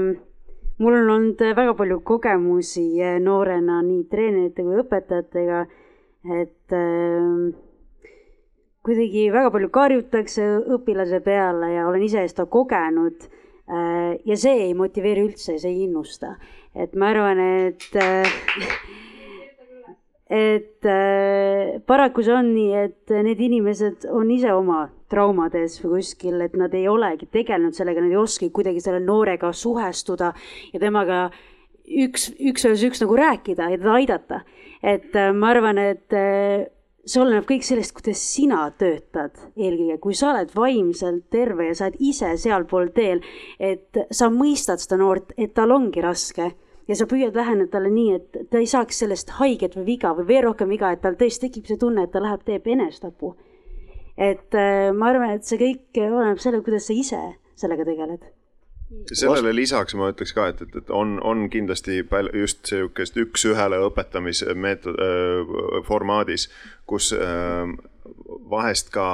mul 0.82 0.98
on 0.98 1.12
olnud 1.16 1.42
väga 1.42 1.74
palju 1.78 2.00
kogemusi 2.08 2.86
noorena 3.24 3.82
nii 3.86 4.06
treenerite 4.12 4.64
kui 4.66 4.80
õpetajatega, 4.82 5.66
et 6.40 6.78
äh, 6.78 7.52
kuidagi 8.86 9.28
väga 9.34 9.52
palju 9.54 9.70
karjutakse 9.74 10.48
õpilase 10.78 11.22
peale 11.26 11.74
ja 11.76 11.86
olen 11.90 12.08
ise 12.08 12.26
seda 12.32 12.48
kogenud 12.50 13.28
äh,. 13.68 14.18
ja 14.26 14.38
see 14.40 14.68
ei 14.70 14.74
motiveeri 14.78 15.28
üldse, 15.28 15.60
see 15.62 15.70
ei 15.70 15.86
innusta, 15.86 16.36
et 16.74 16.96
ma 16.96 17.12
arvan, 17.14 17.44
et 17.68 18.00
äh, 18.00 18.40
et 20.32 20.88
äh, 20.88 21.82
paraku 21.84 22.24
see 22.24 22.34
on 22.34 22.54
nii, 22.56 22.72
et 22.88 23.14
need 23.28 23.40
inimesed 23.44 24.06
on 24.16 24.30
ise 24.32 24.54
oma 24.56 24.86
traumades 25.12 25.76
või 25.84 25.98
kuskil, 26.00 26.40
et 26.46 26.56
nad 26.56 26.72
ei 26.78 26.88
olegi 26.88 27.28
tegelenud 27.28 27.76
sellega, 27.76 28.04
nad 28.04 28.14
ei 28.14 28.22
oskagi 28.22 28.54
kuidagi 28.56 28.84
selle 28.84 29.02
noorega 29.04 29.52
suhestuda 29.52 30.32
ja 30.72 30.80
temaga 30.80 31.26
üks, 31.84 32.30
üks 32.40 32.68
ühes 32.70 32.86
üks 32.88 33.04
nagu 33.04 33.18
rääkida 33.20 33.74
ja 33.74 33.82
teda 33.82 33.98
aidata. 34.00 34.44
et 34.82 35.16
äh, 35.20 35.34
ma 35.36 35.52
arvan, 35.52 35.78
et 35.78 36.16
äh, 36.16 36.64
see 37.04 37.22
oleneb 37.22 37.46
kõik 37.50 37.68
sellest, 37.68 37.94
kuidas 37.98 38.24
sina 38.24 38.64
töötad 38.80 39.36
eelkõige, 39.58 40.00
kui 40.00 40.16
sa 40.16 40.32
oled 40.32 40.56
vaimselt 40.56 41.28
terve 41.34 41.68
ja 41.68 41.76
sa 41.76 41.90
oled 41.90 42.00
ise 42.00 42.32
sealpool 42.40 42.94
teel, 42.96 43.20
et 43.60 44.06
sa 44.16 44.32
mõistad 44.32 44.80
seda 44.80 45.02
noort, 45.02 45.36
et 45.36 45.54
tal 45.58 45.76
ongi 45.76 46.04
raske 46.04 46.54
ja 46.88 46.98
sa 46.98 47.08
püüad 47.10 47.38
läheneda 47.38 47.72
talle 47.76 47.92
nii, 47.94 48.18
et 48.18 48.42
ta 48.52 48.60
ei 48.62 48.68
saaks 48.70 49.04
sellest 49.04 49.36
haiget 49.40 49.78
või 49.78 49.88
viga 49.94 50.14
või 50.18 50.28
veel 50.28 50.46
rohkem 50.50 50.70
viga, 50.72 50.92
et 50.92 51.02
tal 51.04 51.18
tõesti 51.20 51.48
tekib 51.48 51.70
see 51.70 51.80
tunne, 51.82 52.06
et 52.06 52.14
ta 52.14 52.22
läheb, 52.24 52.44
teeb 52.48 52.68
enestapu. 52.68 53.36
et 54.18 54.54
äh, 54.60 54.92
ma 54.94 55.10
arvan, 55.10 55.38
et 55.38 55.48
see 55.48 55.58
kõik 55.62 55.98
oleneb 56.04 56.40
sellest, 56.40 56.66
kuidas 56.66 56.88
sa 56.88 56.94
ise 56.94 57.22
sellega 57.56 57.86
tegeled 57.88 58.30
sellele 59.16 59.54
lisaks 59.56 59.96
ma 59.96 60.10
ütleks 60.12 60.34
ka, 60.36 60.50
et, 60.52 60.62
et, 60.66 60.74
et 60.82 60.90
on, 60.92 61.16
on 61.24 61.46
kindlasti 61.50 62.02
just 62.36 62.66
sihukest 62.68 63.16
üks-ühele 63.24 63.80
õpetamismeetod 63.88 65.00
äh,, 65.00 65.54
formaadis, 65.88 66.50
kus 66.86 67.14
äh, 67.16 67.72
vahest 68.52 68.92
ka 68.92 69.06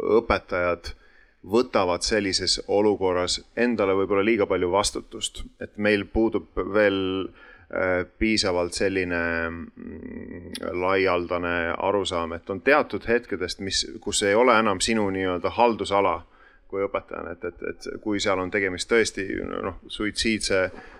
õpetajad 0.00 0.88
äh, 0.88 1.05
võtavad 1.50 2.02
sellises 2.02 2.60
olukorras 2.68 3.40
endale 3.56 3.94
võib-olla 3.94 4.24
liiga 4.24 4.46
palju 4.50 4.70
vastutust, 4.72 5.44
et 5.60 5.76
meil 5.78 6.04
puudub 6.10 6.58
veel 6.74 6.98
äh, 7.26 8.02
piisavalt 8.18 8.74
selline 8.74 9.20
mm, 9.50 10.56
laialdane 10.82 11.56
arusaam, 11.78 12.34
et 12.34 12.50
on 12.50 12.60
teatud 12.60 13.06
hetkedest, 13.08 13.60
mis, 13.60 13.84
kus 14.00 14.22
ei 14.26 14.34
ole 14.34 14.58
enam 14.58 14.80
sinu 14.80 15.08
nii-öelda 15.10 15.54
haldusala 15.58 16.18
kui 16.66 16.82
õpetajana, 16.82 17.36
et, 17.36 17.44
et, 17.44 17.62
et 17.70 17.88
kui 18.02 18.18
seal 18.20 18.42
on 18.42 18.50
tegemist 18.50 18.90
tõesti 18.90 19.28
noh, 19.46 19.78
suitsiidse 19.86 20.62
äh, 20.64 20.95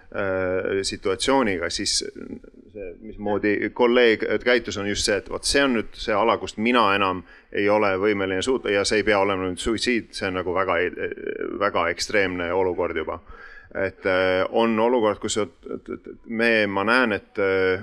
situatsiooniga, 0.86 1.70
siis 1.70 1.98
see, 2.00 2.90
mismoodi 3.00 3.70
kolleeg 3.74 4.24
käitus, 4.44 4.78
on 4.80 4.88
just 4.88 5.08
see, 5.08 5.16
et 5.20 5.30
vot 5.30 5.44
see 5.44 5.64
on 5.64 5.76
nüüd 5.78 5.96
see 5.96 6.14
ala, 6.16 6.38
kust 6.40 6.60
mina 6.62 6.86
enam 6.96 7.22
ei 7.52 7.68
ole 7.72 7.94
võimeline 8.00 8.42
suuta 8.44 8.72
ja 8.72 8.84
see 8.84 9.02
ei 9.02 9.06
pea 9.06 9.18
olema 9.22 9.48
nüüd 9.48 9.60
suitsiid, 9.62 10.12
see 10.16 10.28
on 10.30 10.40
nagu 10.40 10.54
väga, 10.56 10.78
väga 11.60 11.88
ekstreemne 11.94 12.52
olukord 12.52 12.96
juba 12.96 13.20
et 13.84 14.06
äh, 14.06 14.46
on 14.50 14.78
olukord, 14.80 15.18
kus 15.20 15.36
me, 16.24 16.66
ma 16.66 16.84
näen, 16.86 17.12
et, 17.12 17.38
äh, 17.38 17.82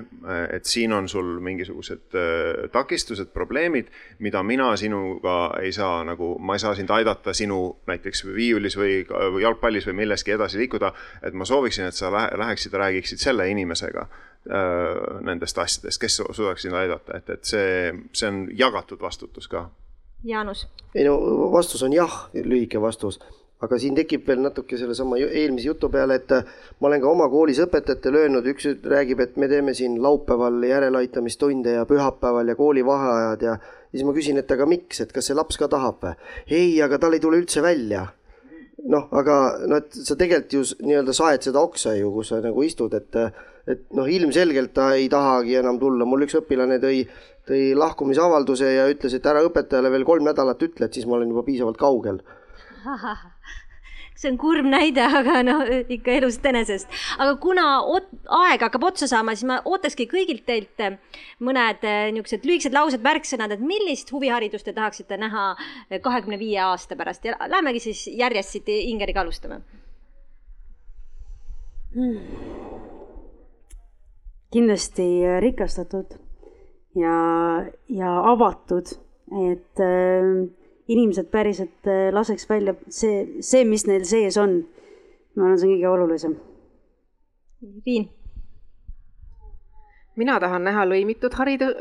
et 0.56 0.66
siin 0.66 0.92
on 0.92 1.06
sul 1.08 1.38
mingisugused 1.44 2.16
äh, 2.18 2.64
takistused, 2.72 3.30
probleemid, 3.34 3.92
mida 4.18 4.42
mina 4.42 4.72
sinuga 4.76 5.54
ei 5.62 5.72
saa 5.72 6.02
nagu, 6.04 6.34
ma 6.38 6.56
ei 6.56 6.62
saa 6.64 6.74
sind 6.74 6.90
aidata 6.90 7.34
sinu 7.36 7.76
näiteks 7.86 8.24
viiulis 8.26 8.78
või 8.78 9.04
jalgpallis 9.42 9.86
või 9.86 10.00
milleski 10.02 10.34
edasi 10.34 10.58
liikuda. 10.64 10.92
et 11.22 11.34
ma 11.34 11.44
sooviksin, 11.44 11.86
et 11.86 11.94
sa 11.94 12.10
läheksid 12.12 12.72
ja 12.72 12.82
räägiksid 12.86 13.22
selle 13.22 13.48
inimesega 13.50 14.08
nendest 15.24 15.58
asjadest, 15.58 16.00
kes 16.00 16.18
suudaks 16.20 16.66
sind 16.66 16.76
aidata, 16.76 17.16
et, 17.16 17.30
et 17.30 17.44
see, 17.48 17.94
see 18.12 18.28
on 18.28 18.42
jagatud 18.52 19.00
vastutus 19.00 19.48
ka. 19.48 19.70
Jaanus. 20.24 20.66
ei 20.94 21.06
no 21.06 21.16
vastus 21.52 21.82
on 21.82 21.92
jah, 21.92 22.26
lühike 22.34 22.80
vastus 22.80 23.20
aga 23.64 23.78
siin 23.80 23.96
tekib 23.96 24.26
veel 24.28 24.42
natuke 24.44 24.78
sellesama 24.80 25.18
eelmise 25.24 25.68
jutu 25.70 25.90
peale, 25.92 26.18
et 26.20 26.34
äh, 26.36 26.50
ma 26.80 26.90
olen 26.90 27.02
ka 27.02 27.10
oma 27.10 27.28
koolis 27.32 27.60
õpetajatele 27.64 28.24
öelnud, 28.24 28.48
üks 28.54 28.68
räägib, 28.90 29.22
et 29.24 29.38
me 29.40 29.48
teeme 29.50 29.74
siin 29.76 29.96
laupäeval 30.02 30.60
järeleaitamistunde 30.68 31.78
ja 31.78 31.86
pühapäeval 31.88 32.52
ja 32.52 32.58
koolivaheajad 32.58 33.46
ja 33.48 33.56
siis 33.90 34.04
ma 34.06 34.14
küsin, 34.16 34.40
et 34.40 34.50
aga 34.50 34.66
miks, 34.68 35.00
et 35.04 35.14
kas 35.14 35.30
see 35.30 35.38
laps 35.38 35.58
ka 35.60 35.70
tahab 35.72 36.02
või? 36.04 36.14
ei, 36.50 36.76
aga 36.84 37.00
tal 37.02 37.16
ei 37.16 37.22
tule 37.24 37.40
üldse 37.42 37.62
välja. 37.64 38.06
noh, 38.90 39.08
aga 39.16 39.34
no 39.70 39.78
et 39.80 39.94
sa 39.96 40.16
tegelikult 40.18 40.52
ju 40.52 40.64
nii-öelda 40.84 41.14
saed 41.16 41.46
seda 41.46 41.62
oksa 41.64 41.94
ju, 41.96 42.10
kus 42.12 42.34
sa 42.34 42.40
nagu 42.44 42.64
istud, 42.66 42.92
et, 42.98 43.20
et 43.70 43.86
noh, 43.96 44.08
ilmselgelt 44.10 44.74
ta 44.76 44.90
ei 44.98 45.06
tahagi 45.08 45.56
enam 45.62 45.78
tulla, 45.80 46.04
mul 46.04 46.26
üks 46.26 46.36
õpilane 46.42 46.80
tõi 46.82 47.06
tõi 47.44 47.74
lahkumisavalduse 47.76 48.70
ja 48.72 48.88
ütles, 48.88 49.14
et 49.16 49.26
ära 49.28 49.42
õpetajale 49.44 49.92
veel 49.92 50.06
kolm 50.08 50.24
nädalat 50.24 50.62
ütle, 50.64 50.88
et 50.88 50.96
siis 50.96 51.04
ma 51.08 51.18
olen 51.18 51.32
juba 51.32 51.44
piisavalt 51.46 51.80
kaugel 51.80 52.22
see 54.24 54.32
on 54.32 54.38
kurb 54.40 54.66
näide, 54.68 55.04
aga 55.20 55.42
no 55.46 55.58
ikka 55.92 56.16
elust 56.18 56.46
enesest. 56.48 56.88
aga 57.18 57.36
kuna 57.42 57.66
aeg 58.40 58.64
hakkab 58.66 58.88
otsa 58.90 59.08
saama, 59.10 59.36
siis 59.36 59.48
ma 59.50 59.60
ootakski 59.68 60.08
kõigilt 60.10 60.44
teilt 60.48 60.84
eh, 60.84 60.98
mõned 61.44 61.84
eh, 61.84 62.08
niisugused 62.14 62.48
lühikesed 62.48 62.76
laused, 62.76 63.04
märksõnad, 63.04 63.54
et 63.54 63.62
millist 63.62 64.12
huviharidust 64.14 64.68
te 64.68 64.76
tahaksite 64.76 65.18
näha 65.20 65.46
eh, 65.54 66.00
kahekümne 66.02 66.40
viie 66.40 66.60
aasta 66.64 66.96
pärast. 66.98 67.24
Ja 67.24 67.36
lähmegi 67.50 67.84
siis 67.88 68.06
järjest 68.08 68.56
siit 68.56 68.68
Ingeriga 68.74 69.22
alustame 69.24 69.60
hmm.. 71.94 72.18
kindlasti 74.54 75.06
rikastatud 75.44 76.18
ja, 76.98 77.16
ja 77.88 78.12
avatud, 78.32 78.94
et 79.50 79.82
äh, 79.82 80.63
inimesed 80.88 81.30
päriselt 81.32 81.88
äh, 81.88 82.10
laseks 82.12 82.48
välja 82.48 82.74
see, 82.88 83.40
see, 83.40 83.64
mis 83.68 83.86
neil 83.88 84.04
sees 84.08 84.36
on. 84.40 84.60
ma 85.34 85.48
arvan, 85.48 85.58
see 85.58 85.70
on 85.70 85.74
kõige 85.74 85.88
olulisem. 85.90 86.36
Riin. 87.86 88.10
mina 90.20 90.36
tahan 90.40 90.62
näha 90.62 90.84
lõimitud 90.86 91.34
haridu-, 91.34 91.74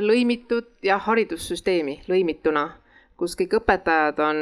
lõimitud 0.00 0.70
jah, 0.86 1.02
haridussüsteemi 1.04 1.98
lõimituna, 2.08 2.62
kus 3.18 3.34
kõik 3.36 3.58
õpetajad 3.58 4.22
on 4.24 4.38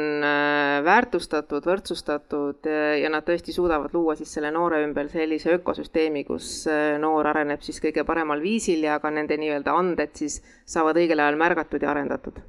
väärtustatud, 0.85 1.65
võrdsustatud 1.65 2.69
ja 3.01 3.09
nad 3.11 3.25
tõesti 3.27 3.51
suudavad 3.53 3.91
luua 3.93 4.15
siis 4.15 4.31
selle 4.37 4.51
noore 4.53 4.79
ümber 4.85 5.09
sellise 5.11 5.57
ökosüsteemi, 5.57 6.23
kus 6.29 6.67
noor 7.01 7.33
areneb 7.33 7.65
siis 7.65 7.81
kõige 7.83 8.05
paremal 8.07 8.41
viisil 8.41 8.85
ja 8.85 8.99
ka 9.03 9.11
nende 9.11 9.37
nii-öelda 9.41 9.75
anded 9.75 10.13
siis 10.15 10.39
saavad 10.65 11.01
õigel 11.01 11.25
ajal 11.25 11.41
märgatud 11.41 11.83
ja 11.83 11.91
arendatud. 11.91 12.39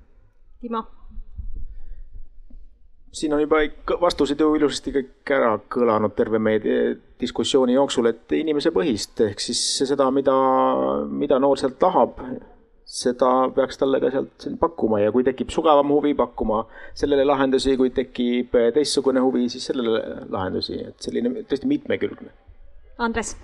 Timo 0.61 0.85
siin 3.15 3.35
on 3.35 3.41
juba 3.41 3.63
vastused 4.01 4.41
ju 4.41 4.55
ilusasti 4.59 4.93
kõik 4.95 5.33
ära 5.37 5.53
kõlanud 5.71 6.15
terve 6.19 6.41
meie 6.43 6.97
diskussiooni 7.21 7.77
jooksul, 7.77 8.11
et 8.11 8.35
inimesepõhist 8.35 9.23
ehk 9.29 9.43
siis 9.43 9.61
seda, 9.87 10.11
mida, 10.15 10.35
mida 11.11 11.39
noor 11.43 11.61
sealt 11.61 11.79
tahab, 11.83 12.19
seda 12.85 13.31
peaks 13.55 13.79
talle 13.81 14.01
ka 14.03 14.11
sealt 14.13 14.49
pakkuma 14.61 15.01
ja 15.01 15.13
kui 15.15 15.25
tekib 15.27 15.53
sügavam 15.55 15.95
huvi, 15.95 16.15
pakkuma 16.19 16.65
sellele 16.95 17.25
lahendusi, 17.29 17.77
kui 17.81 17.95
tekib 17.95 18.59
teistsugune 18.75 19.23
huvi, 19.25 19.47
siis 19.53 19.71
sellele 19.71 20.27
lahendusi, 20.35 20.83
et 20.91 21.09
selline 21.09 21.47
tõesti 21.47 21.71
mitmekülgne. 21.71 22.35
Andres. 22.99 23.37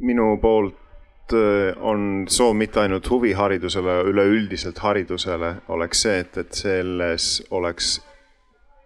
minu 0.00 0.38
poolt 0.42 1.34
äh, 1.36 1.74
on 1.82 2.24
soov 2.30 2.54
mitte 2.56 2.80
ainult 2.80 3.10
huviharidusele, 3.10 4.00
üleüldiselt 4.10 4.78
haridusele 4.78 5.54
oleks 5.68 6.06
see, 6.06 6.18
et, 6.24 6.38
et 6.40 6.64
selles 6.64 7.36
oleks 7.50 7.98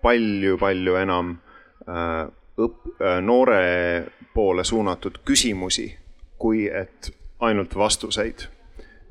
palju-palju 0.03 0.95
enam 1.01 1.37
äh, 1.89 2.29
õp-, 2.59 2.93
äh, 3.01 3.19
noore 3.25 3.62
poole 4.35 4.65
suunatud 4.65 5.20
küsimusi, 5.25 5.89
kui 6.39 6.66
et 6.69 7.11
ainult 7.41 7.75
vastuseid, 7.77 8.47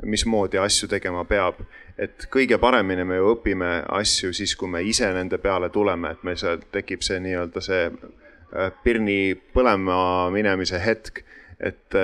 mismoodi 0.05 0.59
asju 0.61 0.87
tegema 0.87 1.25
peab. 1.25 1.63
et 1.97 2.27
kõige 2.29 2.59
paremini 2.61 3.03
me 3.03 3.15
ju 3.17 3.31
õpime 3.33 3.83
asju 3.89 4.33
siis, 4.33 4.55
kui 4.55 4.69
me 4.69 4.83
ise 4.85 5.07
nende 5.13 5.39
peale 5.41 5.69
tuleme, 5.73 6.11
et 6.11 6.23
meil 6.23 6.37
seal 6.37 6.59
tekib 6.71 7.01
see 7.01 7.17
nii-öelda 7.19 7.61
see 7.65 7.87
äh, 7.87 8.71
pirni 8.83 9.33
põlema 9.53 10.29
minemise 10.31 10.79
hetk, 10.83 11.23
et, 11.59 11.95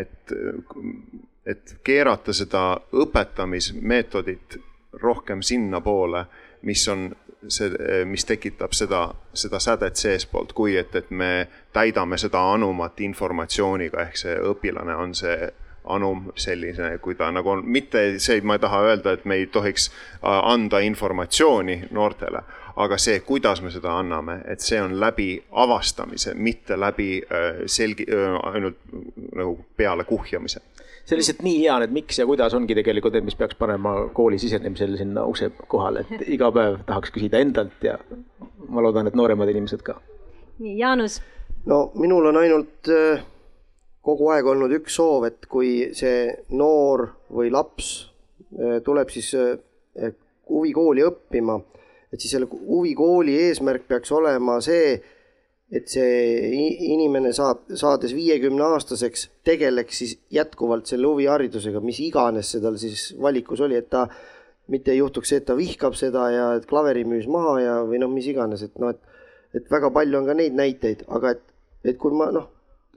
et, 0.00 0.32
et 1.46 1.74
keerata 1.84 2.32
seda 2.32 2.62
õpetamismeetodit 2.96 4.56
rohkem 5.02 5.42
sinnapoole, 5.44 6.24
mis 6.62 6.88
on 6.88 7.10
see, 7.48 8.04
mis 8.04 8.24
tekitab 8.24 8.72
seda, 8.76 9.06
seda 9.34 9.58
sädet 9.60 9.96
seespoolt, 9.96 10.52
kui 10.52 10.76
et, 10.76 10.94
et 10.94 11.10
me 11.10 11.48
täidame 11.72 12.18
seda 12.18 12.42
anumat 12.52 13.00
informatsiooniga, 13.00 14.06
ehk 14.06 14.20
see 14.20 14.38
õpilane 14.52 14.96
on 14.96 15.14
see 15.18 15.50
anum 15.84 16.28
selline, 16.38 16.98
kui 17.02 17.14
ta 17.18 17.30
nagu 17.34 17.50
on, 17.50 17.62
mitte 17.66 18.04
see, 18.22 18.40
ma 18.46 18.54
ei 18.54 18.62
taha 18.62 18.82
öelda, 18.86 19.16
et 19.16 19.24
me 19.24 19.40
ei 19.40 19.46
tohiks 19.50 19.88
äh, 19.90 20.28
anda 20.30 20.78
informatsiooni 20.78 21.88
noortele, 21.90 22.42
aga 22.76 22.98
see, 22.98 23.18
kuidas 23.26 23.62
me 23.62 23.70
seda 23.74 23.96
anname, 23.98 24.38
et 24.48 24.62
see 24.62 24.78
on 24.80 24.94
läbi 25.00 25.34
avastamise, 25.50 26.34
mitte 26.34 26.78
läbi 26.78 27.16
äh, 27.24 27.64
selgi-, 27.66 28.06
äh, 28.06 28.38
ainult 28.54 28.78
nagu 29.34 29.58
peale 29.76 30.04
kuhjamise 30.04 30.62
see 31.04 31.16
on 31.16 31.20
lihtsalt 31.20 31.42
nii 31.42 31.58
hea, 31.64 31.76
et 31.84 31.94
miks 31.94 32.18
ja 32.20 32.26
kuidas 32.28 32.54
ongi 32.54 32.76
tegelikult 32.78 33.16
need, 33.16 33.26
mis 33.26 33.38
peaks 33.38 33.58
panema 33.58 33.94
kooli 34.14 34.38
sisenemisel 34.42 34.96
sinna 35.00 35.24
ukse 35.28 35.50
kohale, 35.70 36.06
et 36.06 36.26
iga 36.36 36.52
päev 36.54 36.80
tahaks 36.88 37.14
küsida 37.14 37.42
endalt 37.42 37.84
ja 37.86 37.98
ma 38.68 38.84
loodan, 38.84 39.10
et 39.10 39.18
nooremad 39.18 39.50
inimesed 39.52 39.82
ka. 39.86 39.98
nii, 40.62 40.76
Jaanus. 40.78 41.20
no 41.66 41.84
minul 41.98 42.30
on 42.30 42.40
ainult 42.42 42.92
äh, 42.92 43.24
kogu 44.02 44.30
aeg 44.34 44.46
olnud 44.54 44.72
üks 44.78 44.96
soov, 44.98 45.26
et 45.30 45.46
kui 45.50 45.90
see 45.98 46.28
noor 46.54 47.08
või 47.34 47.50
laps 47.54 47.92
äh, 48.58 48.78
tuleb 48.84 49.10
siis 49.14 49.32
äh, 49.38 50.14
huvikooli 50.50 51.04
õppima, 51.06 51.58
et 52.12 52.20
siis 52.20 52.36
selle 52.36 52.48
huvikooli 52.50 53.38
eesmärk 53.48 53.88
peaks 53.88 54.12
olema 54.14 54.60
see, 54.64 54.96
et 55.72 55.88
see 55.88 56.48
inimene 56.92 57.32
saab, 57.32 57.64
saades 57.80 58.12
viiekümne 58.12 58.64
aastaseks, 58.74 59.28
tegeleks 59.46 60.02
siis 60.02 60.12
jätkuvalt 60.34 60.90
selle 60.90 61.08
huviharidusega, 61.08 61.80
mis 61.80 62.00
iganes 62.04 62.52
see 62.52 62.60
tal 62.60 62.76
siis 62.80 63.06
valikus 63.20 63.62
oli, 63.64 63.78
et 63.80 63.88
ta 63.92 64.04
mitte 64.72 64.92
ei 64.92 65.00
juhtuks 65.00 65.32
see, 65.32 65.40
et 65.40 65.48
ta 65.48 65.56
vihkab 65.56 65.96
seda 65.98 66.26
ja 66.32 66.50
et 66.58 66.68
klaveri 66.68 67.06
müüs 67.08 67.24
maha 67.30 67.56
ja, 67.62 67.78
või 67.88 68.02
noh, 68.02 68.12
mis 68.12 68.28
iganes, 68.28 68.66
et 68.68 68.76
noh, 68.82 68.92
et, 68.92 69.24
et 69.56 69.72
väga 69.72 69.90
palju 69.96 70.20
on 70.20 70.28
ka 70.28 70.36
neid 70.36 70.60
näiteid, 70.60 71.06
aga 71.08 71.32
et, 71.38 71.42
et 71.88 71.98
kui 72.00 72.12
ma 72.20 72.28
noh, 72.36 72.50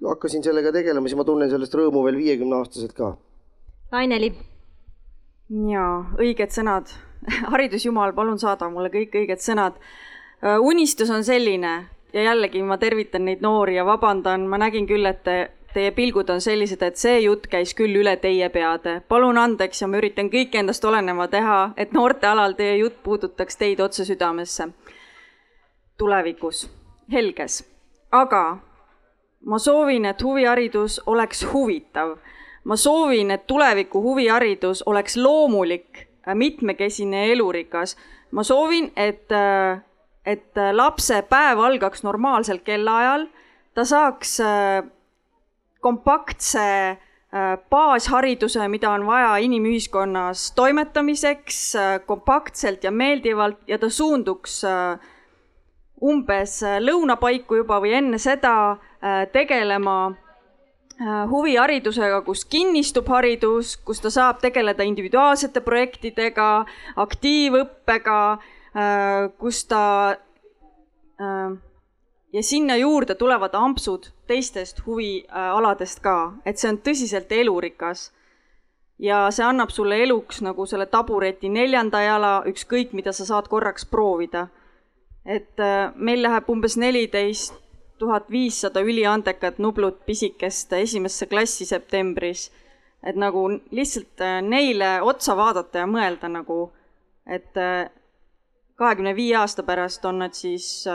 hakkasin 0.04 0.44
sellega 0.44 0.76
tegelema, 0.76 1.08
siis 1.08 1.20
ma 1.20 1.28
tunnen 1.28 1.52
sellest 1.52 1.80
rõõmu 1.80 2.04
veel 2.06 2.20
viiekümne 2.20 2.60
aastaselt 2.60 2.92
ka. 2.98 3.14
Aineli. 3.96 4.34
jaa, 5.72 5.96
õiged 6.20 6.52
sõnad 6.52 6.92
haridusjumal, 7.56 8.12
palun 8.20 8.40
saada 8.42 8.68
mulle 8.70 8.92
kõik 8.92 9.16
õiged 9.16 9.40
sõnad. 9.40 9.80
unistus 10.60 11.10
on 11.10 11.24
selline 11.24 11.78
ja 12.16 12.24
jällegi 12.24 12.64
ma 12.64 12.78
tervitan 12.78 13.26
neid 13.26 13.44
noori 13.44 13.76
ja 13.76 13.86
vabandan, 13.86 14.48
ma 14.48 14.58
nägin 14.58 14.88
küll, 14.88 15.06
et 15.06 15.24
te, 15.24 15.52
teie 15.74 15.92
pilgud 15.92 16.30
on 16.32 16.42
sellised, 16.42 16.82
et 16.82 16.96
see 16.96 17.20
jutt 17.26 17.50
käis 17.52 17.76
küll 17.76 18.00
üle 18.00 18.16
teie 18.24 18.48
peade. 18.50 19.02
palun 19.08 19.38
andeks 19.38 19.82
ja 19.82 19.88
ma 19.92 20.00
üritan 20.00 20.32
kõik 20.32 20.56
endast 20.56 20.86
oleneva 20.86 21.28
teha, 21.28 21.60
et 21.78 21.92
noortealal 21.92 22.56
teie 22.56 22.78
jutt 22.78 23.02
puudutaks 23.04 23.58
teid 23.58 23.80
otse 23.80 24.06
südamesse. 24.06 24.70
tulevikus, 25.98 26.70
helges, 27.12 27.64
aga 28.12 28.58
ma 29.46 29.60
soovin, 29.60 30.06
et 30.06 30.24
huviharidus 30.24 31.02
oleks 31.06 31.46
huvitav. 31.54 32.18
ma 32.64 32.76
soovin, 32.76 33.32
et 33.32 33.48
tuleviku 33.48 34.02
huviharidus 34.02 34.84
oleks 34.86 35.18
loomulik, 35.18 36.08
mitmekesine 36.34 37.28
ja 37.28 37.34
elurikas. 37.34 37.98
ma 38.32 38.44
soovin, 38.44 38.92
et 38.96 39.32
äh, 39.32 39.84
et 40.26 40.58
äh, 40.58 40.74
lapse 40.74 41.22
päev 41.30 41.62
algaks 41.62 42.04
normaalsel 42.06 42.62
kellaajal, 42.66 43.28
ta 43.78 43.86
saaks 43.86 44.40
äh, 44.42 44.82
kompaktse 45.86 46.66
äh, 46.66 47.56
baashariduse, 47.70 48.68
mida 48.72 48.92
on 48.96 49.06
vaja 49.06 49.36
inimühiskonnas 49.46 50.50
toimetamiseks 50.58 51.62
kompaktselt 52.06 52.84
ja 52.84 52.92
meeldivalt 52.92 53.62
ja 53.68 53.78
ta 53.78 53.90
suunduks 53.90 54.64
umbes 56.06 56.60
lõunapaiku 56.84 57.62
juba 57.62 57.80
või 57.84 57.94
enne 57.98 58.18
seda 58.20 58.78
tegelema 59.32 60.16
huviharidusega, 61.30 62.22
kus 62.24 62.46
kinnistub 62.48 63.08
haridus, 63.12 63.76
kus 63.84 64.00
ta 64.04 64.12
saab 64.14 64.40
tegeleda 64.44 64.84
individuaalsete 64.88 65.64
projektidega, 65.64 66.50
aktiivõppega, 67.04 68.20
kus 69.40 69.62
ta 69.72 69.84
ja 72.36 72.44
sinna 72.44 72.76
juurde 72.76 73.16
tulevad 73.16 73.54
ampsud 73.54 74.10
teistest 74.28 74.82
huvialadest 74.86 76.02
ka, 76.04 76.34
et 76.46 76.60
see 76.60 76.70
on 76.74 76.80
tõsiselt 76.84 77.32
elurikas. 77.32 78.12
ja 79.00 79.26
see 79.32 79.44
annab 79.44 79.72
sulle 79.76 79.98
eluks 80.04 80.42
nagu 80.42 80.66
selle 80.66 80.86
tabureti 80.88 81.50
neljanda 81.50 82.00
jala, 82.02 82.34
ükskõik 82.48 82.94
mida 82.96 83.12
sa 83.12 83.26
saad 83.26 83.48
korraks 83.48 83.86
proovida. 83.86 84.48
et 85.26 85.60
äh, 85.60 85.94
meil 85.96 86.22
läheb 86.24 86.50
umbes 86.50 86.78
neliteist 86.78 87.56
tuhat 87.98 88.30
viissada 88.32 88.82
üliandekat 88.82 89.58
Nublut 89.60 90.06
pisikest 90.06 90.74
esimesse 90.74 91.26
klassi 91.26 91.66
septembris. 91.66 92.52
et 93.04 93.16
nagu 93.16 93.48
lihtsalt 93.72 94.22
äh, 94.22 94.42
neile 94.42 95.02
otsa 95.02 95.38
vaadata 95.38 95.78
ja 95.78 95.88
mõelda 95.88 96.28
nagu, 96.28 96.74
et 97.28 97.58
äh, 97.58 97.90
kahekümne 98.76 99.16
viie 99.16 99.36
aasta 99.40 99.64
pärast 99.64 100.06
on 100.06 100.20
nad 100.20 100.34
siis 100.34 100.88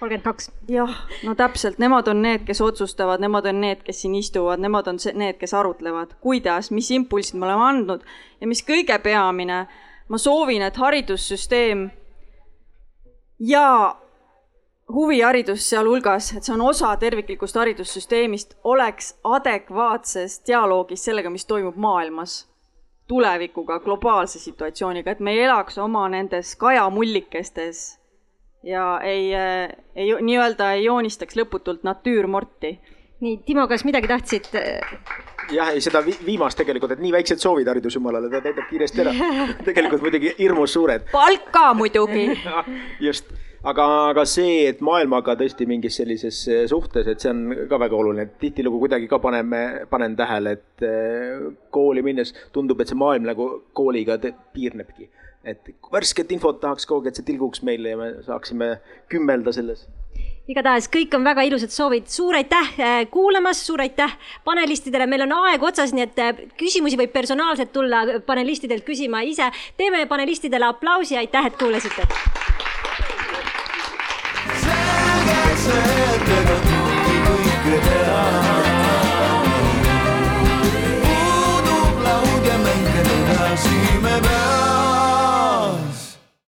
kolmkümmend 0.00 0.24
kaks. 0.24 0.50
jah, 0.68 0.94
no 1.24 1.34
täpselt, 1.34 1.78
nemad 1.78 2.08
on 2.08 2.22
need, 2.22 2.44
kes 2.46 2.60
otsustavad, 2.60 3.20
nemad 3.20 3.46
on 3.46 3.60
need, 3.60 3.82
kes 3.84 4.02
siin 4.02 4.14
istuvad, 4.14 4.60
nemad 4.60 4.86
on 4.86 4.98
need, 5.14 5.38
kes 5.40 5.54
arutlevad, 5.54 6.16
kuidas, 6.20 6.70
mis 6.70 6.90
impulsid 6.90 7.38
me 7.38 7.46
oleme 7.46 7.68
andnud 7.68 8.04
ja 8.40 8.46
mis 8.46 8.62
kõige 8.66 8.98
peamine, 9.02 9.66
ma 10.08 10.18
soovin, 10.18 10.62
et 10.62 10.76
haridussüsteem 10.76 11.88
ja 13.40 13.68
huviharidus 14.92 15.70
sealhulgas, 15.70 16.32
et 16.36 16.44
see 16.44 16.54
on 16.54 16.66
osa 16.68 16.92
terviklikust 16.96 17.56
haridussüsteemist, 17.56 18.54
oleks 18.64 19.14
adekvaatses 19.24 20.42
dialoogis 20.46 21.08
sellega, 21.08 21.30
mis 21.30 21.48
toimub 21.48 21.76
maailmas 21.76 22.44
tulevikuga, 23.08 23.78
globaalse 23.84 24.38
situatsiooniga, 24.42 25.14
et 25.14 25.20
me 25.20 25.36
ei 25.36 25.44
elaks 25.46 25.78
oma 25.78 26.08
nendes 26.10 26.56
kajamullikestes 26.58 27.86
ja 28.66 29.00
ei, 29.04 29.30
ei 29.94 30.10
nii-öelda 30.20 30.72
ei 30.74 30.84
joonistaks 30.84 31.38
lõputult 31.38 31.86
natüürmorti. 31.86 32.76
nii, 33.20 33.36
Timo, 33.46 33.68
kas 33.68 33.84
midagi 33.86 34.10
tahtsid? 34.10 34.50
jah, 35.52 35.70
ei 35.70 35.80
seda 35.80 36.02
viimast 36.04 36.58
tegelikult, 36.58 36.96
et 36.96 37.02
nii 37.02 37.12
väiksed 37.14 37.42
soovid 37.42 37.68
haridusjumalale, 37.70 38.30
ta 38.32 38.42
täidab 38.44 38.68
kiiresti 38.70 39.04
ära. 39.04 39.14
tegelikult 39.68 40.02
muidugi 40.02 40.34
hirmus 40.38 40.74
suured. 40.76 41.06
palk 41.12 41.50
ka 41.54 41.68
muidugi 41.78 42.28
just, 43.06 43.30
aga, 43.70 43.86
aga 44.12 44.24
see, 44.28 44.66
et 44.70 44.80
maailmaga 44.84 45.36
tõesti 45.38 45.66
mingis 45.68 45.98
sellises 46.00 46.38
suhtes, 46.70 47.08
et 47.10 47.22
see 47.22 47.32
on 47.32 47.68
ka 47.70 47.80
väga 47.82 47.98
oluline, 47.98 48.26
et 48.26 48.38
tihtilugu 48.42 48.80
kuidagi 48.84 49.10
ka 49.10 49.20
paneme, 49.22 49.62
panen 49.90 50.16
tähele, 50.18 50.56
et 50.58 50.86
eh, 50.86 51.46
kooli 51.74 52.04
minnes 52.06 52.32
tundub, 52.54 52.80
et 52.80 52.92
see 52.92 52.98
maailm 52.98 53.28
nagu 53.28 53.50
kooliga 53.76 54.18
piirnebki. 54.54 55.10
Et 55.46 55.70
värsket 55.92 56.32
infot 56.34 56.58
tahaks 56.58 56.88
kogu 56.88 57.04
aeg, 57.04 57.12
et 57.12 57.20
see 57.20 57.28
tilguks 57.28 57.62
meile 57.66 57.92
ja 57.92 58.00
me 58.00 58.10
saaksime 58.26 58.76
kümmelda 59.12 59.54
selles. 59.54 59.86
Igatahes 60.46 60.86
kõik 60.90 61.14
on 61.18 61.24
väga 61.26 61.42
ilusad 61.46 61.72
soovid, 61.74 62.06
suur 62.10 62.36
aitäh 62.38 62.68
äh, 62.78 62.98
kuulamast, 63.10 63.66
suur 63.66 63.82
aitäh 63.82 64.14
panelistidele, 64.46 65.08
meil 65.10 65.26
on 65.26 65.34
aeg 65.40 65.62
otsas, 65.66 65.94
nii 65.94 66.06
et 66.06 66.44
küsimusi 66.58 66.98
võib 66.98 67.14
personaalselt 67.14 67.74
tulla 67.74 68.04
panelistidelt 68.26 68.86
küsima 68.86 69.24
ise. 69.26 69.50
teeme 69.76 70.06
panelistidele 70.06 70.70
aplausi, 70.70 71.18
aitäh, 71.18 71.50
et 71.50 71.58
kuulasite. 71.58 72.06
said 75.66 76.20
that 76.28 76.46
I 76.48 78.46
don't 78.46 78.55